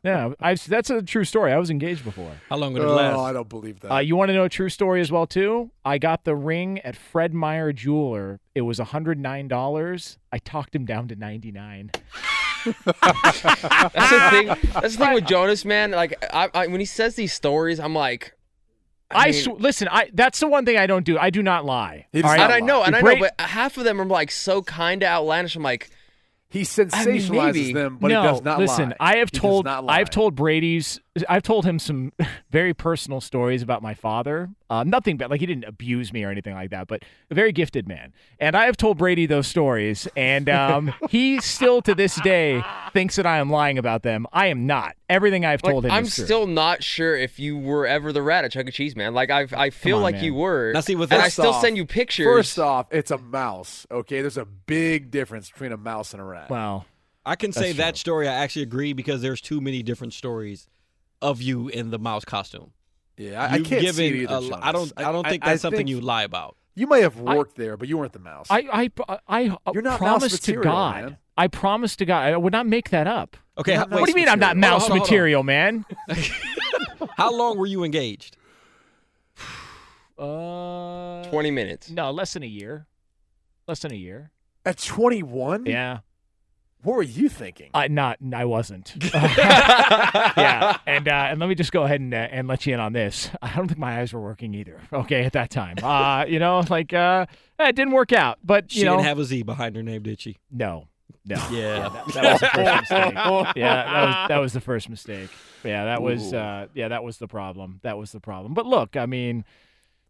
Yeah, 0.04 0.34
I, 0.40 0.56
that's 0.56 0.90
a 0.90 1.02
true 1.02 1.24
story. 1.24 1.52
I 1.52 1.58
was 1.58 1.70
engaged 1.70 2.04
before. 2.04 2.32
How 2.50 2.58
long 2.58 2.74
would 2.74 2.82
it 2.82 2.86
oh, 2.86 2.96
last? 2.96 3.20
I 3.20 3.34
don't 3.34 3.50
believe 3.50 3.80
that. 3.82 3.94
Uh, 3.94 4.00
you 4.00 4.16
want 4.16 4.30
to 4.30 4.34
know 4.34 4.46
a 4.46 4.50
true 4.50 4.70
story 4.70 5.02
as 5.02 5.12
well 5.12 5.28
too? 5.28 5.72
I 5.86 5.98
got 5.98 6.24
the 6.24 6.36
ring 6.36 6.80
at 6.80 6.96
Fred 6.96 7.34
Meyer 7.34 7.72
Jeweler. 7.72 8.40
It 8.56 8.62
was 8.62 8.80
$109. 8.80 10.18
I 10.32 10.38
talked 10.40 10.76
him 10.76 10.86
down 10.86 11.08
to 11.10 11.16
99. 11.16 11.92
That's 12.66 12.76
the 12.76 14.28
thing. 14.32 14.48
That's 14.74 14.96
the 14.96 15.06
thing 15.06 15.14
with 15.14 15.26
Jonas, 15.26 15.66
man. 15.66 15.92
Like, 15.92 16.24
I, 16.34 16.50
I, 16.54 16.68
when 16.68 16.80
he 16.80 16.86
says 16.86 17.16
these 17.16 17.34
stories, 17.34 17.80
I'm 17.80 17.96
like, 17.96 18.34
I, 19.12 19.32
mean- 19.32 19.34
sw- 19.34 19.60
listen. 19.60 19.88
I 19.92 20.10
that's 20.14 20.40
the 20.40 20.48
one 20.48 20.66
thing 20.66 20.78
I 20.78 20.88
don't 20.88 21.06
do. 21.06 21.18
I 21.18 21.30
do 21.30 21.44
not 21.44 21.66
lie. 21.66 22.08
He 22.12 22.22
does 22.22 22.32
All 22.32 22.38
not 22.38 22.46
and 22.46 22.54
I 22.54 22.60
know, 22.60 22.84
and 22.84 22.96
I 22.96 23.02
know, 23.02 23.20
but 23.20 23.40
half 23.40 23.78
of 23.78 23.84
them 23.84 24.00
are 24.00 24.06
like 24.06 24.32
so 24.32 24.62
kind 24.62 25.04
of 25.04 25.08
outlandish. 25.08 25.56
I'm 25.56 25.64
like, 25.64 25.90
He 26.52 26.60
I 26.60 26.64
sensationalizes 26.64 27.54
mean, 27.54 27.74
them, 27.76 27.98
but 28.00 28.10
no, 28.10 28.22
he 28.22 28.28
does 28.28 28.42
not 28.44 28.60
listen. 28.60 28.90
lie. 28.90 28.96
I 29.00 29.16
have 29.18 29.30
He 29.32 29.40
told. 29.40 29.68
I've 29.68 30.10
told 30.10 30.36
Brady's 30.36 31.00
I've 31.28 31.44
told 31.44 31.66
him 31.66 31.78
some 31.78 32.14
very 32.52 32.74
personal 32.74 33.20
stories 33.20 33.62
about 33.62 33.82
my 33.82 33.94
father. 33.94 34.50
Uh, 34.70 34.86
nothing 34.86 35.18
bad, 35.18 35.30
like 35.30 35.42
he 35.42 35.46
didn't 35.46 35.66
abuse 35.66 36.14
me 36.14 36.24
or 36.24 36.32
anything 36.32 36.54
like 36.54 36.70
that, 36.70 36.88
but 36.88 37.04
a 37.30 37.36
very 37.36 37.52
gifted 37.52 37.86
man. 37.86 38.14
And 38.40 38.56
I 38.56 38.66
have 38.66 38.78
told 38.78 38.98
Brady 38.98 39.26
those 39.26 39.46
stories, 39.46 40.08
and 40.16 40.48
um, 40.48 40.94
he 41.10 41.42
still 41.42 41.82
to 41.82 41.94
this 41.94 42.16
day 42.22 42.64
thinks 42.94 43.18
that 43.18 43.26
I 43.26 43.40
am 43.40 43.50
lying 43.50 43.78
about 43.78 44.04
them. 44.04 44.26
I 44.32 44.48
am 44.48 44.66
not. 44.66 44.96
Everything 45.10 45.44
I've 45.44 45.62
like, 45.64 45.74
told 45.74 45.86
him 45.86 45.92
I'm 45.92 46.06
is 46.06 46.16
true. 46.16 46.24
still 46.24 46.48
not 46.48 46.82
sure 46.82 47.18
if 47.18 47.38
you 47.40 47.58
were 47.58 47.86
ever 47.86 48.14
the 48.14 48.22
rat 48.22 48.46
at 48.46 48.54
Chuck 48.54 48.68
E. 48.68 48.72
Cheese, 48.72 48.96
man. 48.96 49.14
Like, 49.14 49.30
I, 49.30 49.48
I 49.52 49.70
feel 49.70 49.98
on, 49.98 50.04
like 50.04 50.16
man. 50.16 50.24
you 50.24 50.34
were. 50.34 50.72
Now, 50.72 50.80
see, 50.80 50.96
with 50.96 51.12
and 51.12 51.22
I 51.22 51.26
First 51.26 51.34
still 51.34 51.54
off- 51.54 51.62
send 51.62 51.76
you 51.76 51.86
pictures. 51.86 52.26
First 52.26 52.58
off, 52.58 52.88
it's 52.92 53.12
a 53.12 53.18
mouse. 53.18 53.86
Okay, 53.92 54.22
there's 54.22 54.38
a 54.38 54.46
big 54.46 55.12
difference 55.12 55.52
between 55.52 55.74
a 55.74 55.78
mouse 55.78 56.14
and 56.14 56.22
a 56.22 56.26
rat. 56.26 56.50
Wow. 56.50 56.86
I 57.26 57.36
can 57.36 57.52
say 57.52 57.74
That's 57.74 57.78
that 57.78 57.98
story. 57.98 58.28
I 58.28 58.34
actually 58.34 58.64
agree 58.64 58.94
because 58.94 59.22
there's 59.22 59.42
too 59.42 59.62
many 59.62 59.84
different 59.84 60.14
stories 60.14 60.68
of 61.22 61.42
you 61.42 61.68
in 61.68 61.90
the 61.92 62.00
mouse 62.00 62.26
costume. 62.26 62.72
yeah, 63.18 63.42
I, 63.42 63.46
I 63.46 63.50
can't 63.62 63.68
given 63.82 63.94
see 63.94 64.08
it 64.08 64.16
either. 64.24 64.36
a 64.36 64.40
lo- 64.40 64.60
I 64.62 64.72
don't. 64.72 64.92
I 64.98 65.12
don't 65.12 65.28
think 65.28 65.44
I 65.46 65.50
that's 65.52 65.62
something 65.62 65.78
think 65.80 65.90
you 65.90 66.02
lie 66.02 66.24
about. 66.24 66.56
You 66.76 66.88
may 66.88 67.02
have 67.02 67.18
I- 67.20 67.36
worked 67.38 67.56
there, 67.58 67.76
but 67.78 67.88
you 67.88 67.98
weren't 67.98 68.14
the 68.14 68.20
mouse. 68.20 68.48
I 68.50 68.90
I 69.08 69.14
I 69.28 69.58
You're 69.74 69.82
not 69.84 70.00
mouse 70.02 70.20
promise 70.20 70.40
to 70.40 70.56
God. 70.56 71.02
man. 71.04 71.18
I 71.38 71.48
promise 71.48 71.96
to 71.98 72.06
God. 72.06 72.32
I 72.34 72.38
would 72.38 72.54
not 72.54 72.66
make 72.68 72.90
that 72.92 73.08
up. 73.08 73.38
Okay, 73.58 73.76
how, 73.76 73.86
what 73.88 74.06
do 74.06 74.12
you 74.12 74.16
mean 74.16 74.28
I'm 74.30 74.40
not 74.40 74.58
mouse 74.58 74.82
Hold 74.88 74.92
on, 74.94 74.98
hold 75.00 75.02
on. 75.02 75.12
material, 75.12 75.44
man? 75.44 75.86
how 77.18 77.32
long 77.36 77.58
were 77.58 77.66
you 77.68 77.84
engaged? 77.84 78.38
Uh, 80.18 81.24
20 81.30 81.50
minutes. 81.52 81.90
No, 81.90 82.12
less 82.12 82.34
than 82.34 82.44
a 82.44 82.48
year. 82.48 82.86
Less 83.68 83.80
than 83.80 83.92
a 83.92 83.96
year. 83.96 84.30
At 84.66 84.78
21, 84.78 85.66
Yeah. 85.66 86.00
What 86.84 86.96
were 86.96 87.04
you 87.04 87.30
thinking? 87.30 87.70
I 87.74 87.88
not. 87.88 88.18
I 88.34 88.46
wasn't. 88.46 88.94
yeah. 89.14 90.78
And 90.86 91.08
uh, 91.08 91.12
and 91.30 91.40
let 91.40 91.48
me 91.50 91.56
just 91.56 91.72
go 91.72 91.84
ahead 91.84 92.00
and 92.02 92.14
uh, 92.14 92.18
and 92.18 92.48
let 92.48 92.66
you 92.66 92.74
in 92.74 92.80
on 92.80 92.94
this. 92.94 93.30
I 93.42 93.56
don't 93.56 93.68
think 93.68 93.80
my 93.80 94.00
eyes 94.00 94.14
were 94.14 94.22
working 94.22 94.54
either. 94.54 94.80
Okay, 94.92 95.24
at 95.24 95.34
that 95.34 95.50
time. 95.50 95.78
Uh, 95.82 96.26
you 96.28 96.40
know, 96.40 96.64
like 96.70 96.94
uh, 96.94 97.26
it 97.60 97.76
didn't 97.76 97.94
work 97.94 98.14
out. 98.14 98.40
But 98.44 98.74
you 98.74 98.80
She 98.80 98.86
know, 98.86 98.94
didn't 98.98 99.08
have 99.08 99.20
a 99.20 99.26
Z 99.26 99.44
behind 99.44 99.76
her 99.76 99.84
name, 99.84 100.04
did 100.04 100.20
she? 100.20 100.38
no, 100.52 100.88
no. 101.26 101.36
Yeah. 101.52 101.90
that, 102.14 102.28
that 102.30 102.40
was 102.40 102.44
the 102.44 102.50
first 102.50 102.90
mistake. 102.90 103.50
Yeah, 103.56 103.84
that 103.84 104.02
was 104.02 104.28
that 104.30 104.38
was 104.38 104.54
the 104.54 104.62
first 104.62 104.90
mistake. 104.90 105.30
Yeah, 105.64 105.86
that 105.86 106.02
was 106.02 106.34
uh, 106.34 106.68
yeah, 106.74 106.88
that 106.90 107.04
was 107.04 107.18
the 107.18 107.28
problem. 107.28 107.80
That 107.84 107.98
was 107.98 108.12
the 108.12 108.20
problem. 108.20 108.54
But 108.54 108.66
look, 108.66 108.98
I 108.98 109.06
mean, 109.06 109.46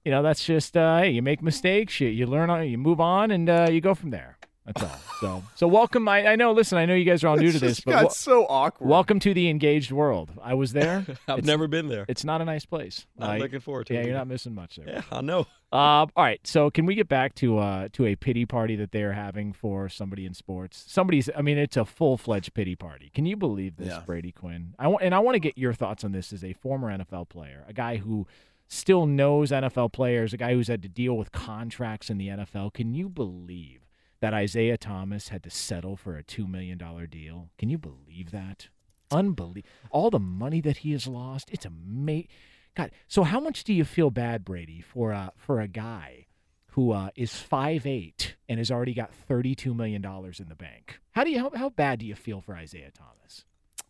you 0.05 0.11
know, 0.11 0.23
that's 0.23 0.45
just 0.45 0.77
uh, 0.77 0.99
hey, 0.99 1.09
you 1.09 1.21
make 1.21 1.41
mistakes, 1.41 1.99
you 1.99 2.07
you 2.07 2.25
learn 2.25 2.49
on, 2.49 2.67
you 2.67 2.77
move 2.77 2.99
on, 3.01 3.31
and 3.31 3.49
uh, 3.49 3.67
you 3.69 3.81
go 3.81 3.93
from 3.93 4.11
there. 4.11 4.37
That's 4.73 4.83
all. 4.91 4.99
So 5.19 5.43
so 5.55 5.67
welcome. 5.67 6.07
I, 6.07 6.27
I 6.27 6.35
know. 6.35 6.51
Listen, 6.51 6.77
I 6.77 6.85
know 6.85 6.93
you 6.95 7.05
guys 7.05 7.23
are 7.23 7.27
all 7.27 7.37
new 7.37 7.51
to 7.51 7.59
This 7.59 7.79
but 7.81 8.05
it's 8.05 8.17
so 8.17 8.45
awkward. 8.47 8.87
welcome 8.89 9.19
to 9.19 9.33
the 9.33 9.49
engaged 9.49 9.91
world. 9.91 10.31
I 10.41 10.53
was 10.53 10.73
there. 10.73 11.05
I've 11.27 11.39
It's- 11.39 11.45
never 11.45 11.67
been 11.67 11.87
there. 11.87 12.05
It's 12.07 12.23
not 12.23 12.41
a 12.41 12.45
nice 12.45 12.65
place. 12.65 13.05
I'm 13.19 13.39
looking 13.39 13.59
forward 13.59 13.87
to 13.87 13.93
yeah, 13.93 13.99
it. 14.01 14.05
you're 14.07 14.15
not 14.15 14.27
missing 14.27 14.55
much 14.55 14.77
there. 14.77 14.87
Yeah, 14.87 15.01
I 15.11 15.21
know. 15.21 15.47
Uh, 15.73 16.03
all 16.03 16.09
right. 16.17 16.45
So 16.45 16.69
can 16.69 16.85
we 16.85 16.95
get 16.95 17.07
back 17.07 17.33
to 17.35 17.57
uh, 17.57 17.87
to 17.93 18.05
a 18.05 18.17
pity 18.17 18.45
party 18.45 18.75
that 18.75 18.91
they're 18.91 19.13
having 19.13 19.53
for 19.53 19.87
somebody 19.87 20.25
in 20.25 20.33
sports? 20.33 20.83
Somebody's. 20.89 21.29
I 21.33 21.41
mean, 21.41 21.57
it's 21.57 21.77
a 21.77 21.85
full 21.85 22.17
fledged 22.17 22.53
pity 22.53 22.75
party. 22.75 23.09
Can 23.13 23.25
you 23.25 23.37
believe 23.37 23.77
this, 23.77 23.87
Yeah. 23.87 24.01
Brady 24.05 24.33
Quinn? 24.33 24.75
I 24.77 24.89
want 24.89 25.01
and 25.01 25.15
I 25.15 25.19
want 25.19 25.35
to 25.35 25.39
get 25.39 25.57
your 25.57 25.71
thoughts 25.71 26.03
on 26.03 26.11
this 26.11 26.33
as 26.33 26.43
a 26.43 26.51
former 26.51 26.89
NFL 26.89 27.29
player, 27.29 27.63
a 27.69 27.73
guy 27.73 27.95
who 27.95 28.27
still 28.67 29.05
knows 29.05 29.51
NFL 29.51 29.93
players, 29.93 30.33
a 30.33 30.37
guy 30.37 30.53
who's 30.55 30.67
had 30.67 30.81
to 30.81 30.89
deal 30.89 31.15
with 31.15 31.31
contracts 31.31 32.09
in 32.09 32.17
the 32.17 32.27
NFL. 32.27 32.73
Can 32.73 32.93
you 32.93 33.07
believe 33.07 33.79
that 34.21 34.33
Isaiah 34.33 34.77
Thomas 34.77 35.27
had 35.27 35.43
to 35.43 35.49
settle 35.49 35.95
for 35.95 36.15
a 36.15 36.23
two 36.23 36.47
million 36.47 36.77
dollar 36.77 37.07
deal? 37.07 37.49
Can 37.57 37.69
you 37.69 37.77
believe 37.77 38.31
that? 38.31 38.69
Unbelievable. 39.11 39.69
All 39.89 40.09
the 40.09 40.19
money 40.19 40.61
that 40.61 40.77
he 40.77 40.93
has 40.93 41.05
lost. 41.05 41.49
It's 41.51 41.65
amazing. 41.65 42.29
God, 42.75 42.91
so 43.07 43.23
how 43.23 43.41
much 43.41 43.65
do 43.65 43.73
you 43.73 43.83
feel 43.83 44.09
bad, 44.11 44.45
Brady, 44.45 44.79
for 44.81 45.11
uh, 45.11 45.31
for 45.35 45.59
a 45.59 45.67
guy 45.67 46.27
who 46.67 46.91
uh, 46.91 47.09
is 47.15 47.35
five 47.35 47.85
eight 47.85 48.35
and 48.47 48.59
has 48.59 48.71
already 48.71 48.93
got 48.93 49.13
thirty 49.13 49.55
two 49.55 49.73
million 49.73 50.01
dollars 50.01 50.39
in 50.39 50.47
the 50.47 50.55
bank? 50.55 50.99
How 51.11 51.23
do 51.25 51.31
you 51.31 51.39
how, 51.39 51.51
how 51.53 51.69
bad 51.69 51.99
do 51.99 52.05
you 52.05 52.15
feel 52.15 52.39
for 52.39 52.55
Isaiah 52.55 52.91
Thomas? 52.91 53.43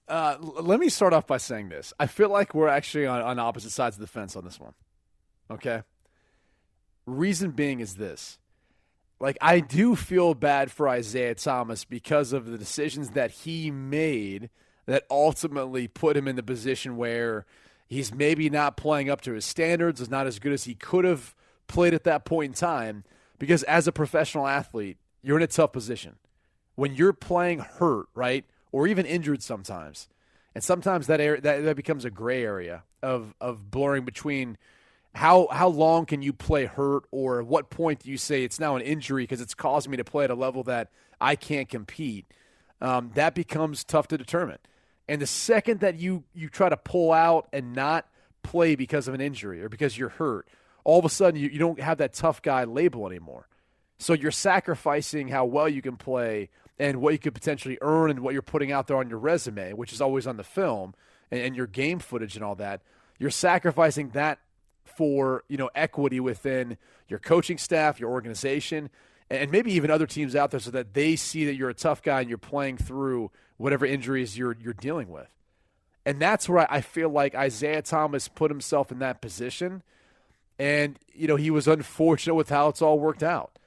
Uh, 0.07 0.37
l- 0.41 0.63
let 0.63 0.79
me 0.79 0.89
start 0.89 1.13
off 1.13 1.27
by 1.27 1.37
saying 1.37 1.69
this. 1.69 1.93
I 1.99 2.07
feel 2.07 2.29
like 2.29 2.55
we're 2.55 2.67
actually 2.67 3.05
on, 3.05 3.21
on 3.21 3.37
opposite 3.37 3.71
sides 3.71 3.97
of 3.97 4.01
the 4.01 4.07
fence 4.07 4.35
on 4.35 4.43
this 4.43 4.59
one. 4.59 4.73
Okay. 5.51 5.83
Reason 7.05 7.51
being 7.51 7.79
is 7.79 7.95
this. 7.95 8.39
Like, 9.21 9.37
I 9.39 9.59
do 9.59 9.95
feel 9.95 10.33
bad 10.33 10.71
for 10.71 10.89
Isaiah 10.89 11.35
Thomas 11.35 11.85
because 11.85 12.33
of 12.33 12.47
the 12.47 12.57
decisions 12.57 13.11
that 13.11 13.31
he 13.31 13.69
made 13.69 14.49
that 14.87 15.05
ultimately 15.11 15.87
put 15.87 16.17
him 16.17 16.27
in 16.27 16.35
the 16.35 16.43
position 16.43 16.97
where 16.97 17.45
he's 17.87 18.13
maybe 18.13 18.49
not 18.49 18.77
playing 18.77 19.09
up 19.09 19.21
to 19.21 19.33
his 19.33 19.45
standards, 19.45 20.01
is 20.01 20.09
not 20.09 20.25
as 20.25 20.39
good 20.39 20.51
as 20.51 20.63
he 20.63 20.73
could 20.73 21.05
have 21.05 21.35
played 21.67 21.93
at 21.93 22.03
that 22.03 22.25
point 22.25 22.49
in 22.49 22.53
time. 22.53 23.03
Because 23.37 23.61
as 23.63 23.87
a 23.87 23.91
professional 23.91 24.47
athlete, 24.47 24.97
you're 25.21 25.37
in 25.37 25.43
a 25.43 25.47
tough 25.47 25.71
position 25.71 26.15
when 26.75 26.95
you're 26.95 27.13
playing 27.13 27.59
hurt, 27.59 28.07
right, 28.15 28.43
or 28.71 28.87
even 28.87 29.05
injured 29.05 29.43
sometimes, 29.43 30.07
and 30.55 30.63
sometimes 30.63 31.07
that 31.07 31.21
area 31.21 31.41
that, 31.41 31.63
that 31.63 31.75
becomes 31.75 32.05
a 32.05 32.09
gray 32.09 32.43
area 32.43 32.83
of 33.03 33.35
of 33.39 33.69
blurring 33.69 34.03
between 34.03 34.57
how 35.13 35.47
how 35.51 35.67
long 35.67 36.05
can 36.05 36.21
you 36.21 36.33
play 36.33 36.65
hurt, 36.65 37.03
or 37.11 37.41
at 37.41 37.47
what 37.47 37.69
point 37.69 37.99
do 37.99 38.09
you 38.09 38.17
say 38.17 38.43
it's 38.43 38.59
now 38.59 38.75
an 38.75 38.81
injury 38.81 39.23
because 39.23 39.41
it's 39.41 39.53
causing 39.53 39.91
me 39.91 39.97
to 39.97 40.03
play 40.03 40.23
at 40.23 40.31
a 40.31 40.35
level 40.35 40.63
that 40.63 40.89
I 41.19 41.35
can't 41.35 41.67
compete. 41.67 42.25
Um, 42.79 43.11
that 43.15 43.35
becomes 43.35 43.83
tough 43.83 44.07
to 44.09 44.17
determine. 44.17 44.57
And 45.07 45.21
the 45.21 45.27
second 45.27 45.81
that 45.81 45.99
you 45.99 46.23
you 46.33 46.49
try 46.49 46.69
to 46.69 46.77
pull 46.77 47.11
out 47.11 47.47
and 47.51 47.73
not 47.73 48.07
play 48.43 48.75
because 48.75 49.07
of 49.07 49.13
an 49.13 49.21
injury 49.21 49.61
or 49.61 49.69
because 49.69 49.97
you're 49.97 50.09
hurt, 50.09 50.47
all 50.83 50.99
of 50.99 51.05
a 51.05 51.09
sudden 51.09 51.39
you, 51.39 51.49
you 51.49 51.59
don't 51.59 51.79
have 51.79 51.97
that 51.97 52.13
tough 52.13 52.41
guy 52.41 52.63
label 52.63 53.05
anymore. 53.05 53.47
So 53.99 54.13
you're 54.13 54.31
sacrificing 54.31 55.27
how 55.27 55.45
well 55.45 55.69
you 55.69 55.81
can 55.81 55.95
play 55.95 56.49
and 56.79 57.01
what 57.01 57.13
you 57.13 57.19
could 57.19 57.35
potentially 57.35 57.77
earn 57.81 58.09
and 58.09 58.21
what 58.21 58.33
you're 58.33 58.41
putting 58.41 58.71
out 58.71 58.87
there 58.87 58.97
on 58.97 59.09
your 59.09 59.19
resume, 59.19 59.73
which 59.73 59.93
is 59.93 60.01
always 60.01 60.25
on 60.25 60.37
the 60.37 60.43
film 60.43 60.95
and, 61.29 61.41
and 61.41 61.55
your 61.55 61.67
game 61.67 61.99
footage 61.99 62.35
and 62.35 62.43
all 62.43 62.55
that. 62.55 62.81
You're 63.19 63.29
sacrificing 63.29 64.09
that 64.09 64.39
for 64.97 65.43
you 65.47 65.57
know 65.57 65.69
equity 65.75 66.19
within 66.19 66.77
your 67.07 67.19
coaching 67.19 67.57
staff, 67.57 67.99
your 67.99 68.11
organization, 68.11 68.89
and 69.29 69.51
maybe 69.51 69.73
even 69.73 69.91
other 69.91 70.07
teams 70.07 70.35
out 70.35 70.51
there, 70.51 70.59
so 70.59 70.71
that 70.71 70.93
they 70.93 71.15
see 71.15 71.45
that 71.45 71.55
you're 71.55 71.69
a 71.69 71.73
tough 71.73 72.01
guy 72.01 72.21
and 72.21 72.29
you're 72.29 72.37
playing 72.37 72.77
through 72.77 73.31
whatever 73.57 73.85
injuries 73.85 74.37
you're 74.37 74.55
you're 74.59 74.73
dealing 74.73 75.09
with. 75.09 75.29
And 76.05 76.19
that's 76.19 76.49
where 76.49 76.71
I 76.71 76.81
feel 76.81 77.09
like 77.09 77.35
Isaiah 77.35 77.81
Thomas 77.81 78.27
put 78.27 78.49
himself 78.49 78.91
in 78.91 78.99
that 78.99 79.21
position. 79.21 79.83
And, 80.57 80.97
you 81.13 81.27
know, 81.27 81.35
he 81.35 81.51
was 81.51 81.67
unfortunate 81.67 82.35
with 82.35 82.49
how 82.49 82.69
it's 82.69 82.81
all 82.81 82.99
worked 82.99 83.23
out. 83.23 83.57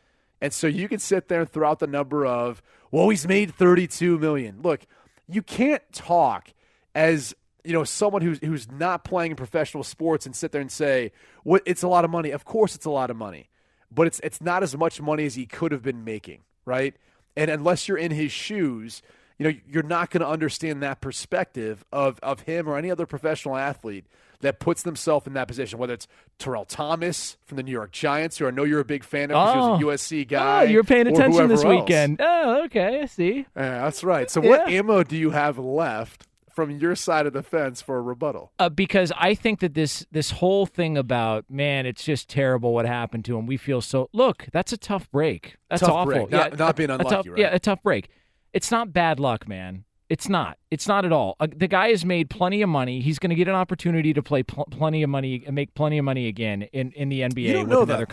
And 0.40 0.52
so 0.52 0.66
you 0.66 0.88
can 0.88 0.98
sit 0.98 1.28
there 1.28 1.40
and 1.40 1.50
throw 1.50 1.68
out 1.68 1.78
the 1.78 1.86
number 1.86 2.26
of, 2.26 2.62
well, 2.90 3.08
he's 3.08 3.26
made 3.26 3.54
32 3.54 4.18
million. 4.18 4.60
Look, 4.62 4.86
you 5.28 5.42
can't 5.42 5.82
talk 5.92 6.52
as, 6.94 7.34
you 7.64 7.72
know, 7.72 7.84
someone 7.84 8.22
who's 8.22 8.38
who's 8.40 8.70
not 8.70 9.04
playing 9.04 9.32
in 9.32 9.36
professional 9.36 9.82
sports 9.82 10.26
and 10.26 10.36
sit 10.36 10.52
there 10.52 10.60
and 10.60 10.70
say, 10.70 11.12
"What 11.42 11.62
it's 11.66 11.82
a 11.82 11.88
lot 11.88 12.04
of 12.04 12.10
money." 12.10 12.30
Of 12.30 12.44
course 12.44 12.74
it's 12.74 12.84
a 12.84 12.90
lot 12.90 13.10
of 13.10 13.16
money. 13.16 13.48
But 13.90 14.06
it's 14.06 14.20
it's 14.22 14.40
not 14.40 14.62
as 14.62 14.76
much 14.76 15.00
money 15.00 15.24
as 15.26 15.34
he 15.34 15.46
could 15.46 15.72
have 15.72 15.82
been 15.82 16.04
making, 16.04 16.42
right? 16.64 16.94
And 17.36 17.50
unless 17.50 17.88
you're 17.88 17.98
in 17.98 18.10
his 18.10 18.32
shoes, 18.32 19.02
you 19.38 19.44
know, 19.44 19.58
you're 19.68 19.82
not 19.82 20.10
going 20.10 20.20
to 20.20 20.28
understand 20.28 20.82
that 20.82 21.00
perspective 21.00 21.84
of 21.92 22.18
of 22.22 22.40
him 22.40 22.68
or 22.68 22.76
any 22.76 22.90
other 22.90 23.06
professional 23.06 23.56
athlete 23.56 24.04
that 24.40 24.60
puts 24.60 24.82
themselves 24.82 25.26
in 25.26 25.32
that 25.32 25.48
position, 25.48 25.78
whether 25.78 25.94
it's 25.94 26.06
Terrell 26.38 26.64
Thomas 26.66 27.36
from 27.46 27.56
the 27.56 27.62
New 27.62 27.70
York 27.72 27.92
Giants, 27.92 28.36
who 28.36 28.46
I 28.46 28.50
know 28.50 28.64
you're 28.64 28.80
a 28.80 28.84
big 28.84 29.02
fan 29.04 29.30
of 29.30 29.52
because 29.54 29.54
Oh. 29.56 29.76
he 29.78 29.84
was 29.84 30.12
a 30.12 30.14
oh. 30.14 30.18
USC 30.18 30.22
oh, 30.22 30.24
guy. 30.28 30.60
Oh, 30.60 30.64
you're 30.64 30.84
paying 30.84 31.06
attention 31.06 31.48
this 31.48 31.64
else. 31.64 31.80
weekend. 31.80 32.20
Oh, 32.20 32.64
okay, 32.64 33.00
I 33.02 33.06
see. 33.06 33.46
Yeah, 33.56 33.82
that's 33.84 34.04
right. 34.04 34.30
So, 34.30 34.40
what 34.40 34.68
ammo 34.68 35.02
do 35.02 35.16
you 35.16 35.30
have 35.30 35.58
left 35.58 36.26
from 36.54 36.70
your 36.70 36.94
side 36.94 37.26
of 37.26 37.32
the 37.32 37.42
fence 37.42 37.82
for 37.82 37.96
a 37.98 38.02
rebuttal. 38.02 38.52
Uh, 38.58 38.68
because 38.68 39.12
I 39.16 39.34
think 39.34 39.60
that 39.60 39.74
this 39.74 40.06
this 40.10 40.30
whole 40.30 40.66
thing 40.66 40.96
about 40.96 41.44
man, 41.50 41.86
it's 41.86 42.04
just 42.04 42.28
terrible 42.28 42.72
what 42.72 42.86
happened 42.86 43.24
to 43.26 43.36
him. 43.38 43.46
We 43.46 43.56
feel 43.56 43.80
so. 43.80 44.08
Look, 44.12 44.46
that's 44.52 44.72
a 44.72 44.76
tough 44.76 45.10
break. 45.10 45.56
That's 45.70 45.80
Tough 45.80 45.90
awful. 45.90 46.12
break. 46.12 46.30
Yeah, 46.30 46.36
Not- 46.48 46.58
not 46.58 46.70
a- 46.70 46.74
being 46.74 46.90
unlucky, 46.90 47.10
tough- 47.10 47.26
right? 47.28 47.38
Yeah, 47.38 47.54
a 47.54 47.58
tough 47.58 47.82
break. 47.82 48.08
It's 48.52 48.70
not 48.70 48.92
bad 48.92 49.18
luck, 49.18 49.48
man. 49.48 49.84
It's 50.10 50.28
not. 50.28 50.58
It's 50.70 50.86
not 50.86 51.04
at 51.04 51.12
all. 51.12 51.34
Uh, 51.40 51.48
the 51.56 51.66
guy 51.66 51.88
has 51.88 52.04
made 52.04 52.28
plenty 52.30 52.60
of 52.62 52.68
money. 52.68 53.00
He's 53.00 53.18
going 53.18 53.30
to 53.30 53.34
get 53.36 53.48
an 53.48 53.54
opportunity 53.54 54.12
to 54.12 54.22
play 54.22 54.42
pl- 54.42 54.66
plenty 54.70 55.02
of 55.02 55.08
money 55.10 55.42
and 55.46 55.54
make 55.54 55.74
plenty 55.74 55.96
of 55.98 56.04
money 56.04 56.28
again 56.28 56.62
in, 56.74 56.92
in 56.92 57.08
the 57.08 57.22
NBA 57.22 57.58
with 57.60 57.68
know 57.68 57.78
that, 57.80 57.82
another 57.94 58.04
though. 58.04 58.06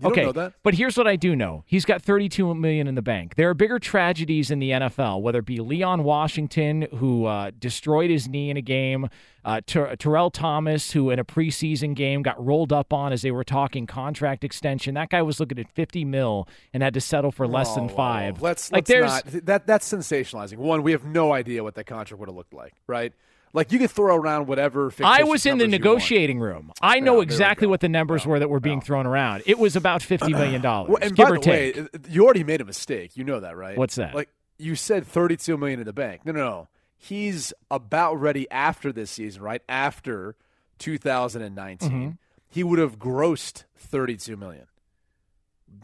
You 0.00 0.04
don't 0.04 0.12
okay, 0.12 0.24
know 0.24 0.32
that. 0.32 0.54
but 0.62 0.74
here's 0.74 0.96
what 0.96 1.06
I 1.06 1.16
do 1.16 1.36
know: 1.36 1.62
he's 1.66 1.84
got 1.84 2.02
32 2.02 2.54
million 2.54 2.86
in 2.86 2.94
the 2.94 3.02
bank. 3.02 3.34
There 3.36 3.48
are 3.50 3.54
bigger 3.54 3.78
tragedies 3.78 4.50
in 4.50 4.58
the 4.58 4.70
NFL, 4.70 5.20
whether 5.20 5.40
it 5.40 5.46
be 5.46 5.58
Leon 5.58 6.04
Washington, 6.04 6.86
who 6.96 7.26
uh, 7.26 7.50
destroyed 7.58 8.10
his 8.10 8.26
knee 8.28 8.48
in 8.50 8.56
a 8.56 8.62
game, 8.62 9.08
uh, 9.44 9.60
Ter- 9.66 9.94
Terrell 9.96 10.30
Thomas, 10.30 10.92
who 10.92 11.10
in 11.10 11.18
a 11.18 11.24
preseason 11.24 11.94
game 11.94 12.22
got 12.22 12.42
rolled 12.44 12.72
up 12.72 12.92
on 12.92 13.12
as 13.12 13.22
they 13.22 13.30
were 13.30 13.44
talking 13.44 13.86
contract 13.86 14.42
extension. 14.42 14.94
That 14.94 15.10
guy 15.10 15.22
was 15.22 15.38
looking 15.38 15.58
at 15.58 15.70
50 15.70 16.04
mil 16.04 16.48
and 16.72 16.82
had 16.82 16.94
to 16.94 17.00
settle 17.00 17.30
for 17.30 17.46
less 17.46 17.74
than 17.74 17.84
Oh, 17.84 17.88
five. 17.88 18.40
Let's 18.40 18.72
like 18.72 18.88
let's 18.88 18.90
there's 18.90 19.10
not 19.34 19.46
that 19.46 19.66
that's 19.66 19.90
sensationalizing. 19.92 20.56
One, 20.56 20.82
we 20.82 20.92
have 20.92 21.04
no 21.04 21.32
idea 21.32 21.62
what 21.62 21.74
that 21.74 21.84
contract 21.84 22.18
would 22.20 22.28
have 22.28 22.36
looked 22.36 22.54
like, 22.54 22.74
right? 22.86 23.12
Like 23.52 23.72
you 23.72 23.78
could 23.80 23.90
throw 23.90 24.14
around 24.14 24.46
whatever. 24.46 24.92
I 25.02 25.24
was 25.24 25.44
in 25.44 25.58
the 25.58 25.64
numbers 25.66 25.78
you 25.84 25.84
want. 25.90 25.96
negotiating 25.98 26.38
room. 26.38 26.72
I 26.80 27.00
know 27.00 27.14
we 27.16 27.22
exactly 27.22 27.66
what 27.66 27.80
the 27.80 27.88
numbers 27.88 28.24
were 28.24 28.38
that 28.38 28.48
were 28.48 28.60
being 28.60 28.80
thrown 28.80 29.06
around. 29.06 29.42
It 29.46 29.58
was 29.58 29.74
about 29.74 30.02
fifty 30.02 30.32
million 30.34 30.62
dollars, 30.62 30.90
Well, 30.90 30.98
and 31.02 31.16
give 31.16 31.26
by 31.26 31.30
or 31.32 31.38
the 31.40 31.50
way, 31.50 31.72
take. 31.72 31.88
you 32.10 32.24
already 32.24 32.44
made 32.44 32.60
a 32.60 32.64
mistake. 32.64 33.16
You 33.16 33.24
know 33.24 33.40
that, 33.40 33.56
right? 33.56 33.76
What's 33.76 33.96
that? 33.96 34.14
Like 34.14 34.28
you 34.58 34.76
said, 34.76 35.04
thirty-two 35.06 35.56
million 35.56 35.80
in 35.80 35.86
the 35.86 35.92
bank. 35.92 36.20
No, 36.24 36.30
no, 36.32 36.38
no. 36.40 36.68
He's 36.96 37.52
about 37.70 38.14
ready 38.20 38.48
after 38.50 38.92
this 38.92 39.10
season, 39.10 39.42
right? 39.42 39.62
After 39.68 40.36
2019, 40.78 41.90
Mhm. 41.90 42.18
he 42.48 42.62
would 42.62 42.78
have 42.78 42.98
grossed 42.98 43.64
thirty-two 43.76 44.36
million. 44.36 44.66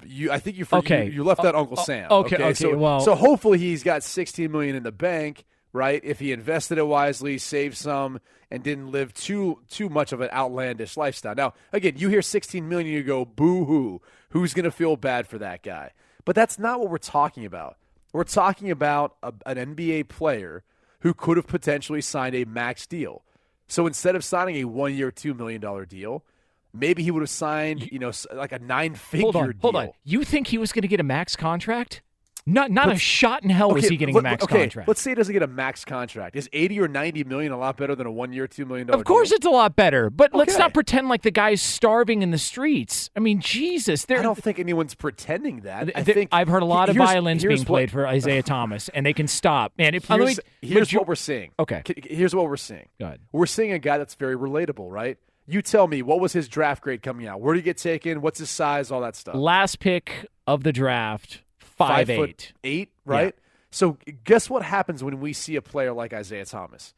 You, 0.05 0.31
I 0.33 0.39
think 0.41 0.57
you, 0.59 0.65
for, 0.65 0.79
Okay. 0.79 1.07
you, 1.07 1.13
you 1.13 1.25
left 1.25 1.45
out 1.45 1.55
Oh, 1.55 1.61
Uncle 1.61 1.77
oh, 1.79 1.85
Sam. 1.85 2.09
okay, 2.11 2.37
okay, 2.37 2.55
so, 2.55 2.77
well- 2.77 3.01
so 3.01 3.15
hopefully 3.15 3.59
he's 3.59 3.83
got 3.83 4.03
sixteen 4.03 4.51
million 4.53 4.77
in 4.77 4.83
the 4.83 4.93
bank, 4.93 5.45
right? 5.73 6.01
If 6.05 6.21
he 6.21 6.33
invested 6.33 6.79
it 6.79 6.87
wisely, 6.87 7.39
saved 7.39 7.77
some, 7.77 8.21
and 8.51 8.63
didn't 8.63 8.91
live 8.91 9.13
too 9.15 9.61
too 9.69 9.89
much 9.89 10.13
of 10.13 10.21
an 10.21 10.31
outlandish 10.33 10.97
lifestyle. 10.97 11.35
Now, 11.35 11.55
again, 11.73 11.95
you 11.97 12.09
hear 12.09 12.23
sixteen 12.23 12.69
million, 12.69 12.93
you 12.93 13.03
go 13.03 13.25
boo 13.25 13.65
hoo. 13.65 14.01
Who's 14.31 14.55
going 14.55 14.65
to 14.65 14.71
feel 14.71 14.97
bad 14.97 15.27
for 15.27 15.39
that 15.39 15.63
guy? 15.63 15.93
But 16.25 16.35
that's 16.37 16.59
not 16.59 16.81
what 16.81 16.91
we're 16.91 16.99
talking 16.99 17.45
about. 17.45 17.77
We're 18.13 18.25
talking 18.25 18.71
about 18.71 19.17
a, 19.23 19.33
an 19.47 19.75
NBA 19.75 20.09
player 20.09 20.65
who 21.01 21.15
could 21.15 21.37
have 21.37 21.47
potentially 21.47 22.01
signed 22.01 22.35
a 22.35 22.45
max 22.45 22.87
deal. 22.87 23.23
So 23.69 23.87
instead 23.87 24.17
of 24.17 24.25
signing 24.25 24.57
a 24.57 24.65
one 24.65 24.95
year, 24.95 25.11
two 25.11 25.35
million 25.35 25.61
dollar 25.61 25.85
deal, 25.85 26.25
maybe 26.73 27.03
he 27.03 27.11
would 27.11 27.23
have 27.23 27.31
signed, 27.31 27.91
you 27.91 27.99
know, 27.99 28.13
like 28.33 28.53
a 28.53 28.59
nine 28.59 28.95
figure 28.95 29.25
Hold 29.25 29.37
on, 29.37 29.51
deal. 29.51 29.59
hold 29.61 29.77
on. 29.77 29.91
You 30.05 30.25
think 30.25 30.49
he 30.49 30.59
was 30.59 30.73
going 30.73 30.83
to 30.83 30.89
get 30.89 31.01
a 31.01 31.05
max 31.05 31.37
contract? 31.37 32.03
Not, 32.49 32.71
not 32.71 32.93
a 32.93 32.97
shot 32.97 33.43
in 33.43 33.51
hell 33.51 33.73
was 33.73 33.85
Okay, 33.85 33.95
he 33.95 33.97
getting 33.97 34.15
let- 34.15 34.21
a 34.21 34.23
max 34.23 34.45
okay, 34.45 34.61
contract. 34.61 34.87
Let's 34.89 35.01
say 35.03 35.11
he 35.11 35.15
doesn't 35.17 35.33
get 35.33 35.43
a 35.43 35.49
max 35.49 35.85
contract. 35.85 36.37
Is 36.37 36.49
eighty 36.53 36.79
or 36.81 36.87
ninety 36.87 37.25
million 37.25 37.51
a 37.51 37.59
lot 37.59 37.77
better 37.77 37.97
than 37.97 38.07
a 38.07 38.11
one 38.13 38.33
year, 38.33 38.47
two 38.47 38.65
million 38.65 38.87
dollar? 38.87 38.99
Of 39.01 39.05
course, 39.05 39.33
it's 39.33 39.45
a 39.45 39.51
lot 39.51 39.75
better. 39.75 40.11
But 40.11 40.33
let's 40.33 40.57
not 40.57 40.73
pretend 40.73 41.09
like 41.09 41.23
the 41.23 41.33
guy's 41.33 41.61
starving 41.61 42.23
in 42.23 42.31
the 42.31 42.39
streets. 42.39 43.11
I 43.17 43.21
mean, 43.21 43.41
Jesus, 43.41 44.07
I 44.09 44.23
don't 44.23 44.41
think 44.41 44.61
anyone's 44.61 44.95
pretending 44.95 45.61
that. 45.63 45.91
I 45.97 46.05
think 46.05 46.29
I've 46.31 46.47
heard 46.49 46.63
a 46.63 46.67
lot 46.67 46.89
of 46.89 46.95
violins 46.97 47.45
being 47.45 47.59
what- 47.59 47.67
played 47.67 47.91
for 47.91 48.07
Isaiah 48.17 48.45
Thomas, 48.45 48.89
and 48.91 49.05
they 49.05 49.13
can 49.13 49.27
stop. 49.27 49.73
Man, 49.77 49.95
if, 49.97 50.09
let 50.09 50.21
Here's, 50.21 50.37
me- 50.39 50.43
here's 50.69 50.93
what 50.95 51.09
we're 51.09 51.15
seeing. 51.17 51.51
Okay. 51.59 51.83
Here's 52.05 52.35
what 52.35 52.47
we're 52.49 52.57
seeing. 52.57 52.89
Go 53.01 53.07
ahead. 53.07 53.21
We're 53.33 53.47
seeing 53.47 53.73
a 53.73 53.79
guy 53.81 53.99
that's 53.99 54.15
very 54.15 54.37
relatable, 54.37 54.89
right? 54.91 55.19
You 55.49 55.63
tell 55.63 55.87
me, 55.89 56.03
what 56.03 56.21
was 56.21 56.33
his 56.33 56.49
draft 56.49 56.83
grade 56.83 57.03
coming 57.03 57.27
out? 57.27 57.41
Where 57.41 57.55
did 57.55 57.61
he 57.61 57.65
get 57.65 57.77
taken? 57.77 58.21
What's 58.21 58.39
his 58.39 58.51
size? 58.51 58.91
All 58.93 59.01
that 59.01 59.15
stuff. 59.17 59.35
last 59.35 59.79
pick 59.81 60.27
of 60.47 60.63
the 60.65 60.73
draft, 60.73 61.43
five, 61.77 62.07
foot 62.07 62.31
eight. 62.31 62.53
eight, 62.65 62.93
right? 63.05 63.35
So 63.71 63.99
guess 64.25 64.49
what 64.49 64.63
happens 64.63 65.05
when 65.05 65.21
we 65.21 65.33
see 65.33 65.57
a 65.57 65.63
player 65.63 65.93
like 65.93 66.13
Isaiah 66.13 66.47
Thomas? 66.47 66.95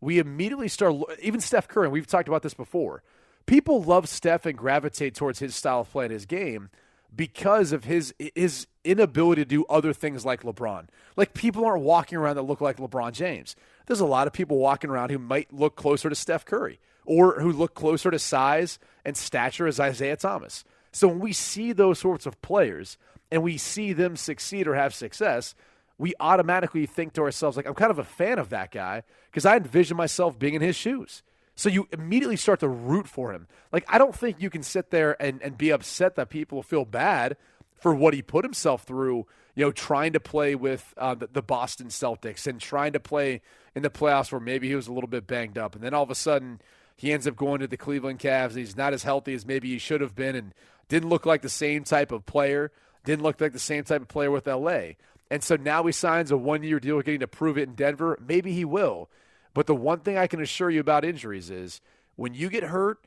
We 0.00 0.18
immediately 0.18 0.68
start. 0.68 0.96
Even 1.20 1.40
Steph 1.40 1.68
Curry. 1.68 1.88
We've 1.88 2.06
talked 2.06 2.28
about 2.28 2.42
this 2.42 2.54
before. 2.54 3.02
People 3.46 3.82
love 3.82 4.08
Steph 4.08 4.46
and 4.46 4.56
gravitate 4.56 5.14
towards 5.14 5.40
his 5.40 5.54
style 5.54 5.80
of 5.80 5.90
play 5.90 6.04
and 6.04 6.12
his 6.12 6.26
game 6.26 6.70
because 7.14 7.72
of 7.72 7.84
his 7.84 8.14
his 8.34 8.66
inability 8.84 9.42
to 9.42 9.48
do 9.48 9.64
other 9.68 9.92
things 9.92 10.24
like 10.24 10.42
LeBron. 10.42 10.86
Like 11.16 11.34
people 11.34 11.64
aren't 11.64 11.82
walking 11.82 12.18
around 12.18 12.36
that 12.36 12.42
look 12.42 12.60
like 12.60 12.76
LeBron 12.76 13.12
James. 13.12 13.56
There's 13.86 14.00
a 14.00 14.06
lot 14.06 14.26
of 14.26 14.32
people 14.32 14.58
walking 14.58 14.90
around 14.90 15.10
who 15.10 15.18
might 15.18 15.52
look 15.52 15.76
closer 15.76 16.08
to 16.08 16.14
Steph 16.14 16.44
Curry 16.44 16.78
or 17.04 17.40
who 17.40 17.50
look 17.50 17.74
closer 17.74 18.10
to 18.10 18.18
size 18.18 18.78
and 19.04 19.16
stature 19.16 19.66
as 19.66 19.80
Isaiah 19.80 20.16
Thomas. 20.16 20.64
So 20.92 21.08
when 21.08 21.20
we 21.20 21.32
see 21.32 21.72
those 21.72 21.98
sorts 21.98 22.26
of 22.26 22.40
players 22.42 22.96
and 23.30 23.42
we 23.42 23.56
see 23.56 23.92
them 23.92 24.16
succeed 24.16 24.66
or 24.66 24.74
have 24.74 24.94
success, 24.94 25.54
we 25.98 26.14
automatically 26.18 26.86
think 26.86 27.12
to 27.14 27.22
ourselves 27.22 27.56
like 27.56 27.66
I'm 27.66 27.74
kind 27.74 27.90
of 27.90 27.98
a 27.98 28.04
fan 28.04 28.38
of 28.38 28.48
that 28.50 28.70
guy 28.70 29.02
because 29.30 29.44
I 29.44 29.56
envision 29.56 29.96
myself 29.96 30.38
being 30.38 30.54
in 30.54 30.62
his 30.62 30.76
shoes. 30.76 31.22
So 31.54 31.68
you 31.68 31.88
immediately 31.92 32.36
start 32.36 32.60
to 32.60 32.68
root 32.68 33.06
for 33.06 33.32
him. 33.32 33.46
Like 33.70 33.84
I 33.88 33.98
don't 33.98 34.14
think 34.14 34.40
you 34.40 34.48
can 34.48 34.62
sit 34.62 34.90
there 34.90 35.20
and, 35.20 35.42
and 35.42 35.58
be 35.58 35.70
upset 35.70 36.16
that 36.16 36.30
people 36.30 36.62
feel 36.62 36.84
bad 36.84 37.36
for 37.78 37.94
what 37.94 38.14
he 38.14 38.22
put 38.22 38.44
himself 38.44 38.84
through, 38.84 39.26
you 39.54 39.64
know, 39.64 39.72
trying 39.72 40.12
to 40.14 40.20
play 40.20 40.54
with 40.54 40.94
uh, 40.96 41.14
the, 41.14 41.28
the 41.30 41.42
Boston 41.42 41.88
Celtics 41.88 42.46
and 42.46 42.60
trying 42.60 42.92
to 42.94 43.00
play 43.00 43.42
in 43.74 43.82
the 43.82 43.90
playoffs 43.90 44.32
where 44.32 44.40
maybe 44.40 44.68
he 44.68 44.74
was 44.74 44.88
a 44.88 44.92
little 44.92 45.08
bit 45.08 45.26
banged 45.26 45.58
up. 45.58 45.74
And 45.74 45.84
then 45.84 45.92
all 45.92 46.02
of 46.02 46.10
a 46.10 46.14
sudden 46.14 46.60
he 46.96 47.12
ends 47.12 47.26
up 47.26 47.36
going 47.36 47.60
to 47.60 47.66
the 47.66 47.76
Cleveland 47.76 48.20
Cavs. 48.20 48.56
He's 48.56 48.76
not 48.76 48.94
as 48.94 49.02
healthy 49.02 49.34
as 49.34 49.46
maybe 49.46 49.68
he 49.68 49.78
should 49.78 50.00
have 50.00 50.14
been 50.14 50.34
and 50.34 50.54
didn't 50.88 51.08
look 51.08 51.24
like 51.24 51.42
the 51.42 51.48
same 51.48 51.84
type 51.84 52.12
of 52.12 52.26
player, 52.26 52.72
didn't 53.04 53.22
look 53.22 53.40
like 53.40 53.52
the 53.52 53.58
same 53.58 53.84
type 53.84 54.02
of 54.02 54.08
player 54.08 54.30
with 54.30 54.46
LA. 54.46 54.92
And 55.30 55.42
so 55.42 55.56
now 55.56 55.84
he 55.84 55.92
signs 55.92 56.30
a 56.30 56.36
one 56.36 56.62
year 56.62 56.80
deal 56.80 57.00
getting 57.02 57.20
to 57.20 57.28
prove 57.28 57.56
it 57.56 57.68
in 57.68 57.74
Denver. 57.74 58.18
Maybe 58.26 58.52
he 58.52 58.64
will. 58.64 59.08
But 59.54 59.66
the 59.66 59.74
one 59.74 60.00
thing 60.00 60.16
I 60.16 60.26
can 60.26 60.40
assure 60.40 60.70
you 60.70 60.80
about 60.80 61.04
injuries 61.04 61.50
is 61.50 61.80
when 62.16 62.34
you 62.34 62.48
get 62.48 62.64
hurt, 62.64 62.98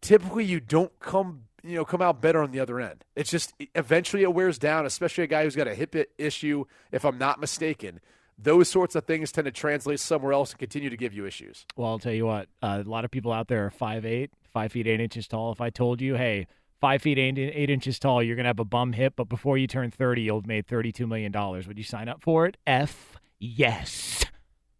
typically 0.00 0.44
you 0.44 0.60
don't 0.60 0.98
come 0.98 1.44
you 1.62 1.76
know 1.76 1.84
come 1.84 2.02
out 2.02 2.20
better 2.20 2.42
on 2.42 2.50
the 2.50 2.60
other 2.60 2.80
end. 2.80 3.04
It's 3.16 3.30
just 3.30 3.54
eventually 3.74 4.22
it 4.22 4.34
wears 4.34 4.58
down, 4.58 4.86
especially 4.86 5.24
a 5.24 5.28
guy 5.28 5.44
who's 5.44 5.56
got 5.56 5.68
a 5.68 5.74
hip 5.74 5.94
issue. 6.18 6.64
If 6.90 7.04
I'm 7.04 7.18
not 7.18 7.40
mistaken, 7.40 8.00
those 8.38 8.68
sorts 8.68 8.94
of 8.94 9.04
things 9.04 9.32
tend 9.32 9.44
to 9.46 9.52
translate 9.52 10.00
somewhere 10.00 10.32
else 10.32 10.50
and 10.50 10.58
continue 10.58 10.90
to 10.90 10.96
give 10.96 11.12
you 11.12 11.26
issues. 11.26 11.64
Well, 11.76 11.88
I'll 11.88 11.98
tell 11.98 12.12
you 12.12 12.26
what. 12.26 12.48
Uh, 12.62 12.82
a 12.84 12.88
lot 12.88 13.04
of 13.04 13.10
people 13.10 13.32
out 13.32 13.48
there 13.48 13.66
are 13.66 13.70
five 13.70 14.04
eight, 14.04 14.30
five 14.52 14.72
feet 14.72 14.86
eight 14.86 15.00
inches 15.00 15.28
tall. 15.28 15.52
If 15.52 15.60
I 15.60 15.70
told 15.70 16.00
you, 16.00 16.16
hey, 16.16 16.46
five 16.82 17.00
feet 17.00 17.18
eight, 17.18 17.38
eight 17.38 17.70
inches 17.70 17.98
tall, 17.98 18.22
you're 18.22 18.36
gonna 18.36 18.48
have 18.48 18.58
a 18.58 18.64
bum 18.64 18.92
hip, 18.92 19.14
but 19.16 19.28
before 19.30 19.56
you 19.56 19.66
turn 19.66 19.90
thirty, 19.90 20.22
you'll 20.22 20.40
have 20.40 20.46
made 20.46 20.66
thirty 20.66 20.92
two 20.92 21.06
million 21.06 21.32
dollars. 21.32 21.66
Would 21.66 21.78
you 21.78 21.84
sign 21.84 22.08
up 22.08 22.20
for 22.20 22.44
it? 22.44 22.58
F 22.66 23.16
yes. 23.38 24.24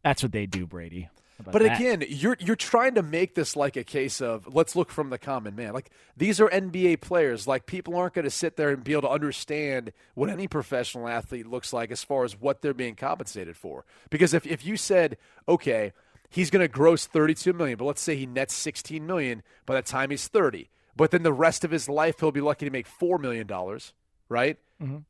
That's 0.05 0.22
what 0.22 0.32
they 0.32 0.46
do, 0.46 0.66
Brady. 0.66 1.09
But 1.44 1.62
that? 1.62 1.80
again, 1.80 2.05
you're 2.09 2.36
you're 2.40 2.57
trying 2.57 2.96
to 2.96 3.03
make 3.03 3.34
this 3.34 3.57
like 3.57 3.76
a 3.76 3.84
case 3.84 4.20
of 4.20 4.53
let's 4.53 4.76
look 4.76 4.90
from 4.90 5.11
the 5.11 5.18
common 5.18 5.57
man. 5.57 5.72
Like 5.72 5.90
these 6.16 6.40
are 6.40 6.48
NBA 6.48 7.00
players. 7.00 7.46
Like 7.46 7.66
people 7.66 7.96
aren't 7.96 8.14
going 8.14 8.24
to 8.24 8.30
sit 8.30 8.57
there 8.57 8.70
and 8.70 8.84
be 8.84 8.92
able 8.92 9.03
to 9.03 9.11
understand 9.11 9.92
what 10.14 10.28
any 10.28 10.46
professional 10.46 11.09
athlete 11.09 11.46
looks 11.46 11.72
like 11.72 11.90
as 11.90 12.05
far 12.05 12.24
as 12.24 12.38
what 12.38 12.62
they're 12.62 12.74
being 12.74 12.94
compensated 12.94 13.57
for. 13.57 13.84
Because 14.11 14.34
if 14.34 14.46
if 14.46 14.64
you 14.64 14.76
said, 14.76 15.16
okay, 15.48 15.92
he's 16.30 16.50
going 16.50 16.62
to 16.62 16.68
gross 16.68 17.07
32 17.07 17.53
million, 17.53 17.76
but 17.76 17.84
let's 17.84 18.03
say 18.03 18.16
he 18.16 18.26
nets 18.26 18.55
16 18.55 19.05
million 19.07 19.42
by 19.66 19.74
the 19.74 19.82
time 19.82 20.11
he's 20.11 20.28
30, 20.28 20.68
but 20.97 21.11
then 21.11 21.22
the 21.22 21.32
rest 21.32 21.64
of 21.64 21.70
his 21.70 21.88
life 21.88 22.20
he'll 22.20 22.32
be 22.32 22.40
lucky 22.40 22.64
to 22.66 22.70
make 22.70 22.86
4 22.86 23.18
million 23.18 23.47
dollars, 23.47 23.93
right? 24.28 24.59
Mhm. 24.82 25.05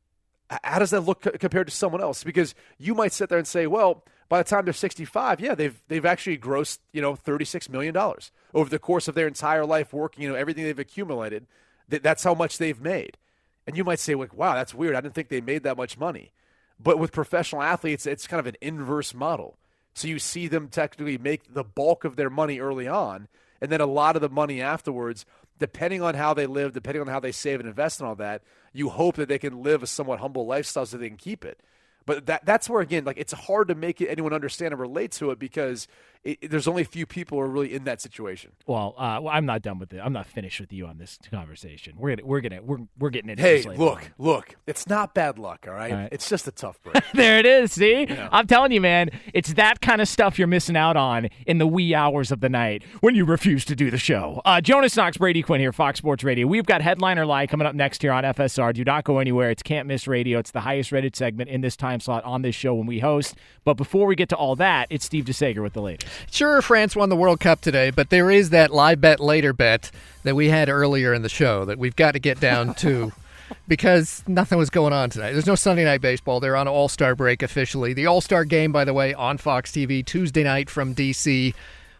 How 0.63 0.77
does 0.79 0.91
that 0.91 1.01
look 1.01 1.21
co- 1.21 1.31
compared 1.31 1.67
to 1.67 1.73
someone 1.73 2.01
else? 2.01 2.23
Because 2.23 2.53
you 2.77 2.93
might 2.93 3.11
sit 3.13 3.29
there 3.29 3.37
and 3.39 3.47
say, 3.47 3.65
well, 3.65 4.03
by 4.29 4.37
the 4.41 4.47
time 4.49 4.65
they're 4.65 4.73
65, 4.73 5.39
yeah, 5.39 5.55
they've 5.55 5.81
they've 5.87 6.05
actually 6.05 6.37
grossed, 6.37 6.79
you 6.91 7.01
know, 7.01 7.15
36 7.15 7.69
million 7.69 7.93
dollars 7.93 8.31
over 8.53 8.69
the 8.69 8.79
course 8.79 9.07
of 9.07 9.15
their 9.15 9.27
entire 9.27 9.65
life 9.65 9.93
working, 9.93 10.23
you 10.23 10.29
know, 10.29 10.35
everything 10.35 10.63
they've 10.63 10.77
accumulated. 10.79 11.47
That 11.89 12.03
that's 12.03 12.23
how 12.23 12.33
much 12.33 12.57
they've 12.57 12.79
made. 12.79 13.17
And 13.65 13.77
you 13.77 13.83
might 13.83 13.99
say, 13.99 14.13
like, 14.15 14.33
wow, 14.35 14.53
that's 14.55 14.73
weird. 14.73 14.95
I 14.95 15.01
didn't 15.01 15.15
think 15.15 15.29
they 15.29 15.41
made 15.41 15.63
that 15.63 15.77
much 15.77 15.97
money. 15.97 16.31
But 16.79 16.99
with 16.99 17.11
professional 17.13 17.61
athletes, 17.61 18.05
it's 18.05 18.27
kind 18.27 18.39
of 18.39 18.47
an 18.47 18.57
inverse 18.61 19.13
model. 19.13 19.57
So 19.93 20.07
you 20.07 20.19
see 20.19 20.47
them 20.47 20.67
technically 20.67 21.17
make 21.17 21.53
the 21.53 21.63
bulk 21.63 22.03
of 22.03 22.15
their 22.15 22.29
money 22.29 22.59
early 22.59 22.87
on, 22.87 23.27
and 23.61 23.71
then 23.71 23.79
a 23.79 23.85
lot 23.85 24.15
of 24.15 24.21
the 24.21 24.29
money 24.29 24.61
afterwards, 24.61 25.25
depending 25.59 26.01
on 26.01 26.15
how 26.15 26.33
they 26.33 26.45
live, 26.45 26.73
depending 26.73 27.01
on 27.01 27.07
how 27.07 27.19
they 27.19 27.31
save 27.31 27.59
and 27.59 27.69
invest 27.69 27.99
and 27.99 28.07
all 28.07 28.15
that, 28.15 28.41
you 28.73 28.89
hope 28.89 29.15
that 29.15 29.29
they 29.29 29.39
can 29.39 29.63
live 29.63 29.83
a 29.83 29.87
somewhat 29.87 30.19
humble 30.19 30.45
lifestyle 30.45 30.85
so 30.85 30.97
they 30.97 31.07
can 31.07 31.17
keep 31.17 31.45
it. 31.45 31.59
But 32.05 32.25
that 32.25 32.45
that's 32.45 32.69
where 32.69 32.81
again, 32.81 33.05
like 33.05 33.17
it's 33.17 33.33
hard 33.33 33.69
to 33.69 33.75
make 33.75 34.01
it, 34.01 34.09
anyone 34.09 34.33
understand 34.33 34.73
and 34.73 34.81
relate 34.81 35.11
to 35.13 35.31
it 35.31 35.39
because 35.39 35.87
it, 36.23 36.37
it- 36.41 36.51
there's 36.51 36.67
only 36.67 36.81
a 36.83 36.85
few 36.85 37.05
people 37.05 37.37
who 37.37 37.43
are 37.43 37.47
really 37.49 37.73
in 37.73 37.83
that 37.85 38.01
situation. 38.01 38.51
Well, 38.67 38.93
uh, 38.97 39.19
well, 39.21 39.33
I'm 39.33 39.45
not 39.45 39.61
done 39.61 39.79
with 39.79 39.93
it. 39.93 39.99
I'm 40.03 40.13
not 40.13 40.27
finished 40.27 40.59
with 40.59 40.71
you 40.71 40.85
on 40.87 40.97
this 40.97 41.17
conversation. 41.31 41.93
We're 41.97 42.15
gonna, 42.15 42.25
we're 42.27 42.41
gonna, 42.41 42.61
we're, 42.61 42.77
we're 42.99 43.09
getting 43.09 43.29
into 43.29 43.41
Hey, 43.43 43.61
look, 43.63 43.97
on. 44.03 44.07
look, 44.17 44.55
it's 44.67 44.87
not 44.87 45.13
bad 45.13 45.37
luck, 45.39 45.65
all 45.67 45.73
right? 45.73 45.91
All 45.91 45.97
right. 45.97 46.09
It's 46.11 46.29
just 46.29 46.47
a 46.47 46.51
tough 46.51 46.81
break. 46.83 47.03
there 47.13 47.39
it 47.39 47.45
is. 47.45 47.73
See, 47.73 48.07
I'm 48.31 48.47
telling 48.47 48.71
you, 48.71 48.81
man, 48.81 49.09
it's 49.33 49.53
that 49.55 49.81
kind 49.81 50.01
of 50.01 50.07
stuff 50.07 50.37
you're 50.39 50.47
missing 50.47 50.77
out 50.77 50.95
on 50.95 51.29
in 51.47 51.57
the 51.57 51.67
wee 51.67 51.93
hours 51.95 52.31
of 52.31 52.39
the 52.39 52.49
night 52.49 52.83
when 53.01 53.15
you 53.15 53.25
refuse 53.25 53.65
to 53.65 53.75
do 53.75 53.91
the 53.91 53.97
show. 53.97 54.41
Uh, 54.45 54.61
Jonas 54.61 54.95
Knox, 54.95 55.17
Brady 55.17 55.41
Quinn 55.41 55.59
here, 55.59 55.73
Fox 55.73 55.97
Sports 55.97 56.23
Radio. 56.23 56.47
We've 56.47 56.65
got 56.65 56.81
headliner 56.81 57.25
lie 57.25 57.47
coming 57.47 57.67
up 57.67 57.75
next 57.75 58.01
here 58.01 58.11
on 58.11 58.23
FSR. 58.23 58.73
Do 58.73 58.83
not 58.83 59.03
go 59.03 59.19
anywhere. 59.19 59.49
It's 59.51 59.63
can't 59.63 59.87
miss 59.87 60.07
radio. 60.07 60.39
It's 60.39 60.51
the 60.51 60.61
highest 60.61 60.91
rated 60.91 61.15
segment 61.15 61.49
in 61.49 61.61
this 61.61 61.75
time 61.75 61.99
slot 61.99 62.23
on 62.23 62.41
this 62.43 62.55
show 62.55 62.73
when 62.75 62.85
we 62.87 62.99
host. 62.99 63.35
But 63.63 63.75
before 63.75 64.07
we 64.07 64.15
get 64.15 64.29
to 64.29 64.35
all 64.35 64.55
that, 64.57 64.87
it's 64.89 65.05
Steve 65.05 65.25
DeSager 65.25 65.61
with 65.61 65.73
the 65.73 65.81
latest. 65.81 66.12
Sure, 66.31 66.61
France 66.61 66.95
won 66.95 67.09
the 67.09 67.15
World 67.15 67.39
Cup 67.39 67.61
today, 67.61 67.91
but 67.91 68.09
there 68.09 68.31
is 68.31 68.49
that 68.51 68.71
live 68.71 69.01
bet 69.01 69.19
later 69.19 69.53
bet 69.53 69.91
that 70.23 70.35
we 70.35 70.49
had 70.49 70.69
earlier 70.69 71.13
in 71.13 71.21
the 71.21 71.29
show 71.29 71.65
that 71.65 71.77
we've 71.77 71.95
got 71.95 72.11
to 72.11 72.19
get 72.19 72.39
down 72.39 72.73
to 72.75 73.11
because 73.67 74.23
nothing 74.27 74.57
was 74.57 74.69
going 74.69 74.93
on 74.93 75.09
tonight. 75.09 75.31
There's 75.33 75.47
no 75.47 75.55
Sunday 75.55 75.83
night 75.83 76.01
baseball. 76.01 76.39
They're 76.39 76.55
on 76.55 76.67
All 76.67 76.89
Star 76.89 77.15
break 77.15 77.43
officially. 77.43 77.93
The 77.93 78.07
All 78.07 78.21
Star 78.21 78.45
game, 78.45 78.71
by 78.71 78.85
the 78.85 78.93
way, 78.93 79.13
on 79.13 79.37
Fox 79.37 79.71
TV 79.71 80.05
Tuesday 80.05 80.43
night 80.43 80.69
from 80.69 80.95
DC. 80.95 81.53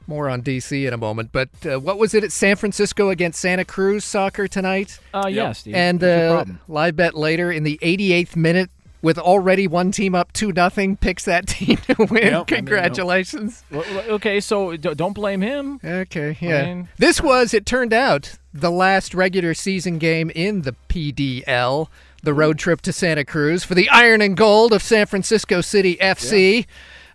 More 0.05 0.29
on 0.29 0.41
DC 0.41 0.85
in 0.85 0.93
a 0.93 0.97
moment. 0.97 1.29
But 1.31 1.49
uh, 1.65 1.79
what 1.79 1.97
was 1.97 2.13
it 2.13 2.25
at 2.25 2.31
San 2.33 2.57
Francisco 2.57 3.09
against 3.09 3.39
Santa 3.39 3.63
Cruz 3.63 4.03
soccer 4.03 4.49
tonight? 4.49 4.99
Uh, 5.13 5.27
yeah, 5.29 5.53
Steve. 5.53 5.75
And 5.75 6.01
What's 6.01 6.49
uh, 6.49 6.53
live 6.67 6.97
bet 6.97 7.15
later 7.15 7.49
in 7.49 7.63
the 7.63 7.79
88th 7.81 8.35
minute 8.35 8.69
with 9.03 9.19
already 9.19 9.67
one 9.67 9.91
team 9.91 10.15
up 10.15 10.33
2 10.33 10.51
nothing 10.53 10.97
picks 10.97 11.25
that 11.25 11.45
team 11.47 11.77
to 11.77 11.95
win. 12.09 12.23
Yep. 12.23 12.33
I 12.33 12.37
mean, 12.37 12.45
Congratulations. 12.45 13.63
Well, 13.69 13.83
well, 13.93 14.09
Okay, 14.13 14.39
so 14.39 14.75
don't 14.77 15.13
blame 15.13 15.41
him. 15.41 15.79
Okay, 15.83 16.29
I 16.29 16.37
yeah. 16.45 16.65
mean- 16.65 16.89
this 16.97 17.21
was, 17.21 17.53
it 17.53 17.65
turned 17.67 17.93
out, 17.93 18.37
the 18.53 18.71
last 18.71 19.13
regular 19.13 19.53
season 19.53 19.97
game 19.99 20.31
in 20.33 20.61
the 20.61 20.75
PDL, 20.89 21.87
the 22.23 22.33
road 22.33 22.57
trip 22.57 22.81
to 22.81 22.93
Santa 22.93 23.25
Cruz 23.25 23.63
for 23.63 23.75
the 23.75 23.89
Iron 23.89 24.21
and 24.21 24.37
Gold 24.37 24.73
of 24.73 24.81
San 24.81 25.05
Francisco 25.05 25.61
City 25.61 25.97
FC. 25.97 26.65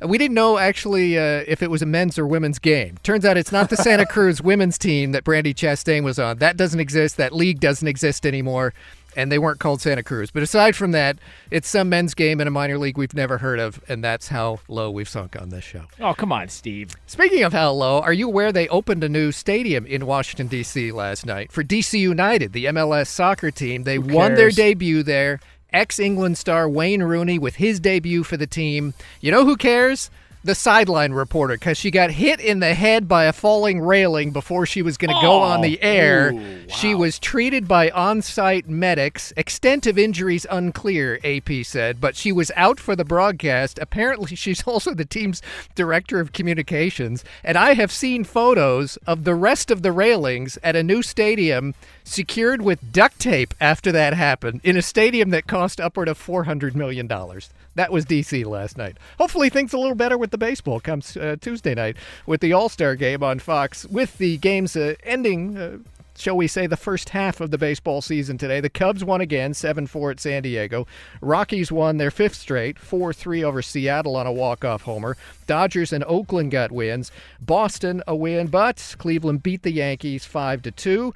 We 0.01 0.17
didn't 0.19 0.35
know 0.35 0.59
actually 0.59 1.19
uh, 1.19 1.43
if 1.49 1.61
it 1.63 1.71
was 1.71 1.83
a 1.83 1.87
men's 1.87 2.19
or 2.19 2.27
women's 2.27 2.59
game. 2.61 2.99
Turns 3.03 3.25
out 3.25 3.37
it's 3.37 3.51
not 3.51 3.69
the 3.71 3.77
Santa 3.77 4.07
Cruz 4.15 4.41
women's 4.41 4.79
team 4.79 5.11
that 5.13 5.25
Brandi 5.25 5.55
Chastain 5.55 6.05
was 6.05 6.19
on. 6.21 6.39
That 6.39 6.57
doesn't 6.57 6.79
exist. 6.79 7.17
That 7.17 7.33
league 7.35 7.59
doesn't 7.59 7.89
exist 7.89 8.25
anymore. 8.27 8.75
And 9.17 9.33
they 9.33 9.39
weren't 9.39 9.59
called 9.59 9.81
Santa 9.81 10.03
Cruz. 10.03 10.31
But 10.31 10.43
aside 10.43 10.77
from 10.77 10.93
that, 10.93 11.19
it's 11.51 11.69
some 11.69 11.89
men's 11.89 12.15
game 12.15 12.41
in 12.41 12.47
a 12.47 12.51
minor 12.51 12.79
league 12.79 12.99
we've 12.99 13.15
never 13.15 13.39
heard 13.39 13.59
of. 13.59 13.81
And 13.89 14.05
that's 14.05 14.29
how 14.29 14.61
low 14.69 14.91
we've 14.91 15.09
sunk 15.09 15.41
on 15.41 15.49
this 15.49 15.65
show. 15.65 15.85
Oh, 16.01 16.15
come 16.15 16.31
on, 16.31 16.49
Steve. 16.49 16.95
Speaking 17.07 17.43
of 17.43 17.53
how 17.53 17.73
low, 17.73 18.01
are 18.01 18.13
you 18.13 18.29
aware 18.29 18.53
they 18.53 18.69
opened 18.69 19.03
a 19.03 19.09
new 19.09 19.33
stadium 19.33 19.87
in 19.87 20.07
Washington, 20.07 20.47
D.C. 20.47 20.93
last 20.93 21.27
night 21.27 21.51
for 21.51 21.65
DC 21.65 21.99
United, 21.99 22.53
the 22.53 22.67
MLS 22.67 23.09
soccer 23.09 23.51
team? 23.51 23.85
They 23.85 23.99
won 23.99 24.35
their 24.35 24.51
debut 24.51 25.03
there. 25.03 25.41
Ex 25.73 25.99
England 25.99 26.39
star 26.39 26.69
Wayne 26.69 27.03
Rooney 27.03 27.39
with 27.39 27.57
his 27.57 27.79
debut 27.79 28.23
for 28.25 28.37
the 28.37 28.47
team. 28.47 28.95
You 29.21 29.31
know 29.31 29.45
who 29.45 29.57
cares? 29.57 30.11
The 30.49 30.55
sideline 30.55 31.13
reporter, 31.13 31.57
because 31.57 31.77
she 31.77 31.91
got 31.91 32.11
hit 32.11 32.41
in 32.41 32.61
the 32.61 32.73
head 32.73 33.07
by 33.07 33.25
a 33.25 33.35
falling 33.35 33.83
railing 33.83 34.31
before 34.31 34.65
she 34.65 34.81
was 34.81 34.97
going 34.97 35.15
to 35.15 35.21
go 35.21 35.41
on 35.41 35.61
the 35.61 35.77
oh, 35.83 35.87
air. 35.87 36.33
She 36.69 36.95
was 36.95 37.19
treated 37.19 37.69
by 37.69 37.91
on 37.91 38.23
site 38.23 38.67
medics. 38.67 39.31
Extent 39.37 39.87
of 39.87 39.99
injuries 39.99 40.47
unclear, 40.51 41.21
AP 41.23 41.51
said, 41.65 42.01
but 42.01 42.17
she 42.17 42.33
was 42.33 42.51
out 42.57 42.81
for 42.81 42.97
the 42.97 43.05
broadcast. 43.05 43.79
Apparently, 43.79 44.35
she's 44.37 44.63
also 44.63 44.95
the 44.95 45.05
team's 45.05 45.43
director 45.75 46.19
of 46.19 46.33
communications. 46.33 47.25
And 47.45 47.59
I 47.59 47.75
have 47.75 47.93
seen 47.93 48.25
photos 48.25 48.97
of 49.07 49.25
the 49.25 49.35
rest 49.35 49.71
of 49.71 49.83
the 49.83 49.93
railings 49.93 50.57
at 50.63 50.75
a 50.75 50.83
new 50.83 51.03
stadium 51.03 51.75
secured 52.09 52.63
with 52.63 52.93
duct 52.93 53.19
tape 53.19 53.55
after 53.61 53.93
that 53.93 54.15
happened 54.15 54.61
in 54.65 54.77
a 54.77 54.83
stadium 54.83 55.31
that 55.31 55.47
cost 55.47 55.81
upward 55.81 56.09
of 56.09 56.19
$400 56.19 56.75
million. 56.75 57.07
That 57.07 57.93
was 57.93 58.05
DC 58.05 58.45
last 58.45 58.77
night. 58.77 58.97
Hopefully, 59.19 59.51
things 59.51 59.73
a 59.73 59.79
little 59.79 59.95
better 59.95 60.19
with 60.19 60.31
the 60.31 60.39
baseball 60.39 60.81
comes 60.81 61.17
uh, 61.17 61.37
Tuesday 61.41 61.75
night 61.75 61.97
with 62.27 62.41
the 62.41 62.53
All 62.53 62.69
Star 62.69 62.97
game 62.97 63.23
on 63.23 63.39
Fox, 63.39 63.85
with 63.87 64.19
the 64.19 64.37
games 64.39 64.75
uh, 64.75 64.95
ending. 65.05 65.57
Uh, 65.57 65.79
Shall 66.19 66.37
we 66.37 66.49
say 66.49 66.67
the 66.67 66.77
first 66.77 67.11
half 67.11 67.41
of 67.41 67.53
the 67.53 67.59
baseball 67.59 68.03
season 68.03 68.39
today? 68.39 68.61
The 68.61 68.69
Cubs 68.69 69.05
won 69.05 69.21
again, 69.21 69.55
7 69.55 69.87
4 69.87 70.11
at 70.11 70.19
San 70.19 70.43
Diego. 70.43 70.85
Rockies 71.21 71.71
won 71.71 71.99
their 71.99 72.11
fifth 72.11 72.35
straight, 72.35 72.77
4 72.77 73.13
3 73.13 73.45
over 73.45 73.63
Seattle 73.63 74.17
on 74.17 74.27
a 74.27 74.33
walk 74.33 74.65
off 74.65 74.83
homer. 74.83 75.17
Dodgers 75.47 75.93
and 75.93 76.03
Oakland 76.09 76.51
got 76.51 76.73
wins. 76.73 77.13
Boston 77.41 78.03
a 78.09 78.17
win, 78.17 78.49
but 78.49 78.97
Cleveland 78.99 79.45
beat 79.45 79.63
the 79.63 79.71
Yankees 79.71 80.25
5 80.25 80.75
2. 80.75 81.15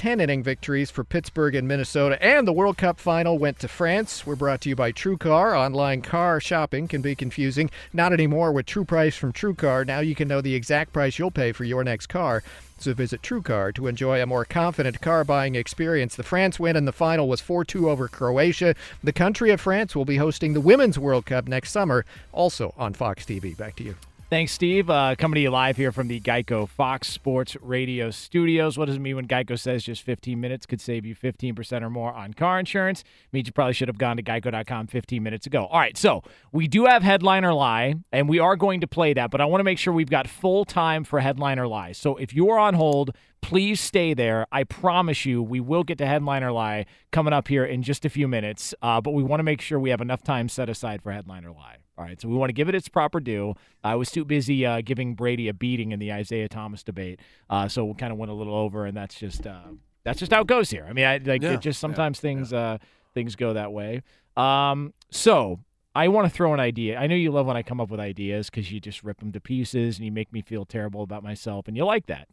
10 0.00 0.18
inning 0.18 0.42
victories 0.42 0.90
for 0.90 1.04
Pittsburgh 1.04 1.54
and 1.54 1.68
Minnesota. 1.68 2.16
And 2.24 2.48
the 2.48 2.54
World 2.54 2.78
Cup 2.78 2.98
final 2.98 3.36
went 3.36 3.58
to 3.58 3.68
France. 3.68 4.26
We're 4.26 4.34
brought 4.34 4.62
to 4.62 4.70
you 4.70 4.74
by 4.74 4.92
TrueCar. 4.92 5.54
Online 5.54 6.00
car 6.00 6.40
shopping 6.40 6.88
can 6.88 7.02
be 7.02 7.14
confusing. 7.14 7.70
Not 7.92 8.14
anymore 8.14 8.50
with 8.50 8.64
True 8.64 8.86
Price 8.86 9.14
from 9.14 9.34
TrueCar. 9.34 9.86
Now 9.86 10.00
you 10.00 10.14
can 10.14 10.26
know 10.26 10.40
the 10.40 10.54
exact 10.54 10.94
price 10.94 11.18
you'll 11.18 11.30
pay 11.30 11.52
for 11.52 11.64
your 11.64 11.84
next 11.84 12.06
car. 12.06 12.42
So 12.78 12.94
visit 12.94 13.20
TrueCar 13.20 13.74
to 13.74 13.88
enjoy 13.88 14.22
a 14.22 14.26
more 14.26 14.46
confident 14.46 15.02
car 15.02 15.22
buying 15.22 15.54
experience. 15.54 16.16
The 16.16 16.22
France 16.22 16.58
win 16.58 16.76
in 16.76 16.86
the 16.86 16.92
final 16.92 17.28
was 17.28 17.42
4 17.42 17.66
2 17.66 17.90
over 17.90 18.08
Croatia. 18.08 18.74
The 19.04 19.12
country 19.12 19.50
of 19.50 19.60
France 19.60 19.94
will 19.94 20.06
be 20.06 20.16
hosting 20.16 20.54
the 20.54 20.62
Women's 20.62 20.98
World 20.98 21.26
Cup 21.26 21.46
next 21.46 21.72
summer, 21.72 22.06
also 22.32 22.72
on 22.78 22.94
Fox 22.94 23.26
TV. 23.26 23.54
Back 23.54 23.76
to 23.76 23.84
you. 23.84 23.96
Thanks, 24.30 24.52
Steve. 24.52 24.88
Uh, 24.88 25.16
coming 25.18 25.34
to 25.34 25.40
you 25.40 25.50
live 25.50 25.76
here 25.76 25.90
from 25.90 26.06
the 26.06 26.20
Geico 26.20 26.68
Fox 26.68 27.08
Sports 27.08 27.56
Radio 27.60 28.12
studios. 28.12 28.78
What 28.78 28.84
does 28.84 28.94
it 28.94 29.00
mean 29.00 29.16
when 29.16 29.26
Geico 29.26 29.58
says 29.58 29.82
just 29.82 30.02
15 30.02 30.40
minutes 30.40 30.66
could 30.66 30.80
save 30.80 31.04
you 31.04 31.16
15% 31.16 31.82
or 31.82 31.90
more 31.90 32.14
on 32.14 32.34
car 32.34 32.60
insurance? 32.60 33.02
means 33.32 33.48
you 33.48 33.52
probably 33.52 33.72
should 33.72 33.88
have 33.88 33.98
gone 33.98 34.18
to 34.18 34.22
geico.com 34.22 34.86
15 34.86 35.20
minutes 35.20 35.48
ago. 35.48 35.66
All 35.66 35.80
right, 35.80 35.96
so 35.96 36.22
we 36.52 36.68
do 36.68 36.84
have 36.84 37.02
Headliner 37.02 37.52
Lie, 37.52 37.96
and 38.12 38.28
we 38.28 38.38
are 38.38 38.54
going 38.54 38.82
to 38.82 38.86
play 38.86 39.12
that, 39.14 39.32
but 39.32 39.40
I 39.40 39.46
want 39.46 39.58
to 39.58 39.64
make 39.64 39.78
sure 39.78 39.92
we've 39.92 40.08
got 40.08 40.28
full 40.28 40.64
time 40.64 41.02
for 41.02 41.18
Headliner 41.18 41.66
Lie. 41.66 41.90
So 41.90 42.14
if 42.14 42.32
you 42.32 42.50
are 42.50 42.58
on 42.60 42.74
hold, 42.74 43.10
please 43.42 43.80
stay 43.80 44.14
there. 44.14 44.46
I 44.52 44.64
promise 44.64 45.24
you, 45.24 45.42
we 45.42 45.60
will 45.60 45.82
get 45.82 45.98
to 45.98 46.06
Headliner 46.06 46.52
Lie 46.52 46.86
coming 47.10 47.32
up 47.32 47.48
here 47.48 47.64
in 47.64 47.82
just 47.82 48.04
a 48.04 48.10
few 48.10 48.28
minutes, 48.28 48.74
uh, 48.82 49.00
but 49.00 49.12
we 49.12 49.22
want 49.22 49.40
to 49.40 49.44
make 49.44 49.60
sure 49.60 49.78
we 49.78 49.90
have 49.90 50.00
enough 50.00 50.22
time 50.22 50.48
set 50.48 50.68
aside 50.68 51.02
for 51.02 51.12
Headliner 51.12 51.50
Lie. 51.50 51.78
All 51.98 52.04
right, 52.04 52.20
so 52.20 52.28
we 52.28 52.34
want 52.34 52.48
to 52.48 52.54
give 52.54 52.68
it 52.68 52.74
its 52.74 52.88
proper 52.88 53.20
due. 53.20 53.54
I 53.84 53.94
was 53.94 54.10
too 54.10 54.24
busy 54.24 54.64
uh, 54.64 54.80
giving 54.82 55.14
Brady 55.14 55.48
a 55.48 55.54
beating 55.54 55.92
in 55.92 55.98
the 55.98 56.12
Isaiah 56.12 56.48
Thomas 56.48 56.82
debate, 56.82 57.20
uh, 57.50 57.68
so 57.68 57.84
we 57.84 57.94
kind 57.94 58.12
of 58.12 58.18
went 58.18 58.30
a 58.30 58.34
little 58.34 58.54
over, 58.54 58.86
and 58.86 58.96
that's 58.96 59.14
just 59.14 59.46
uh, 59.46 59.64
that's 60.04 60.18
just 60.18 60.32
how 60.32 60.40
it 60.40 60.46
goes 60.46 60.70
here. 60.70 60.86
I 60.88 60.92
mean, 60.94 61.04
I 61.04 61.18
like 61.18 61.42
Yeah, 61.42 61.52
it 61.52 61.60
just 61.60 61.78
sometimes 61.78 62.18
things 62.20 62.52
uh, 62.52 62.78
things 63.12 63.36
go 63.36 63.52
that 63.52 63.72
way. 63.72 64.02
Um, 64.36 64.94
so 65.10 65.60
I 65.94 66.08
want 66.08 66.26
to 66.26 66.30
throw 66.34 66.54
an 66.54 66.60
idea. 66.60 66.98
I 66.98 67.06
know 67.06 67.16
you 67.16 67.32
love 67.32 67.46
when 67.46 67.56
I 67.56 67.62
come 67.62 67.80
up 67.80 67.90
with 67.90 68.00
ideas 68.00 68.48
because 68.48 68.72
you 68.72 68.80
just 68.80 69.02
rip 69.02 69.18
them 69.18 69.32
to 69.32 69.40
pieces 69.40 69.98
and 69.98 70.06
you 70.06 70.12
make 70.12 70.32
me 70.32 70.40
feel 70.40 70.64
terrible 70.64 71.02
about 71.02 71.22
myself, 71.22 71.68
and 71.68 71.76
you 71.76 71.84
like 71.84 72.06
that. 72.06 72.28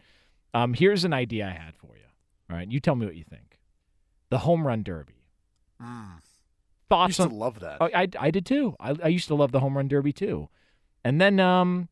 Um, 0.57 0.73
here's 0.73 1.03
an 1.03 1.13
idea 1.13 1.45
I 1.45 1.63
had 1.63 1.75
for 1.75 1.95
you. 1.95 2.05
All 2.49 2.57
right, 2.57 2.69
you 2.69 2.79
tell 2.79 2.95
me 2.95 3.05
what 3.05 3.15
you 3.15 3.23
think. 3.23 3.59
The 4.29 4.39
home 4.39 4.65
run 4.65 4.83
derby. 4.83 5.25
Thoughts 6.89 7.01
I 7.01 7.05
used 7.07 7.17
to 7.17 7.23
on 7.23 7.39
love 7.39 7.59
that. 7.59 7.77
Oh, 7.79 7.89
I, 7.93 8.07
I 8.19 8.31
did 8.31 8.45
too. 8.45 8.75
I, 8.79 8.95
I 9.03 9.07
used 9.09 9.27
to 9.27 9.35
love 9.35 9.51
the 9.51 9.59
home 9.59 9.77
run 9.77 9.87
derby 9.87 10.13
too. 10.13 10.49
And 11.03 11.21
then 11.21 11.39
um, 11.39 11.89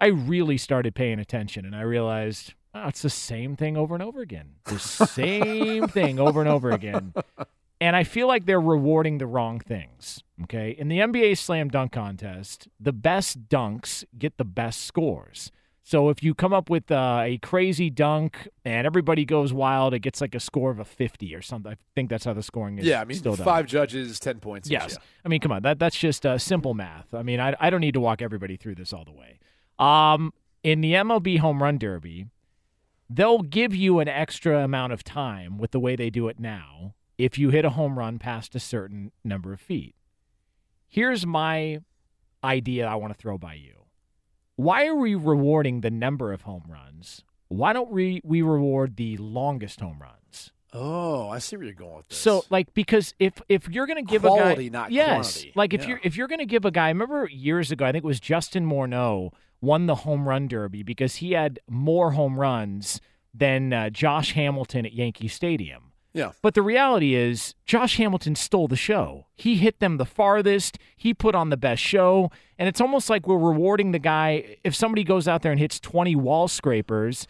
I 0.00 0.08
really 0.08 0.58
started 0.58 0.94
paying 0.94 1.18
attention 1.18 1.64
and 1.64 1.74
I 1.74 1.82
realized 1.82 2.54
oh, 2.74 2.88
it's 2.88 3.02
the 3.02 3.10
same 3.10 3.56
thing 3.56 3.76
over 3.76 3.94
and 3.94 4.02
over 4.02 4.20
again. 4.20 4.56
The 4.64 4.78
same 4.78 5.88
thing 5.88 6.18
over 6.18 6.40
and 6.40 6.50
over 6.50 6.70
again. 6.70 7.14
And 7.80 7.96
I 7.96 8.04
feel 8.04 8.26
like 8.26 8.44
they're 8.44 8.60
rewarding 8.60 9.18
the 9.18 9.26
wrong 9.26 9.60
things. 9.60 10.22
Okay. 10.42 10.70
In 10.70 10.88
the 10.88 10.98
NBA 10.98 11.38
slam 11.38 11.68
dunk 11.68 11.92
contest, 11.92 12.68
the 12.78 12.92
best 12.92 13.48
dunks 13.48 14.04
get 14.18 14.36
the 14.36 14.44
best 14.44 14.82
scores. 14.82 15.50
So 15.86 16.08
if 16.08 16.22
you 16.22 16.34
come 16.34 16.54
up 16.54 16.70
with 16.70 16.90
uh, 16.90 17.20
a 17.24 17.36
crazy 17.42 17.90
dunk 17.90 18.48
and 18.64 18.86
everybody 18.86 19.26
goes 19.26 19.52
wild, 19.52 19.92
it 19.92 19.98
gets 19.98 20.22
like 20.22 20.34
a 20.34 20.40
score 20.40 20.70
of 20.70 20.78
a 20.78 20.84
50 20.84 21.34
or 21.34 21.42
something. 21.42 21.72
I 21.72 21.76
think 21.94 22.08
that's 22.08 22.24
how 22.24 22.32
the 22.32 22.42
scoring 22.42 22.78
is 22.78 22.86
Yeah, 22.86 23.02
I 23.02 23.04
mean, 23.04 23.18
still 23.18 23.36
done. 23.36 23.44
five 23.44 23.66
judges, 23.66 24.18
10 24.18 24.40
points. 24.40 24.66
each, 24.68 24.72
Yes. 24.72 24.92
yeah. 24.92 25.04
I 25.26 25.28
mean, 25.28 25.40
come 25.40 25.52
on. 25.52 25.60
That 25.62 25.78
that's 25.78 25.96
just 25.98 26.24
uh, 26.24 26.38
simple 26.38 26.72
math. 26.72 27.12
I 27.12 27.22
mean, 27.22 27.38
I, 27.38 27.54
I 27.60 27.68
don't 27.68 27.82
need 27.82 27.92
to 27.94 28.00
walk 28.00 28.22
everybody 28.22 28.56
through 28.56 28.76
this 28.76 28.94
all 28.94 29.04
the 29.04 29.12
way. 29.12 29.38
Um, 29.78 30.32
in 30.62 30.80
the 30.80 30.94
MLB 30.94 31.38
home 31.40 31.62
run 31.62 31.76
derby, 31.76 32.28
they'll 33.10 33.42
give 33.42 33.74
you 33.74 33.98
an 34.00 34.08
extra 34.08 34.64
amount 34.64 34.94
of 34.94 35.04
time 35.04 35.58
with 35.58 35.72
the 35.72 35.80
way 35.80 35.96
they 35.96 36.08
do 36.08 36.28
it 36.28 36.40
now 36.40 36.94
if 37.18 37.36
you 37.38 37.50
hit 37.50 37.66
a 37.66 37.70
home 37.70 37.98
run 37.98 38.18
past 38.18 38.54
a 38.54 38.60
certain 38.60 39.12
number 39.22 39.52
of 39.52 39.60
feet. 39.60 39.94
Here's 40.88 41.26
my 41.26 41.80
idea 42.42 42.86
I 42.86 42.94
want 42.94 43.12
to 43.12 43.18
throw 43.18 43.36
by 43.36 43.52
you. 43.54 43.83
Why 44.56 44.86
are 44.86 44.94
we 44.94 45.14
rewarding 45.14 45.80
the 45.80 45.90
number 45.90 46.32
of 46.32 46.42
home 46.42 46.64
runs? 46.68 47.24
Why 47.48 47.72
don't 47.72 47.90
we, 47.90 48.20
we 48.24 48.42
reward 48.42 48.96
the 48.96 49.16
longest 49.16 49.80
home 49.80 49.98
runs? 50.00 50.52
Oh, 50.72 51.28
I 51.28 51.38
see 51.38 51.56
where 51.56 51.66
you're 51.66 51.74
going 51.74 51.96
with 51.98 52.08
this. 52.08 52.18
So, 52.18 52.44
like, 52.50 52.74
because 52.74 53.14
if 53.20 53.40
if 53.48 53.68
you're 53.68 53.86
going 53.86 54.04
to 54.04 54.10
give 54.10 54.22
Quality, 54.22 54.66
a 54.66 54.70
guy, 54.70 54.78
not 54.78 54.90
yes, 54.90 55.08
quantity. 55.34 55.52
like 55.54 55.72
if 55.72 55.82
Yeah. 55.82 55.88
you're 55.90 56.00
if 56.02 56.16
you're 56.16 56.26
going 56.26 56.40
to 56.40 56.46
give 56.46 56.64
a 56.64 56.72
guy, 56.72 56.86
I 56.86 56.88
remember 56.88 57.28
years 57.28 57.70
ago, 57.70 57.84
I 57.84 57.92
think 57.92 58.02
it 58.02 58.06
was 58.08 58.18
Justin 58.18 58.66
Morneau 58.66 59.30
won 59.60 59.86
the 59.86 59.94
home 59.94 60.28
run 60.28 60.48
derby 60.48 60.82
because 60.82 61.16
he 61.16 61.32
had 61.32 61.60
more 61.68 62.10
home 62.12 62.40
runs 62.40 63.00
than 63.32 63.72
uh, 63.72 63.88
Josh 63.90 64.32
Hamilton 64.32 64.84
at 64.84 64.92
Yankee 64.92 65.28
Stadium. 65.28 65.83
Yeah. 66.14 66.30
But 66.42 66.54
the 66.54 66.62
reality 66.62 67.14
is, 67.16 67.54
Josh 67.66 67.96
Hamilton 67.96 68.36
stole 68.36 68.68
the 68.68 68.76
show. 68.76 69.26
He 69.34 69.56
hit 69.56 69.80
them 69.80 69.96
the 69.96 70.04
farthest. 70.06 70.78
He 70.96 71.12
put 71.12 71.34
on 71.34 71.50
the 71.50 71.56
best 71.56 71.82
show. 71.82 72.30
And 72.56 72.68
it's 72.68 72.80
almost 72.80 73.10
like 73.10 73.26
we're 73.26 73.36
rewarding 73.36 73.90
the 73.90 73.98
guy. 73.98 74.56
If 74.62 74.76
somebody 74.76 75.02
goes 75.02 75.26
out 75.26 75.42
there 75.42 75.50
and 75.50 75.60
hits 75.60 75.80
20 75.80 76.14
wall 76.14 76.46
scrapers 76.46 77.26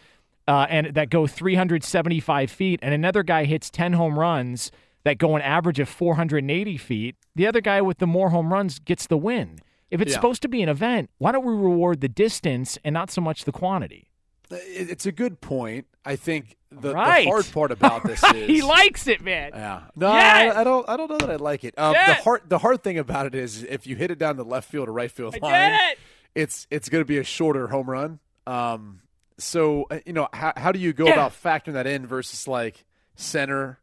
uh, 0.47 0.67
and 0.69 0.93
that 0.93 1.09
go 1.09 1.25
375 1.25 2.51
feet, 2.51 2.79
and 2.83 2.93
another 2.93 3.23
guy 3.23 3.45
hits 3.45 3.71
10 3.71 3.93
home 3.93 4.19
runs 4.19 4.71
that 5.03 5.17
go 5.17 5.35
an 5.35 5.41
average 5.41 5.79
of 5.79 5.89
480 5.89 6.77
feet, 6.77 7.15
the 7.35 7.47
other 7.47 7.61
guy 7.61 7.81
with 7.81 7.97
the 7.97 8.07
more 8.07 8.29
home 8.29 8.53
runs 8.53 8.77
gets 8.79 9.07
the 9.07 9.17
win. 9.17 9.59
If 9.89 9.99
it's 10.01 10.11
Yeah. 10.11 10.15
supposed 10.17 10.41
to 10.43 10.47
be 10.47 10.61
an 10.61 10.69
event, 10.69 11.09
why 11.17 11.31
don't 11.31 11.45
we 11.45 11.53
reward 11.53 12.01
the 12.01 12.09
distance 12.09 12.77
and 12.83 12.93
not 12.93 13.09
so 13.09 13.21
much 13.21 13.45
the 13.45 13.51
quantity? 13.51 14.11
It- 14.51 14.89
It's 14.91 15.05
a 15.05 15.11
good 15.11 15.41
point. 15.41 15.87
I 16.05 16.15
think 16.15 16.55
the, 16.71 16.93
Right. 16.93 17.23
the 17.25 17.29
hard 17.31 17.51
part 17.51 17.71
about 17.79 18.03
this 18.03 18.23
is 18.23 18.47
he 18.47 18.61
likes 18.61 19.07
it, 19.07 19.21
man. 19.21 19.51
Yeah. 19.53 19.81
No, 19.95 20.13
Yes! 20.13 20.55
I, 20.55 20.61
I 20.61 20.63
don't. 20.63 20.87
I 20.89 20.97
don't 20.97 21.09
know 21.09 21.17
that 21.17 21.29
I 21.31 21.35
like 21.37 21.63
it. 21.63 21.73
Um, 21.79 21.93
Yes! 21.93 22.17
The 22.17 22.23
hard. 22.23 22.41
The 22.49 22.57
hard 22.59 22.83
thing 22.83 22.97
about 22.97 23.25
it 23.25 23.33
is 23.35 23.63
if 23.63 23.87
you 23.87 23.95
hit 23.95 24.11
it 24.11 24.19
down 24.19 24.37
the 24.37 24.43
left 24.45 24.69
field 24.69 24.87
or 24.89 24.93
right 24.93 25.09
field 25.11 25.35
I 25.41 25.45
line, 25.45 25.79
it. 25.91 25.97
it's 26.35 26.67
it's 26.69 26.89
going 26.89 27.01
to 27.01 27.07
be 27.07 27.17
a 27.17 27.23
shorter 27.23 27.67
home 27.67 27.89
run. 27.89 28.19
Um, 28.45 29.01
so 29.37 29.85
uh, 29.89 29.99
you 30.05 30.13
know 30.13 30.27
how 30.33 30.53
how 30.57 30.71
do 30.71 30.79
you 30.79 30.93
go 30.93 31.05
Yeah. 31.07 31.13
about 31.13 31.31
factoring 31.31 31.73
that 31.73 31.87
in 31.87 32.05
versus 32.05 32.47
like 32.47 32.83
center, 33.15 33.79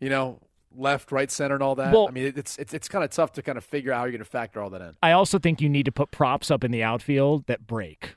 you 0.00 0.08
know, 0.08 0.40
left, 0.74 1.12
right, 1.12 1.30
center, 1.30 1.54
and 1.54 1.62
all 1.62 1.74
that? 1.74 1.92
Well- 1.92 2.08
I 2.08 2.12
mean, 2.12 2.32
it's 2.36 2.56
it's 2.56 2.72
it's 2.72 2.88
kind 2.88 3.04
of 3.04 3.10
tough 3.10 3.32
to 3.32 3.42
kind 3.42 3.58
of 3.58 3.64
figure 3.64 3.92
out 3.92 3.98
how 3.98 4.04
you're 4.04 4.12
going 4.12 4.18
to 4.20 4.24
factor 4.24 4.62
all 4.62 4.70
that 4.70 4.80
in. 4.80 4.94
I 5.02 5.12
also 5.12 5.38
think 5.38 5.60
you 5.60 5.68
need 5.68 5.84
to 5.84 5.92
put 5.92 6.10
props 6.12 6.50
up 6.50 6.64
in 6.64 6.70
the 6.70 6.82
outfield 6.82 7.46
that 7.46 7.66
break. 7.66 8.14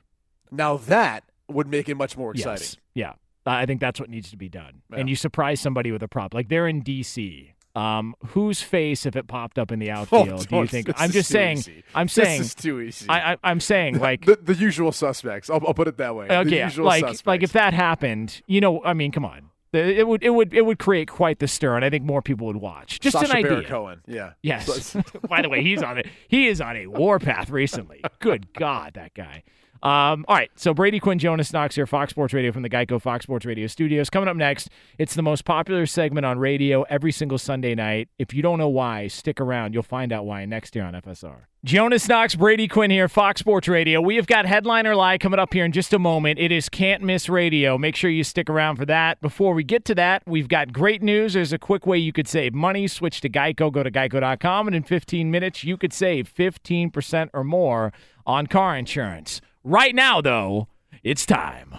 Now 0.50 0.76
that 0.76 1.24
would 1.52 1.68
make 1.68 1.88
it 1.88 1.96
much 1.96 2.16
more 2.16 2.32
exciting. 2.32 2.62
Yes. 2.62 2.76
Yeah. 2.94 3.12
I 3.44 3.66
think 3.66 3.80
that's 3.80 3.98
what 3.98 4.08
needs 4.08 4.30
to 4.30 4.36
be 4.36 4.48
done. 4.48 4.82
Yeah. 4.90 4.98
And 4.98 5.08
you 5.08 5.16
surprise 5.16 5.60
somebody 5.60 5.90
with 5.90 6.02
a 6.02 6.08
prop. 6.08 6.32
Like 6.32 6.48
they're 6.48 6.68
in 6.68 6.80
D.C. 6.82 7.54
Um, 7.74 8.14
whose 8.28 8.60
face, 8.62 9.06
if 9.06 9.16
it 9.16 9.26
popped 9.26 9.58
up 9.58 9.72
in 9.72 9.78
the 9.78 9.90
outfield, 9.96 10.46
do 10.46 10.56
you 10.56 10.66
think? 10.66 10.90
I'm 10.96 11.10
just 11.10 11.30
saying. 11.30 11.58
easy. 11.58 11.84
I'm 11.94 12.06
This 12.06 12.14
saying. 12.14 12.40
is 12.42 12.54
too 12.54 12.80
easy. 12.80 13.08
I, 13.08 13.32
I, 13.32 13.36
I'm 13.42 13.60
saying 13.60 13.98
like. 14.00 14.26
the, 14.26 14.36
the 14.36 14.54
usual 14.54 14.92
suspects. 14.92 15.48
I'll, 15.50 15.62
I'll 15.66 15.74
put 15.74 15.88
it 15.88 15.96
that 15.96 16.14
way. 16.14 16.28
the 16.28 16.38
okay, 16.38 16.64
usual 16.64 16.86
like 16.86 17.00
suspects. 17.00 17.26
like 17.26 17.42
if 17.42 17.52
that 17.52 17.72
happened, 17.74 18.42
you 18.46 18.60
know, 18.60 18.82
I 18.84 18.92
mean, 18.92 19.10
come 19.10 19.24
on. 19.24 19.48
It 19.72 20.06
would 20.06 20.22
it 20.22 20.28
would 20.28 20.52
it 20.52 20.66
would 20.66 20.78
create 20.78 21.08
quite 21.08 21.38
the 21.38 21.48
stir, 21.48 21.76
and 21.76 21.82
I 21.82 21.88
think 21.88 22.04
more 22.04 22.20
people 22.20 22.46
would 22.46 22.58
watch. 22.58 23.00
Just 23.00 23.16
an 23.16 23.30
idea. 23.30 23.52
Baron 23.52 23.64
Cohen, 23.64 24.02
yeah. 24.06 24.32
Yes. 24.42 24.94
By 25.30 25.40
the 25.40 25.48
way, 25.48 25.62
he's 25.62 25.82
on 25.82 25.96
it. 25.96 26.08
He 26.28 26.48
is 26.48 26.60
on 26.60 26.76
a 26.76 26.88
warpath 26.88 27.48
recently. 27.48 28.02
Good 28.20 28.52
God, 28.52 28.92
that 28.94 29.14
guy. 29.14 29.44
Um, 29.82 30.24
all 30.28 30.36
right, 30.36 30.50
so 30.54 30.72
Brady 30.72 31.00
Quinn, 31.00 31.18
Jonas 31.18 31.52
Knox 31.52 31.74
here, 31.74 31.88
Fox 31.88 32.10
Sports 32.10 32.32
Radio 32.32 32.52
from 32.52 32.62
the 32.62 32.70
Geico 32.70 33.02
Fox 33.02 33.24
Sports 33.24 33.44
Radio 33.44 33.66
studios. 33.66 34.10
Coming 34.10 34.28
up 34.28 34.36
next, 34.36 34.68
it's 34.96 35.14
the 35.16 35.22
most 35.22 35.44
popular 35.44 35.86
segment 35.86 36.24
on 36.24 36.38
radio 36.38 36.82
every 36.82 37.10
single 37.10 37.36
Sunday 37.36 37.74
night. 37.74 38.08
If 38.16 38.32
you 38.32 38.42
don't 38.42 38.58
know 38.58 38.68
why, 38.68 39.08
stick 39.08 39.40
around. 39.40 39.74
You'll 39.74 39.82
find 39.82 40.12
out 40.12 40.24
why 40.24 40.44
next 40.44 40.76
year 40.76 40.84
on 40.84 40.94
FSR. 40.94 41.46
Jonas 41.64 42.08
Knox, 42.08 42.36
Brady 42.36 42.68
Quinn 42.68 42.92
here, 42.92 43.08
Fox 43.08 43.40
Sports 43.40 43.66
Radio. 43.66 44.00
We 44.00 44.14
have 44.16 44.26
got 44.28 44.46
Headliner 44.46 44.94
Live 44.94 45.18
coming 45.18 45.40
up 45.40 45.52
here 45.52 45.64
in 45.64 45.72
just 45.72 45.92
a 45.92 45.98
moment. 45.98 46.38
It 46.38 46.52
is 46.52 46.68
Can't 46.68 47.02
Miss 47.02 47.28
Radio. 47.28 47.76
Make 47.76 47.96
sure 47.96 48.10
you 48.10 48.22
stick 48.22 48.48
around 48.48 48.76
for 48.76 48.86
that. 48.86 49.20
Before 49.20 49.52
we 49.52 49.64
get 49.64 49.84
to 49.86 49.96
that, 49.96 50.22
we've 50.26 50.48
got 50.48 50.72
great 50.72 51.02
news. 51.02 51.34
There's 51.34 51.52
a 51.52 51.58
quick 51.58 51.86
way 51.86 51.98
you 51.98 52.12
could 52.12 52.28
save 52.28 52.54
money. 52.54 52.86
Switch 52.86 53.20
to 53.22 53.28
Geico. 53.28 53.72
Go 53.72 53.82
to 53.82 53.90
geico.com, 53.90 54.68
and 54.68 54.76
in 54.76 54.84
15 54.84 55.28
minutes, 55.30 55.64
you 55.64 55.76
could 55.76 55.92
save 55.92 56.32
15% 56.32 57.30
or 57.32 57.42
more 57.42 57.92
on 58.24 58.46
car 58.46 58.76
insurance. 58.76 59.40
Right 59.64 59.94
now, 59.94 60.20
though, 60.20 60.66
it's 61.04 61.24
time. 61.24 61.74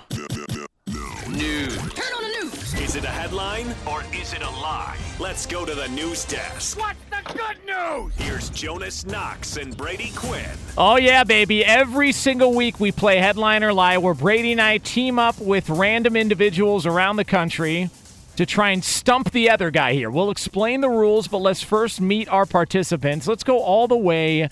News. 1.28 1.76
Turn 1.76 2.14
on 2.16 2.24
the 2.24 2.40
news. 2.42 2.74
Is 2.76 2.96
it 2.96 3.04
a 3.04 3.08
headline 3.08 3.76
or 3.86 4.04
is 4.14 4.32
it 4.32 4.42
a 4.42 4.50
lie? 4.50 4.98
Let's 5.20 5.46
go 5.46 5.66
to 5.66 5.76
the 5.76 5.90
news 5.90 6.24
desk. 6.24 6.80
What's 6.80 6.98
the 7.10 7.34
good 7.34 7.58
news? 7.66 8.14
Here's 8.16 8.50
Jonas 8.52 9.06
Knox 9.06 9.58
and 9.58 9.76
Brady 9.76 10.14
Quinn. 10.16 10.50
Oh, 10.78 10.96
yeah, 10.96 11.26
baby. 11.26 11.66
Every 11.66 12.14
single 12.14 12.54
week 12.54 12.80
we 12.80 12.94
play 12.94 13.18
Headliner 13.18 13.74
Lie, 13.74 13.98
where 13.98 14.14
Brady 14.14 14.54
and 14.54 14.62
I 14.62 14.78
team 14.78 15.20
up 15.20 15.38
with 15.40 15.70
random 15.70 16.16
individuals 16.16 16.86
around 16.86 17.18
the 17.18 17.26
country 17.26 17.90
to 18.38 18.46
try 18.46 18.70
and 18.70 18.82
stump 18.82 19.32
the 19.32 19.50
other 19.50 19.72
guy 19.72 19.92
here. 19.92 20.10
We'll 20.10 20.32
explain 20.32 20.80
the 20.80 20.90
rules, 20.90 21.28
but 21.28 21.40
let's 21.40 21.62
first 21.62 22.00
meet 22.00 22.30
our 22.30 22.46
participants. 22.46 23.28
Let's 23.28 23.44
go 23.44 23.60
all 23.60 23.90
the 23.90 23.98
way 23.98 24.48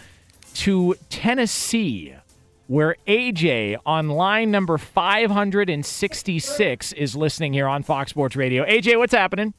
to 0.55 0.95
Tennessee, 1.09 2.13
where 2.71 2.95
AJ 3.05 3.75
on 3.85 4.07
line 4.07 4.49
number 4.49 4.77
566 4.77 6.93
is 6.93 7.17
listening 7.17 7.51
here 7.51 7.67
on 7.67 7.83
Fox 7.83 8.11
Sports 8.11 8.37
Radio. 8.37 8.63
AJ, 8.63 8.97
what's 8.97 9.13
happening? 9.13 9.53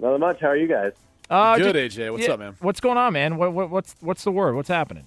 Not 0.00 0.18
much. 0.18 0.40
How 0.40 0.48
are 0.48 0.56
you 0.56 0.66
guys? 0.66 0.92
Uh, 1.28 1.58
Good, 1.58 1.74
just- 1.74 1.98
AJ. 1.98 2.10
What's 2.10 2.26
yeah, 2.26 2.32
up, 2.32 2.38
man? 2.38 2.56
What's 2.60 2.80
going 2.80 2.96
on, 2.96 3.12
man? 3.12 3.36
What, 3.36 3.52
what, 3.52 3.68
what's 3.68 3.94
what's 4.00 4.24
the 4.24 4.30
word? 4.30 4.54
What's 4.54 4.70
happening? 4.70 5.06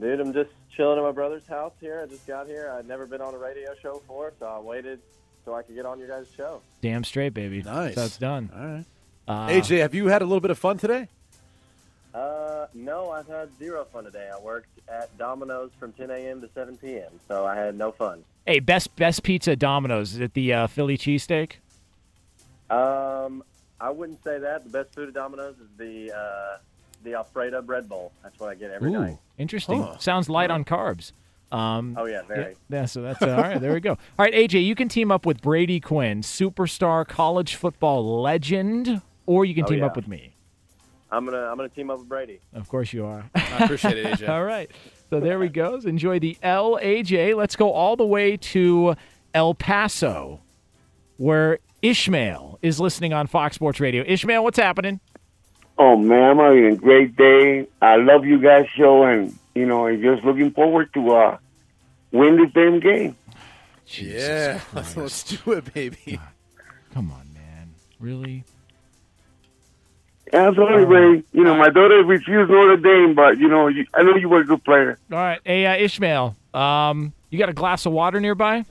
Dude, 0.00 0.18
I'm 0.18 0.32
just 0.32 0.48
chilling 0.74 0.96
at 0.96 1.04
my 1.04 1.12
brother's 1.12 1.46
house 1.46 1.74
here. 1.78 2.00
I 2.02 2.06
just 2.06 2.26
got 2.26 2.46
here. 2.46 2.72
I'd 2.74 2.88
never 2.88 3.04
been 3.04 3.20
on 3.20 3.34
a 3.34 3.38
radio 3.38 3.74
show 3.82 3.98
before, 3.98 4.32
so 4.40 4.46
I 4.46 4.60
waited 4.60 4.98
so 5.44 5.54
I 5.54 5.60
could 5.60 5.74
get 5.74 5.84
on 5.84 5.98
your 5.98 6.08
guys' 6.08 6.28
show. 6.34 6.62
Damn 6.80 7.04
straight, 7.04 7.34
baby. 7.34 7.62
Nice. 7.62 7.96
That's 7.96 8.16
done. 8.16 8.50
All 8.56 8.64
right. 8.64 8.86
Uh, 9.28 9.48
AJ, 9.48 9.80
have 9.80 9.94
you 9.94 10.06
had 10.06 10.22
a 10.22 10.24
little 10.24 10.40
bit 10.40 10.50
of 10.50 10.58
fun 10.58 10.78
today? 10.78 11.08
Uh, 12.14 12.66
no, 12.74 13.10
I've 13.10 13.28
had 13.28 13.50
zero 13.58 13.84
fun 13.84 14.04
today. 14.04 14.30
I 14.34 14.40
worked 14.40 14.68
at 14.88 15.16
Domino's 15.18 15.70
from 15.78 15.92
10 15.92 16.10
a.m. 16.10 16.40
to 16.40 16.48
7 16.54 16.76
p.m., 16.76 17.10
so 17.28 17.46
I 17.46 17.56
had 17.56 17.76
no 17.76 17.92
fun. 17.92 18.24
Hey, 18.46 18.58
best 18.58 18.94
best 18.96 19.22
pizza 19.22 19.52
at 19.52 19.58
Domino's. 19.58 20.14
Is 20.14 20.20
it 20.20 20.34
the 20.34 20.52
uh, 20.52 20.66
Philly 20.66 20.98
cheesesteak? 20.98 21.52
Um, 22.70 23.44
I 23.80 23.90
wouldn't 23.90 24.22
say 24.24 24.38
that. 24.38 24.64
The 24.64 24.70
best 24.70 24.94
food 24.94 25.08
at 25.08 25.14
Domino's 25.14 25.54
is 25.56 25.68
the 25.76 26.12
uh, 26.12 26.58
the 27.04 27.14
Alfredo 27.14 27.62
bread 27.62 27.88
bowl. 27.88 28.12
That's 28.22 28.38
what 28.38 28.50
I 28.50 28.54
get 28.54 28.70
every 28.70 28.90
night. 28.90 29.18
interesting. 29.38 29.82
Huh. 29.82 29.98
Sounds 29.98 30.28
light 30.28 30.50
on 30.50 30.64
carbs. 30.64 31.12
Um, 31.50 31.96
Oh, 31.98 32.06
yeah, 32.06 32.22
very. 32.22 32.54
Yeah, 32.70 32.86
so 32.86 33.02
that's 33.02 33.20
uh, 33.20 33.28
all 33.36 33.42
right. 33.42 33.60
There 33.60 33.74
we 33.74 33.80
go. 33.80 33.90
All 33.90 33.98
right, 34.18 34.32
AJ, 34.32 34.64
you 34.64 34.74
can 34.74 34.88
team 34.88 35.10
up 35.12 35.26
with 35.26 35.42
Brady 35.42 35.80
Quinn, 35.80 36.22
superstar 36.22 37.06
college 37.06 37.56
football 37.56 38.22
legend, 38.22 39.02
or 39.26 39.44
you 39.44 39.54
can 39.54 39.64
Oh, 39.64 39.68
team 39.68 39.80
yeah. 39.80 39.86
up 39.86 39.94
with 39.96 40.08
me. 40.08 40.31
I'm 41.12 41.26
gonna 41.26 41.42
I'm 41.42 41.56
gonna 41.56 41.68
team 41.68 41.90
up 41.90 41.98
with 41.98 42.08
Brady. 42.08 42.40
Of 42.54 42.68
course 42.68 42.92
you 42.92 43.04
are. 43.04 43.30
I 43.34 43.64
appreciate 43.64 43.98
it, 43.98 44.06
AJ. 44.06 44.28
all 44.30 44.42
right. 44.42 44.70
So 45.10 45.20
there 45.20 45.38
we 45.38 45.50
go. 45.50 45.74
Enjoy 45.74 46.18
the 46.18 46.38
L 46.42 46.78
AJ. 46.82 47.36
Let's 47.36 47.54
go 47.54 47.70
all 47.70 47.96
the 47.96 48.06
way 48.06 48.38
to 48.38 48.96
El 49.34 49.54
Paso, 49.54 50.40
where 51.18 51.58
Ishmael 51.82 52.58
is 52.62 52.80
listening 52.80 53.12
on 53.12 53.26
Fox 53.26 53.56
Sports 53.56 53.78
Radio. 53.78 54.02
Ishmael, 54.06 54.42
what's 54.42 54.58
happening? 54.58 55.00
Oh 55.76 55.96
man, 55.96 56.30
I'm 56.30 56.38
having 56.38 56.66
a 56.66 56.76
great 56.76 57.14
day. 57.14 57.68
I 57.82 57.96
love 57.96 58.24
you 58.24 58.40
guys' 58.40 58.66
show, 58.74 59.04
and 59.04 59.38
you 59.54 59.66
know, 59.66 59.86
I'm 59.86 60.00
just 60.00 60.24
looking 60.24 60.50
forward 60.52 60.94
to 60.94 61.10
uh, 61.10 61.38
win 62.10 62.38
this 62.38 62.50
damn 62.54 62.80
game. 62.80 63.16
yeah, 63.86 64.60
let's, 64.72 64.96
let's 64.96 65.24
do 65.24 65.52
it, 65.52 65.74
baby. 65.74 66.18
Come 66.94 67.10
on, 67.10 67.34
man. 67.34 67.74
Really? 68.00 68.44
Sorry, 70.32 70.84
Ray. 70.84 71.22
You 71.32 71.44
know, 71.44 71.54
my 71.54 71.68
daughter 71.68 72.02
refused 72.02 72.50
Notre 72.50 72.76
Dame, 72.76 73.14
but 73.14 73.38
you 73.38 73.48
know, 73.48 73.68
you, 73.68 73.86
I 73.94 74.02
know 74.02 74.16
you 74.16 74.28
were 74.28 74.40
a 74.40 74.44
good 74.44 74.64
player. 74.64 74.98
All 75.10 75.18
right. 75.18 75.40
Hey, 75.44 75.66
uh, 75.66 75.76
Ishmael, 75.76 76.34
um, 76.54 77.12
you 77.30 77.38
got 77.38 77.48
a 77.48 77.52
glass 77.54 77.84
of 77.86 77.92
water 77.92 78.18
nearby? 78.20 78.64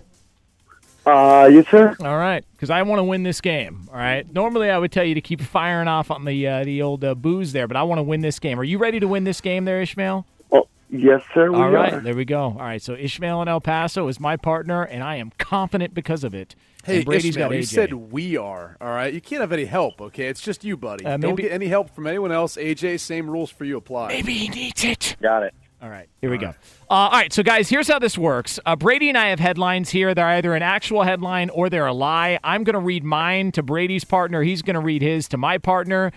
Uh, 1.05 1.49
yes, 1.51 1.67
sir. 1.67 1.95
All 1.99 2.17
right, 2.17 2.45
because 2.53 2.69
I 2.69 2.81
want 2.83 2.99
to 2.99 3.03
win 3.03 3.23
this 3.23 3.41
game. 3.41 3.87
All 3.91 3.97
right. 3.97 4.31
Normally, 4.31 4.69
I 4.69 4.77
would 4.77 4.91
tell 4.91 5.03
you 5.03 5.15
to 5.15 5.21
keep 5.21 5.41
firing 5.41 5.87
off 5.87 6.11
on 6.11 6.25
the 6.25 6.47
uh, 6.47 6.63
the 6.63 6.81
old 6.81 7.03
uh, 7.03 7.15
booze 7.15 7.53
there, 7.53 7.67
but 7.67 7.77
I 7.77 7.83
want 7.83 7.99
to 7.99 8.03
win 8.03 8.21
this 8.21 8.39
game. 8.39 8.59
Are 8.59 8.63
you 8.63 8.77
ready 8.77 8.99
to 8.99 9.07
win 9.07 9.23
this 9.23 9.41
game, 9.41 9.65
there, 9.65 9.81
Ishmael? 9.81 10.25
Yes, 10.93 11.23
sir. 11.33 11.49
We 11.49 11.57
All 11.57 11.69
right, 11.69 11.93
are. 11.93 11.99
there 12.01 12.15
we 12.15 12.25
go. 12.25 12.41
All 12.41 12.53
right, 12.57 12.81
so 12.81 12.93
Ishmael 12.93 13.41
in 13.41 13.47
El 13.47 13.61
Paso 13.61 14.09
is 14.09 14.19
my 14.19 14.35
partner, 14.35 14.83
and 14.83 15.01
I 15.03 15.15
am 15.15 15.31
confident 15.37 15.93
because 15.93 16.25
of 16.25 16.35
it. 16.35 16.53
Hey, 16.83 16.97
and 16.97 17.05
Brady's 17.05 17.27
Ishmael, 17.27 17.49
got 17.49 17.55
you 17.55 17.63
said 17.63 17.93
we 17.93 18.35
are. 18.35 18.75
All 18.81 18.89
right, 18.89 19.13
you 19.13 19.21
can't 19.21 19.39
have 19.39 19.53
any 19.53 19.65
help. 19.65 20.01
Okay, 20.01 20.27
it's 20.27 20.41
just 20.41 20.65
you, 20.65 20.75
buddy. 20.75 21.05
Uh, 21.05 21.15
Don't 21.15 21.35
get 21.35 21.51
any 21.53 21.67
help 21.67 21.95
from 21.95 22.07
anyone 22.07 22.33
else. 22.33 22.57
AJ, 22.57 22.99
same 22.99 23.29
rules 23.29 23.49
for 23.49 23.63
you 23.63 23.77
apply. 23.77 24.09
Maybe 24.09 24.33
he 24.33 24.49
needs 24.49 24.83
it. 24.83 25.15
Got 25.21 25.43
it. 25.43 25.53
All 25.81 25.89
right, 25.89 26.09
here 26.19 26.29
we 26.29 26.37
go. 26.37 26.49
Uh, 26.49 26.53
all 26.89 27.11
right, 27.11 27.31
so 27.31 27.41
guys, 27.41 27.69
here's 27.69 27.87
how 27.87 27.97
this 27.97 28.17
works. 28.17 28.59
Uh, 28.65 28.75
Brady 28.75 29.07
and 29.09 29.17
I 29.17 29.27
have 29.27 29.39
headlines 29.39 29.89
here. 29.89 30.13
They're 30.13 30.27
either 30.27 30.53
an 30.53 30.61
actual 30.61 31.03
headline 31.03 31.49
or 31.49 31.69
they're 31.69 31.87
a 31.87 31.93
lie. 31.93 32.37
I'm 32.43 32.63
going 32.65 32.75
to 32.75 32.79
read 32.79 33.03
mine 33.05 33.53
to 33.53 33.63
Brady's 33.63 34.03
partner. 34.03 34.43
He's 34.43 34.61
going 34.61 34.75
to 34.75 34.81
read 34.81 35.01
his 35.01 35.27
to 35.29 35.37
my 35.37 35.57
partner. 35.57 36.11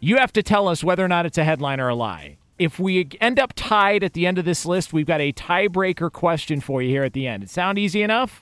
You 0.00 0.16
have 0.16 0.32
to 0.32 0.42
tell 0.42 0.66
us 0.66 0.82
whether 0.82 1.04
or 1.04 1.08
not 1.08 1.26
it's 1.26 1.38
a 1.38 1.44
headline 1.44 1.78
or 1.78 1.88
a 1.88 1.94
lie. 1.94 2.38
If 2.58 2.78
we 2.78 3.08
end 3.20 3.40
up 3.40 3.52
tied 3.56 4.04
at 4.04 4.12
the 4.12 4.26
end 4.26 4.38
of 4.38 4.44
this 4.44 4.64
list, 4.64 4.92
we've 4.92 5.06
got 5.06 5.20
a 5.20 5.32
tiebreaker 5.32 6.10
question 6.12 6.60
for 6.60 6.80
you 6.82 6.88
here 6.88 7.02
at 7.02 7.12
the 7.12 7.26
end. 7.26 7.42
It 7.42 7.50
sound 7.50 7.78
easy 7.78 8.02
enough? 8.02 8.40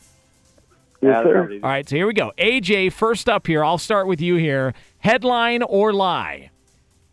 Yeah, 1.01 1.23
that 1.23 1.33
sounds 1.33 1.51
easy. 1.51 1.63
All 1.63 1.71
right, 1.71 1.89
so 1.89 1.97
here 1.97 2.07
we 2.07 2.13
go. 2.13 2.33
AJ, 2.39 2.93
first 2.93 3.29
up 3.29 3.47
here. 3.47 3.65
I'll 3.65 3.79
start 3.79 4.07
with 4.07 4.21
you 4.21 4.37
here. 4.37 4.75
Headline 4.99 5.63
or 5.63 5.93
lie? 5.93 6.51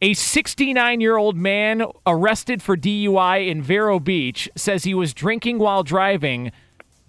A 0.01 0.13
69 0.13 1.01
year 1.01 1.17
old 1.17 1.35
man 1.35 1.83
arrested 2.05 2.61
for 2.61 2.77
DUI 2.77 3.49
in 3.49 3.61
Vero 3.61 3.99
Beach 3.99 4.49
says 4.55 4.83
he 4.83 4.93
was 4.93 5.13
drinking 5.13 5.59
while 5.59 5.83
driving, 5.83 6.51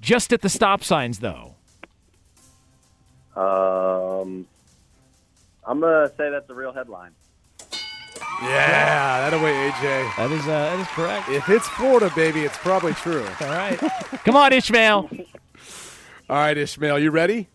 just 0.00 0.32
at 0.32 0.40
the 0.40 0.48
stop 0.48 0.82
signs, 0.82 1.20
though. 1.20 1.54
Um, 3.36 4.46
I'm 5.64 5.80
gonna 5.80 6.10
say 6.16 6.30
that's 6.30 6.50
a 6.50 6.54
real 6.54 6.72
headline. 6.72 7.12
Yeah, 8.42 9.28
that 9.28 9.34
away, 9.34 9.52
AJ. 9.70 10.16
That 10.16 10.30
is 10.30 10.42
uh, 10.44 10.46
that 10.46 10.80
is 10.80 10.86
correct. 10.88 11.28
If 11.28 11.48
it's 11.50 11.68
Florida, 11.68 12.10
baby, 12.16 12.40
it's 12.40 12.56
probably 12.56 12.94
true. 12.94 13.24
All 13.40 13.48
right. 13.48 13.78
Come 14.24 14.36
on, 14.36 14.52
Ishmael. 14.52 15.10
All 16.30 16.36
right, 16.36 16.56
Ishmael, 16.56 16.98
you 17.00 17.10
ready? 17.10 17.48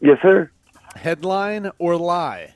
Yes, 0.00 0.18
sir. 0.20 0.50
Headline 0.96 1.70
or 1.78 1.96
lie? 1.96 2.54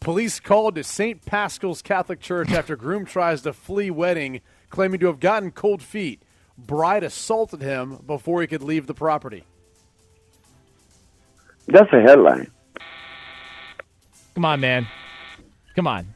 Police 0.00 0.40
called 0.40 0.74
to 0.74 0.84
St. 0.84 1.24
Pascal's 1.24 1.80
Catholic 1.80 2.20
Church 2.20 2.50
after 2.50 2.76
groom 2.76 3.04
tries 3.06 3.42
to 3.42 3.52
flee 3.52 3.90
wedding, 3.90 4.40
claiming 4.68 5.00
to 5.00 5.06
have 5.06 5.20
gotten 5.20 5.50
cold 5.52 5.82
feet. 5.82 6.22
Bride 6.58 7.04
assaulted 7.04 7.62
him 7.62 7.98
before 8.06 8.40
he 8.40 8.46
could 8.46 8.62
leave 8.62 8.86
the 8.86 8.94
property. 8.94 9.44
That's 11.66 11.92
a 11.92 12.00
headline. 12.00 12.50
Come 14.34 14.44
on, 14.44 14.60
man. 14.60 14.86
Come 15.76 15.86
on. 15.86 16.14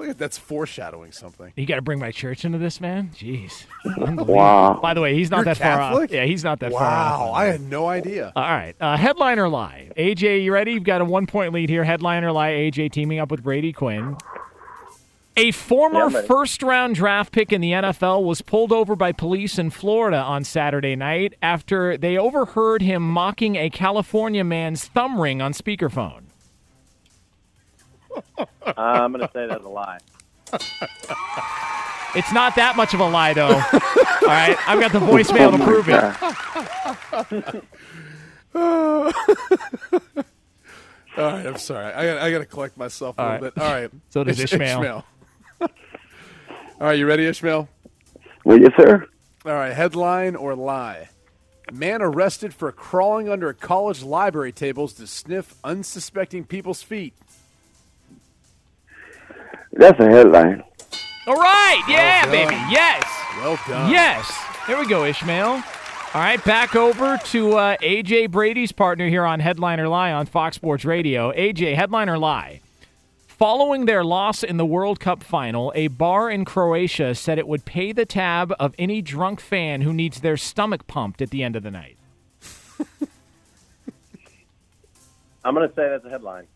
I 0.00 0.02
feel 0.04 0.08
like 0.12 0.18
that's 0.18 0.38
foreshadowing 0.38 1.12
something. 1.12 1.52
You 1.56 1.66
got 1.66 1.76
to 1.76 1.82
bring 1.82 1.98
my 1.98 2.10
church 2.10 2.46
into 2.46 2.56
this, 2.56 2.80
man. 2.80 3.10
Jeez. 3.14 3.66
Wow. 4.30 4.78
By 4.80 4.94
the 4.94 5.00
way, 5.00 5.14
he's 5.14 5.30
not 5.30 5.38
You're 5.38 5.44
that 5.46 5.58
far 5.58 5.76
Catholic? 5.78 6.10
off. 6.10 6.14
Yeah, 6.14 6.24
he's 6.24 6.42
not 6.44 6.60
that 6.60 6.72
far 6.72 6.82
off. 6.82 7.20
Wow, 7.20 7.32
I 7.32 7.46
had 7.46 7.60
no 7.60 7.86
idea. 7.88 8.32
All 8.34 8.42
right. 8.42 8.74
Uh, 8.80 8.96
headline 8.96 9.38
or 9.38 9.48
lie? 9.48 9.90
AJ, 9.96 10.42
you 10.44 10.52
ready? 10.52 10.72
You've 10.72 10.84
got 10.84 11.00
a 11.00 11.04
one 11.04 11.26
point 11.26 11.52
lead 11.52 11.68
here. 11.68 11.84
Headliner 11.84 12.28
or 12.28 12.32
lie? 12.32 12.50
AJ 12.52 12.92
teaming 12.92 13.18
up 13.18 13.30
with 13.30 13.42
Brady 13.42 13.72
Quinn. 13.72 14.16
A 15.36 15.50
former 15.52 16.04
I'm 16.06 16.24
first 16.26 16.62
round 16.62 16.94
draft 16.94 17.32
pick 17.32 17.52
in 17.52 17.60
the 17.60 17.72
NFL 17.72 18.24
was 18.24 18.42
pulled 18.42 18.72
over 18.72 18.96
by 18.96 19.12
police 19.12 19.58
in 19.58 19.70
Florida 19.70 20.18
on 20.18 20.44
Saturday 20.44 20.96
night 20.96 21.34
after 21.42 21.96
they 21.96 22.16
overheard 22.16 22.82
him 22.82 23.02
mocking 23.02 23.56
a 23.56 23.70
California 23.70 24.44
man's 24.44 24.86
thumb 24.86 25.20
ring 25.20 25.40
on 25.42 25.52
speakerphone. 25.52 26.29
Uh, 28.38 28.46
I'm 28.76 29.12
gonna 29.12 29.30
say 29.32 29.46
that's 29.46 29.64
a 29.64 29.68
lie. 29.68 29.98
It's 32.16 32.32
not 32.32 32.56
that 32.56 32.74
much 32.76 32.92
of 32.94 33.00
a 33.00 33.08
lie, 33.08 33.32
though. 33.34 33.46
All 33.54 33.60
right. 34.26 34.56
I've 34.68 34.80
got 34.80 34.92
the 34.92 34.98
voicemail 34.98 35.56
to 35.56 35.64
prove 35.64 35.88
it. 35.88 37.64
All 41.16 41.24
right, 41.24 41.46
I'm 41.46 41.56
sorry. 41.58 41.92
I 41.92 42.04
got 42.06 42.18
I 42.22 42.30
got 42.30 42.38
to 42.38 42.46
collect 42.46 42.76
myself 42.76 43.18
a 43.18 43.22
All 43.22 43.28
little 43.32 43.44
right. 43.46 43.54
bit. 43.54 43.62
All 43.62 43.72
right. 43.72 43.90
So 44.10 44.24
does 44.24 44.40
Ish- 44.40 44.52
Ishmael. 44.54 45.04
All 45.60 45.68
right, 46.80 46.98
you 46.98 47.06
ready, 47.06 47.26
Ishmael? 47.26 47.68
Well, 48.44 48.58
yes, 48.58 48.72
sir. 48.76 49.06
All 49.44 49.52
right, 49.52 49.72
headline 49.72 50.34
or 50.34 50.54
lie? 50.56 51.08
Man 51.72 52.00
arrested 52.02 52.52
for 52.54 52.72
crawling 52.72 53.28
under 53.28 53.52
college 53.52 54.02
library 54.02 54.50
tables 54.52 54.94
to 54.94 55.06
sniff 55.06 55.54
unsuspecting 55.62 56.44
people's 56.44 56.82
feet. 56.82 57.14
That's 59.80 59.98
a 59.98 60.10
headline. 60.10 60.62
All 61.26 61.36
right. 61.36 61.82
Yeah, 61.88 62.26
Well 62.26 62.32
baby. 62.32 62.54
Yes. 62.70 63.02
Well 63.38 63.58
done. 63.66 63.90
Yes. 63.90 64.30
Here 64.66 64.78
we 64.78 64.86
go, 64.86 65.06
Ishmael. 65.06 65.48
All 65.52 66.20
right, 66.20 66.44
back 66.44 66.76
over 66.76 67.16
to 67.16 67.52
uh, 67.52 67.76
AJ 67.78 68.30
Brady's 68.30 68.72
partner 68.72 69.08
here 69.08 69.24
on 69.24 69.40
Headliner 69.40 69.84
or 69.84 69.88
Lie 69.88 70.12
on 70.12 70.26
Fox 70.26 70.56
Sports 70.56 70.84
Radio. 70.84 71.32
AJ, 71.32 71.76
Headliner 71.76 72.12
or 72.12 72.18
Lie. 72.18 72.60
Following 73.26 73.86
their 73.86 74.04
loss 74.04 74.42
in 74.42 74.58
the 74.58 74.66
World 74.66 75.00
Cup 75.00 75.22
final, 75.22 75.72
a 75.74 75.88
bar 75.88 76.28
in 76.28 76.44
Croatia 76.44 77.14
said 77.14 77.38
it 77.38 77.48
would 77.48 77.64
pay 77.64 77.92
the 77.92 78.04
tab 78.04 78.52
of 78.60 78.74
any 78.78 79.00
drunk 79.00 79.40
fan 79.40 79.80
who 79.80 79.94
needs 79.94 80.20
their 80.20 80.36
stomach 80.36 80.86
pumped 80.86 81.22
at 81.22 81.30
the 81.30 81.42
end 81.42 81.56
of 81.56 81.62
the 81.62 81.70
night. 81.70 81.96
I'm 85.42 85.54
gonna 85.54 85.72
say 85.74 85.88
that's 85.88 86.04
a 86.04 86.10
headline. 86.10 86.48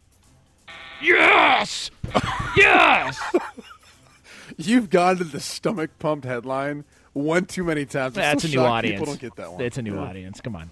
Yes! 1.02 1.90
Yes! 2.56 3.20
You've 4.56 4.90
gone 4.90 5.16
to 5.18 5.24
the 5.24 5.40
stomach 5.40 5.90
pumped 5.98 6.24
headline 6.24 6.84
one 7.12 7.44
too 7.46 7.64
many 7.64 7.84
times. 7.86 8.16
I'm 8.16 8.22
That's 8.22 8.42
so 8.44 8.48
a 8.48 8.52
new 8.52 8.60
audience. 8.60 9.00
People 9.00 9.06
don't 9.06 9.20
get 9.20 9.36
that 9.36 9.52
one. 9.52 9.60
It's 9.60 9.78
a 9.78 9.82
new 9.82 9.94
Yeah. 9.94 10.00
audience. 10.02 10.40
Come 10.40 10.56
on. 10.56 10.70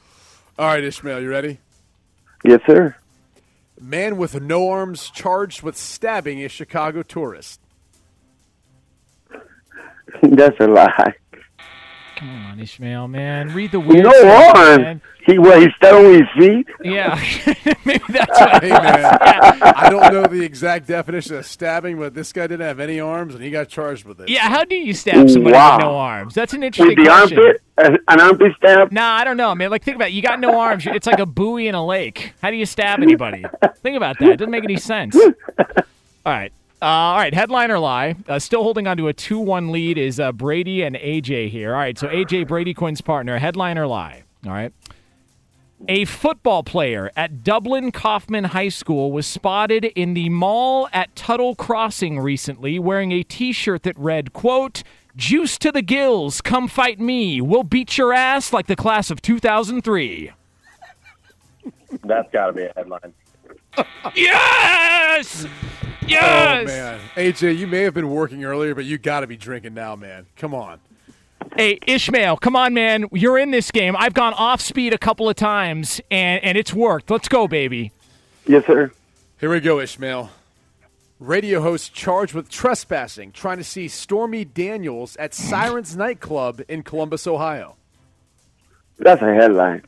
All 0.58 0.66
right, 0.66 0.82
Ishmael, 0.84 1.20
you 1.22 1.30
ready? 1.30 1.58
Yes, 2.44 2.60
sir. 2.66 2.94
Man 3.80 4.16
with 4.16 4.40
no 4.40 4.68
arms 4.70 5.10
charged 5.10 5.62
with 5.62 5.76
stabbing 5.76 6.44
a 6.44 6.48
Chicago 6.48 7.02
tourist. 7.02 7.60
That's 10.22 10.56
a 10.60 10.66
lie. 10.66 11.14
Come 12.22 12.46
on, 12.46 12.60
Ishmael, 12.60 13.08
man. 13.08 13.52
Read 13.52 13.72
the 13.72 13.80
weird 13.80 14.04
No 14.04 14.12
stuff, 14.12 14.56
arm. 14.56 14.82
man. 14.82 15.00
He 15.26 15.38
well, 15.40 15.60
he 15.60 15.68
stepped 15.76 15.94
on 15.94 16.12
his 16.12 16.28
feet. 16.38 16.66
Yeah, 16.84 17.14
maybe 17.84 18.02
that's 18.08 18.40
what. 18.40 18.62
hey 18.62 18.70
man, 18.70 19.18
I 19.62 19.88
don't 19.90 20.12
know 20.12 20.24
the 20.26 20.40
exact 20.44 20.86
definition 20.86 21.36
of 21.36 21.46
stabbing, 21.46 21.98
but 21.98 22.14
this 22.14 22.32
guy 22.32 22.42
didn't 22.46 22.66
have 22.66 22.78
any 22.80 23.00
arms, 23.00 23.34
and 23.34 23.42
he 23.42 23.50
got 23.50 23.68
charged 23.68 24.04
with 24.04 24.20
it. 24.20 24.28
Yeah, 24.28 24.48
how 24.48 24.64
do 24.64 24.76
you 24.76 24.92
stab 24.94 25.28
somebody 25.30 25.54
Wow. 25.54 25.76
with 25.78 25.84
no 25.84 25.96
arms? 25.96 26.34
That's 26.34 26.52
an 26.54 26.62
interesting 26.62 26.96
With 26.96 27.06
the 27.06 27.10
question. 27.10 27.38
armpit, 27.78 28.02
an 28.08 28.20
armpit 28.20 28.52
stab. 28.56 28.92
Nah, 28.92 29.14
I 29.14 29.24
don't 29.24 29.36
know, 29.36 29.52
man. 29.56 29.70
Like, 29.70 29.82
think 29.82 29.96
about 29.96 30.08
it. 30.08 30.12
You 30.14 30.22
got 30.22 30.38
no 30.40 30.58
arms. 30.60 30.86
It's 30.86 31.06
like 31.08 31.18
a 31.20 31.26
buoy 31.26 31.66
in 31.68 31.74
a 31.74 31.84
lake. 31.84 32.34
How 32.40 32.50
do 32.50 32.56
you 32.56 32.66
stab 32.66 33.00
anybody? 33.00 33.44
think 33.82 33.96
about 33.96 34.18
that. 34.20 34.28
It 34.28 34.36
doesn't 34.38 34.50
make 34.50 34.64
any 34.64 34.76
sense. 34.76 35.16
All 35.16 35.32
right. 36.26 36.52
Uh, 36.82 36.86
all 36.86 37.16
right, 37.16 37.32
headliner 37.32 37.78
lie. 37.78 38.16
Uh, 38.26 38.40
still 38.40 38.64
holding 38.64 38.88
on 38.88 38.96
to 38.96 39.06
a 39.06 39.12
2 39.12 39.38
1 39.38 39.70
lead 39.70 39.96
is 39.96 40.18
uh, 40.18 40.32
Brady 40.32 40.82
and 40.82 40.96
AJ 40.96 41.50
here. 41.50 41.74
All 41.74 41.78
right, 41.78 41.96
so 41.96 42.08
AJ, 42.08 42.48
Brady 42.48 42.74
Quinn's 42.74 43.00
partner. 43.00 43.38
headliner 43.38 43.86
lie. 43.86 44.24
All 44.44 44.50
right. 44.50 44.72
A 45.86 46.04
football 46.06 46.64
player 46.64 47.12
at 47.16 47.44
Dublin 47.44 47.92
Coffman 47.92 48.46
High 48.46 48.68
School 48.68 49.12
was 49.12 49.28
spotted 49.28 49.84
in 49.84 50.14
the 50.14 50.28
mall 50.28 50.88
at 50.92 51.14
Tuttle 51.14 51.54
Crossing 51.54 52.18
recently 52.18 52.80
wearing 52.80 53.12
a 53.12 53.22
t 53.22 53.52
shirt 53.52 53.84
that 53.84 53.96
read, 53.96 54.32
quote, 54.32 54.82
Juice 55.14 55.58
to 55.58 55.70
the 55.70 55.82
gills, 55.82 56.40
come 56.40 56.66
fight 56.66 56.98
me. 56.98 57.40
We'll 57.40 57.62
beat 57.62 57.96
your 57.96 58.12
ass 58.12 58.52
like 58.52 58.66
the 58.66 58.76
class 58.76 59.08
of 59.08 59.22
2003. 59.22 60.32
That's 62.04 62.32
got 62.32 62.46
to 62.46 62.52
be 62.52 62.64
a 62.64 62.72
headline. 62.74 63.14
Yes! 64.14 65.46
Yes! 66.06 66.62
Oh 66.62 66.64
man, 66.64 67.00
AJ, 67.16 67.56
you 67.56 67.66
may 67.66 67.82
have 67.82 67.94
been 67.94 68.10
working 68.10 68.44
earlier, 68.44 68.74
but 68.74 68.84
you 68.84 68.98
got 68.98 69.20
to 69.20 69.26
be 69.26 69.36
drinking 69.36 69.74
now, 69.74 69.96
man. 69.96 70.26
Come 70.36 70.54
on. 70.54 70.80
Hey, 71.56 71.78
Ishmael, 71.86 72.38
come 72.38 72.56
on, 72.56 72.72
man. 72.74 73.06
You're 73.12 73.38
in 73.38 73.50
this 73.50 73.70
game. 73.70 73.94
I've 73.96 74.14
gone 74.14 74.32
off 74.34 74.60
speed 74.60 74.94
a 74.94 74.98
couple 74.98 75.28
of 75.28 75.36
times, 75.36 76.00
and, 76.10 76.42
and 76.42 76.56
it's 76.56 76.72
worked. 76.72 77.10
Let's 77.10 77.28
go, 77.28 77.46
baby. 77.46 77.92
Yes, 78.46 78.66
sir. 78.66 78.90
Here 79.38 79.50
we 79.50 79.60
go, 79.60 79.80
Ishmael. 79.80 80.30
Radio 81.18 81.60
host 81.60 81.94
charged 81.94 82.34
with 82.34 82.48
trespassing, 82.48 83.32
trying 83.32 83.58
to 83.58 83.64
see 83.64 83.86
Stormy 83.86 84.44
Daniels 84.44 85.14
at 85.16 85.34
Sirens 85.34 85.96
nightclub 85.96 86.62
in 86.68 86.82
Columbus, 86.82 87.26
Ohio. 87.26 87.76
That's 88.98 89.22
a 89.22 89.32
headline. 89.32 89.82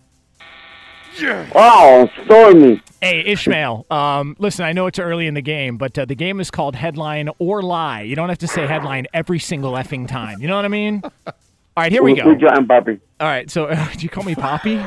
Wow, 1.55 2.11
Stormy. 2.25 2.83
Hey, 3.01 3.21
Ishmael. 3.27 3.87
Um, 3.91 4.35
listen, 4.39 4.65
I 4.65 4.73
know 4.73 4.87
it's 4.87 4.99
early 4.99 5.27
in 5.27 5.35
the 5.35 5.43
game, 5.43 5.77
but 5.77 5.97
uh, 5.99 6.05
the 6.07 6.15
game 6.15 6.41
is 6.41 6.51
called 6.51 6.75
Headline 6.75 7.29
or 7.39 7.63
Lie. 7.63 8.03
You 8.03 8.17
don't 8.17 8.29
have 8.31 8.39
to 8.39 8.47
say 8.49 8.67
headline 8.67 9.07
every 9.13 9.39
single 9.39 9.73
effing 9.73 10.09
time. 10.09 10.41
You 10.41 10.49
know 10.49 10.57
what 10.57 10.65
I 10.65 10.69
mean? 10.69 11.03
All 11.05 11.33
right, 11.77 11.93
here 11.93 12.03
we 12.03 12.15
Good 12.15 12.41
go. 12.41 12.49
job, 12.49 12.67
Bobby. 12.67 12.99
All 13.21 13.27
right, 13.29 13.51
so 13.51 13.67
uh, 13.67 13.89
do 13.97 14.01
you 14.01 14.09
call 14.09 14.25
me 14.25 14.35
Poppy? 14.35 14.83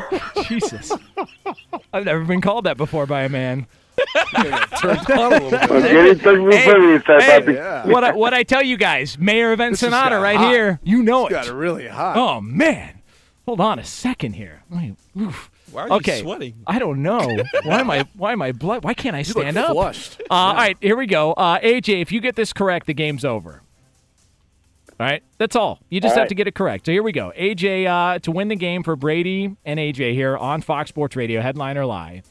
Jesus, 0.48 0.92
I've 1.94 2.06
never 2.06 2.24
been 2.26 2.42
called 2.42 2.66
that 2.66 2.78
before 2.78 3.06
by 3.06 3.24
a 3.24 3.30
man. 3.30 3.68
Turned 4.82 5.10
on 5.12 5.34
a 5.34 5.40
little 5.40 5.50
bit. 5.52 5.70
Well, 5.70 5.82
get 5.82 6.08
in 6.08 6.20
touch 6.20 6.40
with 6.40 6.54
Hey, 6.54 7.42
hey, 7.42 7.92
What 7.92 8.04
I, 8.04 8.14
what 8.14 8.34
I 8.34 8.44
tell 8.44 8.62
you 8.64 8.78
guys, 8.78 9.18
Mayor 9.18 9.52
of 9.54 9.58
This 9.60 9.68
Ensenada, 9.84 10.20
right 10.20 10.38
hot. 10.38 10.52
here. 10.52 10.80
You 10.84 11.02
know 11.04 11.26
It's 11.28 11.32
it. 11.32 11.36
got 11.36 11.48
a 11.48 11.56
really 11.56 11.88
hot. 11.88 12.16
Oh 12.18 12.42
man, 12.42 13.02
hold 13.46 13.60
on 13.60 13.80
a 13.80 13.84
second 13.84 14.34
here. 14.34 14.64
Let 14.70 14.82
me- 14.84 14.96
oof. 15.22 15.50
Why 15.72 15.84
are 15.84 15.88
you 15.90 15.94
okay. 15.96 16.22
sweating? 16.22 16.56
I 16.66 16.80
don't 16.80 17.02
know. 17.04 17.20
Why 17.64 17.80
am 17.80 17.90
I? 17.90 18.08
Why 18.16 18.32
am 18.32 18.42
I 18.42 18.52
blood? 18.52 18.84
Why 18.84 18.94
can't 18.94 19.16
I 19.16 19.20
You 19.20 19.34
look 19.34 19.44
stand 19.44 19.58
up? 19.58 19.72
flushed. 19.72 20.22
Uh, 20.30 20.34
All 20.34 20.54
right, 20.56 20.78
here 20.82 20.96
we 20.96 21.08
go. 21.08 21.34
Uh, 21.34 21.60
AJ, 21.60 22.02
if 22.02 22.12
you 22.12 22.22
get 22.22 22.36
this 22.36 22.54
correct, 22.54 22.88
the 22.88 22.94
game's 22.94 23.26
over. 23.26 23.62
All 25.00 25.06
right, 25.06 25.22
that's 25.38 25.56
all. 25.56 25.80
You 25.90 26.02
just 26.02 26.14
All 26.14 26.16
have 26.16 26.22
right. 26.24 26.30
to 26.30 26.36
get 26.36 26.48
it 26.48 26.56
correct. 26.56 26.88
So 26.88 26.92
here 26.92 27.04
we 27.04 27.12
go. 27.12 27.32
AJ 27.38 27.86
uh, 27.86 28.20
to 28.20 28.32
win 28.32 28.48
the 28.48 28.56
game 28.56 28.82
for 28.82 28.96
Brady 28.96 29.56
and 29.66 29.80
AJ 29.80 30.14
here 30.14 30.36
on 30.36 30.62
Fox 30.62 30.90
Sports 30.90 31.16
Radio. 31.16 31.42
Headline 31.42 31.78
or 31.78 31.86
lie? 31.86 32.24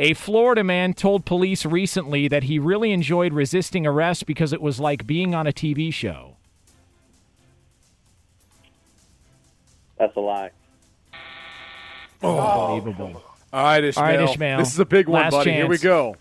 A 0.00 0.14
Florida 0.14 0.64
man 0.64 0.94
told 0.94 1.24
police 1.24 1.64
recently 1.64 2.26
that 2.26 2.44
he 2.44 2.58
really 2.58 2.90
enjoyed 2.90 3.32
resisting 3.32 3.86
arrest 3.86 4.26
because 4.26 4.52
it 4.52 4.60
was 4.60 4.80
like 4.80 5.06
being 5.06 5.32
on 5.32 5.46
a 5.46 5.52
TV 5.52 5.92
show. 5.94 6.36
That's 9.98 10.16
a 10.16 10.20
lie. 10.20 10.50
Oh. 12.22 12.74
Unbelievable. 12.76 13.22
All 13.52 13.62
right, 13.64 13.84
Ishmael. 13.84 14.04
All 14.06 14.10
right, 14.16 14.30
Ishmael. 14.30 14.58
This 14.58 14.72
is 14.72 14.78
a 14.78 14.84
big 14.84 15.08
one, 15.08 15.22
Last 15.22 15.32
buddy. 15.32 15.52
Here 15.52 15.66
we 15.68 15.78
go. 15.78 16.16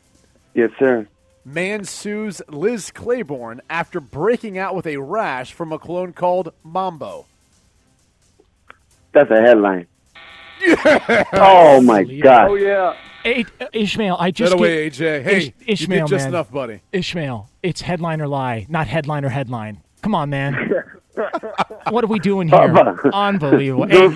Yes, 0.53 0.71
sir. 0.77 1.07
Man 1.45 1.85
sues 1.85 2.41
Liz 2.49 2.91
Claiborne 2.91 3.61
after 3.69 3.99
breaking 3.99 4.57
out 4.57 4.75
with 4.75 4.85
a 4.85 4.97
rash 4.97 5.53
from 5.53 5.71
a 5.71 5.79
cologne 5.79 6.13
called 6.13 6.53
Mambo. 6.63 7.25
That's 9.13 9.31
a 9.31 9.41
headline. 9.41 9.87
Oh 11.33 11.81
my 11.81 12.03
God. 12.03 12.49
Oh 12.51 12.55
yeah. 12.55 12.95
Hey, 13.23 13.45
Ishmael, 13.73 14.17
I 14.19 14.31
just 14.31 14.51
Get 14.51 14.59
away, 14.59 14.89
get- 14.89 14.93
AJ. 14.93 15.23
Hey, 15.23 15.37
Ish- 15.37 15.45
you 15.45 15.53
Ishmael, 15.67 16.07
did 16.07 16.09
just 16.15 16.25
man. 16.25 16.33
enough, 16.33 16.51
buddy. 16.51 16.81
Ishmael, 16.91 17.49
it's 17.63 17.81
headline 17.81 18.19
or 18.21 18.27
lie, 18.27 18.65
not 18.69 18.87
headline 18.87 19.25
or 19.25 19.29
headline. 19.29 19.81
Come 20.01 20.15
on, 20.15 20.29
man. 20.29 20.53
what 21.89 22.03
are 22.03 22.07
we 22.07 22.19
doing 22.19 22.47
here? 22.47 22.57
Unbelievable. 23.13 23.87
Hey, 23.87 24.07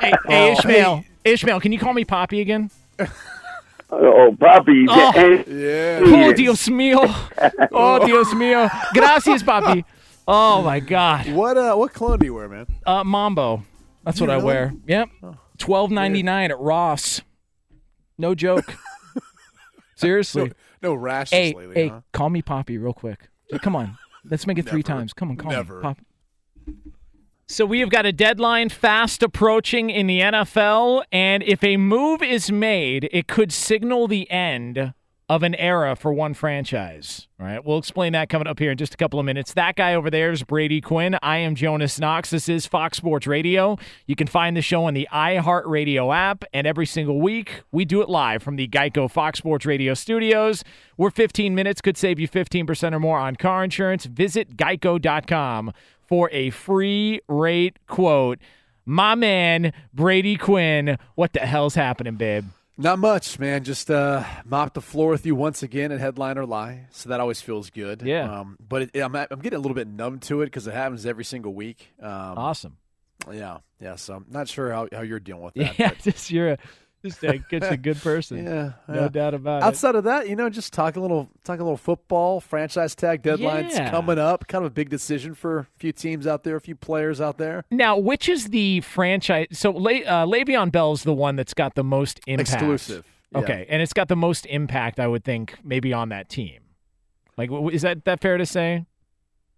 hey, 0.00 0.12
hey, 0.26 0.52
Ishmael, 0.52 1.04
Ishmael, 1.26 1.60
can 1.60 1.72
you 1.72 1.78
call 1.78 1.92
me 1.92 2.04
Poppy 2.04 2.40
again? 2.40 2.70
Oh, 3.90 4.36
Poppy. 4.38 4.86
Oh. 4.88 5.44
Yeah. 5.46 6.00
Oh, 6.04 6.32
Dios 6.32 6.68
mío. 6.68 6.98
Oh, 7.72 8.04
Dios 8.04 8.32
mío. 8.34 8.68
Gracias, 8.94 9.42
Papi. 9.42 9.84
Oh 10.28 10.62
my 10.62 10.80
God. 10.80 11.28
What 11.30 11.56
uh, 11.56 11.74
what 11.76 11.92
cologne 11.92 12.18
do 12.18 12.26
you 12.26 12.34
wear, 12.34 12.48
man? 12.48 12.66
Uh, 12.84 13.04
Mambo. 13.04 13.62
That's 14.04 14.18
You 14.18 14.26
what 14.26 14.30
I 14.30 14.34
really? 14.36 14.46
wear. 14.46 14.72
Yep. 14.86 15.08
Twelve 15.58 15.90
ninety 15.90 16.22
nine 16.22 16.50
at 16.50 16.58
Ross. 16.58 17.20
No 18.18 18.34
joke. 18.34 18.74
Seriously. 19.96 20.52
No, 20.82 20.90
no 20.90 20.94
rashes 20.94 21.30
Hey, 21.32 21.54
lately, 21.54 21.74
hey, 21.74 21.88
huh? 21.88 22.00
call 22.12 22.30
me 22.30 22.42
Poppy 22.42 22.76
real 22.78 22.92
quick. 22.92 23.28
Come 23.62 23.76
on. 23.76 23.96
Let's 24.28 24.46
make 24.46 24.58
it 24.58 24.66
three 24.68 24.82
times. 24.82 25.12
Come 25.12 25.30
on, 25.30 25.36
call 25.36 25.52
Never. 25.52 25.76
me 25.76 25.82
Poppy. 25.82 26.02
So 27.48 27.64
we 27.64 27.78
have 27.78 27.90
got 27.90 28.04
a 28.04 28.12
deadline 28.12 28.70
fast 28.70 29.22
approaching 29.22 29.88
in 29.88 30.08
the 30.08 30.18
NFL, 30.18 31.04
and 31.12 31.44
if 31.44 31.62
a 31.62 31.76
move 31.76 32.20
is 32.20 32.50
made, 32.50 33.08
it 33.12 33.28
could 33.28 33.52
signal 33.52 34.08
the 34.08 34.28
end 34.32 34.94
of 35.28 35.44
an 35.44 35.54
era 35.54 35.94
for 35.94 36.12
one 36.12 36.34
franchise. 36.34 37.28
All 37.38 37.46
right, 37.46 37.64
we'll 37.64 37.78
explain 37.78 38.12
that 38.14 38.28
coming 38.28 38.48
up 38.48 38.58
here 38.58 38.72
in 38.72 38.78
just 38.78 38.94
a 38.94 38.96
couple 38.96 39.20
of 39.20 39.26
minutes. 39.26 39.54
That 39.54 39.76
guy 39.76 39.94
over 39.94 40.10
there 40.10 40.32
is 40.32 40.42
Brady 40.42 40.80
Quinn. 40.80 41.16
I 41.22 41.38
am 41.38 41.54
Jonas 41.54 42.00
Knox. 42.00 42.30
This 42.30 42.48
is 42.48 42.66
Fox 42.66 42.96
Sports 42.96 43.28
Radio. 43.28 43.76
You 44.06 44.16
can 44.16 44.26
find 44.26 44.56
the 44.56 44.62
show 44.62 44.84
on 44.84 44.94
the 44.94 45.06
iHeartRadio 45.12 46.12
app, 46.14 46.44
and 46.52 46.66
every 46.66 46.86
single 46.86 47.20
week 47.20 47.62
we 47.70 47.84
do 47.84 48.02
it 48.02 48.08
live 48.08 48.42
from 48.42 48.56
the 48.56 48.66
Geico 48.66 49.08
Fox 49.08 49.38
Sports 49.38 49.66
Radio 49.66 49.94
studios. 49.94 50.64
Where 50.96 51.10
15 51.10 51.54
minutes 51.54 51.80
could 51.80 51.96
save 51.96 52.18
you 52.18 52.26
15% 52.28 52.94
or 52.94 52.98
more 52.98 53.18
on 53.18 53.36
car 53.36 53.62
insurance. 53.62 54.06
Visit 54.06 54.56
geico.com 54.56 55.72
for 56.06 56.30
a 56.32 56.50
free 56.50 57.20
rate 57.28 57.78
quote. 57.86 58.38
My 58.84 59.14
man, 59.14 59.72
Brady 59.92 60.36
Quinn, 60.36 60.98
what 61.16 61.32
the 61.32 61.40
hell's 61.40 61.74
happening, 61.74 62.14
babe? 62.14 62.44
Not 62.78 62.98
much, 62.98 63.38
man. 63.38 63.64
Just 63.64 63.90
uh, 63.90 64.22
mop 64.44 64.74
the 64.74 64.82
floor 64.82 65.10
with 65.10 65.24
you 65.24 65.34
once 65.34 65.62
again 65.62 65.90
at 65.92 65.98
Headline 65.98 66.36
or 66.36 66.44
Lie, 66.44 66.86
so 66.90 67.08
that 67.08 67.20
always 67.20 67.40
feels 67.40 67.70
good. 67.70 68.02
Yeah. 68.02 68.40
Um, 68.40 68.58
but 68.60 68.82
it, 68.82 69.00
I'm, 69.00 69.14
I'm 69.16 69.40
getting 69.40 69.56
a 69.56 69.60
little 69.60 69.74
bit 69.74 69.88
numb 69.88 70.18
to 70.20 70.42
it 70.42 70.46
because 70.46 70.66
it 70.66 70.74
happens 70.74 71.06
every 71.06 71.24
single 71.24 71.54
week. 71.54 71.94
Um, 72.00 72.10
Awesome. 72.10 72.76
Yeah, 73.32 73.58
yeah. 73.80 73.96
So 73.96 74.14
I'm 74.14 74.26
not 74.28 74.46
sure 74.46 74.70
how, 74.70 74.88
how 74.92 75.00
you're 75.00 75.18
dealing 75.20 75.42
with 75.44 75.54
that. 75.54 75.74
Yeah, 75.78 75.92
just 76.02 76.30
you're 76.30 76.50
a, 76.50 76.58
just 77.06 77.22
a, 77.24 77.38
just 77.50 77.72
a 77.72 77.76
good 77.76 77.96
person. 78.02 78.36
Yeah, 78.46 78.72
no 78.88 79.02
yeah. 79.02 79.08
doubt 79.08 79.34
about 79.34 79.62
it. 79.62 79.66
Outside 79.66 79.94
of 79.94 80.04
that, 80.04 80.28
you 80.28 80.36
know, 80.36 80.48
just 80.50 80.72
talk 80.72 80.96
a 80.96 81.00
little, 81.00 81.28
talk 81.44 81.58
a 81.58 81.62
little 81.62 81.76
football. 81.76 82.40
Franchise 82.40 82.94
tag 82.94 83.22
deadlines 83.22 83.70
Yeah. 83.72 83.90
coming 83.90 84.18
up. 84.18 84.46
Kind 84.48 84.64
of 84.64 84.70
a 84.70 84.74
big 84.74 84.88
decision 84.90 85.34
for 85.34 85.58
a 85.60 85.66
few 85.78 85.92
teams 85.92 86.26
out 86.26 86.44
there, 86.44 86.56
a 86.56 86.60
few 86.60 86.76
players 86.76 87.20
out 87.20 87.38
there. 87.38 87.64
Now, 87.70 87.96
which 87.96 88.28
is 88.28 88.48
the 88.48 88.80
franchise? 88.82 89.46
So, 89.52 89.70
Le, 89.70 90.02
uh, 90.02 90.26
Le'Veon 90.26 90.70
Bell's 90.70 91.02
the 91.04 91.14
one 91.14 91.36
that's 91.36 91.54
got 91.54 91.74
the 91.74 91.84
most 91.84 92.20
impact. 92.26 92.50
Exclusive, 92.52 93.04
yeah. 93.32 93.38
Okay, 93.40 93.66
and 93.68 93.82
it's 93.82 93.92
got 93.92 94.08
the 94.08 94.16
most 94.16 94.46
impact, 94.46 95.00
I 95.00 95.06
would 95.06 95.24
think, 95.24 95.56
maybe 95.64 95.92
on 95.92 96.08
that 96.10 96.28
team. 96.28 96.60
Like, 97.36 97.50
is 97.72 97.82
that 97.82 98.04
that 98.04 98.20
fair 98.20 98.38
to 98.38 98.46
say? 98.46 98.86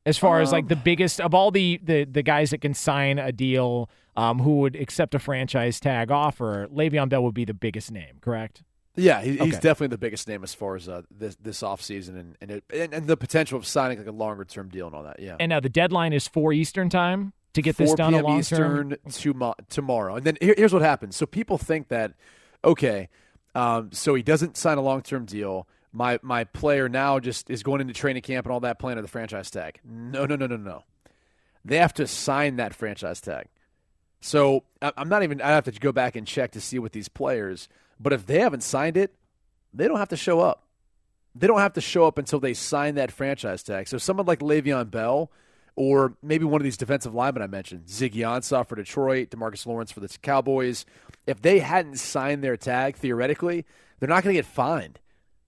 As 0.06 0.16
far 0.16 0.40
as 0.40 0.52
like 0.52 0.64
Um, 0.64 0.68
the 0.68 0.76
biggest 0.76 1.20
of 1.20 1.34
all 1.34 1.50
the 1.50 1.78
the 1.82 2.04
the 2.04 2.22
guys 2.22 2.50
that 2.50 2.60
can 2.62 2.72
sign 2.72 3.18
a 3.18 3.30
deal, 3.30 3.90
um, 4.18 4.40
who 4.40 4.56
would 4.58 4.74
accept 4.74 5.14
a 5.14 5.20
franchise 5.20 5.78
tag 5.78 6.10
offer, 6.10 6.66
Le'Veon 6.74 7.08
Bell 7.08 7.22
would 7.22 7.34
be 7.34 7.44
the 7.44 7.54
biggest 7.54 7.92
name, 7.92 8.18
correct? 8.20 8.64
Yeah, 8.96 9.22
he, 9.22 9.36
he's 9.36 9.60
definitely 9.60 9.88
the 9.88 9.98
biggest 9.98 10.26
name 10.26 10.42
as 10.42 10.54
far 10.54 10.74
as 10.74 10.88
uh, 10.88 11.02
this 11.08 11.36
this 11.36 11.62
offseason 11.62 12.18
and 12.18 12.36
and, 12.40 12.50
it, 12.50 12.64
and 12.74 12.92
and 12.92 13.06
the 13.06 13.16
potential 13.16 13.56
of 13.56 13.64
signing 13.64 13.96
like 13.96 14.08
a 14.08 14.12
longer 14.12 14.44
term 14.44 14.70
deal 14.70 14.88
and 14.88 14.96
all 14.96 15.04
that. 15.04 15.20
Yeah. 15.20 15.36
And 15.38 15.50
now 15.50 15.60
the 15.60 15.68
deadline 15.68 16.12
is 16.12 16.26
four 16.26 16.52
Eastern 16.52 16.90
time 16.90 17.32
to 17.52 17.62
get 17.62 17.76
4 17.76 17.86
this 17.86 17.94
done. 17.94 18.12
Long. 18.14 18.40
Eastern 18.40 18.96
tomo- 19.08 19.54
tomorrow. 19.68 20.16
And 20.16 20.26
then 20.26 20.36
here, 20.40 20.54
here's 20.56 20.72
what 20.72 20.82
happens. 20.82 21.14
So 21.14 21.26
people 21.26 21.56
think 21.56 21.86
that, 21.88 22.14
okay, 22.64 23.08
um, 23.54 23.90
so 23.92 24.16
he 24.16 24.24
doesn't 24.24 24.56
sign 24.56 24.78
a 24.78 24.82
long 24.82 25.02
term 25.02 25.26
deal. 25.26 25.68
My 25.92 26.18
my 26.22 26.42
player 26.42 26.88
now 26.88 27.20
just 27.20 27.50
is 27.50 27.62
going 27.62 27.80
into 27.80 27.94
training 27.94 28.22
camp 28.22 28.46
and 28.46 28.52
all 28.52 28.60
that 28.60 28.80
playing 28.80 28.98
of 28.98 29.04
the 29.04 29.08
franchise 29.08 29.48
tag. 29.48 29.78
No, 29.84 30.26
no, 30.26 30.34
no, 30.34 30.48
no, 30.48 30.56
no. 30.56 30.82
They 31.64 31.76
have 31.76 31.94
to 31.94 32.08
sign 32.08 32.56
that 32.56 32.74
franchise 32.74 33.20
tag. 33.20 33.46
So 34.20 34.64
I'm 34.80 35.08
not 35.08 35.22
even. 35.22 35.40
I 35.40 35.50
have 35.50 35.64
to 35.64 35.72
go 35.72 35.92
back 35.92 36.16
and 36.16 36.26
check 36.26 36.52
to 36.52 36.60
see 36.60 36.78
what 36.78 36.92
these 36.92 37.08
players. 37.08 37.68
But 38.00 38.12
if 38.12 38.26
they 38.26 38.40
haven't 38.40 38.62
signed 38.62 38.96
it, 38.96 39.14
they 39.72 39.86
don't 39.86 39.98
have 39.98 40.08
to 40.08 40.16
show 40.16 40.40
up. 40.40 40.64
They 41.34 41.46
don't 41.46 41.60
have 41.60 41.74
to 41.74 41.80
show 41.80 42.06
up 42.06 42.18
until 42.18 42.40
they 42.40 42.54
sign 42.54 42.96
that 42.96 43.12
franchise 43.12 43.62
tag. 43.62 43.86
So 43.86 43.98
someone 43.98 44.26
like 44.26 44.40
Le'Veon 44.40 44.90
Bell, 44.90 45.30
or 45.76 46.14
maybe 46.22 46.44
one 46.44 46.60
of 46.60 46.64
these 46.64 46.76
defensive 46.76 47.14
linemen 47.14 47.42
I 47.42 47.46
mentioned, 47.46 47.86
Ziggy 47.86 48.22
Ansah 48.22 48.66
for 48.66 48.74
Detroit, 48.74 49.30
Demarcus 49.30 49.66
Lawrence 49.66 49.92
for 49.92 50.00
the 50.00 50.08
Cowboys, 50.20 50.84
if 51.26 51.40
they 51.40 51.60
hadn't 51.60 51.98
signed 51.98 52.42
their 52.42 52.56
tag, 52.56 52.96
theoretically, 52.96 53.64
they're 54.00 54.08
not 54.08 54.24
going 54.24 54.34
to 54.34 54.38
get 54.38 54.46
fined. 54.46 54.98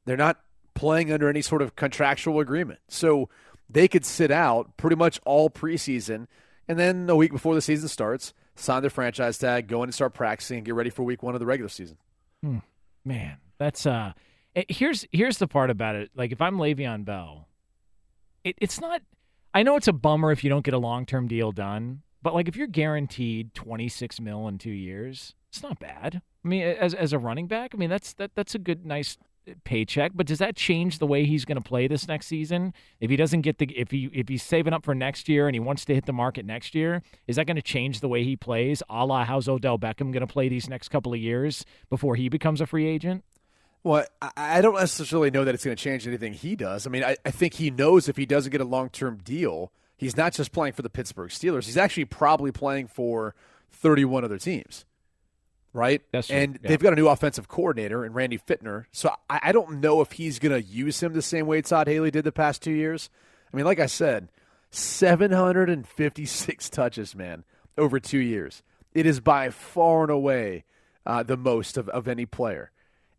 They're 0.05 0.17
not 0.17 0.41
playing 0.75 1.11
under 1.11 1.29
any 1.29 1.43
sort 1.43 1.63
of 1.63 1.75
contractual 1.75 2.39
agreement. 2.39 2.81
So 2.89 3.29
they 3.69 3.89
could 3.89 4.05
sit 4.05 4.31
out 4.31 4.77
pretty 4.77 4.97
much 4.97 5.21
all 5.25 5.51
preseason, 5.51 6.27
and 6.69 6.79
then 6.79 7.09
a 7.11 7.17
week 7.17 7.33
before 7.33 7.55
the 7.55 7.63
season 7.63 7.89
starts, 7.89 8.33
sign 8.57 8.83
their 8.83 8.91
franchise 8.91 9.39
tag, 9.39 9.67
go 9.69 9.83
in 9.83 9.89
and 9.89 9.95
start 9.95 10.15
practicing, 10.15 10.59
and 10.59 10.67
get 10.67 10.75
ready 10.75 10.91
for 10.91 11.03
week 11.03 11.23
one 11.23 11.35
of 11.35 11.41
the 11.41 11.47
regular 11.47 11.69
season. 11.69 11.97
Hmm. 12.43 12.59
Man, 13.05 13.39
that's 13.59 13.87
uh. 13.87 14.13
eh, 14.57 14.65
Here's 14.69 15.07
here's 15.13 15.39
the 15.39 15.47
part 15.49 15.71
about 15.71 15.95
it. 15.97 16.11
Like 16.15 16.33
if 16.33 16.41
I'm 16.41 16.57
Le'Veon 16.57 17.05
Bell, 17.05 17.49
it, 18.45 18.57
it's 18.61 18.81
not. 18.81 19.03
I 19.53 19.63
know 19.63 19.77
it's 19.77 19.89
a 19.89 19.93
bummer 19.93 20.31
if 20.31 20.45
you 20.45 20.51
don't 20.51 20.65
get 20.65 20.75
a 20.75 20.79
long 20.79 21.07
term 21.07 21.27
deal 21.27 21.51
done, 21.53 22.03
but 22.23 22.35
like 22.35 22.47
if 22.49 22.57
you're 22.57 22.67
guaranteed 22.67 23.55
26 23.55 24.21
mil 24.21 24.47
in 24.49 24.59
two 24.59 24.71
years, 24.71 25.35
it's 25.49 25.63
not 25.63 25.79
bad. 25.81 26.23
I 26.45 26.49
mean, 26.49 26.63
as 26.63 26.95
as 26.95 27.13
a 27.13 27.19
running 27.19 27.47
back, 27.47 27.73
I 27.75 27.79
mean 27.79 27.91
that's 27.91 28.13
that 28.15 28.33
that's 28.35 28.55
a 28.55 28.59
good 28.59 28.85
nice 28.87 29.17
paycheck. 29.65 30.13
But 30.15 30.27
does 30.27 30.39
that 30.39 30.57
change 30.57 30.99
the 30.99 31.07
way 31.07 31.25
he's 31.25 31.45
going 31.45 31.57
to 31.57 31.69
play 31.69 31.89
this 31.89 32.07
next 32.09 32.27
season? 32.27 32.73
If 33.01 33.11
he 33.11 33.17
doesn't 33.17 33.43
get 33.43 33.59
the 33.59 33.67
if 33.77 33.91
he 33.91 34.11
if 34.13 34.29
he's 34.29 34.43
saving 34.43 34.73
up 34.73 34.85
for 34.85 34.95
next 34.95 35.29
year 35.29 35.47
and 35.47 35.55
he 35.55 35.61
wants 35.61 35.85
to 35.87 35.95
hit 35.95 36.07
the 36.07 36.13
market 36.13 36.45
next 36.45 36.75
year, 36.75 37.03
is 37.27 37.37
that 37.37 37.47
going 37.47 37.57
to 37.57 37.63
change 37.63 38.01
the 38.01 38.09
way 38.09 38.25
he 38.25 38.37
plays? 38.37 38.83
A 38.89 39.05
la 39.05 39.25
how's 39.25 39.49
Odell 39.49 39.79
Beckham 39.79 40.13
going 40.13 40.21
to 40.21 40.27
play 40.27 40.49
these 40.49 40.69
next 40.69 40.89
couple 40.89 41.13
of 41.13 41.19
years 41.19 41.65
before 41.89 42.17
he 42.17 42.29
becomes 42.29 42.61
a 42.61 42.67
free 42.67 42.87
agent? 42.87 43.25
Well, 43.83 44.05
I, 44.37 44.61
don't 44.61 44.75
necessarily 44.75 45.31
know 45.31 45.45
that 45.45 45.55
it's 45.55 45.65
going 45.65 45.75
to 45.75 45.83
change 45.83 46.07
anything 46.07 46.35
he 46.35 46.55
does. 46.55 46.87
I 46.87 46.91
mean, 46.91 47.03
I, 47.03 47.17
I 47.25 47.31
think 47.31 47.55
he 47.55 47.71
knows 47.71 48.11
if 48.11 48.17
he 48.19 48.27
doesn't 48.27 48.53
get 48.53 48.61
a 48.61 48.65
long 48.65 48.91
term 48.91 49.21
deal, 49.25 49.73
he's 49.97 50.17
not 50.17 50.35
just 50.35 50.53
playing 50.53 50.75
for 50.75 50.83
the 50.83 50.91
Pittsburgh 50.91 51.31
Steelers. 51.31 51.65
He's 51.65 51.79
actually 51.79 52.05
probably 52.05 52.53
playing 52.53 52.89
for 52.89 53.35
31 53.71 54.25
other 54.25 54.37
teams, 54.37 54.85
right? 55.73 56.03
That's 56.13 56.29
true, 56.29 56.37
and 56.37 56.59
yeah. 56.63 56.69
they've 56.69 56.81
got 56.81 56.93
a 56.93 56.97
new 56.97 57.09
offensive 57.09 57.49
coordinator 57.49 58.05
in 58.05 58.13
Randy 58.13 58.39
Fichtner. 58.39 58.85
So 58.93 59.15
I, 59.29 59.41
I 59.45 59.53
don't 59.53 59.81
know 59.81 60.01
if 60.01 60.13
he's 60.13 60.39
going 60.39 60.53
to 60.53 60.63
use 60.63 61.03
him 61.03 61.13
the 61.13 61.23
same 61.23 61.47
way 61.47 61.63
Todd 61.63 61.89
Haley 61.89 62.11
did 62.11 62.25
the 62.25 62.33
past 62.33 62.63
two 62.63 62.73
years. 62.73 63.11
I 63.53 63.57
mean, 63.57 63.65
like 63.65 63.81
I 63.81 63.87
said, 63.87 64.29
756 64.71 66.71
touches, 66.71 67.15
man, 67.15 67.45
over 67.77 68.01
two 68.01 68.19
years. 68.19 68.63
It 68.95 69.07
is 69.07 69.21
by 69.21 69.51
far 69.51 70.03
and 70.03 70.11
away 70.11 70.65
uh, 71.07 71.23
the 71.23 71.37
most 71.37 71.77
of, 71.77 71.89
of 71.89 72.09
any 72.09 72.27
player. 72.27 72.71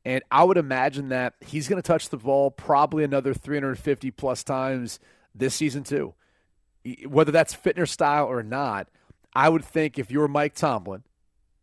And 0.04 0.24
I 0.32 0.44
would 0.44 0.58
imagine 0.58 1.10
that 1.10 1.36
he's 1.42 1.68
going 1.68 1.82
to 1.82 1.88
touch 1.88 2.10
the 2.10 2.18
ball 2.18 2.52
probably 2.52 3.04
another 3.04 3.34
350 3.34 4.12
plus 4.12 4.44
times 4.44 5.00
this 5.36 5.56
season, 5.56 5.84
too. 5.84 6.14
Whether 7.08 7.32
that's 7.32 7.56
Fichtner's 7.56 7.92
style 7.92 8.26
or 8.26 8.42
not, 8.42 8.88
I 9.34 9.50
would 9.50 9.64
think 9.64 10.00
if 10.00 10.10
you're 10.10 10.28
Mike 10.28 10.56
Tomlin 10.56 11.04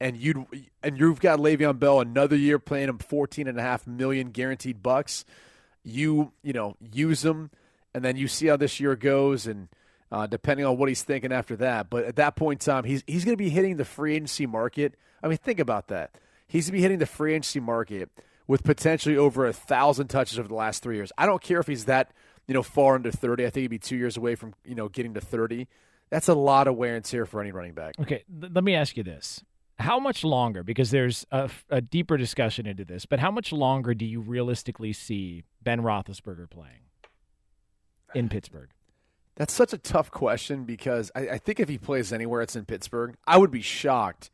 and 0.01 0.16
you'd 0.16 0.45
and 0.83 0.99
you've 0.99 1.20
got 1.20 1.39
Le'Veon 1.39 1.79
Bell 1.79 2.01
another 2.01 2.37
year 2.37 2.59
playing 2.59 2.89
him 2.89 2.99
14 2.99 3.49
and 3.49 3.59
a 3.59 3.62
half 3.62 3.87
million 3.87 4.31
guaranteed 4.31 4.83
bucks, 4.83 5.25
you 5.83 6.33
you 6.43 6.53
know 6.53 6.77
use 6.81 7.25
him 7.25 7.51
and 7.95 8.05
then 8.05 8.16
you 8.16 8.29
see 8.29 8.47
how 8.47 8.57
this 8.57 8.81
year 8.81 8.97
goes 8.97 9.47
and 9.47 9.69
uh, 10.11 10.27
depending 10.27 10.65
on 10.65 10.79
what 10.79 10.89
he's 10.89 11.03
thinking 11.03 11.33
after 11.33 11.57
that. 11.57 11.91
But 11.91 12.05
at 12.05 12.16
that 12.16 12.37
point 12.37 12.62
in 12.62 12.73
time, 12.73 12.85
he's 12.85 13.03
he's 13.07 13.25
going 13.25 13.37
to 13.37 13.43
be 13.43 13.51
hitting 13.51 13.77
the 13.77 13.85
free 13.85 14.15
agency 14.15 14.47
market. 14.47 14.95
I 15.23 15.29
mean, 15.29 15.39
think 15.39 15.61
about 15.61 15.89
that. 15.89 16.15
He's 16.47 16.66
going 16.66 16.73
to 16.73 16.79
be 16.79 16.83
hitting 16.83 16.99
the 16.99 17.07
free 17.07 17.33
agency 17.33 17.61
market 17.61 18.11
with 18.47 18.65
potentially 18.65 19.16
over 19.16 19.47
a 19.47 19.53
thousand 19.53 20.09
touches 20.09 20.39
over 20.39 20.49
the 20.49 20.55
last 20.55 20.83
three 20.83 20.97
years. 20.97 21.12
I 21.19 21.27
don't 21.27 21.43
care 21.43 21.61
if 21.61 21.66
he's 21.66 21.85
that 21.87 22.12
you 22.47 22.55
know 22.55 22.62
far 22.62 22.95
under 22.95 23.11
30. 23.11 23.45
I 23.45 23.51
think 23.51 23.62
he'd 23.62 23.69
be 23.69 23.79
two 23.79 23.97
years 23.97 24.16
away 24.16 24.35
from 24.35 24.55
you 24.65 24.75
know 24.75 24.89
getting 24.89 25.15
to 25.15 25.20
30. 25.20 25.69
That's 26.11 26.29
a 26.29 26.35
lot 26.35 26.69
of 26.69 26.77
wear 26.77 26.97
and 26.97 27.05
tear 27.05 27.27
for 27.27 27.41
any 27.41 27.53
running 27.53 27.75
back. 27.75 27.95
Okay, 28.01 28.25
th- 28.41 28.53
let 28.55 28.65
me 28.65 28.75
ask 28.75 28.97
you 28.97 29.03
this. 29.03 29.45
How 29.78 29.98
much 29.98 30.24
longer? 30.24 30.62
Because 30.62 30.90
there's 30.90 31.24
a, 31.30 31.50
a 31.70 31.80
deeper 31.80 32.16
discussion 32.16 32.66
into 32.66 32.84
this, 32.84 33.06
but 33.06 33.20
how 33.20 33.30
much 33.30 33.52
longer 33.52 33.94
do 33.94 34.05
you 34.05 34.20
realistically 34.20 34.92
see 34.92 35.44
Ben 35.62 35.82
Roethlisberger 35.82 36.50
playing 36.50 36.88
in 38.14 38.28
Pittsburgh? 38.28 38.70
That's 39.36 39.52
such 39.52 39.72
a 39.72 39.78
tough 39.78 40.10
question 40.10 40.64
because 40.64 41.12
I, 41.14 41.28
I 41.28 41.38
think 41.38 41.60
if 41.60 41.68
he 41.68 41.78
plays 41.78 42.12
anywhere, 42.12 42.42
it's 42.42 42.56
in 42.56 42.64
Pittsburgh. 42.64 43.14
I 43.24 43.38
would 43.38 43.52
be 43.52 43.62
shocked. 43.62 44.30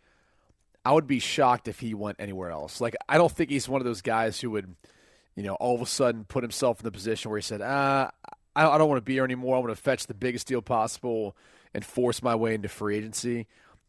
I 0.82 0.92
would 0.92 1.06
be 1.06 1.18
shocked 1.18 1.68
if 1.68 1.80
he 1.80 1.92
went 1.92 2.16
anywhere 2.18 2.50
else. 2.50 2.80
Like 2.80 2.96
I 3.06 3.18
don't 3.18 3.30
think 3.30 3.50
he's 3.50 3.68
one 3.68 3.82
of 3.82 3.84
those 3.84 4.00
guys 4.00 4.40
who 4.40 4.50
would, 4.50 4.74
you 5.36 5.42
know, 5.42 5.54
all 5.56 5.74
of 5.74 5.82
a 5.82 5.86
sudden 5.86 6.24
put 6.24 6.42
himself 6.42 6.80
in 6.80 6.84
the 6.84 6.90
position 6.90 7.30
where 7.30 7.38
he 7.38 7.42
said, 7.42 7.60
"Ah, 7.62 8.12
I, 8.56 8.66
I 8.66 8.78
don't 8.78 8.88
want 8.88 8.98
to 8.98 9.04
be 9.04 9.14
here 9.14 9.24
anymore. 9.24 9.56
I 9.56 9.58
want 9.58 9.76
to 9.76 9.80
fetch 9.80 10.06
the 10.06 10.14
biggest 10.14 10.46
deal 10.46 10.62
possible 10.62 11.36
and 11.74 11.84
force 11.84 12.22
my 12.22 12.34
way 12.34 12.54
into 12.54 12.68
free 12.68 12.96
agency." 12.96 13.46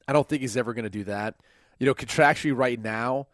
I 0.07 0.14
don't 0.14 0.27
think 0.27 0.41
he's 0.41 0.57
ever 0.57 0.73
going 0.73 0.84
to 0.84 0.90
do 0.90 1.03
that. 1.06 1.36
You 1.80 1.86
know, 1.86 1.94
contractually 1.94 2.56
right 2.56 2.82
now, 2.82 3.27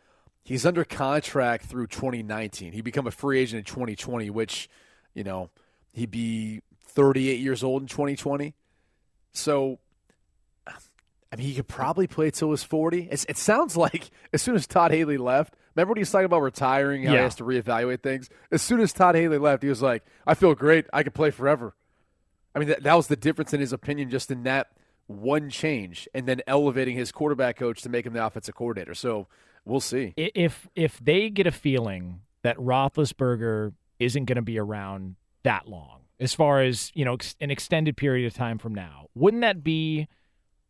he's 0.43 0.65
under 0.65 0.83
contract 0.83 1.65
through 1.65 1.87
2019. 1.87 2.73
He 2.73 2.81
become 2.81 3.07
a 3.07 3.11
free 3.11 3.39
agent 3.39 3.59
in 3.59 3.65
2020, 3.65 4.29
which, 4.29 4.69
you 5.13 5.23
know, 5.23 5.49
he'd 5.93 6.11
be 6.11 6.61
38 6.87 7.39
years 7.39 7.63
old 7.63 7.81
in 7.81 7.87
2020. 7.87 8.53
So, 9.33 9.79
I 10.67 11.35
mean, 11.37 11.47
he 11.47 11.55
could 11.55 11.67
probably 11.67 12.07
play 12.07 12.31
till 12.31 12.49
he's 12.49 12.63
40. 12.63 13.09
It's, 13.11 13.25
it 13.29 13.37
sounds 13.37 13.77
like 13.77 14.09
as 14.33 14.41
soon 14.41 14.55
as 14.55 14.67
Todd 14.67 14.91
Haley 14.91 15.17
left, 15.17 15.55
remember 15.75 15.91
when 15.91 15.97
he 15.97 16.01
was 16.01 16.11
talking 16.11 16.25
about 16.25 16.41
retiring, 16.41 17.03
how 17.03 17.11
he 17.11 17.17
has 17.17 17.35
to 17.35 17.43
reevaluate 17.43 18.01
things? 18.01 18.29
As 18.51 18.61
soon 18.61 18.81
as 18.81 18.91
Todd 18.91 19.15
Haley 19.15 19.37
left, 19.37 19.63
he 19.63 19.69
was 19.69 19.81
like, 19.81 20.03
I 20.27 20.33
feel 20.33 20.55
great. 20.55 20.85
I 20.91 21.03
could 21.03 21.13
play 21.13 21.31
forever. 21.31 21.73
I 22.53 22.59
mean, 22.59 22.67
that, 22.69 22.83
that 22.83 22.95
was 22.95 23.07
the 23.07 23.15
difference 23.15 23.53
in 23.53 23.61
his 23.61 23.71
opinion 23.71 24.09
just 24.09 24.29
in 24.29 24.43
that 24.43 24.71
one 25.19 25.49
change 25.49 26.07
and 26.13 26.27
then 26.27 26.41
elevating 26.47 26.95
his 26.95 27.11
quarterback 27.11 27.57
coach 27.57 27.81
to 27.81 27.89
make 27.89 28.05
him 28.05 28.13
the 28.13 28.25
offensive 28.25 28.55
coordinator. 28.55 28.93
So 28.93 29.27
we'll 29.65 29.79
see. 29.79 30.13
If 30.17 30.67
if 30.75 30.99
they 30.99 31.29
get 31.29 31.47
a 31.47 31.51
feeling 31.51 32.21
that 32.43 32.57
Roethlisberger 32.57 33.73
isn't 33.99 34.25
going 34.25 34.37
to 34.37 34.41
be 34.41 34.57
around 34.57 35.15
that 35.43 35.67
long, 35.67 36.01
as 36.19 36.33
far 36.33 36.61
as 36.61 36.91
you 36.93 37.05
know, 37.05 37.17
an 37.39 37.51
extended 37.51 37.97
period 37.97 38.27
of 38.27 38.33
time 38.33 38.57
from 38.57 38.73
now, 38.73 39.07
wouldn't 39.15 39.41
that 39.41 39.63
be? 39.63 40.07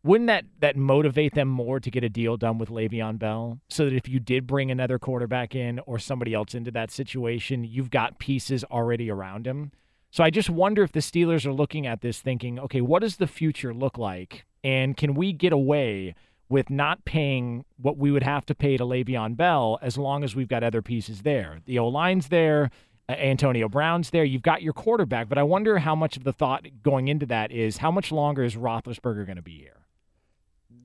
Wouldn't 0.03 0.29
that, 0.29 0.45
that 0.61 0.75
motivate 0.75 1.35
them 1.35 1.47
more 1.47 1.79
to 1.79 1.91
get 1.91 2.03
a 2.03 2.09
deal 2.09 2.35
done 2.35 2.57
with 2.57 2.69
Le'Veon 2.69 3.19
Bell? 3.19 3.59
So 3.69 3.85
that 3.85 3.93
if 3.93 4.09
you 4.09 4.19
did 4.19 4.47
bring 4.47 4.71
another 4.71 4.97
quarterback 4.97 5.53
in 5.53 5.77
or 5.85 5.99
somebody 5.99 6.33
else 6.33 6.55
into 6.55 6.71
that 6.71 6.89
situation, 6.89 7.63
you've 7.63 7.91
got 7.91 8.17
pieces 8.17 8.63
already 8.63 9.11
around 9.11 9.45
him. 9.45 9.71
So 10.11 10.23
I 10.25 10.29
just 10.29 10.49
wonder 10.49 10.83
if 10.83 10.91
the 10.91 10.99
Steelers 10.99 11.45
are 11.45 11.53
looking 11.53 11.87
at 11.87 12.01
this 12.01 12.19
thinking, 12.19 12.59
okay, 12.59 12.81
what 12.81 12.99
does 13.01 13.15
the 13.15 13.27
future 13.27 13.73
look 13.73 13.97
like? 13.97 14.45
And 14.63 14.95
can 14.97 15.15
we 15.15 15.31
get 15.31 15.53
away 15.53 16.15
with 16.49 16.69
not 16.69 17.05
paying 17.05 17.63
what 17.77 17.97
we 17.97 18.11
would 18.11 18.23
have 18.23 18.45
to 18.47 18.53
pay 18.53 18.75
to 18.75 18.83
Le'Veon 18.83 19.37
Bell 19.37 19.79
as 19.81 19.97
long 19.97 20.25
as 20.25 20.35
we've 20.35 20.49
got 20.49 20.63
other 20.63 20.81
pieces 20.81 21.21
there? 21.21 21.61
The 21.65 21.79
O 21.79 21.87
line's 21.87 22.27
there, 22.27 22.71
uh, 23.07 23.13
Antonio 23.13 23.69
Brown's 23.69 24.09
there, 24.09 24.25
you've 24.25 24.41
got 24.41 24.61
your 24.61 24.73
quarterback, 24.73 25.29
but 25.29 25.37
I 25.37 25.43
wonder 25.43 25.79
how 25.79 25.95
much 25.95 26.17
of 26.17 26.25
the 26.25 26.33
thought 26.33 26.67
going 26.83 27.07
into 27.07 27.25
that 27.27 27.53
is 27.53 27.77
how 27.77 27.89
much 27.89 28.11
longer 28.11 28.43
is 28.43 28.55
Roethlisberger 28.57 29.25
going 29.25 29.37
to 29.37 29.41
be 29.41 29.57
here? 29.57 29.77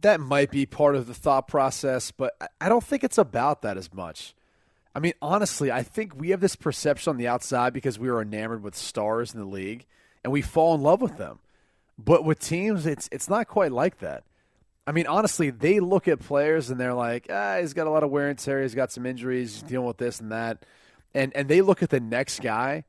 that 0.03 0.20
might 0.20 0.51
be 0.51 0.66
part 0.66 0.94
of 0.94 1.07
the 1.07 1.15
thought 1.15 1.48
process, 1.48 2.11
but 2.12 2.35
I- 2.40 2.48
I 2.61 2.69
don't 2.69 2.85
think 2.85 3.03
it's 3.03 3.19
about 3.19 3.62
that 3.62 3.77
as 3.78 3.93
much. 3.93 4.35
I 4.97 4.98
mean, 4.98 5.12
honestly, 5.20 5.70
I 5.70 5.82
think 5.82 6.14
we 6.16 6.31
have 6.31 6.40
this 6.40 6.56
perception 6.56 7.10
on 7.10 7.16
the 7.18 7.28
outside 7.28 7.74
because 7.74 7.98
we 7.98 8.09
are 8.09 8.23
enamored 8.23 8.62
with 8.62 8.74
stars 8.74 9.35
in 9.35 9.40
the 9.40 9.47
league 9.47 9.85
and 10.24 10.32
we 10.32 10.40
fall 10.40 10.74
in 10.74 10.81
love 10.81 11.02
with 11.02 11.18
them. 11.18 11.39
But 11.98 12.24
with 12.24 12.39
teams, 12.40 12.86
it's 12.86 13.06
it's 13.12 13.28
not 13.28 13.47
quite 13.47 13.73
like 13.73 13.98
that. 13.98 14.24
I 14.86 14.93
mean, 14.93 15.06
honestly, 15.06 15.51
they 15.51 15.81
look 15.81 16.09
at 16.09 16.20
players 16.20 16.70
and 16.70 16.81
they're 16.81 16.94
like, 16.94 17.27
ah, 17.28 17.59
he's 17.60 17.74
got 17.74 17.86
a 17.86 17.90
lot 17.90 18.05
of 18.05 18.10
wear 18.10 18.28
and 18.31 18.39
tear, 18.39 18.62
he's 18.62 18.74
got 18.74 18.90
some 18.90 19.05
injuries, 19.05 19.52
he's 19.52 19.62
dealing 19.62 19.86
with 19.86 19.98
this 19.98 20.18
and 20.18 20.32
that, 20.32 20.64
and 21.14 21.31
and 21.36 21.47
they 21.47 21.60
look 21.60 21.82
at 21.82 21.90
the 21.90 22.01
next 22.01 22.40
guy, 22.40 22.85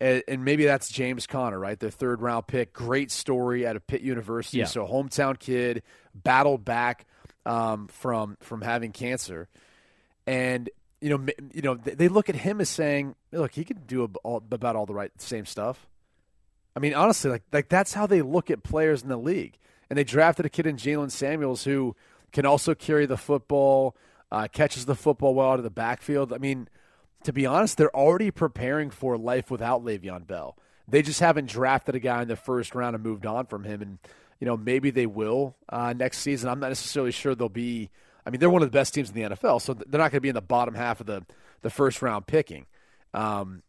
and, 0.00 0.22
and 0.28 0.44
maybe 0.46 0.64
that's 0.64 0.88
James 0.90 1.26
Conner, 1.26 1.58
right? 1.58 1.78
Their 1.78 1.90
third 1.90 2.22
round 2.22 2.46
pick, 2.46 2.72
great 2.72 3.10
story 3.10 3.66
out 3.66 3.76
of 3.76 3.86
Pitt 3.86 4.00
University, 4.00 4.58
Yeah. 4.58 4.64
so 4.64 4.86
hometown 4.86 5.38
kid, 5.38 5.82
battled 6.14 6.64
back 6.64 7.04
um, 7.44 7.88
from 7.88 8.38
from 8.40 8.62
having 8.62 8.92
cancer, 8.92 9.46
and 10.26 10.70
you 11.00 11.10
know, 11.10 11.26
you 11.52 11.62
know, 11.62 11.74
they 11.74 12.08
look 12.08 12.28
at 12.28 12.36
him 12.36 12.60
as 12.60 12.68
saying, 12.68 13.14
look, 13.32 13.52
he 13.52 13.64
could 13.64 13.86
do 13.86 14.04
about 14.24 14.76
all 14.76 14.86
the 14.86 14.94
right 14.94 15.10
same 15.20 15.46
stuff. 15.46 15.88
I 16.76 16.80
mean, 16.80 16.94
honestly, 16.94 17.30
like 17.30 17.42
like 17.52 17.68
that's 17.68 17.94
how 17.94 18.06
they 18.06 18.22
look 18.22 18.50
at 18.50 18.62
players 18.62 19.02
in 19.02 19.08
the 19.08 19.16
league. 19.16 19.58
And 19.88 19.98
they 19.98 20.04
drafted 20.04 20.46
a 20.46 20.48
kid 20.48 20.66
in 20.66 20.76
Jaylen 20.76 21.10
Samuels 21.10 21.64
who 21.64 21.96
can 22.32 22.46
also 22.46 22.74
carry 22.74 23.06
the 23.06 23.16
football, 23.16 23.96
uh, 24.30 24.46
catches 24.52 24.86
the 24.86 24.94
football 24.94 25.34
well 25.34 25.50
out 25.50 25.58
of 25.58 25.64
the 25.64 25.70
backfield. 25.70 26.32
I 26.32 26.38
mean, 26.38 26.68
to 27.24 27.32
be 27.32 27.44
honest, 27.44 27.76
they're 27.76 27.94
already 27.94 28.30
preparing 28.30 28.90
for 28.90 29.18
life 29.18 29.50
without 29.50 29.84
Le'Veon 29.84 30.26
Bell. 30.28 30.56
They 30.86 31.02
just 31.02 31.18
haven't 31.18 31.48
drafted 31.48 31.96
a 31.96 31.98
guy 31.98 32.22
in 32.22 32.28
the 32.28 32.36
first 32.36 32.74
round 32.74 32.94
and 32.94 33.04
moved 33.04 33.26
on 33.26 33.46
from 33.46 33.64
him. 33.64 33.82
And 33.82 33.98
you 34.38 34.46
know, 34.46 34.56
maybe 34.56 34.90
they 34.90 35.06
will 35.06 35.56
uh, 35.68 35.92
next 35.92 36.18
season. 36.18 36.48
I'm 36.48 36.60
not 36.60 36.68
necessarily 36.68 37.12
sure 37.12 37.34
they'll 37.34 37.48
be. 37.48 37.90
I 38.30 38.32
mean, 38.32 38.38
they're 38.38 38.48
one 38.48 38.62
of 38.62 38.70
the 38.70 38.78
best 38.78 38.94
teams 38.94 39.08
in 39.08 39.16
the 39.16 39.22
NFL, 39.22 39.60
so 39.60 39.74
they're 39.74 39.98
not 39.98 40.12
going 40.12 40.18
to 40.18 40.20
be 40.20 40.28
in 40.28 40.36
the 40.36 40.40
bottom 40.40 40.76
half 40.76 41.00
of 41.00 41.06
the 41.06 41.26
the 41.62 41.70
first 41.70 42.00
round 42.00 42.28
picking. 42.28 42.66
Um, 43.12 43.64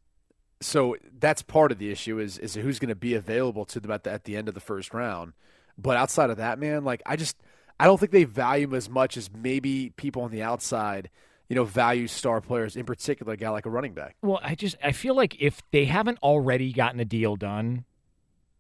so 0.61 0.95
that's 1.17 1.41
part 1.41 1.71
of 1.71 1.79
the 1.79 1.89
issue 1.89 2.19
is 2.19 2.38
is 2.38 2.53
who's 2.53 2.77
going 2.77 2.89
to 2.89 2.95
be 2.95 3.15
available 3.15 3.65
to 3.65 3.79
them 3.79 3.89
at 3.89 4.03
the, 4.03 4.11
at 4.11 4.25
the 4.25 4.38
end 4.38 4.47
of 4.47 4.53
the 4.53 4.59
first 4.59 4.93
round. 4.93 5.33
But 5.79 5.97
outside 5.97 6.29
of 6.29 6.38
that, 6.38 6.59
man, 6.59 6.83
like 6.83 7.01
I 7.07 7.15
just 7.15 7.38
I 7.79 7.85
don't 7.85 7.99
think 7.99 8.11
they 8.11 8.25
value 8.25 8.67
him 8.67 8.75
as 8.75 8.88
much 8.88 9.17
as 9.17 9.31
maybe 9.33 9.89
people 9.95 10.21
on 10.21 10.29
the 10.29 10.43
outside, 10.43 11.09
you 11.49 11.55
know, 11.55 11.63
value 11.63 12.05
star 12.05 12.39
players, 12.39 12.75
in 12.75 12.85
particular 12.85 13.33
a 13.33 13.38
guy 13.38 13.49
like 13.49 13.65
a 13.65 13.71
running 13.71 13.95
back. 13.95 14.15
Well, 14.21 14.39
I 14.43 14.53
just 14.53 14.75
I 14.83 14.91
feel 14.91 15.15
like 15.15 15.41
if 15.41 15.63
they 15.71 15.85
haven't 15.85 16.19
already 16.21 16.71
gotten 16.71 16.99
a 16.99 17.05
deal 17.05 17.35
done, 17.35 17.85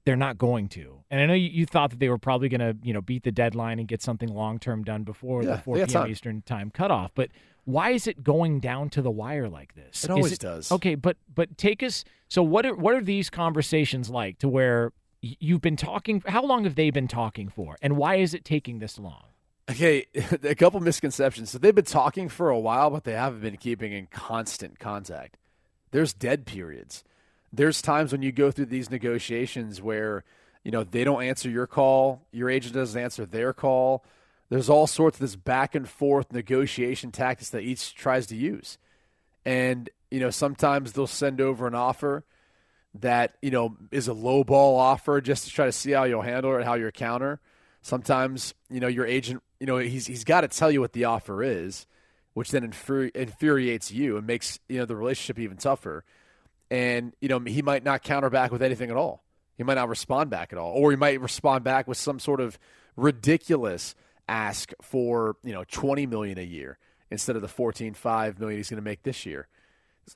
they're 0.05 0.15
not 0.15 0.37
going 0.37 0.67
to. 0.69 1.03
And 1.09 1.21
I 1.21 1.25
know 1.25 1.33
you, 1.33 1.49
you 1.49 1.65
thought 1.65 1.91
that 1.91 1.99
they 1.99 2.09
were 2.09 2.17
probably 2.17 2.49
going 2.49 2.61
to, 2.61 2.75
you 2.83 2.93
know, 2.93 3.01
beat 3.01 3.23
the 3.23 3.31
deadline 3.31 3.79
and 3.79 3.87
get 3.87 4.01
something 4.01 4.29
long 4.29 4.59
term 4.59 4.83
done 4.83 5.03
before 5.03 5.43
Yeah, 5.43 5.55
the 5.55 5.61
4 5.61 5.75
p.m. 5.75 5.87
time. 5.87 6.11
Eastern 6.11 6.41
time 6.41 6.71
cutoff. 6.71 7.11
But 7.13 7.29
why 7.65 7.91
is 7.91 8.07
it 8.07 8.23
going 8.23 8.59
down 8.59 8.89
to 8.91 9.01
the 9.01 9.11
wire 9.11 9.47
like 9.49 9.75
this? 9.75 10.03
It 10.03 10.05
Is 10.05 10.09
always 10.09 10.37
does. 10.37 10.71
Okay, 10.71 10.95
but 10.95 11.17
but 11.33 11.57
take 11.57 11.83
us. 11.83 12.03
So 12.27 12.41
what 12.41 12.65
are 12.65 12.75
what 12.75 12.95
are 12.95 13.01
these 13.01 13.29
conversations 13.29 14.09
like 14.09 14.39
to 14.39 14.49
where 14.49 14.93
you've 15.21 15.61
been 15.61 15.75
talking? 15.77 16.23
How 16.25 16.43
long 16.43 16.63
have 16.63 16.75
they 16.75 16.89
been 16.89 17.07
talking 17.07 17.49
for, 17.49 17.77
and 17.81 17.97
why 17.97 18.15
is 18.15 18.33
it 18.33 18.43
taking 18.43 18.79
this 18.79 18.97
long? 18.97 19.25
Okay, 19.69 20.05
a 20.43 20.55
couple 20.55 20.79
misconceptions. 20.79 21.51
So 21.51 21.59
they've 21.59 21.75
been 21.75 21.85
talking 21.85 22.29
for 22.29 22.49
a 22.49 22.59
while, 22.59 22.89
but 22.89 23.03
they 23.03 23.13
haven't 23.13 23.41
been 23.41 23.57
keeping 23.57 23.91
in 23.93 24.07
constant 24.07 24.79
contact. 24.79 25.37
There's 25.91 26.13
dead 26.13 26.45
periods. 26.45 27.03
There's 27.53 27.81
times 27.81 28.11
when 28.11 28.21
you 28.21 28.31
go 28.31 28.51
through 28.51 28.67
these 28.67 28.89
negotiations 28.89 29.81
where, 29.81 30.23
you 30.63 30.71
know, 30.71 30.83
they 30.83 31.03
don't 31.03 31.23
answer 31.23 31.49
your 31.49 31.67
call, 31.67 32.25
your 32.31 32.49
agent 32.49 32.73
doesn't 32.73 33.01
answer 33.01 33.25
their 33.25 33.53
call. 33.53 34.05
There's 34.49 34.69
all 34.69 34.87
sorts 34.87 35.17
of 35.17 35.21
this 35.21 35.35
back 35.35 35.75
and 35.75 35.87
forth 35.87 36.31
negotiation 36.31 37.11
tactics 37.11 37.49
that 37.51 37.61
each 37.61 37.95
tries 37.95 38.27
to 38.27 38.35
use. 38.35 38.77
And, 39.45 39.89
you 40.09 40.19
know, 40.19 40.29
sometimes 40.29 40.93
they'll 40.93 41.07
send 41.07 41.41
over 41.41 41.67
an 41.67 41.75
offer 41.75 42.23
that, 42.99 43.35
you 43.41 43.51
know, 43.51 43.77
is 43.91 44.07
a 44.07 44.13
low 44.13 44.43
ball 44.43 44.77
offer 44.77 45.21
just 45.21 45.45
to 45.45 45.49
try 45.51 45.65
to 45.65 45.71
see 45.71 45.91
how 45.91 46.03
you'll 46.03 46.21
handle 46.21 46.55
it, 46.57 46.65
how 46.65 46.73
you'll 46.75 46.91
counter. 46.91 47.39
Sometimes, 47.81 48.53
you 48.69 48.79
know, 48.79 48.87
your 48.87 49.05
agent, 49.05 49.41
you 49.59 49.65
know, 49.65 49.77
he's 49.77 50.05
he's 50.05 50.23
got 50.23 50.41
to 50.41 50.47
tell 50.47 50.69
you 50.69 50.81
what 50.81 50.93
the 50.93 51.05
offer 51.05 51.41
is, 51.41 51.87
which 52.33 52.51
then 52.51 52.69
infuri- 52.69 53.15
infuriates 53.15 53.91
you 53.91 54.17
and 54.17 54.27
makes, 54.27 54.59
you 54.69 54.77
know, 54.77 54.85
the 54.85 54.95
relationship 54.95 55.39
even 55.39 55.57
tougher. 55.57 56.03
And, 56.71 57.13
you 57.21 57.29
know, 57.29 57.39
he 57.39 57.61
might 57.61 57.83
not 57.83 58.01
counter 58.01 58.31
back 58.31 58.51
with 58.51 58.63
anything 58.63 58.89
at 58.89 58.97
all. 58.97 59.23
He 59.57 59.63
might 59.63 59.75
not 59.75 59.89
respond 59.89 60.31
back 60.31 60.51
at 60.51 60.57
all. 60.57 60.71
Or 60.71 60.89
he 60.89 60.97
might 60.97 61.21
respond 61.21 61.63
back 61.63 61.87
with 61.87 61.97
some 61.97 62.17
sort 62.17 62.39
of 62.39 62.57
ridiculous 62.95 63.93
ask 64.27 64.71
for, 64.81 65.35
you 65.43 65.53
know, 65.53 65.63
20 65.69 66.07
million 66.07 66.39
a 66.39 66.43
year 66.43 66.79
instead 67.11 67.35
of 67.35 67.43
the 67.43 67.47
14.5 67.47 68.39
million 68.39 68.57
he's 68.57 68.69
going 68.69 68.81
to 68.81 68.89
make 68.89 69.03
this 69.03 69.25
year 69.25 69.47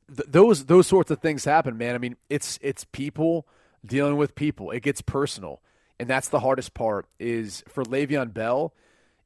th- 0.08 0.28
those 0.30 0.66
those 0.66 0.88
sorts 0.88 1.12
of 1.12 1.20
things 1.20 1.46
happen, 1.46 1.78
man. 1.78 1.96
I 1.96 1.98
mean, 1.98 2.16
it's 2.30 2.60
it's 2.62 2.86
people 2.86 3.48
dealing 3.86 4.18
with 4.18 4.36
people. 4.36 4.72
It 4.72 4.82
gets 4.82 5.02
personal, 5.02 5.62
and 6.00 6.10
that's 6.10 6.30
the 6.30 6.40
hardest 6.40 6.74
part. 6.74 7.08
Is 7.20 7.64
for 7.68 7.84
Le'Veon 7.84 8.34
Bell, 8.34 8.74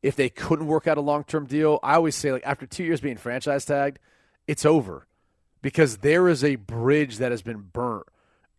if 0.02 0.16
they 0.16 0.30
couldn't 0.30 0.68
work 0.68 0.88
out 0.88 0.98
a 0.98 1.02
long 1.02 1.24
term 1.24 1.46
deal, 1.46 1.80
I 1.84 1.96
always 1.96 2.16
say 2.16 2.32
like 2.32 2.46
after 2.46 2.66
two 2.66 2.84
years 2.84 3.02
being 3.02 3.18
franchise 3.18 3.66
tagged, 3.66 4.00
it's 4.48 4.66
over 4.66 5.06
because 5.62 5.98
there 5.98 6.28
is 6.28 6.44
a 6.44 6.56
bridge 6.56 7.18
that 7.18 7.32
has 7.32 7.42
been 7.42 7.70
burnt 7.74 8.06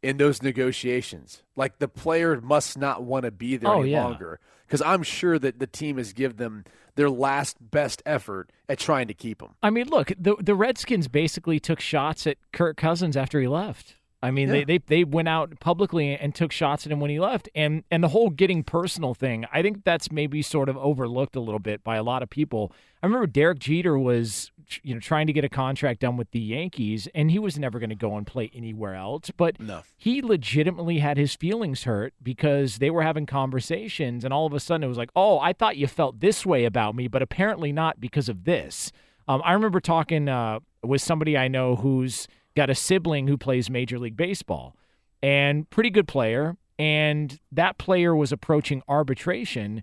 in 0.02 0.16
those 0.16 0.43
negotiations. 0.43 1.43
Like 1.56 1.78
the 1.78 1.89
player 1.89 2.40
must 2.40 2.78
not 2.78 3.02
want 3.02 3.24
to 3.24 3.31
be 3.31 3.56
there 3.56 3.70
Oh, 3.70 3.81
any 3.82 3.90
yeah. 3.93 4.05
longer 4.05 4.40
because 4.66 4.82
I'm 4.82 5.02
sure 5.02 5.39
that 5.39 5.59
the 5.59 5.66
team 5.66 5.98
has 5.98 6.12
given 6.12 6.36
them 6.36 6.64
their 6.94 7.10
last 7.10 7.56
best 7.60 8.02
effort 8.06 8.51
at 8.68 8.78
trying 8.78 9.09
to 9.09 9.14
keep 9.14 9.43
him. 9.43 9.51
I 9.62 9.70
mean, 9.70 9.89
look, 9.89 10.12
the 10.18 10.36
the 10.40 10.55
Redskins 10.55 11.09
basically 11.09 11.60
took 11.60 11.81
shots 11.81 12.27
at 12.27 12.36
Kirk 12.52 12.77
Cousins 12.77 13.16
after 13.16 13.40
he 13.40 13.48
left. 13.48 13.97
I 14.22 14.31
mean, 14.31 14.48
Yeah. 14.48 14.52
they, 14.52 14.64
they 14.64 14.78
they 14.78 15.05
went 15.05 15.28
out 15.28 15.59
publicly 15.60 16.14
and 16.14 16.35
took 16.35 16.52
shots 16.52 16.85
at 16.86 16.93
him 16.93 17.01
when 17.01 17.10
he 17.10 17.18
left, 17.20 17.48
and 17.55 17.85
and 17.90 18.05
the 18.05 18.09
whole 18.09 18.28
getting 18.31 18.62
personal 18.62 19.14
thing. 19.14 19.47
I 19.52 19.62
think 19.62 19.82
that's 19.85 20.12
maybe 20.12 20.43
sort 20.43 20.68
of 20.68 20.77
overlooked 20.77 21.36
a 21.36 21.40
little 21.40 21.59
bit 21.60 21.82
by 21.82 21.97
a 21.97 22.02
lot 22.02 22.22
of 22.22 22.28
people. 22.28 22.72
I 23.02 23.06
remember 23.06 23.27
Derek 23.27 23.60
Jeter 23.60 23.98
was, 23.98 24.51
you 24.85 24.95
know, 24.95 25.01
trying 25.01 25.27
to 25.27 25.33
get 25.33 25.43
a 25.45 25.49
contract 25.49 26.01
done 26.01 26.17
with 26.17 26.31
the 26.31 26.39
Yankees, 26.39 27.09
and 27.15 27.31
he 27.31 27.39
was 27.39 27.59
never 27.59 27.79
going 27.79 27.91
to 27.91 27.97
go 27.97 28.17
and 28.17 28.27
play 28.27 28.51
anywhere 28.55 28.95
else. 28.95 29.31
But 29.37 29.59
No. 29.59 29.81
he 29.97 30.21
legitimately 30.23 30.99
had 30.99 31.17
his 31.17 31.35
feelings 31.35 31.85
hurt 31.85 32.13
because 32.23 32.79
they 32.79 32.91
were 32.91 33.03
having 33.03 33.27
conversations, 33.27 34.25
and 34.25 34.33
all 34.33 34.47
of 34.47 34.53
a 34.53 34.61
sudden 34.61 34.85
it 34.85 34.89
was 34.89 34.99
like, 34.99 35.11
"Oh, 35.17 35.39
I 35.41 35.53
thought 35.53 35.77
you 35.77 35.87
felt 35.87 36.21
this 36.21 36.47
way 36.47 36.65
about 36.65 36.95
me, 36.95 37.09
but 37.09 37.23
apparently 37.23 37.73
not 37.73 38.01
because 38.01 38.29
of 38.29 38.45
this." 38.45 38.93
Um, 39.27 39.43
I 39.45 39.53
remember 39.53 39.81
talking 39.81 40.29
uh, 40.29 40.61
with 40.83 41.01
somebody 41.03 41.37
I 41.37 41.49
know 41.49 41.77
who's 41.77 42.29
got 42.57 42.69
a 42.71 42.75
sibling 42.75 43.27
who 43.29 43.37
plays 43.37 43.71
Major 43.71 43.99
League 43.99 44.17
Baseball 44.17 44.77
and 45.23 45.69
pretty 45.71 45.91
good 45.91 46.07
player. 46.09 46.57
And 46.79 47.39
that 47.53 47.77
player 47.77 48.17
was 48.17 48.33
approaching 48.33 48.83
arbitration 48.89 49.83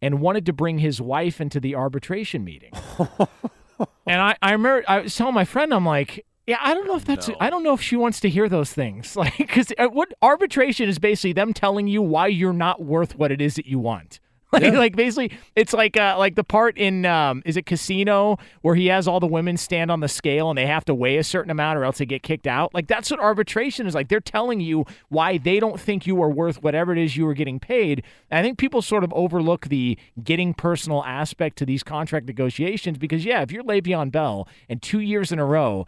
and 0.00 0.18
wanted 0.18 0.46
to 0.46 0.52
bring 0.54 0.78
his 0.78 0.98
wife 0.98 1.42
into 1.42 1.60
the 1.60 1.74
arbitration 1.74 2.42
meeting. 2.42 2.72
and 4.06 4.20
I, 4.20 4.36
I 4.42 4.52
remember 4.52 4.84
I 4.88 5.00
was 5.00 5.14
telling 5.14 5.34
my 5.34 5.44
friend, 5.44 5.72
I'm 5.72 5.86
like, 5.86 6.24
yeah, 6.46 6.58
I 6.62 6.72
don't 6.72 6.86
know 6.86 6.96
if 6.96 7.04
that's, 7.04 7.28
I 7.40 7.50
don't 7.50 7.62
know 7.62 7.74
if 7.74 7.82
she 7.82 7.94
wants 7.96 8.20
to 8.20 8.28
hear 8.28 8.48
those 8.48 8.72
things. 8.72 9.16
Like, 9.16 9.36
because 9.36 9.72
uh, 9.78 9.88
what 9.88 10.12
arbitration 10.22 10.88
is 10.88 10.98
basically 10.98 11.32
them 11.34 11.52
telling 11.52 11.88
you 11.88 12.00
why 12.00 12.28
you're 12.28 12.52
not 12.52 12.82
worth 12.82 13.16
what 13.16 13.30
it 13.30 13.40
is 13.40 13.56
that 13.56 13.66
you 13.66 13.78
want. 13.78 14.20
Like, 14.52 14.72
like 14.72 14.96
basically, 14.96 15.36
it's 15.54 15.74
like 15.74 15.98
uh, 15.98 16.16
like 16.18 16.34
the 16.34 16.42
part 16.42 16.78
in 16.78 17.04
um, 17.04 17.42
is 17.44 17.58
it 17.58 17.66
Casino 17.66 18.38
where 18.62 18.74
he 18.74 18.86
has 18.86 19.06
all 19.06 19.20
the 19.20 19.26
women 19.26 19.58
stand 19.58 19.90
on 19.90 20.00
the 20.00 20.08
scale 20.08 20.48
and 20.48 20.56
they 20.56 20.64
have 20.64 20.86
to 20.86 20.94
weigh 20.94 21.18
a 21.18 21.22
certain 21.22 21.50
amount 21.50 21.78
or 21.78 21.84
else 21.84 21.98
they 21.98 22.06
get 22.06 22.22
kicked 22.22 22.46
out. 22.46 22.72
Like 22.72 22.86
that's 22.86 23.10
what 23.10 23.20
arbitration 23.20 23.86
is 23.86 23.94
like. 23.94 24.08
They're 24.08 24.20
telling 24.20 24.60
you 24.60 24.86
why 25.10 25.36
they 25.36 25.60
don't 25.60 25.78
think 25.78 26.06
you 26.06 26.22
are 26.22 26.30
worth 26.30 26.62
whatever 26.62 26.92
it 26.92 26.98
is 26.98 27.14
you 27.14 27.26
are 27.28 27.34
getting 27.34 27.60
paid. 27.60 28.02
And 28.30 28.38
I 28.38 28.42
think 28.42 28.56
people 28.56 28.80
sort 28.80 29.04
of 29.04 29.12
overlook 29.12 29.68
the 29.68 29.98
getting 30.24 30.54
personal 30.54 31.04
aspect 31.04 31.58
to 31.58 31.66
these 31.66 31.82
contract 31.82 32.26
negotiations 32.26 32.96
because 32.96 33.26
yeah, 33.26 33.42
if 33.42 33.52
you're 33.52 33.64
Le'Veon 33.64 34.10
Bell 34.10 34.48
and 34.66 34.80
two 34.80 35.00
years 35.00 35.30
in 35.30 35.38
a 35.38 35.44
row 35.44 35.84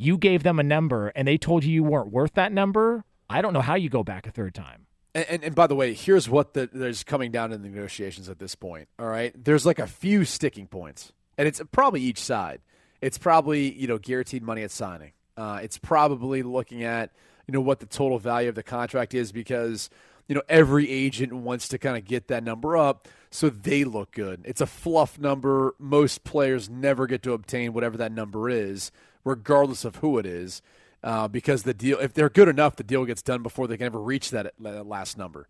you 0.00 0.16
gave 0.16 0.42
them 0.42 0.58
a 0.58 0.62
number 0.62 1.08
and 1.08 1.28
they 1.28 1.36
told 1.36 1.62
you 1.62 1.72
you 1.72 1.84
weren't 1.84 2.10
worth 2.10 2.32
that 2.32 2.50
number, 2.52 3.04
I 3.28 3.42
don't 3.42 3.52
know 3.52 3.60
how 3.60 3.74
you 3.74 3.90
go 3.90 4.02
back 4.02 4.26
a 4.26 4.30
third 4.30 4.54
time. 4.54 4.86
And, 5.14 5.26
and, 5.28 5.44
and 5.44 5.54
by 5.54 5.66
the 5.66 5.74
way, 5.74 5.94
here's 5.94 6.28
what 6.28 6.54
the, 6.54 6.68
there's 6.72 7.02
coming 7.02 7.30
down 7.30 7.52
in 7.52 7.62
the 7.62 7.68
negotiations 7.68 8.28
at 8.28 8.38
this 8.38 8.54
point. 8.54 8.88
All 8.98 9.06
right, 9.08 9.32
there's 9.36 9.66
like 9.66 9.78
a 9.78 9.86
few 9.86 10.24
sticking 10.24 10.66
points, 10.66 11.12
and 11.36 11.48
it's 11.48 11.60
probably 11.72 12.00
each 12.00 12.20
side. 12.20 12.60
It's 13.00 13.18
probably 13.18 13.72
you 13.72 13.86
know 13.86 13.98
guaranteed 13.98 14.42
money 14.42 14.62
at 14.62 14.70
signing. 14.70 15.12
Uh, 15.36 15.60
it's 15.62 15.78
probably 15.78 16.42
looking 16.42 16.84
at 16.84 17.12
you 17.46 17.52
know 17.52 17.60
what 17.60 17.80
the 17.80 17.86
total 17.86 18.18
value 18.18 18.48
of 18.48 18.54
the 18.54 18.62
contract 18.62 19.14
is 19.14 19.32
because 19.32 19.90
you 20.28 20.34
know 20.34 20.42
every 20.48 20.88
agent 20.88 21.32
wants 21.32 21.68
to 21.68 21.78
kind 21.78 21.96
of 21.96 22.04
get 22.04 22.28
that 22.28 22.44
number 22.44 22.76
up 22.76 23.08
so 23.30 23.48
they 23.48 23.84
look 23.84 24.12
good. 24.12 24.42
It's 24.44 24.60
a 24.60 24.66
fluff 24.66 25.18
number. 25.18 25.74
Most 25.78 26.24
players 26.24 26.68
never 26.68 27.06
get 27.06 27.22
to 27.22 27.32
obtain 27.32 27.72
whatever 27.72 27.96
that 27.96 28.12
number 28.12 28.48
is, 28.48 28.92
regardless 29.24 29.84
of 29.84 29.96
who 29.96 30.18
it 30.18 30.26
is 30.26 30.62
uh, 31.02 31.28
because 31.28 31.62
the 31.62 31.74
deal, 31.74 31.98
if 31.98 32.12
they're 32.14 32.28
good 32.28 32.48
enough, 32.48 32.76
the 32.76 32.84
deal 32.84 33.04
gets 33.04 33.22
done 33.22 33.42
before 33.42 33.66
they 33.66 33.76
can 33.76 33.86
ever 33.86 34.00
reach 34.00 34.30
that, 34.30 34.52
last 34.58 35.16
number 35.18 35.46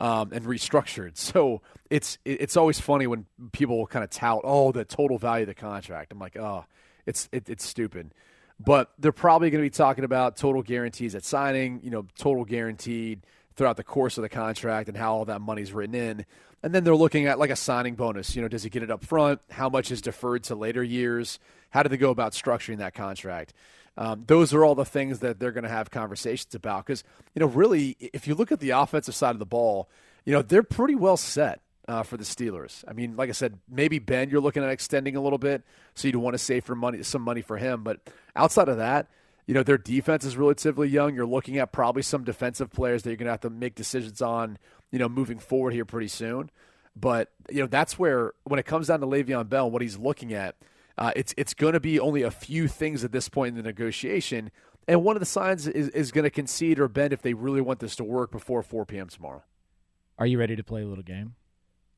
um, 0.00 0.32
and 0.32 0.44
restructured. 0.44 1.12
So 1.36 1.60
it's 1.90 2.18
it's 2.24 2.56
always 2.56 2.80
funny 2.80 3.06
when 3.06 3.26
people 3.52 3.86
kind 3.86 4.02
of 4.04 4.10
tout, 4.10 4.40
oh, 4.44 4.72
the 4.72 4.84
total 4.84 5.18
value 5.18 5.42
of 5.42 5.48
the 5.48 5.54
contract. 5.54 6.12
I'm 6.12 6.18
like, 6.18 6.36
oh, 6.36 6.64
it's 7.04 7.28
it, 7.32 7.48
it's 7.48 7.64
stupid. 7.64 8.12
But 8.58 8.90
they're 8.98 9.12
probably 9.12 9.50
going 9.50 9.62
to 9.62 9.66
be 9.66 9.70
talking 9.70 10.04
about 10.04 10.36
total 10.36 10.62
guarantees 10.62 11.14
at 11.14 11.24
signing, 11.24 11.80
you 11.82 11.90
know, 11.90 12.06
total 12.16 12.44
guaranteed 12.44 13.22
throughout 13.54 13.76
the 13.76 13.84
course 13.84 14.16
of 14.18 14.22
the 14.22 14.28
contract 14.28 14.88
and 14.88 14.96
how 14.96 15.14
all 15.14 15.24
that 15.26 15.40
money's 15.40 15.72
written 15.72 15.94
in. 15.94 16.24
And 16.62 16.74
then 16.74 16.82
they're 16.82 16.96
looking 16.96 17.26
at 17.26 17.38
like 17.38 17.50
a 17.50 17.56
signing 17.56 17.94
bonus. 17.96 18.34
You 18.34 18.42
know, 18.42 18.48
does 18.48 18.62
he 18.62 18.70
get 18.70 18.82
it 18.82 18.90
up 18.90 19.04
front? 19.04 19.40
How 19.50 19.68
much 19.68 19.90
is 19.90 20.00
deferred 20.00 20.44
to 20.44 20.54
later 20.54 20.82
years? 20.82 21.38
How 21.70 21.82
do 21.82 21.88
they 21.88 21.98
go 21.98 22.10
about 22.10 22.32
structuring 22.32 22.78
that 22.78 22.94
contract? 22.94 23.52
Um, 23.98 24.24
those 24.26 24.52
are 24.52 24.64
all 24.64 24.74
the 24.74 24.84
things 24.84 25.20
that 25.20 25.40
they're 25.40 25.52
going 25.52 25.64
to 25.64 25.70
have 25.70 25.90
conversations 25.90 26.54
about. 26.54 26.86
Because 26.86 27.02
you 27.34 27.40
know, 27.40 27.46
really, 27.46 27.96
if 28.00 28.26
you 28.26 28.34
look 28.34 28.52
at 28.52 28.60
the 28.60 28.70
offensive 28.70 29.14
side 29.14 29.34
of 29.34 29.38
the 29.38 29.46
ball, 29.46 29.88
you 30.24 30.32
know 30.32 30.42
they're 30.42 30.62
pretty 30.62 30.94
well 30.94 31.16
set 31.16 31.60
uh, 31.88 32.02
for 32.02 32.16
the 32.16 32.24
Steelers. 32.24 32.84
I 32.86 32.92
mean, 32.92 33.16
like 33.16 33.28
I 33.28 33.32
said, 33.32 33.58
maybe 33.68 33.98
Ben 33.98 34.30
you're 34.30 34.40
looking 34.40 34.62
at 34.62 34.70
extending 34.70 35.16
a 35.16 35.20
little 35.20 35.38
bit, 35.38 35.62
so 35.94 36.08
you'd 36.08 36.16
want 36.16 36.34
to 36.34 36.38
save 36.38 36.64
for 36.64 36.74
money, 36.74 37.02
some 37.02 37.22
money 37.22 37.42
for 37.42 37.56
him. 37.56 37.82
But 37.82 38.00
outside 38.34 38.68
of 38.68 38.78
that, 38.78 39.08
you 39.46 39.54
know 39.54 39.62
their 39.62 39.78
defense 39.78 40.24
is 40.24 40.36
relatively 40.36 40.88
young. 40.88 41.14
You're 41.14 41.26
looking 41.26 41.58
at 41.58 41.72
probably 41.72 42.02
some 42.02 42.24
defensive 42.24 42.70
players 42.70 43.02
that 43.02 43.10
you're 43.10 43.16
going 43.16 43.26
to 43.26 43.32
have 43.32 43.40
to 43.40 43.50
make 43.50 43.74
decisions 43.74 44.20
on, 44.20 44.58
you 44.90 44.98
know, 44.98 45.08
moving 45.08 45.38
forward 45.38 45.72
here 45.72 45.84
pretty 45.84 46.08
soon. 46.08 46.50
But 46.94 47.30
you 47.50 47.60
know 47.60 47.66
that's 47.66 47.98
where 47.98 48.32
when 48.44 48.58
it 48.58 48.66
comes 48.66 48.88
down 48.88 49.00
to 49.00 49.06
Le'Veon 49.06 49.48
Bell, 49.48 49.70
what 49.70 49.82
he's 49.82 49.98
looking 49.98 50.32
at, 50.32 50.56
uh, 50.98 51.12
it's 51.16 51.34
it's 51.36 51.54
going 51.54 51.74
to 51.74 51.80
be 51.80 51.98
only 52.00 52.22
a 52.22 52.30
few 52.30 52.68
things 52.68 53.04
at 53.04 53.12
this 53.12 53.28
point 53.28 53.50
in 53.50 53.56
the 53.56 53.62
negotiation. 53.62 54.50
And 54.88 55.02
one 55.02 55.16
of 55.16 55.20
the 55.20 55.26
signs 55.26 55.66
is, 55.66 55.88
is 55.88 56.12
going 56.12 56.22
to 56.24 56.30
concede 56.30 56.78
or 56.78 56.86
bend 56.88 57.12
if 57.12 57.20
they 57.20 57.34
really 57.34 57.60
want 57.60 57.80
this 57.80 57.96
to 57.96 58.04
work 58.04 58.30
before 58.30 58.62
4 58.62 58.86
p.m. 58.86 59.08
tomorrow. 59.08 59.42
Are 60.16 60.26
you 60.26 60.38
ready 60.38 60.54
to 60.54 60.62
play 60.62 60.82
a 60.82 60.86
little 60.86 61.02
game? 61.02 61.34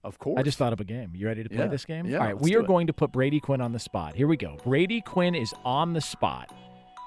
Of 0.03 0.19
course. 0.19 0.39
I 0.39 0.43
just 0.43 0.57
thought 0.57 0.73
of 0.73 0.81
a 0.81 0.85
game. 0.85 1.13
You 1.15 1.27
ready 1.27 1.43
to 1.43 1.49
play 1.51 1.59
Yeah. 1.59 1.67
this 1.67 1.85
game? 1.85 2.07
Yeah, 2.07 2.19
All 2.19 2.25
right, 2.25 2.41
we 2.41 2.57
are 2.57 2.63
going 2.63 2.87
to 2.87 2.93
put 2.95 3.13
Brady 3.13 3.41
Quinn 3.41 3.61
on 3.61 3.73
the 3.73 3.79
spot. 3.79 4.15
Here 4.15 4.27
we 4.27 4.37
go. 4.39 4.57
Brady 4.65 5.03
Quinn 5.03 5.35
is 5.35 5.53
on 5.67 5.93
the 5.93 6.01
spot. 6.01 6.51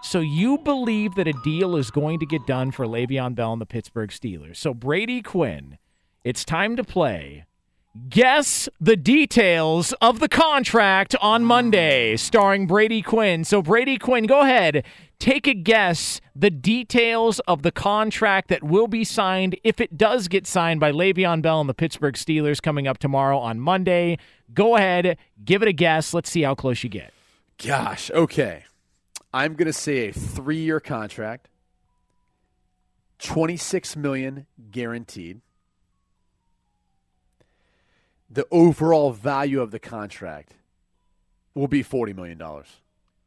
So 0.03 0.19
you 0.19 0.57
believe 0.59 1.15
that 1.15 1.27
a 1.27 1.33
deal 1.43 1.75
is 1.75 1.89
going 1.89 2.19
to 2.19 2.25
get 2.27 2.45
done 2.45 2.71
for 2.71 2.85
Le'Veon 2.85 3.33
Bell 3.33 3.53
and 3.53 3.61
the 3.61 3.65
Pittsburgh 3.65 4.09
Steelers. 4.11 4.57
So 4.57 4.73
Brady 4.73 5.21
Quinn, 5.21 5.77
it's 6.23 6.43
time 6.45 6.75
to 6.75 6.83
play. 6.83 7.45
Guess 8.07 8.69
the 8.79 8.95
details 8.95 9.91
of 10.01 10.21
the 10.21 10.29
contract 10.29 11.13
on 11.21 11.43
Monday, 11.43 12.15
starring 12.15 12.65
Brady 12.65 13.01
Quinn. 13.01 13.43
So 13.43 13.61
Brady 13.61 13.97
Quinn, 13.97 14.27
go 14.27 14.39
ahead, 14.39 14.85
take 15.19 15.45
a 15.45 15.53
guess 15.53 16.21
the 16.33 16.49
details 16.49 17.41
of 17.41 17.63
the 17.63 17.71
contract 17.71 18.47
that 18.47 18.63
will 18.63 18.87
be 18.87 19.03
signed 19.03 19.59
if 19.65 19.81
it 19.81 19.97
does 19.97 20.29
get 20.29 20.47
signed 20.47 20.79
by 20.79 20.93
Le'Veon 20.93 21.41
Bell 21.41 21.59
and 21.59 21.69
the 21.69 21.73
Pittsburgh 21.73 22.15
Steelers 22.15 22.61
coming 22.61 22.87
up 22.87 22.97
tomorrow 22.97 23.37
on 23.37 23.59
Monday. 23.59 24.17
Go 24.53 24.77
ahead, 24.77 25.17
give 25.43 25.61
it 25.61 25.67
a 25.67 25.73
guess. 25.73 26.13
Let's 26.13 26.29
see 26.29 26.43
how 26.43 26.55
close 26.55 26.85
you 26.85 26.89
get. 26.89 27.11
Gosh, 27.57 28.09
okay. 28.11 28.63
I'm 29.33 29.55
going 29.55 29.65
to 29.65 29.73
say 29.73 30.07
a 30.07 30.13
three-year 30.13 30.79
contract, 30.79 31.49
26 33.19 33.97
million 33.97 34.45
guaranteed. 34.71 35.41
The 38.31 38.47
overall 38.49 39.11
value 39.11 39.61
of 39.61 39.71
the 39.71 39.79
contract 39.79 40.53
will 41.53 41.67
be 41.67 41.83
40 41.83 42.13
million 42.13 42.37
dollars. 42.37 42.67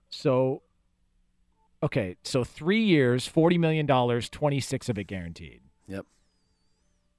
So, 0.09 0.63
okay, 1.83 2.17
so 2.23 2.45
three 2.45 2.83
years, 2.85 3.29
$40 3.29 3.59
million, 3.59 3.87
26 3.87 4.89
of 4.89 4.99
it 4.99 5.05
guaranteed. 5.05 5.61
Yep. 5.89 6.07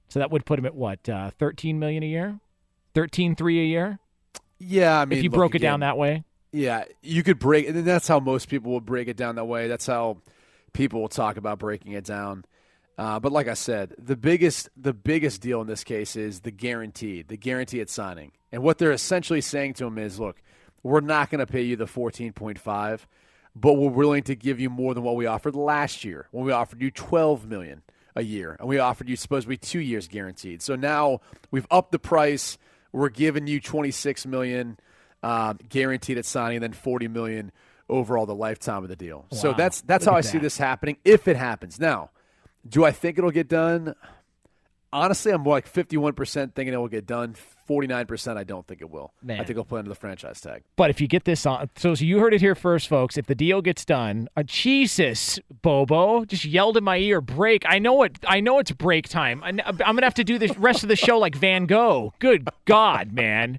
So 0.08 0.18
that 0.18 0.30
would 0.30 0.44
put 0.46 0.58
him 0.58 0.66
at 0.66 0.74
what, 0.74 1.08
uh, 1.08 1.30
13 1.38 1.78
million 1.78 2.02
a 2.02 2.06
year? 2.06 2.40
13 2.94 3.36
3 3.36 3.60
a 3.60 3.64
year? 3.64 3.98
Yeah, 4.58 4.98
I 4.98 5.04
mean, 5.04 5.18
if 5.18 5.24
you 5.24 5.30
look, 5.30 5.36
broke 5.36 5.54
it 5.54 5.58
down 5.58 5.80
that 5.80 5.98
way? 5.98 6.24
Yeah, 6.52 6.84
you 7.02 7.22
could 7.22 7.38
break, 7.38 7.68
and 7.68 7.84
that's 7.84 8.08
how 8.08 8.18
most 8.18 8.48
people 8.48 8.72
will 8.72 8.80
break 8.80 9.08
it 9.08 9.16
down 9.16 9.34
that 9.34 9.44
way. 9.44 9.68
That's 9.68 9.86
how 9.86 10.22
people 10.72 11.02
will 11.02 11.08
talk 11.08 11.36
about 11.36 11.58
breaking 11.58 11.92
it 11.92 12.04
down. 12.04 12.44
Uh, 12.98 13.20
but 13.20 13.30
like 13.30 13.46
I 13.46 13.54
said, 13.54 13.94
the 13.98 14.16
biggest 14.16 14.70
the 14.76 14.94
biggest 14.94 15.42
deal 15.42 15.60
in 15.60 15.66
this 15.66 15.84
case 15.84 16.16
is 16.16 16.40
the 16.40 16.50
guarantee, 16.50 17.22
the 17.22 17.36
guarantee 17.36 17.80
at 17.80 17.90
signing. 17.90 18.32
And 18.50 18.62
what 18.62 18.78
they're 18.78 18.92
essentially 18.92 19.42
saying 19.42 19.74
to 19.74 19.86
him 19.86 19.98
is, 19.98 20.18
look, 20.18 20.40
we're 20.82 21.00
not 21.00 21.30
going 21.30 21.40
to 21.40 21.46
pay 21.46 21.62
you 21.62 21.76
the 21.76 21.86
fourteen 21.86 22.32
point 22.32 22.58
five, 22.58 23.06
but 23.54 23.74
we're 23.74 23.90
willing 23.90 24.22
to 24.24 24.34
give 24.34 24.60
you 24.60 24.70
more 24.70 24.94
than 24.94 25.02
what 25.02 25.16
we 25.16 25.26
offered 25.26 25.54
last 25.54 26.04
year 26.04 26.26
when 26.30 26.46
we 26.46 26.52
offered 26.52 26.80
you 26.80 26.90
twelve 26.90 27.46
million 27.46 27.82
a 28.14 28.22
year, 28.22 28.56
and 28.58 28.66
we 28.66 28.78
offered 28.78 29.10
you 29.10 29.16
supposedly 29.16 29.58
two 29.58 29.80
years 29.80 30.08
guaranteed. 30.08 30.62
So 30.62 30.74
now 30.74 31.20
we've 31.50 31.66
upped 31.70 31.92
the 31.92 31.98
price. 31.98 32.56
We're 32.92 33.10
giving 33.10 33.46
you 33.46 33.60
twenty 33.60 33.90
six 33.90 34.24
million 34.24 34.78
um, 35.22 35.58
guaranteed 35.68 36.16
at 36.16 36.24
signing, 36.24 36.56
and 36.56 36.62
then 36.62 36.72
forty 36.72 37.08
million 37.08 37.52
overall 37.90 38.24
the 38.24 38.34
lifetime 38.34 38.84
of 38.84 38.88
the 38.88 38.96
deal. 38.96 39.26
So 39.32 39.52
that's 39.52 39.82
that's 39.82 40.06
Look 40.06 40.12
how 40.12 40.16
I 40.16 40.20
at 40.20 40.24
see 40.24 40.38
this 40.38 40.56
happening 40.56 40.96
if 41.04 41.28
it 41.28 41.36
happens. 41.36 41.78
Now, 41.78 42.10
do 42.68 42.84
I 42.84 42.92
think 42.92 43.18
it'll 43.18 43.30
get 43.30 43.48
done? 43.48 43.94
Honestly, 44.92 45.32
I'm 45.32 45.42
more 45.42 45.54
like 45.54 45.70
51% 45.70 46.54
thinking 46.54 46.72
it 46.72 46.76
will 46.76 46.88
get 46.88 47.06
done. 47.06 47.34
49% 47.68 48.36
I 48.36 48.44
don't 48.44 48.66
think 48.66 48.80
it 48.80 48.90
will. 48.90 49.12
Man. 49.22 49.36
I 49.36 49.40
think 49.40 49.50
it'll 49.50 49.64
play 49.64 49.80
under 49.80 49.88
the 49.88 49.96
franchise 49.96 50.40
tag. 50.40 50.62
But 50.76 50.90
if 50.90 51.00
you 51.00 51.08
get 51.08 51.24
this 51.24 51.44
on, 51.44 51.68
so, 51.76 51.94
so 51.94 52.04
you 52.04 52.20
heard 52.20 52.32
it 52.32 52.40
here 52.40 52.54
first, 52.54 52.88
folks. 52.88 53.16
If 53.18 53.26
the 53.26 53.34
deal 53.34 53.60
gets 53.60 53.84
done, 53.84 54.28
uh, 54.36 54.44
Jesus, 54.44 55.38
Bobo 55.62 56.24
just 56.24 56.44
yelled 56.44 56.76
in 56.76 56.84
my 56.84 56.98
ear, 56.98 57.20
"Break!" 57.20 57.64
I 57.66 57.78
know 57.78 58.04
it. 58.04 58.18
I 58.26 58.40
know 58.40 58.58
it's 58.60 58.70
break 58.70 59.08
time. 59.08 59.42
I, 59.42 59.48
am 59.48 59.76
gonna 59.76 60.04
have 60.04 60.14
to 60.14 60.24
do 60.24 60.38
the 60.38 60.54
rest 60.58 60.82
of 60.84 60.88
the 60.88 60.96
show 60.96 61.18
like 61.18 61.34
Van 61.34 61.66
Gogh. 61.66 62.14
Good 62.20 62.48
God, 62.64 63.12
man! 63.12 63.58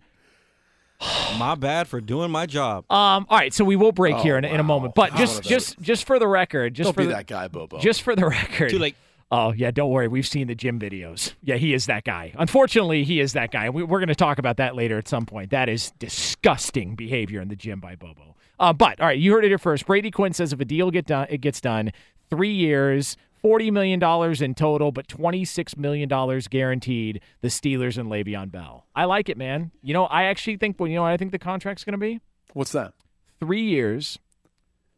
My 1.38 1.56
bad 1.56 1.88
for 1.88 2.02
doing 2.02 2.32
my 2.32 2.46
job. 2.46 2.86
Um, 2.92 3.26
all 3.30 3.38
right, 3.38 3.54
so 3.54 3.64
we 3.64 3.76
will 3.76 3.92
break 3.92 4.16
Oh, 4.16 4.22
here 4.24 4.38
in, 4.38 4.46
in 4.46 4.60
a 4.60 4.64
moment, 4.64 4.96
but 4.96 5.14
just 5.16 5.44
just 5.44 5.80
just 5.80 6.06
for 6.08 6.18
the 6.20 6.28
record, 6.28 6.74
just 6.74 6.88
Don't 6.88 6.94
for 6.94 7.02
be 7.02 7.08
the, 7.08 7.14
that 7.14 7.28
guy, 7.28 7.48
Bobo. 7.48 7.80
Just 7.80 8.02
for 8.02 8.16
the 8.16 8.26
record, 8.28 8.70
Too 8.72 8.80
late. 8.80 8.96
Oh 9.30 9.52
yeah, 9.52 9.72
don't 9.72 9.92
worry. 9.92 10.08
We've 10.08 10.26
seen 10.26 10.48
the 10.48 10.56
gym 10.56 10.80
videos. 10.80 11.34
Yeah, 11.44 11.56
he 11.58 11.74
is 11.74 11.86
that 11.88 12.06
guy. 12.06 12.34
Unfortunately, 12.38 13.04
he 13.04 13.20
is 13.20 13.34
that 13.34 13.52
guy. 13.52 13.70
We, 13.70 13.84
we're 13.84 14.00
going 14.00 14.08
to 14.08 14.16
talk 14.16 14.40
about 14.40 14.58
that 14.58 14.76
later 14.76 14.98
at 14.98 15.08
some 15.08 15.26
point. 15.26 15.52
That 15.52 15.68
is 15.70 15.92
disgusting 16.00 16.96
behavior 16.96 17.42
in 17.42 17.50
the 17.50 17.56
gym 17.56 17.80
by 17.80 17.96
Bobo. 17.96 18.36
Uh, 18.60 18.74
but 18.74 19.00
all 19.00 19.08
right, 19.08 19.20
you 19.20 19.34
heard 19.34 19.44
it 19.46 19.50
here 19.50 19.58
first. 19.58 19.86
Brady 19.86 20.10
Quinn 20.12 20.34
says 20.34 20.54
if 20.54 20.60
a 20.60 20.66
deal 20.66 20.90
get 20.92 21.06
done, 21.06 21.28
it 21.30 21.42
gets 21.42 21.62
done. 21.62 21.92
Three 22.30 22.54
years, 22.54 23.16
forty 23.42 23.72
million 23.72 24.00
dollars 24.00 24.42
in 24.42 24.54
total, 24.56 24.92
but 24.92 25.08
twenty 25.08 25.46
six 25.46 25.76
million 25.78 26.08
dollars 26.10 26.48
guaranteed. 26.48 27.22
The 27.42 27.48
Steelers 27.48 27.98
and 27.98 28.10
Le'Veon 28.10 28.52
Bell. 28.52 28.86
I 28.96 29.06
like 29.06 29.30
it, 29.30 29.38
man. 29.38 29.72
You 29.82 29.94
know, 29.94 30.06
I 30.06 30.24
actually 30.24 30.58
think. 30.58 30.80
Well, 30.80 30.88
you 30.90 30.96
know, 30.96 31.04
what 31.04 31.12
I 31.12 31.18
think 31.18 31.32
the 31.32 31.40
contract's 31.40 31.84
going 31.84 31.94
to 31.94 31.98
be 31.98 32.20
What's 32.54 32.72
that? 32.72 32.94
three 33.40 33.64
years, 33.64 34.18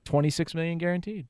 26 0.05 0.55
million 0.55 0.77
guaranteed. 0.77 1.27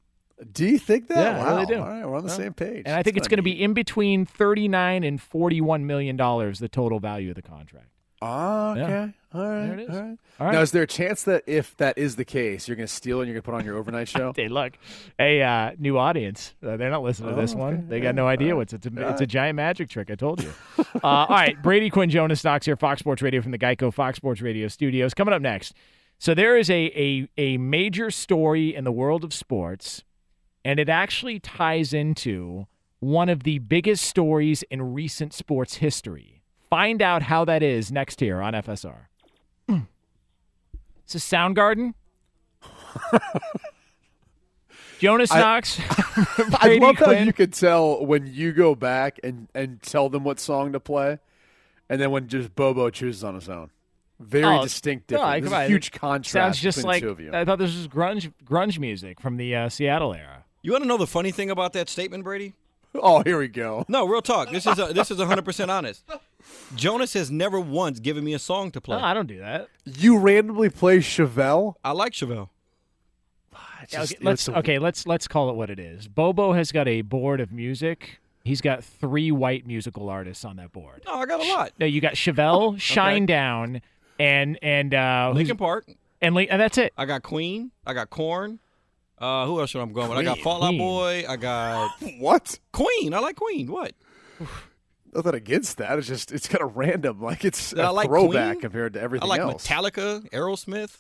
Do 0.54 0.66
you 0.66 0.80
think 0.80 1.08
that? 1.08 1.18
Yeah, 1.18 1.38
wow. 1.40 1.46
I 1.46 1.54
really 1.56 1.66
do. 1.66 1.80
All 1.80 1.88
right, 1.90 2.06
we're 2.08 2.16
on 2.18 2.24
the 2.24 2.30
Yeah. 2.30 2.38
same 2.38 2.54
page. 2.54 2.84
And 2.86 2.96
I 2.96 3.04
think 3.04 3.18
it's 3.18 3.28
going 3.28 3.38
to 3.40 3.44
be 3.44 3.62
in 3.62 3.74
between 3.74 4.26
39 4.26 5.04
and 5.04 5.22
41 5.22 5.86
million 5.86 6.16
dollars 6.16 6.60
the 6.60 6.70
total 6.70 7.00
value 7.00 7.30
of 7.30 7.36
the 7.36 7.42
contract. 7.42 7.88
Ah, 8.22 8.72
okay. 8.72 8.82
Yeah. 8.82 9.08
All 9.34 9.48
right. 9.48 9.66
There 9.68 9.80
it 9.80 9.80
is. 9.82 9.90
All 9.90 10.02
right. 10.02 10.18
All 10.40 10.48
right. 10.48 10.54
Now, 10.54 10.62
is 10.62 10.72
there 10.72 10.84
a 10.84 10.88
chance 10.88 11.24
that 11.24 11.44
if 11.48 11.78
that 11.78 11.98
is 11.98 12.16
the 12.16 12.26
case, 12.26 12.68
you're 12.68 12.76
going 12.76 12.88
to 12.88 12.94
steal 12.94 13.22
and 13.22 13.28
you're 13.28 13.36
going 13.36 13.42
to 13.44 13.46
put 13.46 13.56
on 13.56 13.64
your 13.66 13.78
overnight 13.78 14.08
show? 14.16 14.34
Hey, 14.36 14.48
look, 14.50 14.74
a 15.20 15.42
uh, 15.42 15.72
new 15.78 15.98
audience. 15.98 16.54
Uh, 16.66 16.76
they're 16.78 16.90
not 16.90 17.04
listening 17.04 17.36
to 17.36 17.42
this 17.42 17.54
Oh, 17.54 17.58
one. 17.60 17.74
okay. 17.76 17.84
They 17.88 18.00
got 18.02 18.16
no 18.16 18.28
idea 18.28 18.56
what's 18.56 18.74
it's 18.74 18.86
a, 18.88 19.10
it's 19.10 19.22
a 19.22 19.28
giant 19.28 19.56
magic 19.56 19.90
trick. 19.90 20.10
I 20.12 20.16
told 20.16 20.44
you. 20.44 20.52
uh, 20.78 20.84
all 21.04 21.28
right, 21.30 21.62
Brady 21.62 21.90
Quinn, 21.90 22.10
Jonas 22.10 22.44
Knox 22.44 22.66
here, 22.66 22.76
Fox 22.76 23.00
Sports 23.00 23.22
Radio 23.22 23.42
from 23.42 23.52
the 23.52 23.60
Geico 23.60 23.94
Fox 23.94 24.18
Sports 24.18 24.42
Radio 24.42 24.68
studios. 24.68 25.14
Coming 25.14 25.34
up 25.34 25.42
next. 25.42 25.74
So 26.18 26.34
there 26.34 26.58
is 26.58 26.70
a 26.70 26.88
a 26.96 27.30
a 27.38 27.58
major 27.58 28.12
story 28.12 28.76
in 28.76 28.84
the 28.84 28.92
world 28.92 29.24
of 29.24 29.34
sports, 29.34 30.04
and 30.66 30.78
it 30.80 30.90
actually 30.90 31.40
ties 31.40 31.94
into 31.94 32.68
one 33.00 33.30
of 33.30 33.44
the 33.44 33.60
biggest 33.60 34.04
stories 34.04 34.64
in 34.64 34.94
recent 34.94 35.34
sports 35.34 35.76
history. 35.76 36.39
Find 36.70 37.02
out 37.02 37.24
how 37.24 37.46
that 37.46 37.64
is 37.64 37.92
next 37.92 38.20
here 38.20 38.42
on 38.42 38.54
FSR. 38.54 39.08
It's 39.68 41.16
a 41.16 41.18
Soundgarden. 41.36 41.96
Jonas 45.00 45.32
I- 45.32 45.40
Knox. 45.40 45.80
I 45.90 46.58
Brady 46.62 46.80
love 46.80 46.98
how 46.98 47.12
you 47.12 47.34
could 47.34 47.54
tell 47.54 48.06
when 48.06 48.28
you 48.28 48.52
go 48.52 48.76
back 48.76 49.20
and, 49.24 49.48
and 49.56 49.82
tell 49.82 50.10
them 50.10 50.24
what 50.24 50.40
song 50.40 50.74
to 50.74 50.80
play, 50.80 51.18
and 51.90 52.00
then 52.00 52.12
when 52.12 52.28
just 52.28 52.56
Bobo 52.56 52.90
chooses 52.90 53.24
on 53.24 53.36
his 53.36 53.50
own. 53.50 53.72
Very 54.20 54.44
Oh, 54.44 54.62
distinct 54.64 55.10
no, 55.10 55.18
difference. 55.18 55.44
come 55.46 55.52
There's 55.52 55.66
a 55.66 55.68
huge 55.70 55.92
contrast 55.92 56.32
Sounds 56.32 56.60
just 56.60 56.78
between 56.80 56.88
like 56.90 57.02
the 57.02 57.08
two 57.08 57.12
of 57.12 57.20
you. 57.22 57.34
I 57.34 57.46
thought 57.46 57.58
this 57.58 57.76
was 57.76 57.88
grunge 57.88 58.32
grunge 58.44 58.78
music 58.78 59.22
from 59.22 59.38
the 59.38 59.56
uh, 59.56 59.70
Seattle 59.70 60.14
era. 60.14 60.44
You 60.62 60.74
want 60.74 60.84
to 60.84 60.88
know 60.88 60.98
the 60.98 61.08
funny 61.08 61.32
thing 61.32 61.50
about 61.50 61.72
that 61.74 61.88
statement, 61.88 62.26
Brady? 62.26 62.54
Oh, 62.94 63.24
here 63.24 63.40
we 63.40 63.48
go. 63.48 63.86
No, 63.88 64.06
real 64.06 64.22
talk. 64.22 64.52
This 64.52 64.68
is 64.68 64.78
a, 64.78 64.92
this 64.94 65.10
is 65.10 65.20
100% 65.20 65.70
honest. 65.70 66.04
Jonas 66.76 67.14
has 67.14 67.32
never 67.32 67.60
once 67.60 68.00
given 68.00 68.24
me 68.24 68.34
a 68.34 68.40
song 68.40 68.72
to 68.72 68.82
play. 68.82 68.98
No, 68.98 69.04
I 69.04 69.14
don't 69.14 69.26
do 69.28 69.40
that. 69.40 69.68
You 69.86 70.18
randomly 70.20 70.70
play 70.70 71.00
Chevelle? 71.00 71.76
I 71.84 71.92
like 71.92 72.14
Chevelle. 72.14 72.50
Yeah, 73.92 74.04
okay, 74.04 74.16
let's 74.22 74.48
okay. 74.50 74.78
Let's 74.78 75.08
let's 75.08 75.28
call 75.28 75.50
it 75.50 75.56
what 75.56 75.70
it 75.70 75.80
is. 75.80 76.08
Bobo 76.08 76.54
has 76.54 76.72
got 76.72 76.88
a 76.88 77.02
board 77.02 77.40
of 77.40 77.52
music. 77.52 78.20
He's 78.44 78.62
got 78.62 78.84
three 78.84 79.32
white 79.32 79.66
musical 79.66 80.10
artists 80.10 80.46
on 80.46 80.58
that 80.58 80.72
board. 80.72 81.04
No, 81.08 81.14
I 81.16 81.26
got 81.26 81.40
a 81.44 81.48
lot. 81.48 81.72
No, 81.80 81.86
you 81.86 82.02
got 82.02 82.14
Chevelle, 82.14 82.76
Shinedown, 82.78 83.82
and 84.20 84.60
and 84.62 84.94
uh, 84.94 85.32
Linkin 85.34 85.58
Park. 85.58 85.86
and 86.22 86.36
Lin- 86.36 86.50
and 86.52 86.62
that's 86.62 86.78
it. 86.78 86.94
I 86.98 87.06
got 87.06 87.24
Queen. 87.24 87.72
I 87.88 87.94
got 87.94 88.10
Korn. 88.10 88.60
Uh, 89.18 89.46
who 89.46 89.60
else 89.60 89.72
should 89.72 89.82
I'm 89.82 89.92
going 89.92 90.10
with? 90.10 90.18
I 90.20 90.24
got 90.24 90.34
Queen. 90.36 90.44
Fall 90.44 90.64
Out 90.64 90.78
Boy. 90.78 91.26
I 91.28 91.36
got 91.38 91.92
What? 92.20 92.60
Queen. 92.72 93.14
I 93.14 93.20
like 93.20 93.36
Queen. 93.38 93.72
What? 93.72 93.94
Nothing 95.14 95.36
against 95.36 95.78
that. 95.78 95.98
It's 95.98 96.08
just 96.08 96.32
it's 96.32 96.48
kind 96.48 96.64
of 96.64 96.76
random. 96.78 97.20
Like 97.30 97.44
it's 97.46 97.72
Did 97.72 97.80
a 97.80 97.84
I 97.84 97.90
like 97.90 98.08
throwback 98.08 98.54
Queen? 98.56 98.62
compared 98.62 98.94
to 98.94 99.02
everything 99.02 99.26
I 99.26 99.30
like 99.30 99.42
else. 99.42 99.68
Metallica, 99.68 100.30
Aerosmith. 100.32 100.98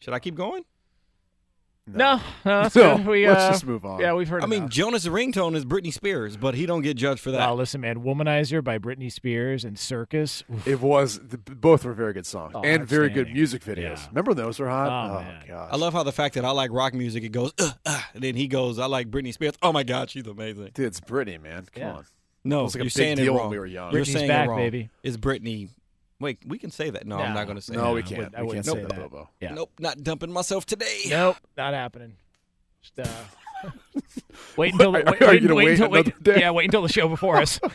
Should 0.00 0.14
I 0.14 0.18
keep 0.18 0.34
going? 0.34 0.64
No, 1.88 2.16
no, 2.44 2.62
that's 2.62 2.74
No, 2.74 2.96
good. 2.96 3.06
We, 3.06 3.28
let's 3.28 3.42
uh, 3.42 3.50
just 3.52 3.64
move 3.64 3.84
on. 3.86 4.00
Yeah, 4.00 4.12
we've 4.14 4.28
heard. 4.28 4.42
I 4.42 4.46
mean. 4.46 4.68
Jonas' 4.68 5.06
ringtone 5.06 5.54
is 5.54 5.64
Britney 5.64 5.92
Spears, 5.92 6.36
but 6.36 6.56
he 6.56 6.66
don't 6.66 6.82
get 6.82 6.96
judged 6.96 7.20
for 7.20 7.30
that. 7.30 7.38
Wow, 7.38 7.54
listen, 7.54 7.80
man, 7.80 8.02
"Womanizer" 8.02 8.62
by 8.64 8.76
Britney 8.78 9.10
Spears 9.12 9.64
and 9.64 9.78
Circus. 9.78 10.42
Oof. 10.52 10.66
It 10.66 10.80
was 10.80 11.20
the, 11.20 11.38
both 11.38 11.84
were 11.84 11.92
very 11.92 12.12
good 12.12 12.26
songs 12.26 12.54
Oh, 12.56 12.62
and 12.64 12.84
very 12.88 13.08
good 13.08 13.32
music 13.32 13.62
videos. 13.62 13.98
Yeah. 13.98 14.06
Remember 14.08 14.34
those 14.34 14.58
were 14.58 14.68
hot? 14.68 14.88
Oh, 14.88 15.18
Oh, 15.18 15.20
man. 15.22 15.44
gosh. 15.46 15.68
I 15.72 15.76
love 15.76 15.92
how 15.92 16.02
the 16.02 16.10
fact 16.10 16.34
that 16.34 16.44
I 16.44 16.50
like 16.50 16.72
rock 16.72 16.92
music, 16.92 17.22
it 17.22 17.28
goes, 17.30 17.52
uh, 17.60 17.70
uh, 17.86 18.02
and 18.14 18.22
then 18.24 18.34
he 18.34 18.48
goes, 18.48 18.80
I 18.80 18.86
like 18.86 19.08
Britney 19.08 19.32
Spears. 19.32 19.54
Oh 19.62 19.72
my 19.72 19.84
God, 19.84 20.10
she's 20.10 20.26
amazing. 20.26 20.70
Dude, 20.74 20.86
it's 20.86 21.00
Britney, 21.00 21.40
man. 21.40 21.66
Come 21.72 21.82
Yeah. 21.82 21.92
on. 21.92 22.04
No, 22.46 22.60
It 22.60 22.62
was 22.64 22.74
like 22.74 22.78
you're 22.80 22.84
big 22.86 22.92
saying 22.92 23.16
deal 23.16 23.26
it 23.26 23.30
when 23.32 23.38
wrong. 23.42 23.50
we 23.50 23.58
were 23.58 23.66
young. 23.66 23.92
You're 23.92 24.02
Britney's 24.02 24.12
saying 24.12 24.28
back, 24.28 24.46
it 24.46 24.50
wrong. 24.50 24.58
baby. 24.58 24.88
It's 25.02 25.16
Britney. 25.16 25.68
Wait, 26.20 26.38
we 26.46 26.58
can 26.58 26.70
say 26.70 26.88
that. 26.90 27.06
No, 27.06 27.18
I'm 27.18 27.30
No, 27.30 27.40
not 27.40 27.44
going 27.46 27.56
to 27.56 27.62
say 27.62 27.74
No, 27.74 27.82
that. 27.82 27.92
we 27.94 28.02
can't. 28.02 28.34
I 28.34 28.40
we 28.40 28.46
wouldn't 28.48 28.64
can't 28.66 28.76
say 28.76 28.82
say 28.82 28.88
that. 28.88 29.10
Bobo. 29.10 29.28
Yeah. 29.40 29.52
Nope, 29.54 29.70
not 29.78 30.02
dumping 30.02 30.32
myself 30.32 30.64
today. 30.64 31.00
Nope, 31.08 31.36
not 31.56 31.74
happening. 31.74 32.14
Just, 32.80 32.98
uh, 33.00 33.70
wait 34.56 34.72
until 34.72 34.92
the, 34.92 35.06
Are- 35.06 35.12
wait, 35.12 35.22
are 35.22 35.34
you 35.34 35.40
wait, 35.40 35.42
gonna 35.42 35.54
wait 35.54 35.64
wait 35.64 35.70
until 35.72 35.90
wait, 35.90 36.06
another 36.06 36.20
day? 36.34 36.40
yeah, 36.40 36.50
wait 36.52 36.64
until 36.64 36.82
the 36.82 36.88
show 36.88 37.08
before 37.08 37.36
us. 37.36 37.60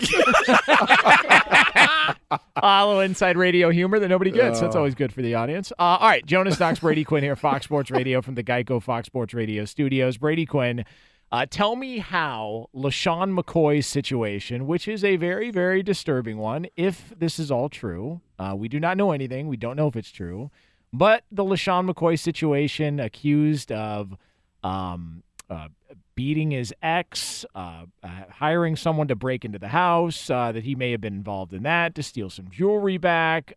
A 2.63 2.85
little 2.85 3.01
inside 3.01 3.37
radio 3.37 3.69
humor 3.69 3.99
that 3.99 4.07
nobody 4.07 4.31
gets. 4.31 4.59
That's 4.59 4.75
Oh. 4.75 4.79
always 4.79 4.95
good 4.95 5.11
for 5.13 5.21
the 5.21 5.35
audience. 5.35 5.71
Uh, 5.77 5.97
all 5.99 6.07
right, 6.07 6.25
Jonas 6.25 6.59
Knox, 6.59 6.79
Brady 6.79 7.03
Quinn 7.03 7.23
here, 7.23 7.35
Fox 7.35 7.65
Sports 7.65 7.91
Radio 7.91 8.21
from 8.21 8.35
the 8.35 8.43
Geico 8.43 8.81
Fox 8.81 9.07
Sports 9.07 9.33
Radio 9.33 9.65
studios. 9.65 10.17
Brady 10.17 10.45
Quinn, 10.45 10.85
uh, 11.31 11.45
tell 11.49 11.75
me 11.75 11.99
how 11.99 12.69
LeSean 12.75 13.37
McCoy's 13.37 13.87
situation, 13.87 14.67
which 14.67 14.87
is 14.87 15.03
a 15.03 15.15
very, 15.15 15.49
very 15.49 15.81
disturbing 15.81 16.37
one, 16.37 16.67
if 16.75 17.13
this 17.17 17.39
is 17.39 17.49
all 17.49 17.69
true. 17.69 18.21
Uh, 18.37 18.53
we 18.57 18.67
do 18.67 18.79
not 18.79 18.97
know 18.97 19.11
anything. 19.11 19.47
We 19.47 19.57
don't 19.57 19.77
know 19.77 19.87
if 19.87 19.95
it's 19.95 20.11
true. 20.11 20.51
But 20.91 21.23
the 21.31 21.43
LeSean 21.43 21.89
McCoy 21.89 22.19
situation, 22.19 22.99
accused 22.99 23.71
of 23.71 24.17
um, 24.61 25.23
uh, 25.49 25.69
beating 26.15 26.51
his 26.51 26.73
ex, 26.81 27.45
uh, 27.55 27.85
uh, 28.03 28.09
hiring 28.29 28.75
someone 28.75 29.07
to 29.07 29.15
break 29.15 29.45
into 29.45 29.57
the 29.59 29.69
house, 29.69 30.29
uh, 30.29 30.51
that 30.51 30.63
he 30.63 30.75
may 30.75 30.91
have 30.91 31.01
been 31.01 31.13
involved 31.13 31.53
in 31.53 31.63
that 31.63 31.95
to 31.95 32.03
steal 32.03 32.29
some 32.29 32.49
jewelry 32.51 32.97
back, 32.97 33.53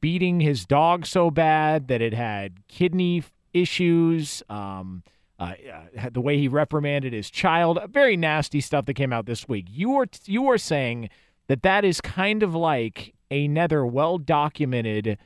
beating 0.00 0.40
his 0.40 0.66
dog 0.66 1.06
so 1.06 1.30
bad 1.30 1.86
that 1.86 2.02
it 2.02 2.12
had 2.12 2.66
kidney 2.66 3.22
issues. 3.52 4.42
Um, 4.48 5.04
uh, 5.38 5.54
the 6.12 6.20
way 6.20 6.36
he 6.36 6.48
reprimanded 6.48 7.12
his 7.12 7.30
child, 7.30 7.78
very 7.90 8.16
nasty 8.16 8.60
stuff 8.60 8.86
that 8.86 8.94
came 8.94 9.12
out 9.12 9.26
this 9.26 9.48
week. 9.48 9.66
You 9.70 9.96
are 9.96 10.06
you 10.24 10.48
are 10.48 10.58
saying 10.58 11.10
that 11.46 11.62
that 11.62 11.84
is 11.84 12.00
kind 12.00 12.42
of 12.42 12.54
like 12.54 13.14
another 13.30 13.86
well 13.86 14.18
documented 14.18 15.18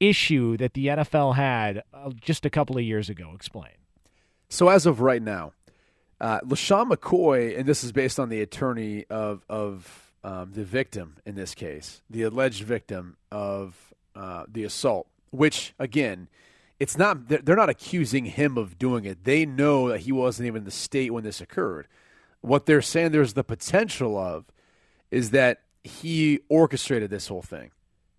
issue 0.00 0.56
that 0.56 0.74
the 0.74 0.88
NFL 0.88 1.36
had 1.36 1.82
uh, 1.94 2.10
just 2.20 2.44
a 2.44 2.50
couple 2.50 2.76
of 2.76 2.82
years 2.82 3.08
ago. 3.08 3.32
Explain. 3.34 3.72
So 4.48 4.68
as 4.68 4.86
of 4.86 5.00
right 5.00 5.22
now, 5.22 5.52
uh, 6.20 6.40
LeSean 6.40 6.90
McCoy, 6.90 7.58
and 7.58 7.66
this 7.66 7.82
is 7.82 7.92
based 7.92 8.18
on 8.18 8.28
the 8.28 8.40
attorney 8.40 9.04
of 9.10 9.44
of 9.48 10.12
um, 10.24 10.52
the 10.52 10.64
victim 10.64 11.16
in 11.26 11.34
this 11.34 11.54
case, 11.54 12.02
the 12.08 12.22
alleged 12.22 12.62
victim 12.62 13.16
of 13.30 13.94
uh, 14.14 14.44
the 14.48 14.64
assault. 14.64 15.08
Which 15.30 15.74
again, 15.78 16.28
it's 16.82 16.98
not 16.98 17.28
they're 17.28 17.54
not 17.54 17.68
accusing 17.68 18.24
him 18.24 18.58
of 18.58 18.76
doing 18.76 19.04
it. 19.04 19.22
They 19.22 19.46
know 19.46 19.90
that 19.90 20.00
he 20.00 20.10
wasn't 20.10 20.48
even 20.48 20.62
in 20.62 20.64
the 20.64 20.72
state 20.72 21.12
when 21.12 21.22
this 21.22 21.40
occurred. 21.40 21.86
What 22.40 22.66
they're 22.66 22.82
saying 22.82 23.12
there's 23.12 23.34
the 23.34 23.44
potential 23.44 24.18
of 24.18 24.46
is 25.08 25.30
that 25.30 25.60
he 25.84 26.40
orchestrated 26.48 27.08
this 27.08 27.28
whole 27.28 27.40
thing, 27.40 27.70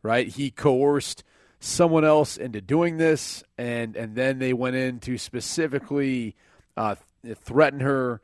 right? 0.02 0.30
He 0.30 0.50
coerced 0.50 1.26
someone 1.60 2.06
else 2.06 2.38
into 2.38 2.62
doing 2.62 2.96
this, 2.96 3.44
and 3.58 3.98
and 3.98 4.16
then 4.16 4.40
they 4.40 4.54
went 4.54 4.78
in 4.78 5.02
to 5.02 5.18
specifically 5.18 6.38
uh, 6.78 6.96
threaten 7.36 7.82
her, 7.82 8.22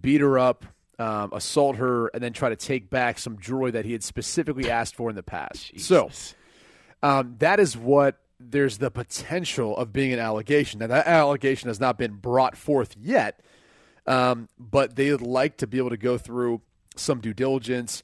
beat 0.00 0.22
her 0.22 0.38
up, 0.38 0.64
um, 0.98 1.34
assault 1.34 1.76
her, 1.76 2.06
and 2.14 2.22
then 2.22 2.32
try 2.32 2.48
to 2.48 2.56
take 2.56 2.88
back 2.88 3.18
some 3.18 3.38
jewelry 3.38 3.72
that 3.72 3.84
he 3.84 3.92
had 3.92 4.02
specifically 4.02 4.70
asked 4.70 4.96
for 4.96 5.10
in 5.10 5.16
the 5.16 5.22
past. 5.22 5.78
So 5.78 6.10
um, 7.02 7.36
that 7.40 7.60
is 7.60 7.76
what 7.76 8.21
there's 8.50 8.78
the 8.78 8.90
potential 8.90 9.76
of 9.76 9.92
being 9.92 10.12
an 10.12 10.18
allegation. 10.18 10.80
Now 10.80 10.88
that 10.88 11.06
allegation 11.06 11.68
has 11.68 11.80
not 11.80 11.98
been 11.98 12.14
brought 12.14 12.56
forth 12.56 12.96
yet, 13.00 13.40
um, 14.06 14.48
but 14.58 14.96
they 14.96 15.10
would 15.10 15.22
like 15.22 15.58
to 15.58 15.66
be 15.66 15.78
able 15.78 15.90
to 15.90 15.96
go 15.96 16.18
through 16.18 16.60
some 16.96 17.20
due 17.20 17.34
diligence 17.34 18.02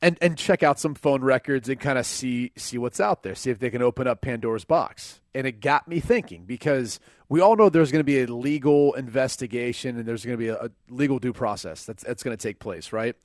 and 0.00 0.16
and 0.22 0.38
check 0.38 0.62
out 0.62 0.78
some 0.78 0.94
phone 0.94 1.22
records 1.22 1.68
and 1.68 1.80
kind 1.80 1.98
of 1.98 2.06
see 2.06 2.52
see 2.56 2.78
what's 2.78 3.00
out 3.00 3.22
there, 3.22 3.34
see 3.34 3.50
if 3.50 3.58
they 3.58 3.70
can 3.70 3.82
open 3.82 4.06
up 4.06 4.20
Pandora's 4.20 4.64
box. 4.64 5.20
And 5.34 5.46
it 5.46 5.60
got 5.60 5.88
me 5.88 6.00
thinking 6.00 6.44
because 6.44 7.00
we 7.28 7.40
all 7.40 7.56
know 7.56 7.68
there's 7.68 7.92
going 7.92 8.00
to 8.00 8.04
be 8.04 8.22
a 8.22 8.26
legal 8.26 8.94
investigation 8.94 9.96
and 9.98 10.06
there's 10.06 10.24
going 10.24 10.38
to 10.38 10.42
be 10.42 10.48
a, 10.48 10.56
a 10.56 10.70
legal 10.88 11.18
due 11.18 11.32
process 11.32 11.84
that's 11.84 12.04
that's 12.04 12.22
going 12.22 12.36
to 12.36 12.42
take 12.42 12.58
place, 12.60 12.92
right? 12.92 13.16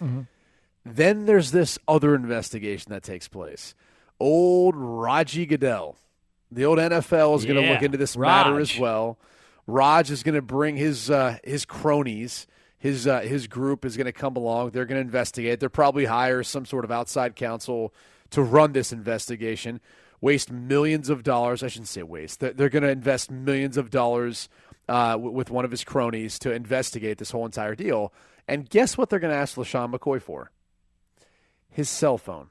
Then 0.85 1.25
there's 1.25 1.51
this 1.51 1.79
other 1.87 2.13
investigation 2.13 2.91
that 2.91 3.03
takes 3.03 3.27
place 3.27 3.75
old 4.19 4.75
Raji 4.75 5.45
Goodell. 5.45 5.97
The 6.53 6.65
old 6.65 6.77
NFL 6.77 7.37
is 7.37 7.45
going 7.45 7.57
to 7.57 7.63
Yeah, 7.63 7.73
look 7.73 7.81
into 7.81 7.97
this 7.97 8.15
matter 8.17 8.59
as 8.59 8.77
well. 8.77 9.17
Raj 9.67 10.11
is 10.11 10.23
going 10.23 10.35
to 10.35 10.41
bring 10.41 10.75
his 10.77 11.09
uh, 11.09 11.37
his 11.43 11.65
cronies. 11.65 12.47
His 12.77 13.07
uh, 13.07 13.21
his 13.21 13.47
group 13.47 13.85
is 13.85 13.95
going 13.95 14.05
to 14.05 14.11
come 14.11 14.35
along. 14.35 14.71
They're 14.71 14.85
going 14.85 14.99
to 14.99 15.05
investigate. 15.05 15.59
They're 15.59 15.69
probably 15.69 16.05
hire 16.05 16.43
some 16.43 16.65
sort 16.65 16.83
of 16.83 16.91
outside 16.91 17.35
counsel 17.35 17.93
to 18.31 18.41
run 18.41 18.73
this 18.73 18.91
investigation. 18.91 19.79
Waste 20.19 20.51
millions 20.51 21.09
of 21.09 21.23
dollars. 21.23 21.63
I 21.63 21.67
shouldn't 21.67 21.87
say 21.89 22.03
waste. 22.03 22.39
They're, 22.39 22.53
they're 22.53 22.69
going 22.69 22.83
to 22.83 22.89
invest 22.89 23.29
millions 23.31 23.77
of 23.77 23.89
dollars 23.89 24.49
uh, 24.89 25.11
w- 25.11 25.31
with 25.31 25.49
one 25.49 25.65
of 25.65 25.71
his 25.71 25.83
cronies 25.83 26.39
to 26.39 26.51
investigate 26.51 27.17
this 27.17 27.31
whole 27.31 27.45
entire 27.45 27.75
deal. 27.75 28.13
And 28.47 28.69
guess 28.69 28.97
what 28.97 29.09
they're 29.09 29.19
going 29.19 29.33
to 29.33 29.37
ask 29.37 29.55
LeSean 29.55 29.93
McCoy 29.93 30.21
for? 30.21 30.51
His 31.69 31.89
cell 31.89 32.17
phone. 32.17 32.49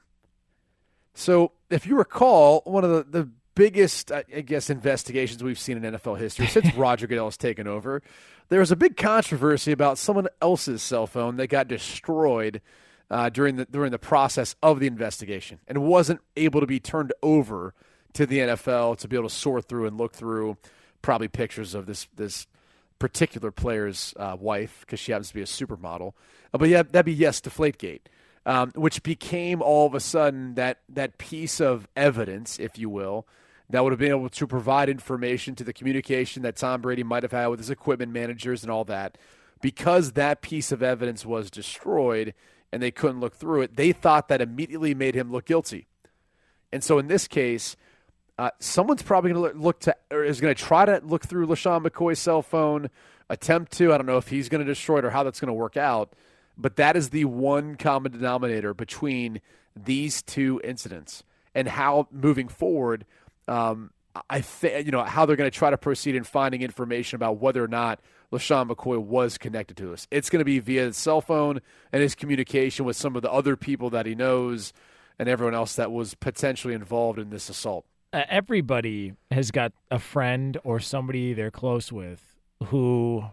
So, 1.13 1.51
if 1.69 1.85
you 1.85 1.95
recall, 1.95 2.61
one 2.65 2.83
of 2.83 2.89
the, 2.89 3.03
the 3.21 3.29
biggest, 3.55 4.11
I 4.11 4.23
guess, 4.23 4.69
investigations 4.69 5.43
we've 5.43 5.59
seen 5.59 5.83
in 5.83 5.93
NFL 5.93 6.19
history 6.19 6.47
since 6.47 6.73
Roger 6.75 7.07
Goodell 7.07 7.25
has 7.25 7.37
taken 7.37 7.67
over, 7.67 8.01
there 8.49 8.59
was 8.59 8.71
a 8.71 8.75
big 8.75 8.97
controversy 8.97 9.71
about 9.71 9.97
someone 9.97 10.27
else's 10.41 10.81
cell 10.81 11.07
phone 11.07 11.37
that 11.37 11.47
got 11.47 11.67
destroyed 11.67 12.61
uh, 13.09 13.29
during 13.29 13.57
the 13.57 13.65
during 13.65 13.91
the 13.91 13.99
process 13.99 14.55
of 14.63 14.79
the 14.79 14.87
investigation 14.87 15.59
and 15.67 15.83
wasn't 15.83 16.19
able 16.35 16.59
to 16.59 16.67
be 16.67 16.79
turned 16.79 17.13
over 17.21 17.73
to 18.13 18.25
the 18.25 18.39
NFL 18.39 18.97
to 18.97 19.07
be 19.07 19.15
able 19.15 19.29
to 19.29 19.35
sort 19.35 19.65
through 19.65 19.85
and 19.85 19.97
look 19.97 20.13
through 20.13 20.57
probably 21.01 21.27
pictures 21.27 21.75
of 21.75 21.85
this 21.85 22.07
this 22.15 22.47
particular 22.99 23.51
player's 23.51 24.13
uh, 24.17 24.35
wife 24.39 24.79
because 24.81 24.99
she 24.99 25.11
happens 25.11 25.27
to 25.27 25.33
be 25.33 25.41
a 25.41 25.45
supermodel. 25.45 26.13
Uh, 26.53 26.57
but 26.57 26.69
yeah, 26.69 26.83
that'd 26.83 27.05
be 27.05 27.13
yes, 27.13 27.41
Deflategate, 27.41 28.01
um, 28.45 28.71
which 28.75 29.03
became 29.03 29.61
all 29.61 29.85
of 29.85 29.93
a 29.93 29.99
sudden 29.99 30.55
that 30.55 30.79
that 30.89 31.17
piece 31.17 31.59
of 31.59 31.87
evidence, 31.95 32.59
if 32.59 32.77
you 32.77 32.89
will, 32.89 33.27
that 33.73 33.83
would 33.83 33.91
have 33.91 33.99
been 33.99 34.11
able 34.11 34.29
to 34.29 34.45
provide 34.45 34.87
information 34.87 35.55
to 35.55 35.63
the 35.63 35.73
communication 35.73 36.43
that 36.43 36.55
Tom 36.55 36.79
Brady 36.79 37.01
might 37.01 37.23
have 37.23 37.31
had 37.31 37.47
with 37.47 37.59
his 37.59 37.71
equipment 37.71 38.11
managers 38.11 38.61
and 38.61 38.71
all 38.71 38.83
that. 38.83 39.17
Because 39.63 40.11
that 40.11 40.43
piece 40.43 40.71
of 40.71 40.83
evidence 40.83 41.25
was 41.25 41.49
destroyed 41.49 42.35
and 42.71 42.83
they 42.83 42.91
couldn't 42.91 43.19
look 43.19 43.33
through 43.33 43.63
it, 43.63 43.75
they 43.75 43.91
thought 43.91 44.27
that 44.27 44.41
immediately 44.41 44.93
made 44.93 45.15
him 45.15 45.31
look 45.31 45.45
guilty. 45.45 45.87
And 46.71 46.83
so 46.83 46.99
in 46.99 47.07
this 47.07 47.27
case, 47.27 47.75
uh, 48.37 48.51
someone's 48.59 49.01
probably 49.01 49.33
going 49.33 49.53
to 49.53 49.59
look 49.59 49.79
to, 49.79 49.95
or 50.11 50.23
is 50.23 50.39
going 50.39 50.53
to 50.53 50.63
try 50.63 50.85
to 50.85 51.01
look 51.03 51.25
through 51.25 51.47
LeSean 51.47 51.83
McCoy's 51.83 52.19
cell 52.19 52.43
phone, 52.43 52.91
attempt 53.27 53.71
to. 53.79 53.91
I 53.91 53.97
don't 53.97 54.05
know 54.05 54.17
if 54.17 54.27
he's 54.27 54.49
going 54.49 54.63
to 54.63 54.71
destroy 54.71 54.99
it 54.99 55.05
or 55.05 55.09
how 55.09 55.23
that's 55.23 55.39
going 55.39 55.47
to 55.47 55.53
work 55.53 55.77
out, 55.77 56.13
but 56.55 56.75
that 56.75 56.95
is 56.95 57.09
the 57.09 57.25
one 57.25 57.73
common 57.73 58.11
denominator 58.11 58.75
between 58.75 59.41
these 59.75 60.21
two 60.21 60.61
incidents 60.63 61.23
and 61.55 61.69
how 61.69 62.07
moving 62.11 62.47
forward, 62.47 63.05
um, 63.47 63.91
I 64.29 64.41
think 64.41 64.85
you 64.85 64.91
know 64.91 65.03
how 65.03 65.25
they're 65.25 65.35
going 65.35 65.49
to 65.49 65.57
try 65.57 65.69
to 65.69 65.77
proceed 65.77 66.15
in 66.15 66.23
finding 66.23 66.61
information 66.61 67.15
about 67.15 67.39
whether 67.39 67.63
or 67.63 67.67
not 67.67 67.99
LeSean 68.31 68.69
McCoy 68.69 68.99
was 68.99 69.37
connected 69.37 69.77
to 69.77 69.93
us. 69.93 70.07
It's 70.11 70.29
going 70.29 70.39
to 70.39 70.45
be 70.45 70.59
via 70.59 70.83
his 70.83 70.97
cell 70.97 71.21
phone 71.21 71.61
and 71.91 72.01
his 72.01 72.15
communication 72.15 72.85
with 72.85 72.95
some 72.95 73.15
of 73.15 73.21
the 73.21 73.31
other 73.31 73.55
people 73.55 73.89
that 73.91 74.05
he 74.05 74.13
knows 74.15 74.73
and 75.17 75.27
everyone 75.29 75.55
else 75.55 75.75
that 75.75 75.91
was 75.91 76.15
potentially 76.15 76.73
involved 76.73 77.19
in 77.19 77.29
this 77.29 77.49
assault. 77.49 77.85
uh, 78.13 78.23
everybody 78.29 79.13
has 79.31 79.49
got 79.51 79.71
a 79.89 79.99
friend 79.99 80.57
or 80.63 80.79
somebody 80.79 81.33
they're 81.33 81.51
close 81.51 81.91
with 81.91 82.35
who 82.65 83.23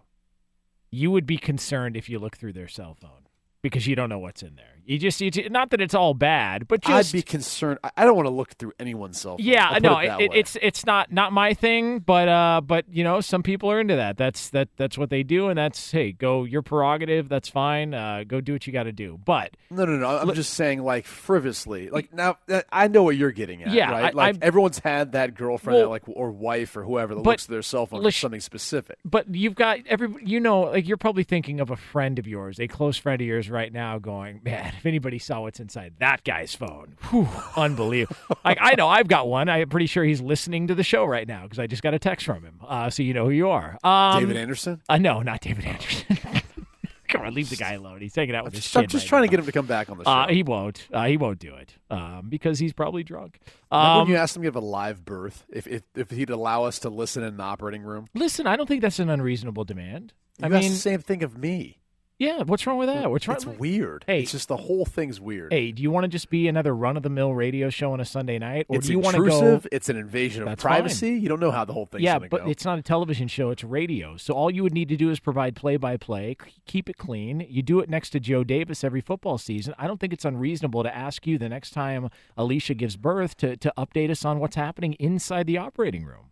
you 0.91 1.11
would 1.11 1.27
be 1.27 1.37
concerned 1.37 1.97
if 1.97 2.09
you 2.09 2.19
look 2.19 2.37
through 2.37 2.53
their 2.53 2.69
cell 2.69 2.95
phone 2.95 3.27
because 3.63 3.87
you 3.87 3.95
don't 3.95 4.09
know 4.09 4.19
what's 4.19 4.43
in 4.43 4.57
there. 4.57 4.77
You 4.91 4.99
just, 4.99 5.21
you 5.21 5.31
ju- 5.31 5.49
not 5.51 5.71
that 5.71 5.81
it's 5.81 5.95
all 5.95 6.15
bad, 6.15 6.67
but 6.67 6.81
just 6.83 7.15
I'd 7.15 7.17
be 7.17 7.23
concerned. 7.23 7.79
I- 7.85 7.93
I 7.97 8.05
don't 8.05 8.17
want 8.17 8.27
to 8.27 8.35
look 8.35 8.51
through 8.55 8.73
anyone's 8.81 9.21
cell 9.21 9.37
phone. 9.37 9.47
yeah, 9.47 9.79
no, 9.81 9.99
it 9.99 10.21
it, 10.21 10.31
it's 10.35 10.57
it's 10.61 10.85
not 10.85 11.13
not 11.13 11.33
my 11.33 11.55
thing, 11.55 12.01
but 12.01 12.27
uh, 12.29 12.61
but 12.61 12.87
you 12.91 13.05
know, 13.05 13.21
some 13.21 13.45
people 13.45 13.71
are 13.71 13.79
into 13.79 13.95
that. 13.95 14.17
That's 14.17 14.51
that 14.51 14.69
that's 14.77 14.99
what 14.99 15.09
they 15.11 15.23
do, 15.23 15.49
and 15.49 15.57
that's 15.57 15.93
hey, 15.93 16.11
go 16.11 16.43
your 16.43 16.63
prerogative. 16.63 17.29
That's 17.29 17.49
fine. 17.49 17.95
Uh, 17.95 18.25
go 18.27 18.41
do 18.41 18.53
what 18.55 18.67
you 18.67 18.73
got 18.73 18.83
to 18.85 18.93
do. 18.93 19.17
But 19.25 19.53
No, 19.71 19.85
no, 19.85 19.97
no. 19.97 20.19
I'm 20.19 20.27
Look- 20.27 20.35
just 20.35 20.55
saying, 20.55 20.83
like 20.83 21.07
frivolously. 21.07 21.89
Like 21.91 22.13
now, 22.13 22.39
I 22.73 22.89
know 22.89 23.05
what 23.05 23.17
you're 23.17 23.31
getting 23.31 23.63
at. 23.63 23.73
Yeah, 23.73 23.93
right. 23.93 24.05
I- 24.07 24.11
like 24.17 24.27
I'm- 24.27 24.39
everyone's 24.43 24.81
had 24.81 25.13
that 25.13 25.35
girlfriend, 25.37 25.79
Well- 25.79 25.91
like 25.91 26.03
or 26.09 26.33
wife 26.33 26.77
or 26.77 26.83
whoever 26.83 27.15
that 27.15 27.23
But 27.23 27.31
looks 27.31 27.45
at 27.45 27.51
their 27.51 27.63
cell 27.63 27.87
phone 27.87 28.03
for 28.03 28.11
something 28.11 28.41
specific. 28.41 28.97
But 29.05 29.33
you've 29.33 29.55
got 29.55 29.79
every, 29.87 30.09
you 30.25 30.41
know, 30.41 30.63
like 30.63 30.89
you're 30.89 30.97
probably 30.97 31.23
thinking 31.23 31.61
of 31.61 31.71
a 31.71 31.77
friend 31.77 32.19
of 32.19 32.27
yours, 32.27 32.59
a 32.59 32.67
close 32.67 32.97
friend 32.97 33.21
of 33.21 33.27
yours 33.29 33.49
right 33.49 33.73
now 33.73 33.99
going, 34.01 34.41
man, 34.43 34.73
if 34.81 34.87
anybody 34.87 35.19
saw 35.19 35.43
what's 35.43 35.61
inside 35.61 35.93
that 35.99 36.25
guy's 36.25 36.55
phone, 36.55 36.97
whew, 37.11 37.29
unbelievable. 37.55 38.17
like, 38.45 38.57
I 38.61 38.75
know 38.77 38.89
I've 38.89 39.09
got 39.09 39.29
one. 39.29 39.51
I'm 39.51 39.69
pretty 39.69 39.87
sure 39.87 40.05
he's 40.05 40.23
listening 40.23 40.69
to 40.69 40.75
the 40.75 40.83
show 40.83 41.05
right 41.05 41.29
now 41.29 41.43
because 41.43 41.59
I 41.59 41.67
just 41.67 41.83
got 41.83 41.93
a 41.93 41.99
text 41.99 42.25
from 42.25 42.43
him. 42.43 42.61
Uh, 42.67 42.89
so 42.89 43.03
you 43.03 43.13
know 43.13 43.27
who 43.27 43.31
you 43.31 43.51
are. 43.51 43.79
Um, 43.85 44.21
David 44.21 44.39
Anderson? 44.39 44.81
Uh, 44.89 44.97
no, 44.97 45.21
not 45.21 45.43
David 45.43 45.67
Anderson. 45.67 46.17
Come 47.09 47.23
on, 47.23 47.35
leave 47.35 47.51
the 47.51 47.57
guy 47.57 47.73
alone. 47.73 48.01
He's 48.01 48.15
hanging 48.15 48.35
out 48.35 48.45
with 48.45 48.55
his 48.55 48.63
Just, 48.63 48.77
I'm 48.77 48.87
just 48.87 49.05
right 49.05 49.09
trying 49.09 49.21
now. 49.23 49.27
to 49.27 49.31
get 49.33 49.41
him 49.41 49.47
to 49.47 49.53
come 49.53 49.67
back 49.67 49.91
on 49.91 49.99
the 49.99 50.05
show. 50.05 50.11
Uh, 50.11 50.29
he 50.29 50.43
won't. 50.45 50.87
Uh, 50.93 51.07
he 51.07 51.17
won't 51.17 51.41
do 51.41 51.55
it 51.57 51.75
um, 51.91 52.29
because 52.29 52.61
he's 52.61 52.73
probably 52.73 53.03
drunk. 53.03 53.41
Um, 53.71 53.99
when 53.99 54.09
you 54.09 54.17
asked 54.17 54.37
him 54.37 54.43
to 54.43 54.47
give 54.47 54.55
a 54.55 54.61
live 54.61 55.05
birth, 55.05 55.45
if, 55.53 55.67
if 55.67 55.83
if 55.97 56.11
he'd 56.11 56.31
allow 56.31 56.65
us 56.65 56.79
to 56.81 56.89
listen 56.89 57.25
in 57.25 57.37
the 57.37 57.43
operating 57.43 57.83
room? 57.83 58.07
listen, 58.15 58.47
I 58.47 58.55
don't 58.55 58.67
think 58.67 58.81
that's 58.81 59.01
an 59.01 59.11
unreasonable 59.11 59.65
demand. 59.65 60.13
You 60.39 60.47
I 60.47 60.49
mean, 60.49 60.71
the 60.71 60.77
same 60.79 61.01
thing 61.01 61.25
of 61.25 61.37
me. 61.37 61.80
Yeah. 62.21 62.43
What's 62.45 62.67
wrong 62.67 62.79
with 62.79 62.89
that? 62.89 63.11
What's 63.11 63.27
wrong? 63.27 63.37
It's 63.37 63.47
weird. 63.47 64.05
Hey. 64.07 64.21
it's 64.21 64.33
just 64.33 64.49
the 64.49 64.57
whole 64.57 64.85
thing's 64.85 65.21
weird. 65.21 65.53
Hey, 65.53 65.73
do 65.73 65.83
you 65.83 65.91
want 65.91 66.05
to 66.05 66.09
just 66.09 66.31
be 66.31 66.47
another 66.47 66.75
run 66.75 66.97
of 66.97 67.03
the 67.03 67.09
mill 67.11 67.35
radio 67.35 67.71
show 67.71 67.93
on 67.93 68.01
a 68.01 68.05
Sunday 68.05 68.39
night, 68.39 68.67
or 68.69 68.77
it's 68.77 68.87
do 68.87 68.93
you 68.93 69.01
want 69.01 69.17
to 69.17 69.27
go? 69.27 69.61
It's 69.73 69.89
an 69.89 69.97
invasion 69.97 70.47
of 70.47 70.59
privacy. 70.59 71.13
You 71.13 71.29
don't 71.29 71.41
know 71.41 71.51
how 71.51 71.65
the 71.65 71.73
whole 71.73 71.87
thing. 71.87 72.03
yeah, 72.03 72.19
but 72.19 72.45
go. 72.45 72.51
it's 72.51 72.65
not 72.65 72.79
a 72.79 72.83
television 72.83 73.27
show; 73.27 73.51
it's 73.51 73.65
radio. 73.65 74.17
So 74.17 74.35
all 74.35 74.51
you 74.51 74.63
would 74.63 74.75
need 74.75 74.89
to 74.91 74.97
do 74.97 75.11
is 75.11 75.19
provide 75.19 75.57
play-by-play, 75.57 76.37
keep 76.67 76.89
it 76.91 76.99
clean. 76.99 77.47
You 77.49 77.63
do 77.63 77.81
it 77.81 77.89
next 77.89 78.11
to 78.11 78.21
Joe 78.21 78.45
Davis 78.45 78.85
every 78.85 79.01
football 79.01 79.39
season. 79.39 79.75
I 79.79 79.87
don't 79.87 79.99
think 79.99 80.13
it's 80.13 80.25
unreasonable 80.25 80.83
to 80.83 80.95
ask 80.95 81.27
you 81.27 81.39
the 81.39 81.49
next 81.49 81.71
time 81.71 82.11
Alicia 82.37 82.75
gives 82.75 82.97
birth 82.97 83.37
to 83.39 83.57
to 83.57 83.73
update 83.79 84.11
us 84.11 84.25
on 84.25 84.39
what's 84.39 84.57
happening 84.57 84.93
inside 84.95 85.47
the 85.47 85.59
operating 85.59 86.05
room, 86.05 86.31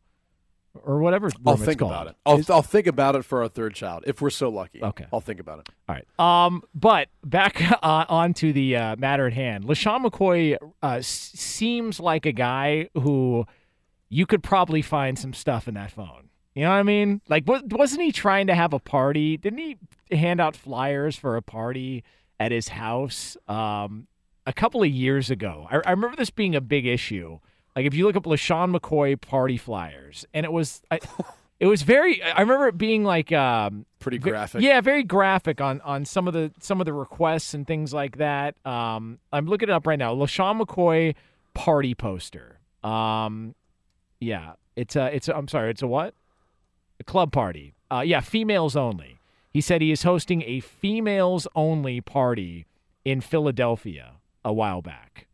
or 0.84 0.98
whatever. 1.00 1.30
I'll 1.46 1.56
think 1.56 1.80
about 1.80 2.06
it. 2.08 2.16
I'll, 2.26 2.40
I'll 2.48 2.62
think 2.62 2.86
about 2.86 3.16
it 3.16 3.24
for 3.24 3.42
our 3.42 3.48
third 3.48 3.74
child 3.74 4.04
if 4.06 4.20
we're 4.20 4.30
so 4.30 4.48
lucky. 4.48 4.82
Okay. 4.82 5.06
I'll 5.12 5.20
think 5.20 5.40
about 5.40 5.60
it. 5.60 5.68
All 5.88 5.94
right. 5.96 6.44
Um, 6.46 6.62
but 6.74 7.08
back 7.24 7.60
uh, 7.82 8.04
on 8.08 8.34
to 8.34 8.52
the 8.52 8.76
uh, 8.76 8.96
matter 8.96 9.26
at 9.26 9.32
hand. 9.32 9.64
LeSean 9.64 10.04
McCoy 10.06 10.56
uh, 10.82 10.86
s- 10.96 11.06
seems 11.34 12.00
like 12.00 12.26
a 12.26 12.32
guy 12.32 12.88
who 12.94 13.44
you 14.08 14.24
could 14.26 14.42
probably 14.42 14.82
find 14.82 15.18
some 15.18 15.32
stuff 15.34 15.68
in 15.68 15.74
that 15.74 15.90
phone. 15.90 16.30
You 16.54 16.64
know 16.64 16.70
what 16.70 16.76
I 16.76 16.82
mean? 16.82 17.20
Like, 17.28 17.46
wa- 17.46 17.60
wasn't 17.70 18.02
he 18.02 18.10
trying 18.12 18.46
to 18.48 18.54
have 18.54 18.72
a 18.72 18.78
party? 18.78 19.36
Didn't 19.36 19.58
he 19.58 19.76
hand 20.16 20.40
out 20.40 20.56
flyers 20.56 21.14
for 21.16 21.36
a 21.36 21.42
party 21.42 22.02
at 22.40 22.50
his 22.52 22.68
house 22.68 23.36
um, 23.46 24.06
a 24.46 24.52
couple 24.52 24.82
of 24.82 24.88
years 24.88 25.30
ago? 25.30 25.66
I, 25.70 25.76
I 25.84 25.90
remember 25.90 26.16
this 26.16 26.30
being 26.30 26.56
a 26.56 26.60
big 26.60 26.86
issue. 26.86 27.38
Like, 27.78 27.86
if 27.86 27.94
you 27.94 28.06
look 28.06 28.16
up 28.16 28.24
LeSean 28.24 28.76
McCoy 28.76 29.20
party 29.20 29.56
flyers, 29.56 30.26
and 30.34 30.44
it 30.44 30.50
was. 30.50 30.82
I, 30.90 30.98
It 31.60 31.66
was 31.66 31.82
very. 31.82 32.20
I 32.22 32.40
remember 32.40 32.68
it 32.68 32.78
being 32.78 33.02
like 33.04 33.32
um, 33.32 33.84
Pretty 33.98 34.18
graphic. 34.18 34.62
Yeah, 34.62 34.80
very 34.80 35.02
graphic 35.02 35.60
on 35.60 35.80
on 35.80 36.04
some 36.04 36.28
of 36.28 36.34
the 36.34 36.52
some 36.60 36.80
of 36.80 36.86
the 36.86 36.92
requests 36.92 37.52
and 37.54 37.66
things 37.66 37.92
like 37.92 38.18
that. 38.18 38.54
Um, 38.64 39.18
I'm 39.32 39.46
looking 39.46 39.68
it 39.68 39.72
up 39.72 39.86
right 39.86 39.98
now. 39.98 40.14
LeSean 40.14 40.60
McCoy 40.60 41.14
party 41.54 41.94
poster. 41.94 42.60
Um, 42.84 43.54
yeah, 44.20 44.52
it's 44.76 44.94
a 44.94 45.14
it's 45.14 45.28
a, 45.28 45.36
I'm 45.36 45.48
sorry, 45.48 45.70
it's 45.70 45.82
a 45.82 45.88
what? 45.88 46.14
A 47.00 47.04
club 47.04 47.32
party. 47.32 47.74
Uh, 47.90 48.02
yeah, 48.06 48.20
females 48.20 48.76
only. 48.76 49.20
He 49.50 49.60
said 49.60 49.82
he 49.82 49.90
is 49.90 50.02
hosting 50.02 50.42
a 50.42 50.60
females 50.60 51.48
only 51.54 52.00
party 52.00 52.66
in 53.04 53.20
Philadelphia 53.20 54.14
a 54.44 54.52
while 54.52 54.82
back. 54.82 55.27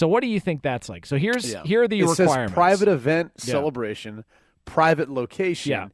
So 0.00 0.08
what 0.08 0.22
do 0.22 0.28
you 0.28 0.40
think 0.40 0.62
that's 0.62 0.88
like? 0.88 1.04
So 1.04 1.18
here's 1.18 1.52
Yeah. 1.52 1.62
here 1.62 1.82
are 1.82 1.88
the 1.88 1.98
it 1.98 2.06
requirements. 2.08 2.52
Says 2.52 2.54
private 2.54 2.88
event 2.88 3.32
Yeah. 3.36 3.44
celebration, 3.44 4.24
private 4.64 5.10
location, 5.10 5.72
Yeah. 5.72 5.88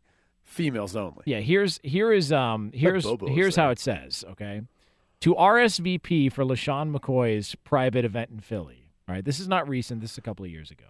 females 0.45 0.95
only. 0.95 1.25
Yeah, 1.27 1.41
here's 1.41 1.81
here 1.83 2.13
is 2.13 2.31
um 2.31 2.71
here's 2.73 3.05
here's 3.27 3.57
how 3.57 3.71
it 3.71 3.81
says, 3.81 4.25
okay? 4.31 4.61
To 5.23 5.35
RSVP 5.35 6.29
for 6.29 6.45
LeSean 6.45 6.95
McCoy's 6.97 7.57
private 7.57 8.05
event 8.05 8.31
in 8.31 8.39
Philly. 8.39 8.93
All 9.09 9.15
right, 9.17 9.25
this 9.25 9.41
is 9.41 9.49
not 9.49 9.69
recent, 9.69 10.01
this 10.03 10.13
is 10.13 10.19
a 10.19 10.23
couple 10.23 10.45
of 10.45 10.53
years 10.53 10.71
ago. 10.71 10.85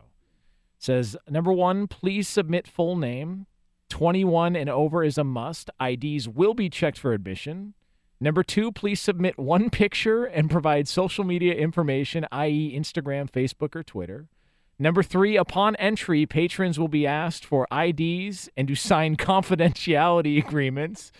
says 0.78 1.16
number 1.26 1.54
1, 1.54 1.86
please 1.86 2.28
submit 2.28 2.68
full 2.68 2.96
name. 2.96 3.46
21 3.88 4.54
and 4.54 4.68
over 4.68 5.02
is 5.02 5.16
a 5.16 5.24
must. 5.24 5.70
IDs 5.80 6.28
will 6.28 6.52
be 6.52 6.68
checked 6.68 6.98
for 6.98 7.14
admission. 7.14 7.72
Number 8.20 8.42
2, 8.42 8.72
please 8.72 9.00
submit 9.00 9.38
one 9.38 9.70
picture 9.82 10.24
and 10.24 10.50
provide 10.50 10.88
social 10.88 11.24
media 11.24 11.54
information, 11.54 12.26
i.e. 12.32 12.74
Instagram, 12.78 13.30
Facebook 13.30 13.76
or 13.76 13.82
Twitter. 13.82 14.26
Number 14.78 15.02
three, 15.02 15.38
upon 15.38 15.74
entry, 15.76 16.26
patrons 16.26 16.78
will 16.78 16.88
be 16.88 17.06
asked 17.06 17.46
for 17.46 17.66
IDs 17.72 18.50
and 18.58 18.68
to 18.68 18.74
sign 18.74 19.16
confidentiality 19.30 20.38
agreements. 20.38 21.12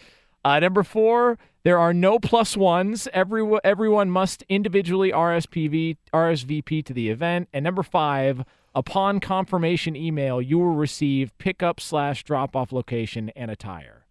Uh, 0.44 0.60
number 0.60 0.82
four, 0.82 1.38
There 1.64 1.78
are 1.78 1.92
no 1.92 2.20
plus 2.20 2.56
ones. 2.56 3.08
Everyone, 3.12 3.60
everyone 3.64 4.08
must 4.08 4.44
individually 4.48 5.10
RSPV, 5.10 5.96
RSVP 6.14 6.84
to 6.84 6.92
the 6.92 7.08
event. 7.08 7.48
And 7.52 7.64
number 7.64 7.82
five, 7.82 8.44
upon 8.72 9.18
confirmation 9.18 9.96
email, 9.96 10.40
you 10.40 10.58
will 10.58 10.76
receive 10.76 11.36
pickup 11.38 11.80
slash 11.80 12.22
drop 12.22 12.54
off 12.54 12.70
location 12.70 13.32
and 13.34 13.50
attire. 13.50 14.05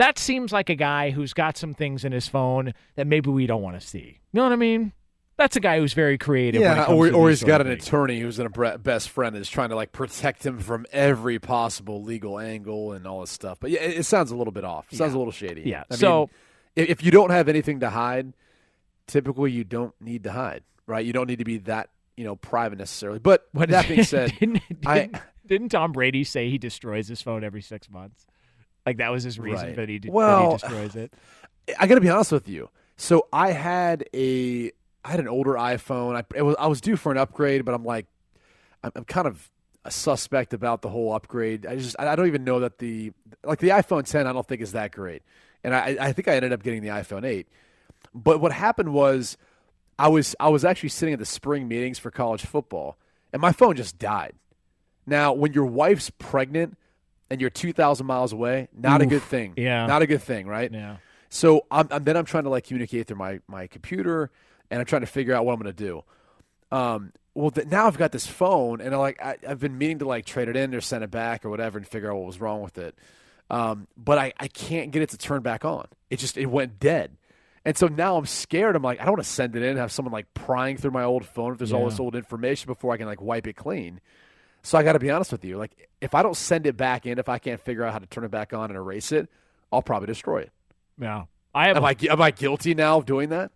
That 0.00 0.18
seems 0.18 0.50
like 0.50 0.70
a 0.70 0.74
guy 0.74 1.10
who's 1.10 1.34
got 1.34 1.58
some 1.58 1.74
things 1.74 2.04
in 2.06 2.12
his 2.12 2.26
phone 2.26 2.72
that 2.96 3.06
maybe 3.06 3.28
we 3.28 3.46
don't 3.46 3.60
want 3.60 3.78
to 3.78 3.86
see. 3.86 4.18
You 4.32 4.38
know 4.38 4.44
what 4.44 4.52
I 4.52 4.56
mean? 4.56 4.92
That's 5.36 5.56
a 5.56 5.60
guy 5.60 5.78
who's 5.78 5.92
very 5.92 6.16
creative. 6.16 6.62
Yeah, 6.62 6.86
or, 6.86 7.12
or 7.12 7.28
he's 7.28 7.42
got 7.44 7.60
an 7.60 7.66
attorney 7.66 8.18
who's 8.20 8.38
a 8.38 8.48
best 8.48 9.10
friend 9.10 9.36
is 9.36 9.48
trying 9.48 9.68
to 9.68 9.74
like 9.76 9.92
protect 9.92 10.44
him 10.44 10.58
from 10.58 10.86
every 10.90 11.38
possible 11.38 12.02
legal 12.02 12.38
angle 12.38 12.92
and 12.92 13.06
all 13.06 13.20
this 13.20 13.30
stuff. 13.30 13.58
But 13.60 13.70
yeah, 13.72 13.80
it, 13.80 13.98
it 13.98 14.02
sounds 14.04 14.30
a 14.30 14.36
little 14.36 14.52
bit 14.52 14.64
off. 14.64 14.86
It 14.90 14.96
sounds 14.96 15.12
Yeah. 15.12 15.16
a 15.16 15.18
little 15.18 15.32
shady. 15.32 15.62
Yeah, 15.66 15.84
I 15.90 15.96
so- 15.96 16.30
mean, 16.76 16.86
if, 16.88 17.04
you 17.04 17.10
don't 17.10 17.30
have 17.30 17.48
anything 17.48 17.80
to 17.80 17.90
hide, 17.90 18.32
typically 19.06 19.50
you 19.52 19.64
don't 19.64 19.94
need 20.00 20.24
to 20.24 20.32
hide, 20.32 20.62
right? 20.86 21.04
You 21.04 21.12
don't 21.12 21.26
need 21.26 21.40
to 21.40 21.44
be 21.44 21.58
that 21.58 21.90
you 22.16 22.24
know 22.24 22.36
private 22.36 22.78
necessarily. 22.78 23.18
But 23.18 23.46
What 23.52 23.68
that 23.70 23.88
being 23.88 24.04
said, 24.04 24.32
didn't, 24.38 24.62
I 24.86 24.98
didn't, 25.00 25.16
didn't 25.46 25.68
Tom 25.70 25.92
Brady 25.92 26.24
say 26.24 26.48
he 26.48 26.58
destroys 26.58 27.08
his 27.08 27.20
phone 27.22 27.44
every 27.44 27.62
six 27.62 27.90
months? 27.90 28.26
Like 28.86 28.96
that 28.98 29.10
was 29.10 29.22
his 29.24 29.38
reason 29.38 29.68
Right. 29.68 29.76
that 29.76 29.88
he 29.88 29.98
did, 29.98 30.12
Well, 30.12 30.56
that 30.58 30.62
he 30.62 30.68
destroys 30.68 30.96
it. 30.96 31.12
I 31.78 31.86
got 31.86 31.96
to 31.96 32.00
be 32.00 32.08
honest 32.08 32.32
with 32.32 32.48
you. 32.48 32.68
So 32.96 33.26
I 33.32 33.52
had 33.52 34.04
a 34.14 34.72
I 35.04 35.10
had 35.10 35.20
an 35.20 35.28
older 35.28 35.52
iPhone. 35.54 36.16
I 36.16 36.24
it 36.34 36.42
was 36.42 36.56
I 36.58 36.66
was 36.66 36.80
due 36.80 36.96
for 36.96 37.12
an 37.12 37.18
upgrade, 37.18 37.64
but 37.64 37.74
I'm 37.74 37.84
like 37.84 38.06
I'm, 38.82 38.92
I'm 38.96 39.04
kind 39.04 39.26
of 39.26 39.50
a 39.84 39.90
suspect 39.90 40.52
about 40.52 40.82
the 40.82 40.88
whole 40.90 41.12
upgrade. 41.14 41.64
I 41.66 41.76
just 41.76 41.96
I 41.98 42.14
don't 42.16 42.26
even 42.26 42.44
know 42.44 42.60
that 42.60 42.78
the 42.78 43.12
like 43.44 43.58
the 43.60 43.68
iPhone 43.68 44.04
10 44.04 44.26
I 44.26 44.32
don't 44.32 44.46
think 44.46 44.60
is 44.60 44.72
that 44.72 44.92
great, 44.92 45.22
and 45.64 45.74
I 45.74 45.96
I 46.00 46.12
think 46.12 46.28
I 46.28 46.34
ended 46.34 46.52
up 46.52 46.62
getting 46.62 46.82
the 46.82 46.88
iPhone 46.88 47.24
8. 47.24 47.46
But 48.14 48.40
what 48.40 48.52
happened 48.52 48.92
was 48.92 49.36
I 49.98 50.08
was 50.08 50.34
I 50.40 50.48
was 50.48 50.64
actually 50.64 50.88
sitting 50.90 51.12
at 51.14 51.18
the 51.18 51.26
spring 51.26 51.68
meetings 51.68 51.98
for 51.98 52.10
college 52.10 52.44
football, 52.44 52.98
and 53.32 53.40
my 53.40 53.52
phone 53.52 53.76
just 53.76 53.98
died. 53.98 54.34
Now, 55.06 55.32
when 55.32 55.52
your 55.54 55.64
wife's 55.66 56.10
pregnant 56.10 56.76
and 57.30 57.40
you're 57.40 57.50
2,000 57.50 58.04
miles 58.06 58.32
away, 58.32 58.68
not 58.76 59.00
a 59.02 59.06
good 59.06 59.22
thing. 59.22 59.54
Yeah. 59.56 59.86
Not 59.86 60.02
a 60.02 60.06
good 60.06 60.22
thing, 60.22 60.46
right? 60.46 60.70
Yeah. 60.72 60.96
So 61.28 61.64
I'm, 61.70 61.88
I'm 61.90 62.04
then 62.04 62.16
I'm 62.16 62.24
trying 62.24 62.44
to 62.44 62.50
like 62.50 62.64
communicate 62.64 63.06
through 63.06 63.16
my 63.16 63.40
my 63.46 63.68
computer, 63.68 64.30
and 64.70 64.80
I'm 64.80 64.86
trying 64.86 65.02
to 65.02 65.06
figure 65.06 65.32
out 65.32 65.46
what 65.46 65.52
I'm 65.52 65.60
going 65.60 65.74
to 65.74 65.84
do. 65.84 66.04
Um, 66.72 67.12
well, 67.34 67.52
th- 67.52 67.68
now 67.68 67.86
I've 67.86 67.96
got 67.96 68.10
this 68.10 68.26
phone, 68.26 68.80
and 68.80 68.92
I 68.92 68.98
like 68.98 69.22
I, 69.22 69.36
I've 69.48 69.60
been 69.60 69.78
meaning 69.78 70.00
to 70.00 70.08
like 70.08 70.26
trade 70.26 70.48
it 70.48 70.56
in 70.56 70.74
or 70.74 70.80
send 70.80 71.04
it 71.04 71.10
back 71.10 71.44
or 71.44 71.50
whatever, 71.50 71.78
and 71.78 71.86
figure 71.86 72.10
out 72.10 72.16
what 72.16 72.26
was 72.26 72.40
wrong 72.40 72.62
with 72.62 72.78
it. 72.78 72.96
Um, 73.48 73.86
but 73.96 74.18
I, 74.18 74.32
I 74.38 74.48
can't 74.48 74.90
get 74.90 75.02
it 75.02 75.10
to 75.10 75.18
turn 75.18 75.42
back 75.42 75.64
on. 75.64 75.86
It 76.10 76.18
just 76.18 76.36
it 76.36 76.46
went 76.46 76.80
dead, 76.80 77.16
and 77.64 77.78
so 77.78 77.86
now 77.86 78.16
I'm 78.16 78.26
scared. 78.26 78.74
I'm 78.74 78.82
like 78.82 79.00
I 79.00 79.04
don't 79.04 79.12
want 79.12 79.24
to 79.24 79.30
send 79.30 79.54
it 79.54 79.62
in, 79.62 79.70
and 79.70 79.78
have 79.78 79.92
someone 79.92 80.12
like 80.12 80.34
prying 80.34 80.76
through 80.76 80.90
my 80.90 81.04
old 81.04 81.24
phone 81.24 81.52
if 81.52 81.58
there's 81.58 81.72
all 81.72 81.88
this 81.88 82.00
old 82.00 82.16
information 82.16 82.66
before 82.66 82.92
I 82.92 82.96
can 82.96 83.06
like 83.06 83.20
wipe 83.20 83.46
it 83.46 83.54
clean. 83.54 84.00
So 84.62 84.78
I 84.78 84.82
got 84.82 84.92
to 84.92 84.98
be 84.98 85.10
honest 85.10 85.32
with 85.32 85.44
you. 85.44 85.56
Like 85.56 85.88
if 86.00 86.14
I 86.14 86.22
don't 86.22 86.36
send 86.36 86.66
it 86.66 86.76
back 86.76 87.06
in, 87.06 87.18
if 87.18 87.28
I 87.28 87.38
can't 87.38 87.60
figure 87.60 87.84
out 87.84 87.92
how 87.92 87.98
to 87.98 88.06
turn 88.06 88.24
it 88.24 88.30
back 88.30 88.52
on 88.52 88.70
and 88.70 88.76
erase 88.76 89.12
it, 89.12 89.28
I'll 89.72 89.82
probably 89.82 90.06
destroy 90.06 90.42
it. 90.42 90.50
Yeah. 90.98 91.24
I 91.54 91.68
have 91.68 91.76
am 91.78 91.84
I 91.84 91.96
am 92.08 92.20
I 92.22 92.30
guilty 92.30 92.74
now 92.74 92.98
of 92.98 93.06
doing 93.06 93.30
that? 93.30 93.50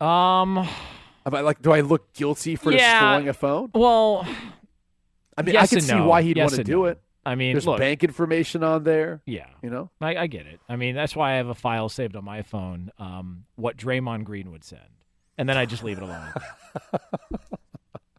Um, 0.00 0.58
am 0.58 1.34
I 1.34 1.40
like 1.40 1.60
do 1.60 1.72
I 1.72 1.80
look 1.80 2.12
guilty 2.14 2.56
for 2.56 2.72
Yeah. 2.72 3.00
destroying 3.00 3.28
a 3.28 3.32
phone? 3.34 3.70
Well, 3.74 4.26
I 5.36 5.42
mean, 5.42 5.54
yes 5.54 5.72
I 5.72 5.76
can 5.76 5.80
see 5.84 5.94
no. 5.94 6.06
why 6.06 6.22
he'd 6.22 6.36
Yes 6.36 6.50
want 6.52 6.56
to 6.56 6.64
do 6.64 6.76
no. 6.80 6.84
it. 6.86 7.00
I 7.26 7.34
mean, 7.34 7.52
there's 7.52 7.66
look, 7.66 7.78
bank 7.78 8.04
information 8.04 8.62
on 8.64 8.84
there. 8.84 9.20
Yeah, 9.26 9.48
you 9.62 9.68
know. 9.68 9.90
I, 10.00 10.16
I 10.16 10.26
get 10.28 10.46
it. 10.46 10.60
I 10.66 10.76
mean, 10.76 10.94
that's 10.94 11.14
why 11.14 11.32
I 11.32 11.36
have 11.36 11.48
a 11.48 11.54
file 11.54 11.90
saved 11.90 12.16
on 12.16 12.24
my 12.24 12.40
phone. 12.40 12.90
Um, 12.98 13.44
what 13.56 13.76
Draymond 13.76 14.24
Green 14.24 14.50
would 14.50 14.64
send, 14.64 14.80
and 15.36 15.46
then 15.46 15.58
I 15.58 15.66
just 15.66 15.84
leave 15.84 15.98
it 15.98 16.02
alone. 16.04 16.32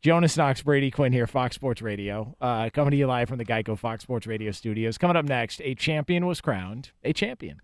Jonas 0.02 0.38
Knox, 0.38 0.62
Brady 0.62 0.92
Quinn 0.92 1.12
here, 1.12 1.28
Fox 1.28 1.56
Sports 1.56 1.82
Radio, 1.82 2.34
uh, 2.40 2.70
coming 2.70 2.92
to 2.92 2.98
you 2.98 3.06
live 3.06 3.28
from 3.28 3.38
the 3.38 3.44
Geico 3.44 3.78
Fox 3.78 4.04
Sports 4.04 4.28
Radio 4.28 4.52
studios. 4.52 4.98
Coming 4.98 5.18
up 5.18 5.26
next, 5.26 5.62
a 5.62 5.76
champion 5.76 6.26
was 6.26 6.40
crowned. 6.40 6.92
A 7.04 7.12
champion. 7.12 7.60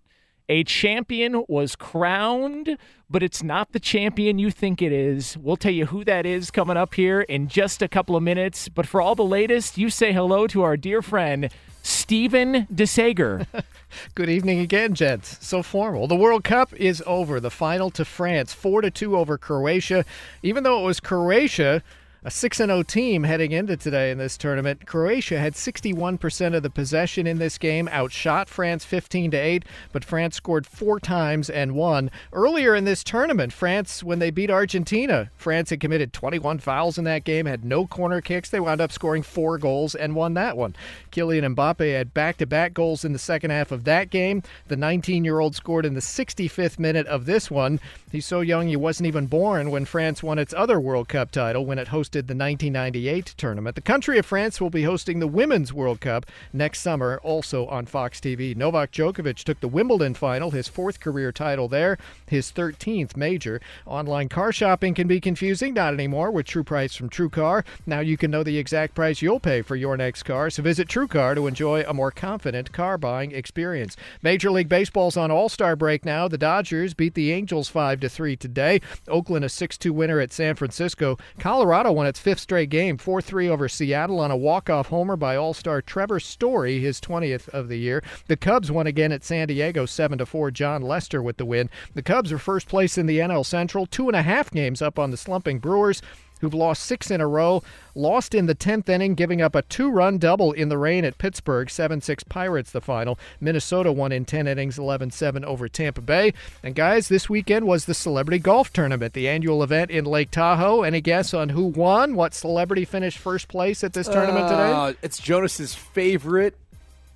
A 0.48 0.62
champion 0.62 1.44
was 1.48 1.74
crowned, 1.74 2.76
but 3.08 3.22
it's 3.22 3.42
not 3.42 3.72
the 3.72 3.80
champion 3.80 4.38
you 4.38 4.50
think 4.50 4.82
it 4.82 4.92
is. 4.92 5.36
We'll 5.38 5.56
tell 5.56 5.72
you 5.72 5.86
who 5.86 6.04
that 6.04 6.26
is 6.26 6.50
coming 6.50 6.76
up 6.76 6.94
here 6.94 7.22
in 7.22 7.48
just 7.48 7.80
a 7.80 7.88
couple 7.88 8.14
of 8.14 8.22
minutes. 8.22 8.68
But 8.68 8.86
for 8.86 9.00
all 9.00 9.14
the 9.14 9.24
latest, 9.24 9.78
you 9.78 9.88
say 9.88 10.12
hello 10.12 10.46
to 10.48 10.62
our 10.62 10.76
dear 10.76 11.00
friend, 11.00 11.48
Steven 11.82 12.66
DeSager. 12.66 13.46
Good 14.14 14.28
evening 14.28 14.60
again, 14.60 14.94
gents. 14.94 15.44
So 15.44 15.62
formal. 15.62 16.06
The 16.06 16.14
World 16.14 16.44
Cup 16.44 16.74
is 16.74 17.02
over. 17.06 17.40
The 17.40 17.50
final 17.50 17.90
to 17.92 18.04
France, 18.04 18.52
4 18.52 18.82
to 18.82 18.90
2 18.90 19.16
over 19.16 19.38
Croatia. 19.38 20.04
Even 20.42 20.64
though 20.64 20.80
it 20.80 20.84
was 20.84 21.00
Croatia, 21.00 21.82
a 22.26 22.30
6 22.30 22.56
0 22.56 22.82
team 22.82 23.22
heading 23.22 23.52
into 23.52 23.76
today 23.76 24.10
in 24.10 24.18
this 24.18 24.36
tournament, 24.36 24.84
Croatia 24.84 25.38
had 25.38 25.54
61% 25.54 26.56
of 26.56 26.64
the 26.64 26.68
possession 26.68 27.24
in 27.24 27.38
this 27.38 27.56
game, 27.56 27.88
outshot 27.92 28.48
France 28.48 28.84
15 28.84 29.30
to 29.30 29.36
8, 29.36 29.64
but 29.92 30.04
France 30.04 30.34
scored 30.34 30.66
four 30.66 30.98
times 30.98 31.48
and 31.48 31.76
won. 31.76 32.10
Earlier 32.32 32.74
in 32.74 32.84
this 32.84 33.04
tournament, 33.04 33.52
France, 33.52 34.02
when 34.02 34.18
they 34.18 34.32
beat 34.32 34.50
Argentina, 34.50 35.30
France 35.36 35.70
had 35.70 35.78
committed 35.78 36.12
21 36.12 36.58
fouls 36.58 36.98
in 36.98 37.04
that 37.04 37.22
game, 37.22 37.46
had 37.46 37.64
no 37.64 37.86
corner 37.86 38.20
kicks. 38.20 38.50
They 38.50 38.58
wound 38.58 38.80
up 38.80 38.90
scoring 38.90 39.22
four 39.22 39.56
goals 39.56 39.94
and 39.94 40.16
won 40.16 40.34
that 40.34 40.56
one. 40.56 40.74
Kylian 41.12 41.54
Mbappe 41.54 41.96
had 41.96 42.12
back 42.12 42.38
to 42.38 42.46
back 42.46 42.74
goals 42.74 43.04
in 43.04 43.12
the 43.12 43.20
second 43.20 43.52
half 43.52 43.70
of 43.70 43.84
that 43.84 44.10
game. 44.10 44.42
The 44.66 44.76
19 44.76 45.24
year 45.24 45.38
old 45.38 45.54
scored 45.54 45.86
in 45.86 45.94
the 45.94 46.00
65th 46.00 46.80
minute 46.80 47.06
of 47.06 47.26
this 47.26 47.52
one. 47.52 47.78
He's 48.10 48.26
so 48.26 48.40
young 48.40 48.66
he 48.66 48.74
wasn't 48.74 49.06
even 49.06 49.26
born 49.26 49.70
when 49.70 49.84
France 49.84 50.24
won 50.24 50.40
its 50.40 50.54
other 50.54 50.80
World 50.80 51.06
Cup 51.06 51.30
title 51.30 51.64
when 51.64 51.78
it 51.78 51.88
hosted 51.88 52.15
the 52.22 52.34
1998 52.34 53.34
tournament. 53.36 53.76
The 53.76 53.82
country 53.82 54.18
of 54.18 54.26
France 54.26 54.60
will 54.60 54.70
be 54.70 54.84
hosting 54.84 55.18
the 55.18 55.26
Women's 55.26 55.72
World 55.72 56.00
Cup 56.00 56.26
next 56.52 56.80
summer, 56.80 57.20
also 57.22 57.66
on 57.66 57.86
Fox 57.86 58.20
TV. 58.20 58.56
Novak 58.56 58.90
Djokovic 58.90 59.44
took 59.44 59.60
the 59.60 59.68
Wimbledon 59.68 60.14
final, 60.14 60.50
his 60.50 60.68
fourth 60.68 60.98
career 60.98 61.32
title 61.32 61.68
there, 61.68 61.98
his 62.26 62.50
13th 62.50 63.16
major. 63.16 63.60
Online 63.86 64.28
car 64.28 64.52
shopping 64.52 64.94
can 64.94 65.06
be 65.06 65.20
confusing, 65.20 65.74
not 65.74 65.92
anymore 65.92 66.30
with 66.30 66.46
True 66.46 66.64
Price 66.64 66.96
from 66.96 67.08
True 67.08 67.28
Car. 67.28 67.64
Now 67.86 68.00
you 68.00 68.16
can 68.16 68.30
know 68.30 68.42
the 68.42 68.58
exact 68.58 68.94
price 68.94 69.20
you'll 69.22 69.40
pay 69.40 69.62
for 69.62 69.76
your 69.76 69.96
next 69.96 70.22
car, 70.22 70.50
so 70.50 70.62
visit 70.62 70.88
True 70.88 71.08
Car 71.08 71.34
to 71.34 71.46
enjoy 71.46 71.82
a 71.82 71.94
more 71.94 72.10
confident 72.10 72.72
car 72.72 72.96
buying 72.98 73.32
experience. 73.32 73.96
Major 74.22 74.50
League 74.50 74.68
Baseball's 74.68 75.16
on 75.16 75.30
All-Star 75.30 75.76
break 75.76 76.04
now. 76.04 76.28
The 76.28 76.38
Dodgers 76.38 76.94
beat 76.94 77.14
the 77.14 77.32
Angels 77.32 77.68
5 77.68 78.00
to 78.00 78.08
3 78.08 78.36
today. 78.36 78.80
Oakland 79.08 79.44
a 79.44 79.48
6-2 79.48 79.90
winner 79.90 80.20
at 80.20 80.32
San 80.32 80.54
Francisco. 80.54 81.18
Colorado 81.38 81.92
won 81.92 82.05
its 82.06 82.18
fifth 82.18 82.40
straight 82.40 82.70
game, 82.70 82.96
4-3 82.98 83.48
over 83.48 83.68
Seattle 83.68 84.20
on 84.20 84.30
a 84.30 84.36
walk-off 84.36 84.88
homer 84.88 85.16
by 85.16 85.36
All-Star 85.36 85.82
Trevor 85.82 86.20
Story, 86.20 86.80
his 86.80 87.00
20th 87.00 87.48
of 87.48 87.68
the 87.68 87.78
year. 87.78 88.02
The 88.28 88.36
Cubs 88.36 88.70
won 88.70 88.86
again 88.86 89.12
at 89.12 89.24
San 89.24 89.48
Diego, 89.48 89.86
7-4. 89.86 90.52
Jon 90.52 90.82
Lester 90.82 91.22
with 91.22 91.36
the 91.36 91.44
win. 91.44 91.68
The 91.94 92.02
Cubs 92.02 92.32
are 92.32 92.38
first 92.38 92.68
place 92.68 92.96
in 92.96 93.06
the 93.06 93.18
NL 93.18 93.44
Central, 93.44 93.86
two 93.86 94.08
and 94.08 94.16
a 94.16 94.22
half 94.22 94.50
games 94.50 94.80
up 94.80 94.98
on 94.98 95.10
the 95.10 95.16
slumping 95.16 95.58
Brewers 95.58 96.02
who've 96.40 96.54
lost 96.54 96.82
six 96.82 97.10
in 97.10 97.20
a 97.20 97.26
row, 97.26 97.62
lost 97.94 98.34
in 98.34 98.46
the 98.46 98.54
10th 98.54 98.88
inning, 98.88 99.14
giving 99.14 99.40
up 99.40 99.54
a 99.54 99.62
two 99.62 99.90
run 99.90 100.18
double 100.18 100.52
in 100.52 100.68
the 100.68 100.78
rain 100.78 101.04
at 101.04 101.18
Pittsburgh, 101.18 101.70
7 101.70 102.00
6 102.00 102.24
Pirates 102.24 102.70
the 102.70 102.80
final. 102.80 103.18
Minnesota 103.40 103.92
won 103.92 104.12
in 104.12 104.24
10 104.24 104.46
innings, 104.46 104.78
11 104.78 105.10
7 105.10 105.44
over 105.44 105.68
Tampa 105.68 106.00
Bay. 106.00 106.32
And 106.62 106.74
guys, 106.74 107.08
this 107.08 107.28
weekend 107.28 107.66
was 107.66 107.86
the 107.86 107.94
Celebrity 107.94 108.38
Golf 108.38 108.72
Tournament, 108.72 109.14
the 109.14 109.28
annual 109.28 109.62
event 109.62 109.90
in 109.90 110.04
Lake 110.04 110.30
Tahoe. 110.30 110.82
Any 110.82 111.00
guess 111.00 111.32
on 111.34 111.50
who 111.50 111.64
won? 111.66 112.14
What 112.14 112.34
celebrity 112.34 112.84
finished 112.84 113.18
first 113.18 113.48
place 113.48 113.82
at 113.82 113.92
this 113.92 114.08
tournament 114.08 114.48
today? 114.48 114.72
Uh, 114.72 114.92
it's 115.02 115.18
Jonas's 115.18 115.74
favorite 115.74 116.54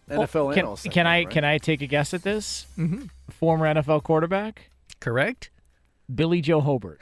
NFL 0.08 0.34
Well, 0.46 0.54
can, 0.54 0.58
analyst. 0.60 0.90
Can 0.90 1.06
I 1.06 1.18
think, 1.20 1.28
right? 1.28 1.34
can 1.34 1.44
I 1.44 1.58
take 1.58 1.82
a 1.82 1.86
guess 1.86 2.14
at 2.14 2.22
this? 2.22 2.66
Mm-hmm. 2.78 3.04
Former 3.30 3.66
NFL 3.66 4.02
quarterback, 4.02 4.70
correct? 4.98 5.50
Billy 6.14 6.40
Joe 6.40 6.60
Hobert. 6.60 7.00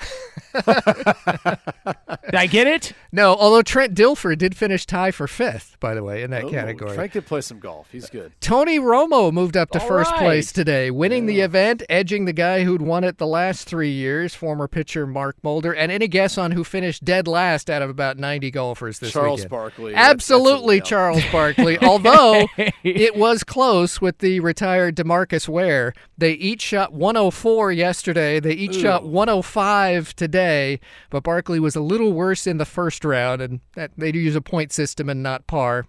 Did 0.55 2.35
I 2.35 2.47
get 2.47 2.67
it? 2.67 2.93
No, 3.13 3.35
although 3.35 3.63
Trent 3.63 3.95
Dilfer 3.95 4.37
did 4.37 4.57
finish 4.57 4.85
tie 4.85 5.11
for 5.11 5.27
fifth, 5.27 5.79
by 5.81 5.95
the 5.95 6.03
way, 6.03 6.23
in 6.23 6.31
that 6.31 6.45
Ooh, 6.45 6.51
category. 6.51 6.95
Frank 6.95 7.13
could 7.13 7.27
play 7.27 7.41
some 7.41 7.59
golf. 7.59 7.89
He's 7.91 8.11
good. 8.11 8.33
Tony 8.41 8.79
Romo 8.79 9.33
moved 9.33 9.57
up 9.57 9.71
to 9.71 9.81
All 9.81 9.89
first 9.89 10.11
right. 10.13 10.21
place 10.21 10.53
today, 10.53 10.91
winning 10.91 11.27
the 11.27 11.41
event, 11.41 11.83
edging 11.89 12.27
the 12.27 12.33
guy 12.33 12.65
who'd 12.65 12.83
won 12.83 13.05
it 13.05 13.19
the 13.19 13.27
last 13.27 13.67
three 13.67 13.91
years, 13.93 14.35
former 14.35 14.69
pitcher 14.69 15.07
Mark 15.07 15.37
Mulder. 15.43 15.75
And 15.75 15.91
any 15.91 16.07
guess 16.09 16.37
on 16.37 16.51
who 16.53 16.65
finished 16.65 17.05
dead 17.05 17.27
last 17.27 17.71
out 17.71 17.81
of 17.83 17.89
about 17.89 18.19
90 18.19 18.51
golfers 18.51 18.99
this 18.99 19.13
Charles 19.13 19.41
weekend? 19.41 19.51
Barkley. 19.51 19.95
Absolutely, 19.95 20.79
that's 20.79 20.89
a. 20.89 20.91
Charles 20.91 21.25
Barkley. 21.33 21.79
Although 21.83 22.47
it 22.83 23.17
was 23.17 23.43
close 23.45 24.01
with 24.01 24.19
the 24.19 24.41
retired 24.41 24.97
Demarcus 24.97 25.49
Ware. 25.49 25.95
They 26.19 26.33
each 26.33 26.63
shot 26.63 26.93
104 26.93 27.73
yesterday. 27.73 28.41
They 28.41 28.53
each 28.53 28.77
shot 28.77 28.98
105 29.05 30.15
today. 30.17 30.81
But 31.11 31.23
Barkley 31.23 31.61
was 31.61 31.77
a 31.77 31.81
little 31.81 32.13
worse 32.13 32.47
in 32.47 32.59
the 32.59 32.65
first 32.65 33.05
round, 33.05 33.41
and 33.43 33.61
that 33.75 33.93
they 33.97 34.13
do 34.13 34.19
use 34.19 34.37
a 34.37 34.41
point 34.41 34.73
system 34.73 35.09
and 35.09 35.23
not 35.23 35.47
par. 35.47 35.87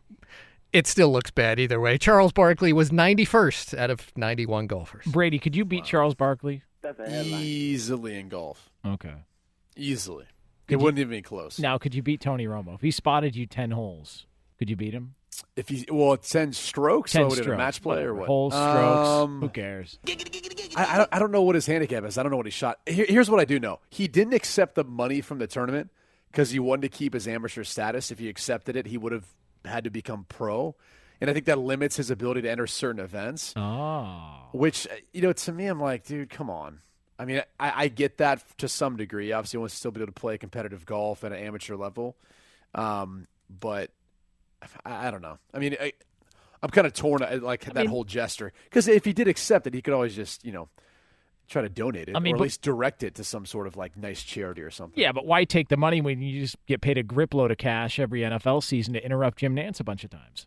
It 0.72 0.86
still 0.86 1.12
looks 1.12 1.32
bad 1.32 1.60
either 1.60 1.80
way. 1.80 1.98
Charles 1.98 2.32
Barkley 2.32 2.72
was 2.74 2.92
91st 2.92 3.76
out 3.78 3.90
of 3.90 4.12
91 4.16 4.68
golfers. 4.68 5.06
Brady, 5.08 5.40
could 5.40 5.56
you 5.56 5.66
beat 5.66 5.84
Charles 5.86 6.14
Barkley? 6.14 6.62
That's. 6.82 7.00
Easily 7.10 8.20
in 8.20 8.30
golf. 8.30 8.70
Okay. 8.86 9.16
Easily. 9.76 10.26
Could 10.68 10.76
it 10.76 10.78
you- 10.80 10.84
wouldn't 10.84 11.00
even 11.00 11.10
be 11.12 11.22
close. 11.22 11.58
Now, 11.60 11.78
could 11.78 11.96
you 11.96 12.04
beat 12.04 12.22
Tony 12.22 12.46
Romo 12.46 12.76
if 12.76 12.82
he 12.82 12.92
spotted 12.92 13.36
you 13.36 13.46
ten 13.48 13.72
holes? 13.72 14.28
Could 14.60 14.70
you 14.70 14.76
beat 14.76 14.94
him? 14.94 15.16
If 15.56 15.70
he 15.70 15.86
well, 15.90 16.14
it's 16.14 16.30
ten 16.30 16.54
strokes. 16.54 17.12
Ten 17.12 17.30
so 17.30 17.36
it 17.36 17.44
strokes, 17.44 17.58
match 17.58 17.82
play 17.82 18.04
or 18.04 18.14
what? 18.14 18.28
Holes, 18.28 18.54
strokes. 18.54 19.10
Um, 19.10 19.42
Who 19.42 19.50
cares? 19.50 20.00
I, 20.08 20.14
I, 20.76 20.98
don't, 20.98 21.10
I 21.14 21.20
don't 21.20 21.32
know 21.32 21.42
what 21.42 21.56
his 21.56 21.66
handicap 21.66 22.04
is. 22.06 22.18
I 22.18 22.24
don't 22.24 22.32
know 22.32 22.38
what 22.38 22.46
he 22.46 22.52
shot. 22.52 22.80
Here, 22.86 23.06
here's 23.08 23.30
what 23.30 23.40
I 23.40 23.46
do 23.46 23.60
know. 23.60 23.80
He 23.90 24.08
didn't 24.08 24.34
accept 24.34 24.76
the 24.76 24.84
money 24.84 25.22
from 25.22 25.40
the 25.40 25.48
tournament 25.48 25.92
because 26.32 26.52
he 26.52 26.60
wanted 26.60 26.84
to 26.84 26.90
keep 26.90 27.14
his 27.14 27.28
amateur 27.28 27.64
status. 27.64 28.12
If 28.12 28.20
he 28.20 28.30
accepted 28.30 28.76
it, 28.76 28.88
he 28.88 28.98
would 28.98 29.12
have 29.12 29.26
had 29.66 29.84
to 29.84 29.90
become 29.90 30.26
pro. 30.30 30.76
And 31.22 31.30
I 31.30 31.34
think 31.34 31.46
that 31.46 31.60
limits 31.60 31.98
his 31.98 32.10
ability 32.10 32.44
to 32.44 32.50
enter 32.50 32.68
certain 32.68 33.04
events. 33.04 33.54
Oh. 33.58 34.48
Which, 34.54 34.88
uh, 34.88 34.96
you 35.14 35.22
know, 35.22 35.34
to 35.34 35.52
me, 35.52 35.68
I'm 35.68 35.80
like, 35.80 36.06
dude, 36.06 36.30
come 36.30 36.50
on. 36.50 36.80
I 37.18 37.26
mean, 37.26 37.42
I, 37.60 37.84
I 37.84 37.88
get 37.90 38.20
that 38.20 38.42
to 38.60 38.70
some 38.70 38.96
degree. 38.96 39.34
Obviously, 39.34 39.58
he 39.58 39.60
wants 39.60 39.74
to 39.74 39.80
still 39.80 39.92
be 39.92 40.02
able 40.02 40.14
to 40.14 40.20
play 40.20 40.38
competitive 40.38 40.86
golf 40.86 41.26
at 41.26 41.34
an 41.34 41.40
amateur 41.40 41.76
level. 41.76 42.16
Um, 42.74 43.28
but 43.50 43.92
I, 44.86 45.08
I 45.08 45.12
don't 45.12 45.22
know. 45.22 45.38
I 45.54 45.60
mean, 45.60 45.76
I, 45.80 45.94
I'm 46.62 46.70
kind 46.70 46.86
of 46.88 46.94
torn, 46.94 47.24
uh, 47.24 47.40
like 47.42 47.66
that 47.66 47.76
mean- 47.76 47.88
whole 47.88 48.04
gesture. 48.04 48.52
Because 48.66 48.88
if 48.88 49.06
he 49.06 49.14
did 49.14 49.28
accept 49.28 49.68
it, 49.68 49.74
he 49.74 49.82
could 49.82 49.94
always 49.94 50.16
just, 50.16 50.46
you 50.46 50.52
know, 50.52 50.70
try 51.48 51.62
to 51.64 51.70
donate 51.70 52.10
it 52.10 52.16
I 52.16 52.20
mean, 52.20 52.34
or 52.34 52.36
at 52.36 52.40
but- 52.40 52.44
least 52.44 52.62
direct 52.62 53.02
it 53.04 53.16
to 53.16 53.24
some 53.24 53.46
sort 53.46 53.66
of 53.68 53.76
like 53.76 53.98
nice 53.98 54.22
charity 54.24 54.62
or 54.62 54.70
something. 54.70 55.02
Yeah, 55.02 55.12
but 55.12 55.26
why 55.26 55.46
take 55.46 55.70
the 55.70 55.78
money 55.78 56.00
when 56.02 56.22
you 56.22 56.42
just 56.42 56.58
get 56.68 56.82
paid 56.82 56.98
a 56.98 57.04
grip 57.04 57.34
load 57.34 57.50
of 57.52 57.58
cash 57.58 58.00
every 58.00 58.22
NFL 58.22 58.64
season 58.64 58.94
to 58.94 59.04
interrupt 59.04 59.40
Jim 59.40 59.56
Nantz 59.56 59.80
a 59.80 59.84
bunch 59.84 60.04
of 60.04 60.12
times? 60.12 60.46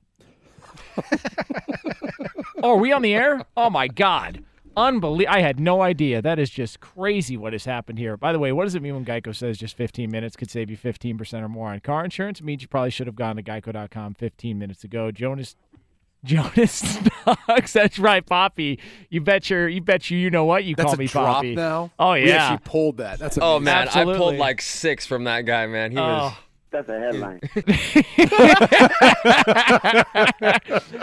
oh, 2.63 2.71
are 2.73 2.77
we 2.77 2.93
on 2.93 3.03
the 3.03 3.15
air? 3.15 3.45
Oh 3.57 3.69
my 3.71 3.89
God. 3.89 4.45
Unbelievable. 4.77 5.35
I 5.35 5.41
had 5.41 5.61
no 5.61 5.83
idea. 5.83 6.23
That 6.23 6.39
is 6.39 6.51
just 6.51 6.81
crazy 6.81 7.37
what 7.37 7.53
has 7.53 7.65
happened 7.65 7.99
here. 7.99 8.17
By 8.17 8.33
the 8.33 8.39
way, 8.39 8.53
what 8.53 8.65
does 8.65 8.75
it 8.75 8.83
mean 8.83 8.95
when 8.95 9.05
Geico 9.05 9.35
says 9.35 9.59
just 9.59 9.77
15 9.77 10.11
minutes 10.11 10.37
could 10.37 10.51
save 10.51 10.71
you 10.71 10.77
15% 10.77 11.43
or 11.43 11.49
more 11.49 11.69
on 11.69 11.81
car 11.81 12.05
insurance? 12.05 12.41
It 12.41 12.45
means 12.45 12.63
you 12.63 12.69
probably 12.69 12.91
should 12.91 13.07
have 13.07 13.17
gone 13.17 13.37
to 13.37 13.43
geico.com 13.43 14.15
15 14.15 14.59
minutes 14.59 14.85
ago. 14.85 15.11
Jonas 15.11 15.57
Jonas 16.25 16.99
Knox. 17.27 17.73
That's 17.73 17.99
right, 17.99 18.25
Poppy. 18.25 18.79
You 19.11 19.21
bet 19.21 19.51
your 19.51 19.69
you 19.69 19.81
bet 19.81 20.09
you 20.09 20.19
you 20.19 20.31
know 20.31 20.45
what 20.45 20.63
you 20.65 20.77
That's 20.77 20.87
call 20.87 20.95
a 20.95 20.99
me 20.99 21.07
drop 21.09 21.35
Poppy. 21.37 21.57
now? 21.57 21.91
Oh 21.99 22.13
We 22.13 22.29
yeah. 22.29 22.53
actually 22.53 22.71
pulled 22.71 22.99
that. 22.99 23.19
That's 23.19 23.39
Oh 23.43 23.57
amazing. 23.57 23.65
man, 23.65 23.89
I 23.89 24.05
pulled 24.17 24.37
like 24.37 24.63
six 24.63 25.05
from 25.05 25.25
that 25.25 25.41
guy, 25.43 25.67
man. 25.67 25.91
He 25.91 25.99
was. 25.99 26.33
Oh. 26.33 26.39
That's 26.71 26.89
a 26.89 26.99
headline. 26.99 27.39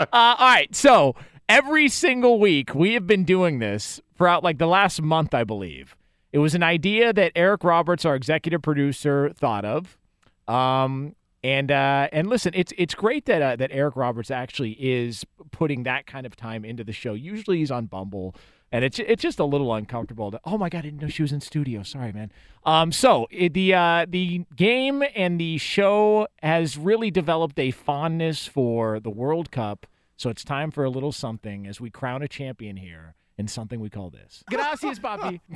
uh, 0.00 0.06
all 0.12 0.36
right. 0.48 0.74
So 0.74 1.14
every 1.50 1.88
single 1.88 2.38
week 2.38 2.76
we 2.76 2.94
have 2.94 3.08
been 3.08 3.24
doing 3.24 3.58
this 3.58 4.00
throughout 4.16 4.44
like 4.44 4.58
the 4.58 4.66
last 4.66 5.02
month, 5.02 5.34
I 5.34 5.42
believe. 5.42 5.96
It 6.32 6.38
was 6.38 6.54
an 6.54 6.62
idea 6.62 7.12
that 7.12 7.32
Eric 7.34 7.64
Roberts, 7.64 8.04
our 8.04 8.14
executive 8.14 8.62
producer, 8.62 9.30
thought 9.30 9.64
of. 9.64 9.98
Um, 10.46 11.16
and 11.42 11.72
uh, 11.72 12.08
and 12.12 12.28
listen, 12.28 12.52
it's 12.54 12.72
it's 12.78 12.94
great 12.94 13.24
that 13.26 13.42
uh, 13.42 13.56
that 13.56 13.70
Eric 13.72 13.96
Roberts 13.96 14.30
actually 14.30 14.72
is 14.72 15.24
putting 15.50 15.82
that 15.82 16.06
kind 16.06 16.24
of 16.24 16.36
time 16.36 16.64
into 16.64 16.84
the 16.84 16.92
show. 16.92 17.14
Usually 17.14 17.58
he's 17.58 17.70
on 17.70 17.86
Bumble, 17.86 18.36
and 18.70 18.84
it's 18.84 19.00
it's 19.00 19.22
just 19.22 19.40
a 19.40 19.44
little 19.44 19.74
uncomfortable. 19.74 20.30
To, 20.30 20.40
oh 20.44 20.56
my 20.56 20.68
god, 20.68 20.78
I 20.78 20.82
didn't 20.82 21.02
know 21.02 21.08
she 21.08 21.22
was 21.22 21.32
in 21.32 21.40
studio. 21.40 21.82
Sorry, 21.82 22.12
man. 22.12 22.30
Um, 22.64 22.92
so 22.92 23.26
it, 23.30 23.54
the 23.54 23.74
uh, 23.74 24.06
the 24.08 24.44
game 24.54 25.02
and 25.16 25.40
the 25.40 25.58
show 25.58 26.28
has 26.42 26.76
really 26.76 27.10
developed 27.10 27.58
a 27.58 27.70
fondness 27.72 28.46
for 28.46 29.00
the 29.00 29.10
World 29.10 29.50
Cup. 29.50 29.86
So 30.20 30.28
it's 30.28 30.44
time 30.44 30.70
for 30.70 30.84
a 30.84 30.90
little 30.90 31.12
something 31.12 31.66
as 31.66 31.80
we 31.80 31.88
crown 31.88 32.22
a 32.22 32.28
champion 32.28 32.76
here, 32.76 33.14
and 33.38 33.50
something 33.50 33.80
we 33.80 33.88
call 33.88 34.10
this. 34.10 34.44
Gracias, 34.50 34.98
Papi. 34.98 35.40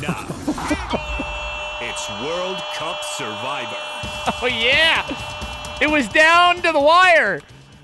Now, 0.00 0.26
it's 1.82 2.10
World 2.22 2.56
Cup 2.74 3.02
Survivor. 3.02 3.76
Oh 4.42 4.48
yeah, 4.50 5.78
it 5.80 5.90
was 5.90 6.08
down 6.08 6.56
to 6.62 6.72
the 6.72 6.80
wire. 6.80 7.40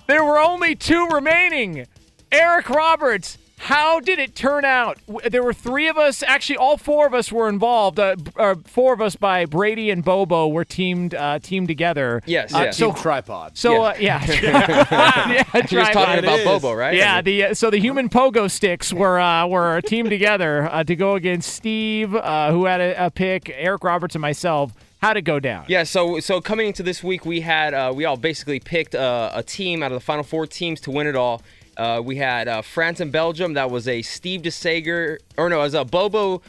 There 0.06 0.24
were 0.24 0.38
only 0.38 0.74
two 0.74 1.08
remaining. 1.08 1.86
Eric 2.30 2.70
Roberts. 2.70 3.36
How 3.66 4.00
did 4.00 4.18
it 4.18 4.34
turn 4.34 4.64
out? 4.64 4.98
There 5.30 5.42
were 5.42 5.52
three 5.54 5.86
of 5.88 5.96
us. 5.96 6.24
Actually, 6.24 6.56
all 6.56 6.76
four 6.76 7.06
of 7.06 7.14
us 7.14 7.30
were 7.30 7.48
involved. 7.48 8.00
Uh, 8.00 8.16
uh, 8.36 8.56
four 8.64 8.92
of 8.92 9.00
us 9.00 9.14
by 9.14 9.44
Brady 9.44 9.88
and 9.90 10.04
Bobo 10.04 10.48
were 10.48 10.64
teamed 10.64 11.14
uh, 11.14 11.38
teamed 11.38 11.68
together. 11.68 12.22
Yes, 12.26 12.52
Uh, 12.52 12.62
yes. 12.64 12.76
So 12.76 12.92
Team 12.92 13.00
tripod. 13.02 13.56
So 13.56 13.82
uh, 13.84 13.94
yeah, 14.00 14.20
yeah, 14.26 15.44
He 15.52 15.60
was 15.60 15.68
tripod. 15.68 15.92
talking 15.92 16.18
about 16.24 16.40
is. 16.40 16.44
Bobo, 16.44 16.72
right? 16.74 16.96
Yeah, 16.96 17.22
the 17.22 17.44
uh, 17.44 17.54
so 17.54 17.70
the 17.70 17.78
human 17.78 18.08
pogo 18.08 18.50
sticks 18.50 18.92
were 18.92 19.20
uh, 19.20 19.46
were 19.46 19.80
teamed 19.82 20.10
together 20.10 20.68
uh, 20.70 20.82
to 20.82 20.96
go 20.96 21.14
against 21.14 21.54
Steve, 21.54 22.16
uh, 22.16 22.50
who 22.50 22.64
had 22.64 22.80
a, 22.80 23.06
a 23.06 23.10
pick, 23.12 23.48
Eric 23.54 23.84
Roberts, 23.84 24.16
and 24.16 24.22
myself. 24.22 24.72
How'd 25.00 25.16
it 25.16 25.22
go 25.22 25.38
down? 25.38 25.66
Yeah, 25.68 25.84
so 25.84 26.18
so 26.18 26.40
coming 26.40 26.66
into 26.66 26.82
this 26.82 27.02
week, 27.02 27.24
we 27.24 27.42
had 27.42 27.74
uh, 27.74 27.92
we 27.94 28.04
all 28.06 28.16
basically 28.16 28.58
picked 28.58 28.96
uh, 28.96 29.30
a 29.32 29.42
team 29.44 29.84
out 29.84 29.92
of 29.92 29.96
the 29.96 30.04
final 30.04 30.24
four 30.24 30.48
teams 30.48 30.80
to 30.82 30.90
win 30.90 31.06
it 31.06 31.14
all. 31.14 31.42
Uh, 31.76 32.00
we 32.04 32.16
had 32.16 32.48
uh, 32.48 32.62
France 32.62 33.00
and 33.00 33.10
Belgium. 33.12 33.54
That 33.54 33.70
was 33.70 33.88
a 33.88 34.02
Steve 34.02 34.42
DeSager, 34.42 35.18
or 35.36 35.48
no, 35.48 35.60
it 35.60 35.64
was 35.64 35.74
a 35.74 35.84
Bobo. 35.84 36.42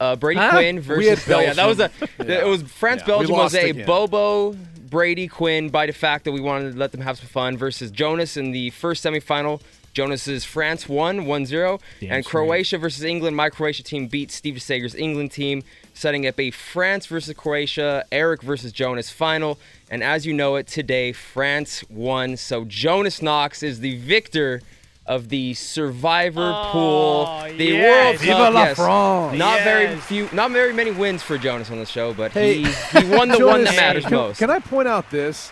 Uh, 0.00 0.14
Brady 0.16 0.38
Huh? 0.38 0.50
Quinn 0.52 0.80
versus 0.80 1.24
had 1.24 1.34
oh, 1.36 1.40
yeah, 1.40 1.52
that 1.54 1.66
was 1.66 1.80
a 1.80 1.90
Belgium. 2.18 2.18
it 2.30 2.46
was 2.46 2.62
France 2.62 3.00
Yeah, 3.00 3.06
Belgium 3.06 3.36
was 3.36 3.54
a 3.54 3.70
again. 3.70 3.86
Bobo 3.86 4.52
Brady 4.88 5.28
Quinn 5.28 5.68
by 5.70 5.86
de 5.86 5.92
facto. 5.92 6.30
We 6.30 6.40
wanted 6.40 6.72
to 6.72 6.78
let 6.78 6.92
them 6.92 7.00
have 7.00 7.18
some 7.18 7.26
fun 7.28 7.56
versus 7.56 7.90
Jonas 7.90 8.36
in 8.36 8.52
the 8.52 8.70
first 8.70 9.04
semifinal. 9.04 9.60
Jonas's 9.94 10.44
France 10.44 10.88
won 10.88 11.22
1-0 11.22 11.80
Damn 12.00 12.12
and 12.12 12.24
straight. 12.24 12.24
Croatia 12.24 12.78
versus 12.78 13.02
England. 13.02 13.36
My 13.36 13.50
Croatia 13.50 13.82
team 13.82 14.06
beat 14.06 14.30
Steve 14.30 14.54
DeSager's 14.54 14.94
England 14.94 15.32
team, 15.32 15.64
setting 15.98 16.26
up 16.26 16.38
a 16.38 16.50
France 16.52 17.06
versus 17.06 17.34
Croatia, 17.36 18.04
Eric 18.12 18.42
versus 18.42 18.70
Jonas 18.72 19.10
final. 19.10 19.58
And 19.90 20.02
as 20.02 20.24
you 20.24 20.32
know 20.32 20.54
it, 20.56 20.68
today 20.68 21.12
France 21.12 21.82
won. 21.90 22.36
So 22.36 22.64
Jonas 22.64 23.20
Knox 23.20 23.62
is 23.64 23.80
the 23.80 23.98
victor 23.98 24.62
of 25.06 25.28
the 25.28 25.54
Survivor 25.54 26.52
oh, 26.54 26.68
pool, 26.70 27.24
the 27.56 27.72
Oh, 27.72 27.74
yes. 27.74 28.04
World 28.04 28.20
Viva 28.20 28.32
Cup. 28.34 28.54
la 28.54 28.62
yes. 28.64 28.76
France. 28.76 29.38
Not 29.38 29.60
very 29.62 29.96
few, 29.96 30.28
not 30.32 30.50
very 30.52 30.72
many 30.72 30.92
wins 30.92 31.22
for 31.22 31.36
Jonas 31.36 31.70
on 31.70 31.78
the 31.78 31.86
show, 31.86 32.14
but 32.14 32.30
Hey, 32.32 32.62
he 32.62 33.00
he 33.00 33.08
won 33.08 33.28
the 33.28 33.44
one 33.46 33.64
that 33.64 33.74
matters 33.74 34.04
can, 34.04 34.12
most. 34.14 34.38
Can 34.38 34.50
I 34.50 34.60
point 34.60 34.86
out 34.86 35.10
this? 35.10 35.50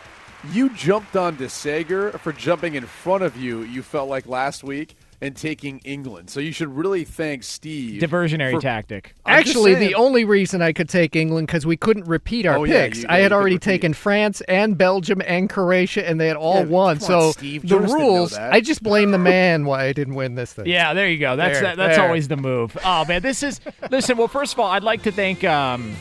You 0.52 0.68
jumped 0.70 1.16
on 1.16 1.36
DeSager 1.36 2.20
for 2.20 2.32
jumping 2.32 2.76
in 2.76 2.86
front 2.86 3.24
of 3.24 3.36
you. 3.36 3.62
You 3.62 3.82
felt 3.82 4.08
like 4.08 4.26
last 4.26 4.62
week 4.62 4.94
and 5.20 5.34
taking 5.36 5.78
England. 5.80 6.28
So 6.30 6.40
you 6.40 6.52
should 6.52 6.74
really 6.76 7.04
thank 7.04 7.42
Steve. 7.42 8.02
Diversionary 8.02 8.52
for- 8.52 8.60
tactic. 8.60 9.14
I'm 9.24 9.38
Actually, 9.38 9.74
the 9.74 9.94
only 9.94 10.24
reason 10.24 10.60
I 10.62 10.72
could 10.72 10.88
take 10.88 11.16
England 11.16 11.46
because 11.46 11.64
we 11.66 11.76
couldn't 11.76 12.04
repeat 12.06 12.46
our 12.46 12.58
Oh, 12.58 12.64
yeah, 12.64 12.84
picks. 12.84 12.98
you- 13.02 13.06
I 13.08 13.18
had 13.18 13.32
already 13.32 13.58
taken 13.58 13.94
France 13.94 14.40
and 14.48 14.76
Belgium 14.76 15.22
and 15.26 15.48
Croatia, 15.48 16.08
and 16.08 16.20
they 16.20 16.28
had 16.28 16.36
all 16.36 16.56
Yeah, 16.60 16.64
won. 16.64 16.98
come 16.98 17.04
on, 17.14 17.22
so 17.22 17.32
Steve. 17.32 17.62
the 17.62 17.68
Jonas 17.68 17.92
rules. 17.92 18.34
I 18.34 18.60
just 18.60 18.82
blame 18.82 19.10
the 19.10 19.18
man 19.18 19.64
why 19.64 19.84
I 19.84 19.92
didn't 19.92 20.14
win 20.14 20.34
this 20.34 20.52
thing. 20.52 20.66
Yeah, 20.66 20.92
there 20.94 21.08
you 21.08 21.18
go. 21.18 21.36
That's 21.36 21.54
There, 21.60 21.62
that, 21.70 21.76
that's 21.76 21.96
there. 21.96 22.04
always 22.06 22.28
the 22.28 22.36
move. 22.36 22.76
Oh 22.84 23.04
man, 23.06 23.22
this 23.22 23.42
is 23.42 23.60
listen. 23.90 24.16
Well, 24.16 24.28
first 24.28 24.52
of 24.52 24.60
all, 24.60 24.70
I'd 24.70 24.84
like 24.84 25.02
to 25.04 25.12
thank 25.12 25.44
um, 25.44 25.94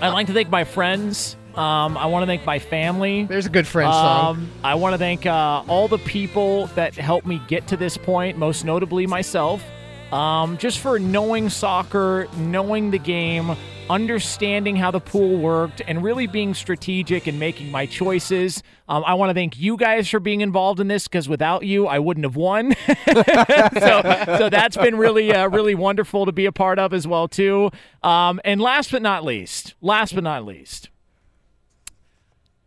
I'd 0.00 0.10
like 0.10 0.26
to 0.26 0.32
thank 0.32 0.50
my 0.50 0.64
friends. 0.64 1.36
Um, 1.56 1.96
I 1.96 2.06
want 2.06 2.22
to 2.22 2.26
thank 2.26 2.44
my 2.44 2.58
family. 2.58 3.24
There's 3.24 3.46
a 3.46 3.50
good 3.50 3.66
friend 3.66 3.90
song. 3.92 4.36
Um, 4.36 4.50
I 4.62 4.74
want 4.74 4.92
to 4.92 4.98
thank 4.98 5.24
uh, 5.24 5.62
all 5.68 5.88
the 5.88 5.98
people 5.98 6.66
that 6.68 6.94
helped 6.94 7.26
me 7.26 7.40
get 7.48 7.66
to 7.68 7.76
this 7.76 7.96
point, 7.96 8.36
most 8.36 8.64
notably 8.64 9.06
myself. 9.06 9.64
Um, 10.12 10.56
just 10.58 10.78
for 10.78 10.98
knowing 10.98 11.48
soccer, 11.48 12.28
knowing 12.36 12.90
the 12.92 12.98
game, 12.98 13.56
understanding 13.90 14.76
how 14.76 14.90
the 14.90 15.00
pool 15.00 15.38
worked, 15.38 15.82
and 15.86 16.02
really 16.02 16.26
being 16.26 16.54
strategic 16.54 17.26
and 17.26 17.40
making 17.40 17.70
my 17.70 17.86
choices. 17.86 18.62
Um, 18.88 19.02
I 19.04 19.14
want 19.14 19.30
to 19.30 19.34
thank 19.34 19.58
you 19.58 19.76
guys 19.76 20.08
for 20.08 20.20
being 20.20 20.42
involved 20.42 20.78
in 20.78 20.88
this 20.88 21.08
because 21.08 21.28
without 21.28 21.64
you, 21.64 21.86
I 21.86 21.98
wouldn't 21.98 22.24
have 22.24 22.36
won. 22.36 22.74
so, 23.06 24.02
so 24.38 24.48
that's 24.48 24.76
been 24.76 24.96
really, 24.96 25.32
uh, 25.32 25.48
really 25.48 25.74
wonderful 25.74 26.26
to 26.26 26.32
be 26.32 26.46
a 26.46 26.52
part 26.52 26.78
of 26.78 26.92
as 26.92 27.06
well 27.06 27.26
too. 27.26 27.70
Um, 28.02 28.40
and 28.44 28.60
last 28.60 28.92
but 28.92 29.02
not 29.02 29.24
least, 29.24 29.74
last 29.80 30.14
but 30.14 30.22
not 30.22 30.44
least, 30.44 30.90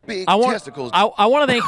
Big 0.10 0.26
I 0.27 0.36
want, 0.36 0.52
testicles. 0.53 0.91
I, 0.94 1.06
I 1.06 1.26
want 1.27 1.49
to 1.49 1.61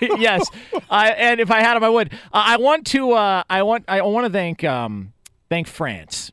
thank. 0.00 0.20
yes, 0.20 0.48
I, 0.88 1.10
and 1.10 1.40
if 1.40 1.50
I 1.50 1.60
had 1.60 1.76
him, 1.76 1.84
I 1.84 1.88
would. 1.88 2.12
I 2.32 2.56
want 2.56 2.86
to. 2.88 3.12
Uh, 3.12 3.42
I 3.50 3.62
want. 3.62 3.84
I 3.88 4.02
want 4.02 4.26
to 4.26 4.32
thank. 4.32 4.64
Um, 4.64 5.12
thank 5.50 5.66
France 5.66 6.32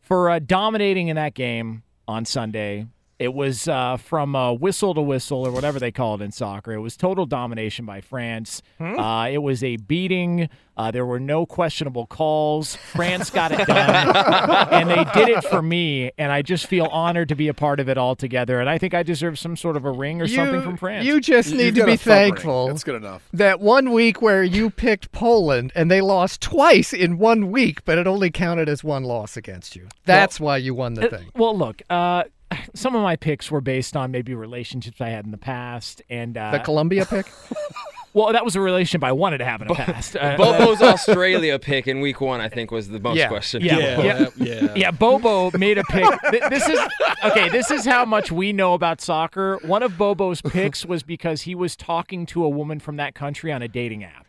for 0.00 0.30
uh, 0.30 0.38
dominating 0.38 1.08
in 1.08 1.16
that 1.16 1.34
game 1.34 1.82
on 2.08 2.24
Sunday. 2.24 2.86
It 3.18 3.32
was 3.32 3.66
uh, 3.66 3.96
from 3.96 4.36
uh, 4.36 4.52
whistle 4.52 4.92
to 4.94 5.00
whistle, 5.00 5.46
or 5.46 5.50
whatever 5.50 5.78
they 5.78 5.90
call 5.90 6.16
it 6.16 6.20
in 6.20 6.32
soccer. 6.32 6.72
It 6.72 6.80
was 6.80 6.98
total 6.98 7.24
domination 7.24 7.86
by 7.86 8.02
France. 8.02 8.60
Hmm? 8.78 8.98
Uh, 8.98 9.28
it 9.28 9.38
was 9.38 9.64
a 9.64 9.76
beating. 9.76 10.50
Uh, 10.76 10.90
there 10.90 11.06
were 11.06 11.18
no 11.18 11.46
questionable 11.46 12.04
calls. 12.06 12.76
France 12.76 13.30
got 13.30 13.50
it 13.52 13.66
done, 13.66 14.14
and 14.70 14.90
they 14.90 15.04
did 15.14 15.30
it 15.30 15.44
for 15.44 15.62
me. 15.62 16.10
And 16.18 16.30
I 16.30 16.42
just 16.42 16.66
feel 16.66 16.84
honored 16.86 17.30
to 17.30 17.34
be 17.34 17.48
a 17.48 17.54
part 17.54 17.80
of 17.80 17.88
it 17.88 17.96
all 17.96 18.14
together. 18.14 18.60
And 18.60 18.68
I 18.68 18.76
think 18.76 18.92
I 18.92 19.02
deserve 19.02 19.38
some 19.38 19.56
sort 19.56 19.78
of 19.78 19.86
a 19.86 19.90
ring 19.90 20.20
or 20.20 20.28
something 20.28 20.60
from 20.60 20.76
France. 20.76 21.06
You 21.06 21.18
just 21.18 21.52
need 21.52 21.64
you 21.64 21.70
to 21.70 21.74
be 21.76 21.80
a 21.82 21.86
ring. 21.86 21.96
thankful. 21.98 22.66
That's 22.68 22.84
good 22.84 22.96
enough. 22.96 23.26
That 23.32 23.60
one 23.60 23.92
week 23.92 24.20
where 24.20 24.44
you 24.44 24.68
picked 24.68 25.12
Poland 25.12 25.72
and 25.74 25.90
they 25.90 26.02
lost 26.02 26.42
twice 26.42 26.92
in 26.92 27.16
one 27.16 27.50
week, 27.50 27.82
but 27.86 27.96
it 27.96 28.06
only 28.06 28.30
counted 28.30 28.68
as 28.68 28.84
one 28.84 29.04
loss 29.04 29.38
against 29.38 29.74
you. 29.76 29.88
That's 30.04 30.38
why 30.38 30.58
you 30.58 30.74
won 30.74 30.92
the 30.92 31.08
thing. 31.08 31.30
Well, 31.34 31.56
look, 31.56 31.80
uh, 31.88 32.24
some 32.74 32.94
of 32.94 33.02
my 33.02 33.16
picks 33.16 33.50
were 33.50 33.60
based 33.60 33.96
on 33.96 34.10
maybe 34.10 34.34
relationships 34.34 35.00
I 35.00 35.08
had 35.08 35.24
in 35.24 35.30
the 35.30 35.38
past, 35.38 36.02
and 36.08 36.36
uh, 36.36 36.52
The 36.52 36.58
Colombia 36.60 37.06
pick? 37.06 37.26
well, 38.12 38.32
that 38.32 38.44
was 38.44 38.56
a 38.56 38.60
relationship 38.60 39.04
I 39.04 39.12
wanted 39.12 39.38
to 39.38 39.44
have 39.44 39.62
in 39.62 39.68
the 39.68 39.74
past. 39.74 40.16
Uh, 40.16 40.36
Bobo's 40.36 40.80
Australia 40.82 41.58
pick 41.58 41.86
in 41.86 42.00
week 42.00 42.20
one, 42.20 42.40
I 42.40 42.48
think, 42.48 42.70
was 42.70 42.88
the 42.88 43.00
most 43.00 43.16
yeah. 43.16 43.28
question. 43.28 43.62
Yeah, 43.62 44.00
yeah, 44.00 44.28
yeah. 44.36 44.72
yeah. 44.74 44.90
Bobo 44.90 45.50
made 45.56 45.78
a 45.78 45.84
pick. 45.84 46.06
This 46.50 46.68
is 46.68 46.78
okay. 47.24 47.48
This 47.48 47.70
is 47.70 47.84
how 47.84 48.04
much 48.04 48.32
we 48.32 48.52
know 48.52 48.74
about 48.74 49.00
soccer. 49.00 49.58
One 49.62 49.82
of 49.82 49.98
Bobo's 49.98 50.40
picks 50.42 50.84
was 50.84 51.02
because 51.02 51.42
he 51.42 51.54
was 51.54 51.76
talking 51.76 52.26
to 52.26 52.44
a 52.44 52.48
woman 52.48 52.80
from 52.80 52.96
that 52.96 53.14
country 53.14 53.52
on 53.52 53.62
a 53.62 53.68
dating 53.68 54.04
app. 54.04 54.25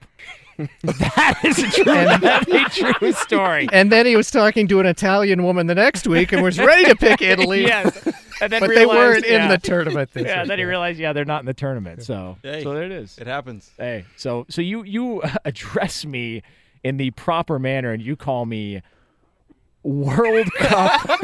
that 0.84 1.40
is 1.44 1.60
a 1.60 1.70
true, 1.72 1.84
that's 1.86 2.78
a 2.78 2.94
true 2.94 3.12
story. 3.12 3.68
And 3.72 3.92
then 3.92 4.06
he 4.06 4.16
was 4.16 4.32
talking 4.32 4.68
to 4.70 4.80
an 4.80 4.86
Italian 4.86 5.44
woman 5.44 5.68
the 5.68 5.76
next 5.76 6.08
week 6.08 6.32
and 6.32 6.42
was 6.42 6.58
ready 6.58 6.86
to 6.86 6.96
pick 6.96 7.22
Italy. 7.22 7.62
yes, 7.64 7.96
and 8.42 8.52
then 8.52 8.62
but 8.62 8.70
they 8.70 8.86
weren't 8.86 9.26
in 9.26 9.50
the 9.50 9.58
tournament 9.58 10.12
this 10.14 10.26
yeah, 10.26 10.42
week. 10.42 10.48
then 10.48 10.60
he 10.60 10.66
realized, 10.66 11.00
yeah, 11.00 11.14
they're 11.14 11.26
not 11.26 11.42
in 11.42 11.46
the 11.46 11.54
tournament. 11.54 12.04
So, 12.04 12.38
Hey, 12.42 12.64
so 12.64 12.74
there 12.74 12.84
it 12.84 12.92
is. 12.92 13.18
It 13.18 13.28
happens. 13.28 13.72
Hey, 13.78 14.06
so 14.16 14.46
so 14.50 14.62
you 14.62 14.84
you 14.84 15.22
address 15.46 16.06
me 16.06 16.42
in 16.84 16.98
the 16.98 17.12
proper 17.12 17.60
manner, 17.60 17.92
and 17.92 18.02
you 18.02 18.16
call 18.16 18.46
me 18.46 18.82
World 19.84 20.52
Cup 20.58 21.20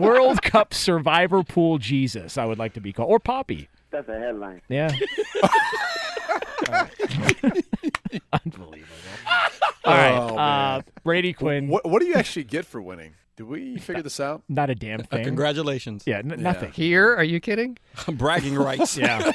World 0.00 0.42
Cup 0.42 0.74
Survivor 0.74 1.42
Pool 1.44 1.78
Jesus. 1.78 2.36
I 2.36 2.44
would 2.44 2.58
like 2.58 2.72
to 2.74 2.80
be 2.80 2.92
called, 2.92 3.10
or 3.10 3.18
Poppy. 3.20 3.68
That's 3.90 4.08
a 4.08 4.18
headline. 4.18 4.60
Yeah. 4.68 4.90
Unbelievable. 8.44 8.94
All 9.84 9.94
right, 9.94 10.12
Oh, 10.16 10.28
uh, 10.34 10.36
man. 10.36 10.84
Brady 11.02 11.32
Quinn. 11.32 11.68
What, 11.68 11.86
what 11.88 12.00
do 12.00 12.06
you 12.08 12.14
actually 12.14 12.44
get 12.44 12.64
for 12.66 12.80
winning? 12.82 13.14
Did 13.36 13.44
we 13.44 13.78
figure 13.78 14.02
this 14.02 14.18
out? 14.18 14.42
Not 14.48 14.68
a 14.68 14.74
damn 14.74 15.00
thing. 15.04 15.24
congratulations. 15.24 16.02
Yeah, 16.06 16.18
n- 16.18 16.34
nothing. 16.38 16.72
Here, 16.72 17.14
are 17.14 17.22
you 17.24 17.38
kidding? 17.40 17.78
Bragging 18.08 18.56
rights. 18.56 18.96
Yeah. 18.98 19.30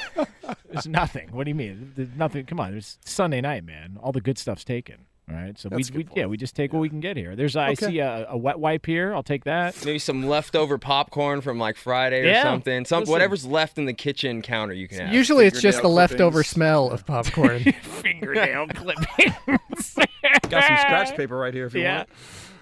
There's 0.70 0.86
nothing. 0.86 1.30
What 1.32 1.44
do 1.44 1.50
you 1.50 1.54
mean? 1.54 1.92
There's 1.96 2.08
nothing. 2.16 2.44
Come 2.46 2.60
on. 2.60 2.72
There's 2.72 2.98
Sunday 3.04 3.40
night, 3.40 3.64
man. 3.64 3.98
All 4.02 4.12
the 4.12 4.20
good 4.20 4.36
stuff's 4.38 4.64
taken. 4.64 5.06
All 5.30 5.34
right. 5.36 5.58
So 5.58 5.70
we, 5.70 5.76
That's 5.76 5.90
a 5.90 5.94
we 5.94 6.08
yeah, 6.14 6.26
we 6.26 6.36
just 6.36 6.54
take 6.54 6.72
what 6.74 6.80
we 6.80 6.88
can 6.90 7.00
get 7.00 7.16
here. 7.16 7.34
There's 7.34 7.56
I 7.56 7.72
see 7.74 7.98
a, 8.00 8.26
a 8.28 8.36
wet 8.36 8.58
wipe 8.58 8.84
here. 8.84 9.14
I'll 9.14 9.22
take 9.22 9.44
that. 9.44 9.74
Maybe 9.84 9.98
some 9.98 10.26
leftover 10.26 10.76
popcorn 10.76 11.40
from 11.40 11.58
like 11.58 11.76
Friday 11.76 12.20
or 12.20 12.24
Yeah. 12.26 12.42
something. 12.42 12.84
Some 12.84 13.00
Listen. 13.00 13.12
whatever's 13.12 13.46
left 13.46 13.78
in 13.78 13.86
the 13.86 13.94
kitchen 13.94 14.42
counter 14.42 14.74
you 14.74 14.86
can 14.86 14.98
have. 14.98 15.14
Usually 15.14 15.46
it's 15.46 15.62
just 15.62 15.78
the 15.78 15.82
Fingernail 15.84 15.94
leftover 15.96 16.30
clippings. 16.42 16.48
smell 16.48 16.90
of 16.90 17.06
popcorn. 17.06 17.60
Fingernail 17.82 18.66
clippings. 18.68 19.94
Got 20.50 20.64
some 20.64 20.76
scratch 20.76 21.14
paper 21.16 21.36
right 21.38 21.54
here 21.54 21.66
if 21.66 21.74
you 21.74 21.80
yeah. 21.82 22.04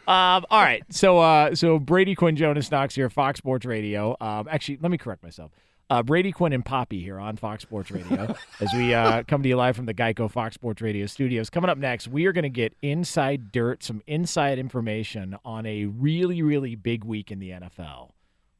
want. 0.06 0.42
Um, 0.42 0.46
all 0.50 0.62
right. 0.62 0.82
So 0.90 1.18
uh, 1.18 1.54
so 1.56 1.78
Brady 1.80 2.14
Quinn, 2.14 2.36
Jonas 2.36 2.70
Knox 2.70 2.94
here, 2.94 3.10
Fox 3.10 3.38
Sports 3.38 3.66
Radio. 3.66 4.16
Um, 4.20 4.46
actually, 4.50 4.78
let 4.80 4.90
me 4.90 4.98
correct 4.98 5.22
myself. 5.24 5.50
Uh, 5.92 6.02
Brady 6.02 6.32
Quinn 6.32 6.54
and 6.54 6.64
Poppy 6.64 7.02
here 7.02 7.18
on 7.18 7.36
Fox 7.36 7.64
Sports 7.64 7.90
Radio 7.90 8.34
as 8.60 8.72
we 8.72 8.94
uh, 8.94 9.22
come 9.28 9.42
to 9.42 9.48
you 9.50 9.56
live 9.56 9.76
from 9.76 9.84
the 9.84 9.92
Geico 9.92 10.30
Fox 10.30 10.54
Sports 10.54 10.80
Radio 10.80 11.04
studios. 11.04 11.50
Coming 11.50 11.68
up 11.68 11.76
next, 11.76 12.08
we 12.08 12.24
are 12.24 12.32
going 12.32 12.44
to 12.44 12.48
get 12.48 12.74
inside 12.80 13.52
dirt, 13.52 13.84
some 13.84 14.02
inside 14.06 14.58
information 14.58 15.36
on 15.44 15.66
a 15.66 15.84
really, 15.84 16.40
really 16.40 16.76
big 16.76 17.04
week 17.04 17.30
in 17.30 17.40
the 17.40 17.50
NFL. 17.50 18.12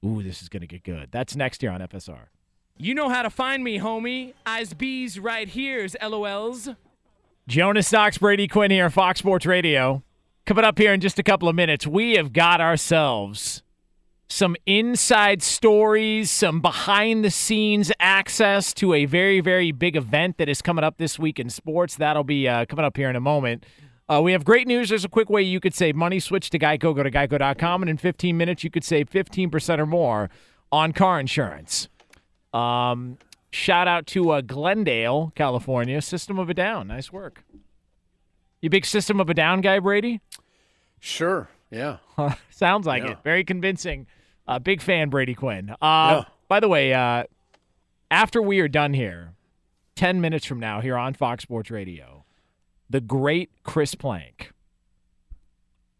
Ooh, 0.05 0.23
this 0.23 0.43
is 0.43 0.51
going 0.51 0.61
to 0.61 0.67
get 0.67 0.85
good. 0.85 1.09
That's 1.11 1.35
next 1.35 1.63
year 1.63 1.73
on 1.73 1.81
FSR. 1.81 2.27
You 2.77 2.93
know 2.95 3.09
how 3.09 3.23
to 3.23 3.31
find 3.31 3.65
me, 3.65 3.79
homie. 3.79 4.35
Eyes 4.45 4.75
bees 4.75 5.19
right 5.19 5.49
here's 5.49 5.97
LOLs. 6.03 6.77
Jonas 7.49 7.91
Knox, 7.91 8.19
Brady 8.19 8.47
Quinn 8.47 8.71
here, 8.71 8.85
on 8.85 8.91
Fox 8.91 9.21
Sports 9.21 9.47
Radio. 9.47 10.03
Coming 10.45 10.67
up 10.67 10.77
here 10.77 10.93
in 10.93 11.01
just 11.01 11.19
a 11.19 11.23
couple 11.23 11.49
of 11.49 11.55
minutes, 11.55 11.87
we 11.87 12.13
have 12.17 12.35
got 12.35 12.61
ourselves 12.61 13.63
some 14.33 14.57
inside 14.67 15.43
stories, 15.43 16.31
some 16.31 16.61
behind 16.61 17.25
the 17.25 17.31
scenes 17.31 17.93
access 18.01 18.73
to 18.75 18.95
a 18.95 19.05
very, 19.05 19.41
very 19.41 19.73
big 19.73 19.95
event 19.95 20.39
that 20.39 20.49
is 20.49 20.63
coming 20.63 20.83
up 20.85 20.97
this 20.97 21.19
week 21.19 21.39
in 21.39 21.51
sports. 21.51 21.97
That'll 21.97 22.25
be 22.25 22.49
uh, 22.49 22.65
coming 22.65 22.85
up 22.85 22.97
here 22.97 23.11
in 23.11 23.17
a 23.17 23.21
moment. 23.21 23.65
Uh, 24.09 24.21
we 24.23 24.33
have 24.33 24.45
great 24.45 24.67
news. 24.67 24.89
There's 24.89 25.05
a 25.05 25.09
quick 25.09 25.29
way 25.31 25.43
you 25.43 25.61
could 25.61 25.75
save 25.75 25.95
money. 25.95 26.19
Switch 26.19 26.51
to 26.51 26.59
Geico. 26.59 26.95
Go 26.95 27.03
to 27.03 27.11
geico.com, 27.11 27.83
and 27.83 27.91
in 27.91 27.97
15 27.99 28.37
minutes, 28.37 28.65
you 28.65 28.71
could 28.71 28.85
save 28.85 29.09
15% 29.11 29.79
or 29.79 29.87
more 29.87 30.31
on 30.71 30.93
car 30.93 31.21
insurance. 31.21 31.89
Um, 32.55 33.19
shout 33.51 33.87
out 33.87 34.07
to 34.09 34.31
uh, 34.31 34.41
Glendale, 34.41 35.33
California. 35.35 36.01
System 36.03 36.39
of 36.39 36.49
a 36.51 36.55
Down. 36.55 36.89
Nice 36.89 37.13
work. 37.13 37.45
You 38.61 38.71
big 38.71 38.87
System 38.87 39.21
of 39.21 39.29
a 39.31 39.35
Down 39.35 39.61
guy, 39.61 39.79
Brady? 39.79 40.21
Sure. 41.01 41.49
Yeah. 41.71 41.99
Sounds 42.51 42.87
like 42.87 43.03
Yeah. 43.05 43.13
it. 43.13 43.19
Very 43.25 43.45
convincing. 43.45 44.07
Uh, 44.47 44.59
big 44.59 44.81
fan, 44.83 45.09
Brady 45.11 45.35
Quinn. 45.35 45.71
Uh, 45.71 45.75
Yeah. 45.81 46.25
By 46.49 46.61
the 46.61 46.69
way, 46.69 46.93
uh, 46.93 47.25
after 48.11 48.43
we 48.43 48.61
are 48.61 48.69
done 48.69 48.93
here, 48.93 49.33
10 49.97 50.21
minutes 50.21 50.45
from 50.45 50.61
now, 50.61 50.81
here 50.81 50.97
on 50.97 51.15
Fox 51.15 51.43
Sports 51.45 51.71
Radio, 51.71 52.25
the 52.91 53.01
great 53.01 53.51
Chris 53.63 53.95
Plank 53.95 54.53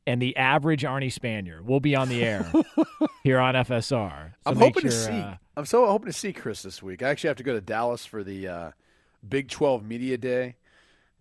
and 0.07 0.21
the 0.21 0.37
average 0.37 0.83
Arnie 0.83 1.13
Spanier 1.13 1.63
will 1.65 1.81
be 1.81 1.95
on 1.95 2.09
the 2.09 2.23
air 2.25 2.51
here 3.23 3.39
on 3.39 3.55
FSR. 3.55 4.33
So 4.33 4.35
I'm 4.45 4.57
hoping 4.57 4.83
to 4.83 4.91
see. 4.91 5.13
uh, 5.13 5.35
I'm 5.57 5.65
so 5.65 5.87
hoping 5.87 6.07
to 6.07 6.13
see 6.13 6.33
Chris 6.33 6.63
this 6.63 6.83
week. 6.83 7.03
I 7.03 7.09
actually 7.09 7.29
have 7.29 7.37
to 7.39 7.45
go 7.45 7.53
to 7.55 7.61
Dallas 7.61 8.05
for 8.05 8.23
the 8.25 8.49
uh, 8.49 8.71
Big 9.27 9.49
12 9.49 9.87
Media 9.87 10.19
Day. 10.19 10.57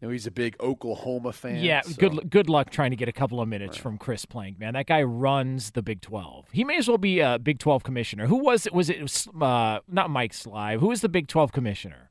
Know, 0.02 0.10
he's 0.10 0.26
a 0.26 0.32
big 0.32 0.56
Oklahoma 0.60 1.32
fan. 1.32 1.64
Yeah, 1.64 1.82
so- 1.82 1.94
good 1.94 2.30
good 2.30 2.49
luck 2.49 2.72
trying 2.72 2.90
to 2.90 2.95
get 2.95 3.07
a 3.07 3.11
couple 3.11 3.40
of 3.40 3.48
minutes 3.48 3.78
from 3.78 3.99
Chris 3.99 4.26
Plank, 4.26 4.57
man. 4.60 4.73
That 4.73 4.88
guy 4.88 5.03
runs 5.03 5.72
the 5.72 5.84
Big 5.84 6.02
12. 6.02 6.48
He 6.52 6.64
may 6.64 6.78
as 6.78 6.88
well 6.88 6.98
be 6.98 7.19
a 7.19 7.38
Big 7.38 7.60
12 7.60 7.84
commissioner. 7.84 8.26
Who 8.26 8.38
was 8.38 8.65
it? 8.65 8.73
Was 8.73 8.90
it 8.90 9.28
uh, 9.40 9.80
not 9.88 10.10
Mike 10.10 10.34
Slive? 10.34 10.80
Who 10.80 10.88
was 10.88 11.02
the 11.02 11.10
Big 11.10 11.28
12 11.28 11.52
commissioner? 11.52 12.10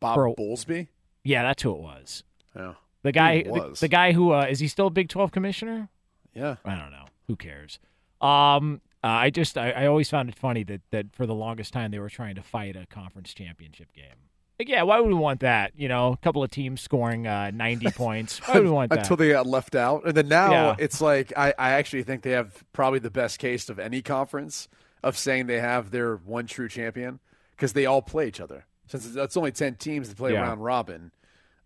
Bob 0.00 0.14
For- 0.14 0.34
Bowlesby. 0.34 0.88
Yeah, 1.24 1.42
that's 1.42 1.62
who 1.62 1.72
it 1.72 1.80
was. 1.80 2.24
Yeah. 2.54 2.74
The 3.02 3.12
guy, 3.12 3.36
He 3.38 3.42
the, 3.44 3.76
the 3.80 3.88
guy 3.88 4.12
who 4.12 4.32
uh, 4.32 4.46
is 4.48 4.58
he 4.58 4.68
still 4.68 4.86
a 4.86 4.90
Big 4.90 5.08
12 5.10 5.30
commissioner? 5.30 5.90
Yeah. 6.32 6.56
I 6.64 6.74
don't 6.74 6.90
know. 6.90 7.04
Who 7.26 7.36
cares? 7.36 7.78
Um, 8.20 8.80
uh, 9.04 9.08
I 9.08 9.30
just 9.30 9.58
I, 9.58 9.70
I 9.72 9.86
always 9.86 10.08
found 10.08 10.28
it 10.30 10.36
funny 10.36 10.64
that 10.64 10.80
that 10.90 11.14
for 11.14 11.26
the 11.26 11.34
longest 11.34 11.72
time 11.72 11.90
they 11.90 11.98
were 11.98 12.08
trying 12.08 12.34
to 12.36 12.42
fight 12.42 12.76
a 12.76 12.86
conference 12.86 13.34
championship 13.34 13.92
game. 13.92 14.30
Like, 14.58 14.68
yeah, 14.68 14.82
why 14.84 15.00
would 15.00 15.08
we 15.08 15.14
want 15.14 15.40
that? 15.40 15.72
You 15.76 15.88
know, 15.88 16.12
a 16.12 16.16
couple 16.16 16.42
of 16.42 16.50
teams 16.50 16.80
scoring 16.80 17.26
uh, 17.26 17.50
90 17.52 17.90
points. 17.94 18.38
Why 18.46 18.54
would 18.54 18.64
we 18.64 18.70
want 18.70 18.90
that? 18.90 19.00
Until 19.00 19.16
they 19.16 19.30
got 19.30 19.46
left 19.46 19.74
out. 19.74 20.06
And 20.06 20.16
then 20.16 20.28
now 20.28 20.50
Yeah. 20.50 20.76
it's 20.78 21.00
like 21.00 21.32
I, 21.36 21.52
I 21.58 21.72
actually 21.72 22.02
think 22.04 22.22
they 22.22 22.30
have 22.30 22.64
probably 22.72 22.98
the 22.98 23.10
best 23.10 23.38
case 23.38 23.68
of 23.68 23.78
any 23.78 24.00
conference 24.02 24.68
of 25.02 25.16
saying 25.18 25.46
they 25.46 25.60
have 25.60 25.90
their 25.90 26.16
one 26.16 26.46
true 26.46 26.68
champion 26.68 27.20
because 27.50 27.74
they 27.74 27.84
all 27.86 28.00
play 28.02 28.28
each 28.28 28.40
other. 28.40 28.64
Since 28.86 29.06
it's, 29.06 29.16
it's 29.16 29.36
only 29.36 29.52
10 29.52 29.74
teams 29.74 30.08
that 30.08 30.16
play 30.16 30.32
Yeah. 30.32 30.40
round 30.42 30.64
robin. 30.64 31.10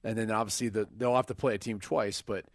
And 0.03 0.17
then 0.19 0.31
obviously 0.31 0.69
the, 0.69 0.89
they'll 0.97 1.15
have 1.17 1.27
to 1.27 1.35
play 1.35 1.55
a 1.55 1.59
team 1.59 1.79
twice. 1.79 2.23
But 2.23 2.47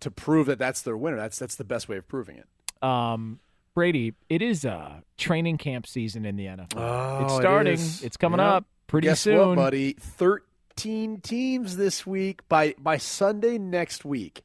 to 0.00 0.10
prove 0.10 0.46
that 0.46 0.58
that's 0.58 0.80
their 0.82 0.96
winner, 0.96 1.16
that's, 1.16 1.38
that's 1.38 1.56
the 1.56 1.64
best 1.64 1.88
way 1.90 1.96
of 1.98 2.08
proving 2.08 2.38
it. 2.38 2.46
um, 2.82 3.40
Brady, 3.74 4.14
it 4.28 4.40
is 4.40 4.64
uh, 4.64 5.00
training 5.18 5.58
camp 5.58 5.84
season 5.86 6.24
in 6.24 6.36
the 6.36 6.46
NFL. 6.46 6.74
Oh, 6.76 7.24
it's 7.24 7.34
starting. 7.34 7.72
is. 7.74 8.04
it's 8.04 8.16
coming 8.16 8.38
Yeah. 8.38 8.52
up 8.54 8.64
pretty 8.86 9.08
Guess 9.08 9.20
soon, 9.20 9.48
what, 9.48 9.56
buddy? 9.56 9.94
Thirteen 9.98 11.20
teams 11.20 11.76
this 11.76 12.06
week. 12.06 12.48
By 12.48 12.74
by 12.78 12.96
Sunday 12.98 13.58
next 13.58 14.04
week, 14.04 14.44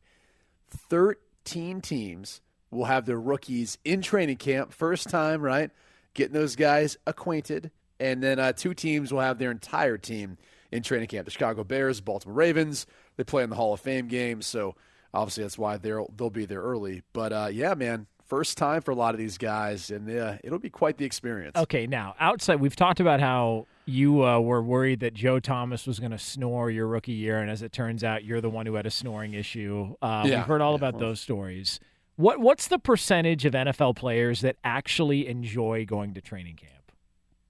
thirteen 0.70 1.82
teams 1.82 2.41
will 2.72 2.86
have 2.86 3.06
their 3.06 3.20
rookies 3.20 3.78
in 3.84 4.02
training 4.02 4.38
camp. 4.38 4.72
First 4.72 5.10
time, 5.10 5.41
right? 5.41 5.72
Getting 6.14 6.34
those 6.34 6.56
guys 6.56 6.98
acquainted, 7.07 7.72
and 7.99 8.22
then 8.22 8.40
uh, 8.40 8.53
two 8.53 8.74
teams 8.74 9.11
will 9.11 9.22
have 9.22 9.40
their 9.40 9.52
entire 9.52 9.98
team 9.98 10.38
in 10.72 10.84
training 10.84 11.07
camp. 11.07 11.26
The 11.26 11.32
Chicago 11.32 11.64
Bears, 11.64 12.02
Baltimore 12.02 12.36
Ravens. 12.36 12.86
They 13.18 13.24
play 13.24 13.44
in 13.44 13.49
the 13.49 13.56
Hall 13.56 13.74
of 13.74 13.80
Fame 13.80 14.07
game, 14.07 14.41
so 14.41 14.76
obviously 15.14 15.44
that's 15.44 15.57
why 15.57 15.78
they'll 15.78 16.11
they'll 16.16 16.30
be 16.30 16.45
there 16.45 16.61
early. 16.61 17.03
But 17.14 17.34
uh, 17.34 17.49
yeah, 17.52 17.74
man, 17.74 18.07
first 18.26 18.57
time 18.57 18.82
for 18.82 18.91
a 18.91 18.95
lot 18.95 19.14
of 19.14 19.20
these 19.20 19.38
guys, 19.38 19.90
and 19.90 20.10
uh, 20.10 20.38
it'll 20.44 20.60
be 20.60 20.70
quite 20.70 20.98
the 20.98 21.06
experience. 21.06 21.57
Okay, 21.57 21.88
now 21.88 22.16
outside, 22.20 22.60
we've 22.60 22.76
talked 22.76 22.99
about 22.99 23.20
how 23.20 23.68
you 23.90 24.26
uh, 24.26 24.40
were 24.40 24.61
worried 24.61 25.02
that 25.02 25.14
Joe 25.14 25.40
Thomas 25.40 25.86
was 25.86 25.99
going 25.99 26.11
to 26.11 26.20
snore 26.20 26.70
your 26.70 26.88
rookie 26.88 27.14
year, 27.14 27.40
and 27.40 27.49
as 27.49 27.61
it 27.61 27.72
turns 27.72 28.03
out, 28.03 28.24
you're 28.24 28.41
the 28.41 28.49
one 28.49 28.66
who 28.66 28.76
had 28.76 28.86
a 28.86 28.91
snoring 28.91 29.34
issue. 29.34 29.95
Uh, 30.02 30.24
Yeah, 30.26 30.38
we've 30.38 30.45
heard 30.45 30.61
all 30.61 30.74
yeah, 30.74 30.88
about 30.88 30.99
those 30.99 31.20
stories. 31.20 31.80
What 32.16 32.40
What's 32.40 32.68
the 32.68 32.80
percentage 32.80 33.45
of 33.45 33.53
NFL 33.53 33.95
players 33.95 34.41
that 34.41 34.57
actually 34.64 35.28
enjoy 35.28 35.86
going 35.86 36.14
to 36.14 36.22
training 36.22 36.57
camp? 36.57 36.74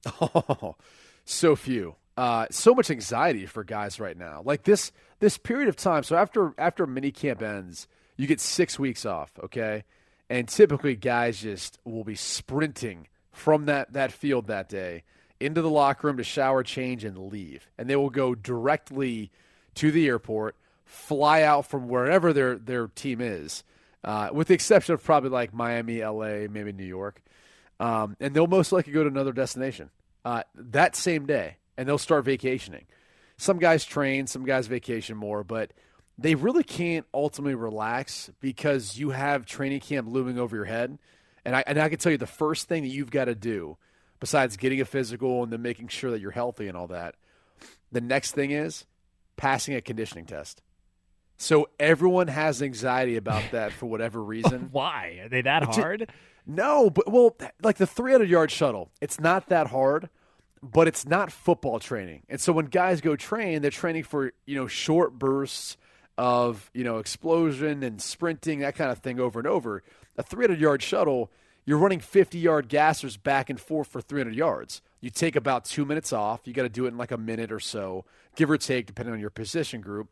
Oh, 0.22 0.76
so 1.26 1.56
few. 1.56 1.96
Uh, 2.16 2.48
so 2.52 2.74
much 2.74 2.90
anxiety 2.90 3.46
for 3.46 3.64
guys 3.64 4.00
right 4.00 4.18
now. 4.18 4.42
Like 4.44 4.64
this 4.64 4.92
this 5.20 5.38
period 5.38 5.70
of 5.70 5.76
time. 5.76 6.04
So 6.04 6.16
after 6.16 6.54
after 6.58 6.86
mini 6.88 7.12
camp 7.12 7.42
ends, 7.42 7.88
you 8.18 8.28
get 8.28 8.40
six 8.40 8.80
weeks 8.80 9.06
off. 9.06 9.32
Okay, 9.44 9.84
and 10.30 10.48
typically 10.48 10.96
guys 10.96 11.42
just 11.42 11.80
will 11.84 12.04
be 12.04 12.16
sprinting 12.16 13.08
from 13.32 13.66
that 13.66 13.94
that 13.94 14.12
field 14.12 14.48
that 14.48 14.70
day 14.70 15.04
into 15.40 15.62
the 15.62 15.70
locker 15.70 16.08
room 16.08 16.18
to 16.18 16.24
shower, 16.24 16.64
change, 16.64 17.04
and 17.04 17.18
leave, 17.32 17.68
and 17.78 17.90
they 17.90 17.96
will 17.96 18.10
go 18.10 18.36
directly 18.36 19.32
to 19.76 19.92
the 19.92 20.08
airport, 20.08 20.56
fly 20.86 21.44
out 21.44 21.66
from 21.66 21.88
wherever 21.88 22.34
their 22.34 22.58
their 22.58 22.88
team 22.88 23.22
is, 23.22 23.64
uh, 24.04 24.30
with 24.32 24.48
the 24.48 24.54
exception 24.54 24.94
of 24.94 25.04
probably 25.04 25.30
like 25.30 25.54
Miami, 25.54 26.02
L.A., 26.02 26.48
maybe 26.48 26.72
New 26.72 26.86
York, 26.86 27.22
um, 27.80 28.16
and 28.20 28.34
they'll 28.34 28.48
most 28.48 28.72
likely 28.72 28.94
go 28.94 29.04
to 29.04 29.10
another 29.10 29.34
destination 29.34 29.90
uh, 30.26 30.44
that 30.56 30.96
same 30.96 31.26
day, 31.26 31.58
and 31.78 31.88
they'll 31.88 31.98
start 31.98 32.26
vacationing. 32.26 32.86
Some 33.38 33.58
guys 33.58 33.86
train, 33.86 34.28
some 34.28 34.44
guys 34.44 34.68
vacation 34.68 35.16
more, 35.16 35.44
but 35.44 35.72
they 36.18 36.36
really 36.36 36.64
can't 36.64 37.06
ultimately 37.14 37.56
relax 37.56 38.30
because 38.42 38.98
you 38.98 39.12
have 39.12 39.46
training 39.46 39.80
camp 39.80 40.08
looming 40.10 40.38
over 40.38 40.56
your 40.56 40.66
head. 40.66 41.00
And 41.46 41.56
I, 41.56 41.64
and 41.66 41.80
I 41.80 41.88
can 41.88 41.98
tell 41.98 42.12
you 42.12 42.18
the 42.18 42.28
first 42.28 42.68
thing 42.68 42.84
that 42.84 42.90
you've 42.90 43.12
got 43.12 43.26
to 43.26 43.36
do, 43.36 43.78
besides 44.20 44.58
getting 44.58 44.82
a 44.82 44.86
physical 44.86 45.44
and 45.44 45.52
then 45.52 45.62
making 45.62 45.88
sure 45.88 46.12
that 46.12 46.20
you're 46.20 46.32
healthy 46.32 46.68
and 46.68 46.78
all 46.78 46.88
that, 46.88 47.16
the 47.92 48.02
next 48.02 48.34
thing 48.34 48.52
is 48.52 48.86
passing 49.38 49.76
a 49.76 49.82
conditioning 49.82 50.26
test. 50.26 50.62
So 51.38 51.70
everyone 51.80 52.28
has 52.28 52.62
anxiety 52.62 53.16
about 53.16 53.44
that 53.52 53.72
for 53.72 53.86
whatever 53.86 54.22
reason. 54.22 54.70
Why? 54.72 55.20
Are 55.24 55.30
they 55.30 55.42
that 55.42 55.64
hard? 55.64 56.12
No, 56.46 56.90
but 56.90 57.12
well, 57.12 57.36
like 57.62 57.78
the 57.78 57.88
300 57.88 58.30
yard 58.30 58.52
shuttle, 58.52 58.92
it's 59.02 59.20
not 59.20 59.48
that 59.50 59.68
hard, 59.68 60.10
but 60.62 60.88
it's 60.88 61.06
not 61.06 61.32
football 61.32 61.80
training. 61.80 62.24
And 62.28 62.42
so 62.42 62.52
when 62.52 62.66
guys 62.66 63.02
go 63.02 63.16
train, 63.16 63.62
they're 63.62 63.72
training 63.72 64.04
for, 64.04 64.34
you 64.46 64.56
know, 64.56 64.68
short 64.68 65.18
bursts 65.18 65.78
of, 66.18 66.70
you 66.74 66.84
know, 66.84 66.98
explosion 66.98 67.84
and 67.84 68.02
sprinting, 68.02 68.60
that 68.60 68.76
kind 68.76 68.92
of 68.92 69.00
thing 69.00 69.20
over 69.20 69.40
and 69.40 69.48
over. 69.48 69.84
A 70.18 70.24
300 70.24 70.60
yard 70.60 70.82
shuttle, 70.82 71.32
you're 71.70 71.78
running 71.78 72.00
50 72.00 72.40
yard 72.40 72.68
gassers 72.68 73.22
back 73.22 73.48
and 73.52 73.62
forth 73.62 73.88
for 73.90 74.02
300 74.02 74.34
yards. 74.34 74.82
You 75.02 75.12
take 75.12 75.36
about 75.36 75.66
two 75.66 75.86
minutes 75.86 76.12
off. 76.12 76.42
You 76.46 76.52
got 76.54 76.64
to 76.64 76.70
do 76.70 76.86
it 76.86 76.88
in 76.88 76.98
like 76.98 77.12
a 77.12 77.18
minute 77.18 77.52
or 77.52 77.60
so, 77.60 78.06
give 78.36 78.50
or 78.50 78.58
take, 78.58 78.88
depending 78.88 79.14
on 79.14 79.20
your 79.20 79.30
position 79.30 79.80
group. 79.80 80.08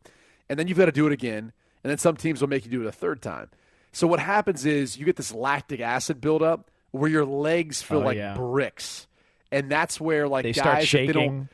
And 0.49 0.59
then 0.59 0.67
you've 0.67 0.77
got 0.77 0.85
to 0.85 0.91
do 0.91 1.07
it 1.07 1.13
again. 1.13 1.51
And 1.83 1.89
then 1.89 1.97
some 1.97 2.15
teams 2.15 2.41
will 2.41 2.47
make 2.47 2.63
you 2.63 2.69
do 2.69 2.81
it 2.83 2.87
a 2.87 2.91
third 2.91 3.23
time. 3.23 3.49
So 3.91 4.05
what 4.05 4.19
happens 4.19 4.67
is 4.67 4.99
you 4.99 5.05
get 5.05 5.15
this 5.15 5.33
lactic 5.33 5.79
acid 5.79 6.21
buildup 6.21 6.69
where 6.91 7.09
your 7.09 7.25
legs 7.25 7.81
feel 7.81 8.01
Oh, 8.01 8.05
like 8.05 8.17
yeah. 8.17 8.35
bricks. 8.35 9.07
And 9.51 9.67
that's 9.71 9.99
where 9.99 10.27
like 10.27 10.43
They 10.43 10.51
guys 10.53 10.61
start 10.61 10.83
if 10.83 10.91
they 10.91 11.07
don't 11.07 11.23
shaking. 11.23 11.49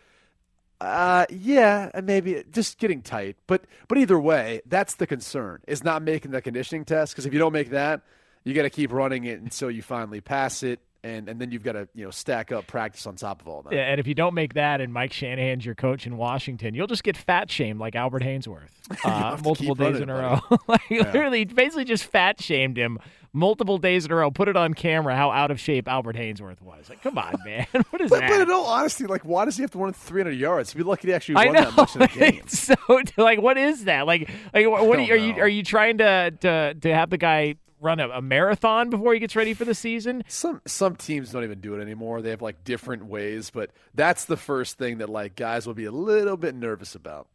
uh, 0.82 1.26
yeah, 1.30 1.90
and 1.94 2.06
maybe 2.06 2.44
just 2.52 2.78
getting 2.78 3.02
tight. 3.02 3.38
But 3.48 3.64
but 3.88 3.98
either 3.98 4.20
way, 4.20 4.62
that's 4.66 4.96
the 4.96 5.08
concern 5.08 5.62
is 5.68 5.82
not 5.84 6.02
making 6.02 6.32
the 6.32 6.42
conditioning 6.42 6.84
test 6.86 7.14
because 7.14 7.26
if 7.26 7.32
you 7.34 7.40
don't 7.40 7.54
make 7.54 7.70
that, 7.70 8.02
you 8.44 8.54
got 8.54 8.64
to 8.64 8.70
keep 8.70 8.92
running 8.92 9.26
it 9.26 9.40
until 9.42 9.72
you 9.72 9.82
finally 9.82 10.22
pass 10.22 10.64
it, 10.64 10.80
and 11.04 11.28
and 11.30 11.40
then 11.40 11.52
you've 11.52 11.64
got 11.64 11.74
to 11.74 11.88
you 11.94 12.06
know 12.06 12.12
stack 12.12 12.52
up 12.52 12.68
practice 12.68 13.06
on 13.06 13.16
top 13.16 13.42
of 13.42 13.48
all 13.48 13.62
that. 13.64 13.74
Yeah, 13.74 13.82
and 13.92 14.00
if 14.00 14.08
you 14.08 14.16
don't 14.16 14.34
make 14.34 14.54
that, 14.56 14.82
and 14.82 14.94
Mike 14.94 15.14
Shanahan's 15.14 15.66
your 15.66 15.76
coach 15.76 16.06
in 16.08 16.18
Washington, 16.18 16.74
you'll 16.76 16.88
just 16.88 17.04
get 17.04 17.18
fat 17.18 17.50
shamed 17.52 17.80
like 17.80 17.96
Albert 17.96 18.24
Haynesworth 18.24 18.70
uh, 19.06 19.38
multiple 19.44 19.76
days 19.76 19.94
running, 19.94 20.04
in 20.04 20.10
a 20.10 20.14
row. 20.16 20.40
like 20.68 20.90
literally, 20.90 21.46
basically 21.46 21.86
just 21.86 22.06
fat 22.06 22.42
shamed 22.42 22.78
him 22.78 23.00
multiple 23.36 23.80
days 23.80 24.06
in 24.06 24.12
a 24.12 24.16
row. 24.16 24.30
Put 24.30 24.48
it 24.48 24.56
on 24.56 24.74
camera 24.76 25.16
how 25.16 25.32
out 25.32 25.50
of 25.52 25.60
shape 25.60 25.88
Albert 25.88 26.16
Haynesworth 26.16 26.62
was. 26.62 26.88
Like, 26.88 27.02
come 27.02 27.18
on, 27.18 27.36
man, 27.46 27.66
what 27.90 28.00
is 28.02 28.10
But, 28.10 28.22
that? 28.22 28.30
but 28.30 28.42
in 28.42 28.52
all 28.52 28.66
honesty, 28.66 29.08
like, 29.08 29.26
why 29.26 29.44
does 29.46 29.58
he 29.58 29.64
have 29.64 29.72
to 29.72 29.80
run 29.80 29.92
300 29.94 30.32
yards? 30.32 30.72
He'd 30.72 30.78
be 30.78 30.84
lucky 30.84 31.08
to 31.08 31.14
actually 31.14 31.36
run 31.36 31.54
that 31.54 31.76
much 31.76 31.96
in 31.96 32.04
a 32.04 32.08
game. 32.08 32.48
So 32.48 32.76
like, 33.18 33.42
what 33.42 33.58
is 33.58 33.86
that? 33.86 34.06
Like, 34.08 34.30
like 34.54 34.68
what, 34.70 34.86
what 34.86 35.00
are, 35.00 35.02
you, 35.02 35.14
are 35.14 35.18
you 35.18 35.34
are 35.42 35.48
you 35.48 35.64
trying 35.64 35.98
to 35.98 36.32
to 36.42 36.76
to 36.80 36.94
have 36.94 37.10
the 37.10 37.18
guy 37.18 37.56
run 37.84 38.00
a, 38.00 38.10
a 38.10 38.22
marathon 38.22 38.90
before 38.90 39.14
he 39.14 39.20
gets 39.20 39.36
ready 39.36 39.54
for 39.54 39.66
the 39.66 39.76
season? 39.76 40.24
Some 40.28 40.62
some 40.66 40.96
teams 40.96 41.32
don't 41.32 41.44
even 41.44 41.60
do 41.60 41.76
it 41.76 41.82
anymore. 41.82 42.22
They 42.22 42.32
have 42.32 42.42
like 42.42 42.64
different 42.64 43.06
ways, 43.06 43.50
but 43.50 43.72
that's 43.94 44.26
the 44.26 44.38
first 44.38 44.78
thing 44.78 44.98
that 45.00 45.10
like 45.10 45.36
guys 45.36 45.68
will 45.68 45.74
be 45.74 45.86
a 45.86 45.92
little 45.92 46.38
bit 46.38 46.56
nervous 46.56 46.96
about. 46.96 47.28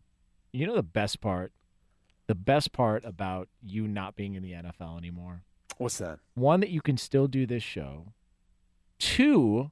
You 0.53 0.67
know 0.67 0.75
the 0.75 0.83
best 0.83 1.21
part, 1.21 1.53
the 2.27 2.35
best 2.35 2.73
part 2.73 3.05
about 3.05 3.49
you 3.63 3.87
not 3.87 4.17
being 4.17 4.35
in 4.35 4.43
the 4.43 4.53
NFL 4.53 4.97
anymore. 4.99 5.43
What's 5.77 5.99
that? 5.99 6.19
One 6.35 6.61
that 6.61 6.71
you 6.71 6.81
can 6.81 6.97
still 6.97 7.29
do 7.29 7.47
this 7.47 7.63
show. 7.63 8.13
Two, 8.99 9.71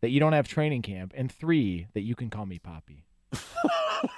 that 0.00 0.10
you 0.10 0.20
don't 0.20 0.34
have 0.34 0.46
training 0.46 0.82
camp, 0.82 1.12
and 1.16 1.32
three, 1.32 1.88
that 1.94 2.02
you 2.02 2.14
can 2.14 2.30
call 2.30 2.46
me 2.46 2.58
Poppy. 2.58 3.06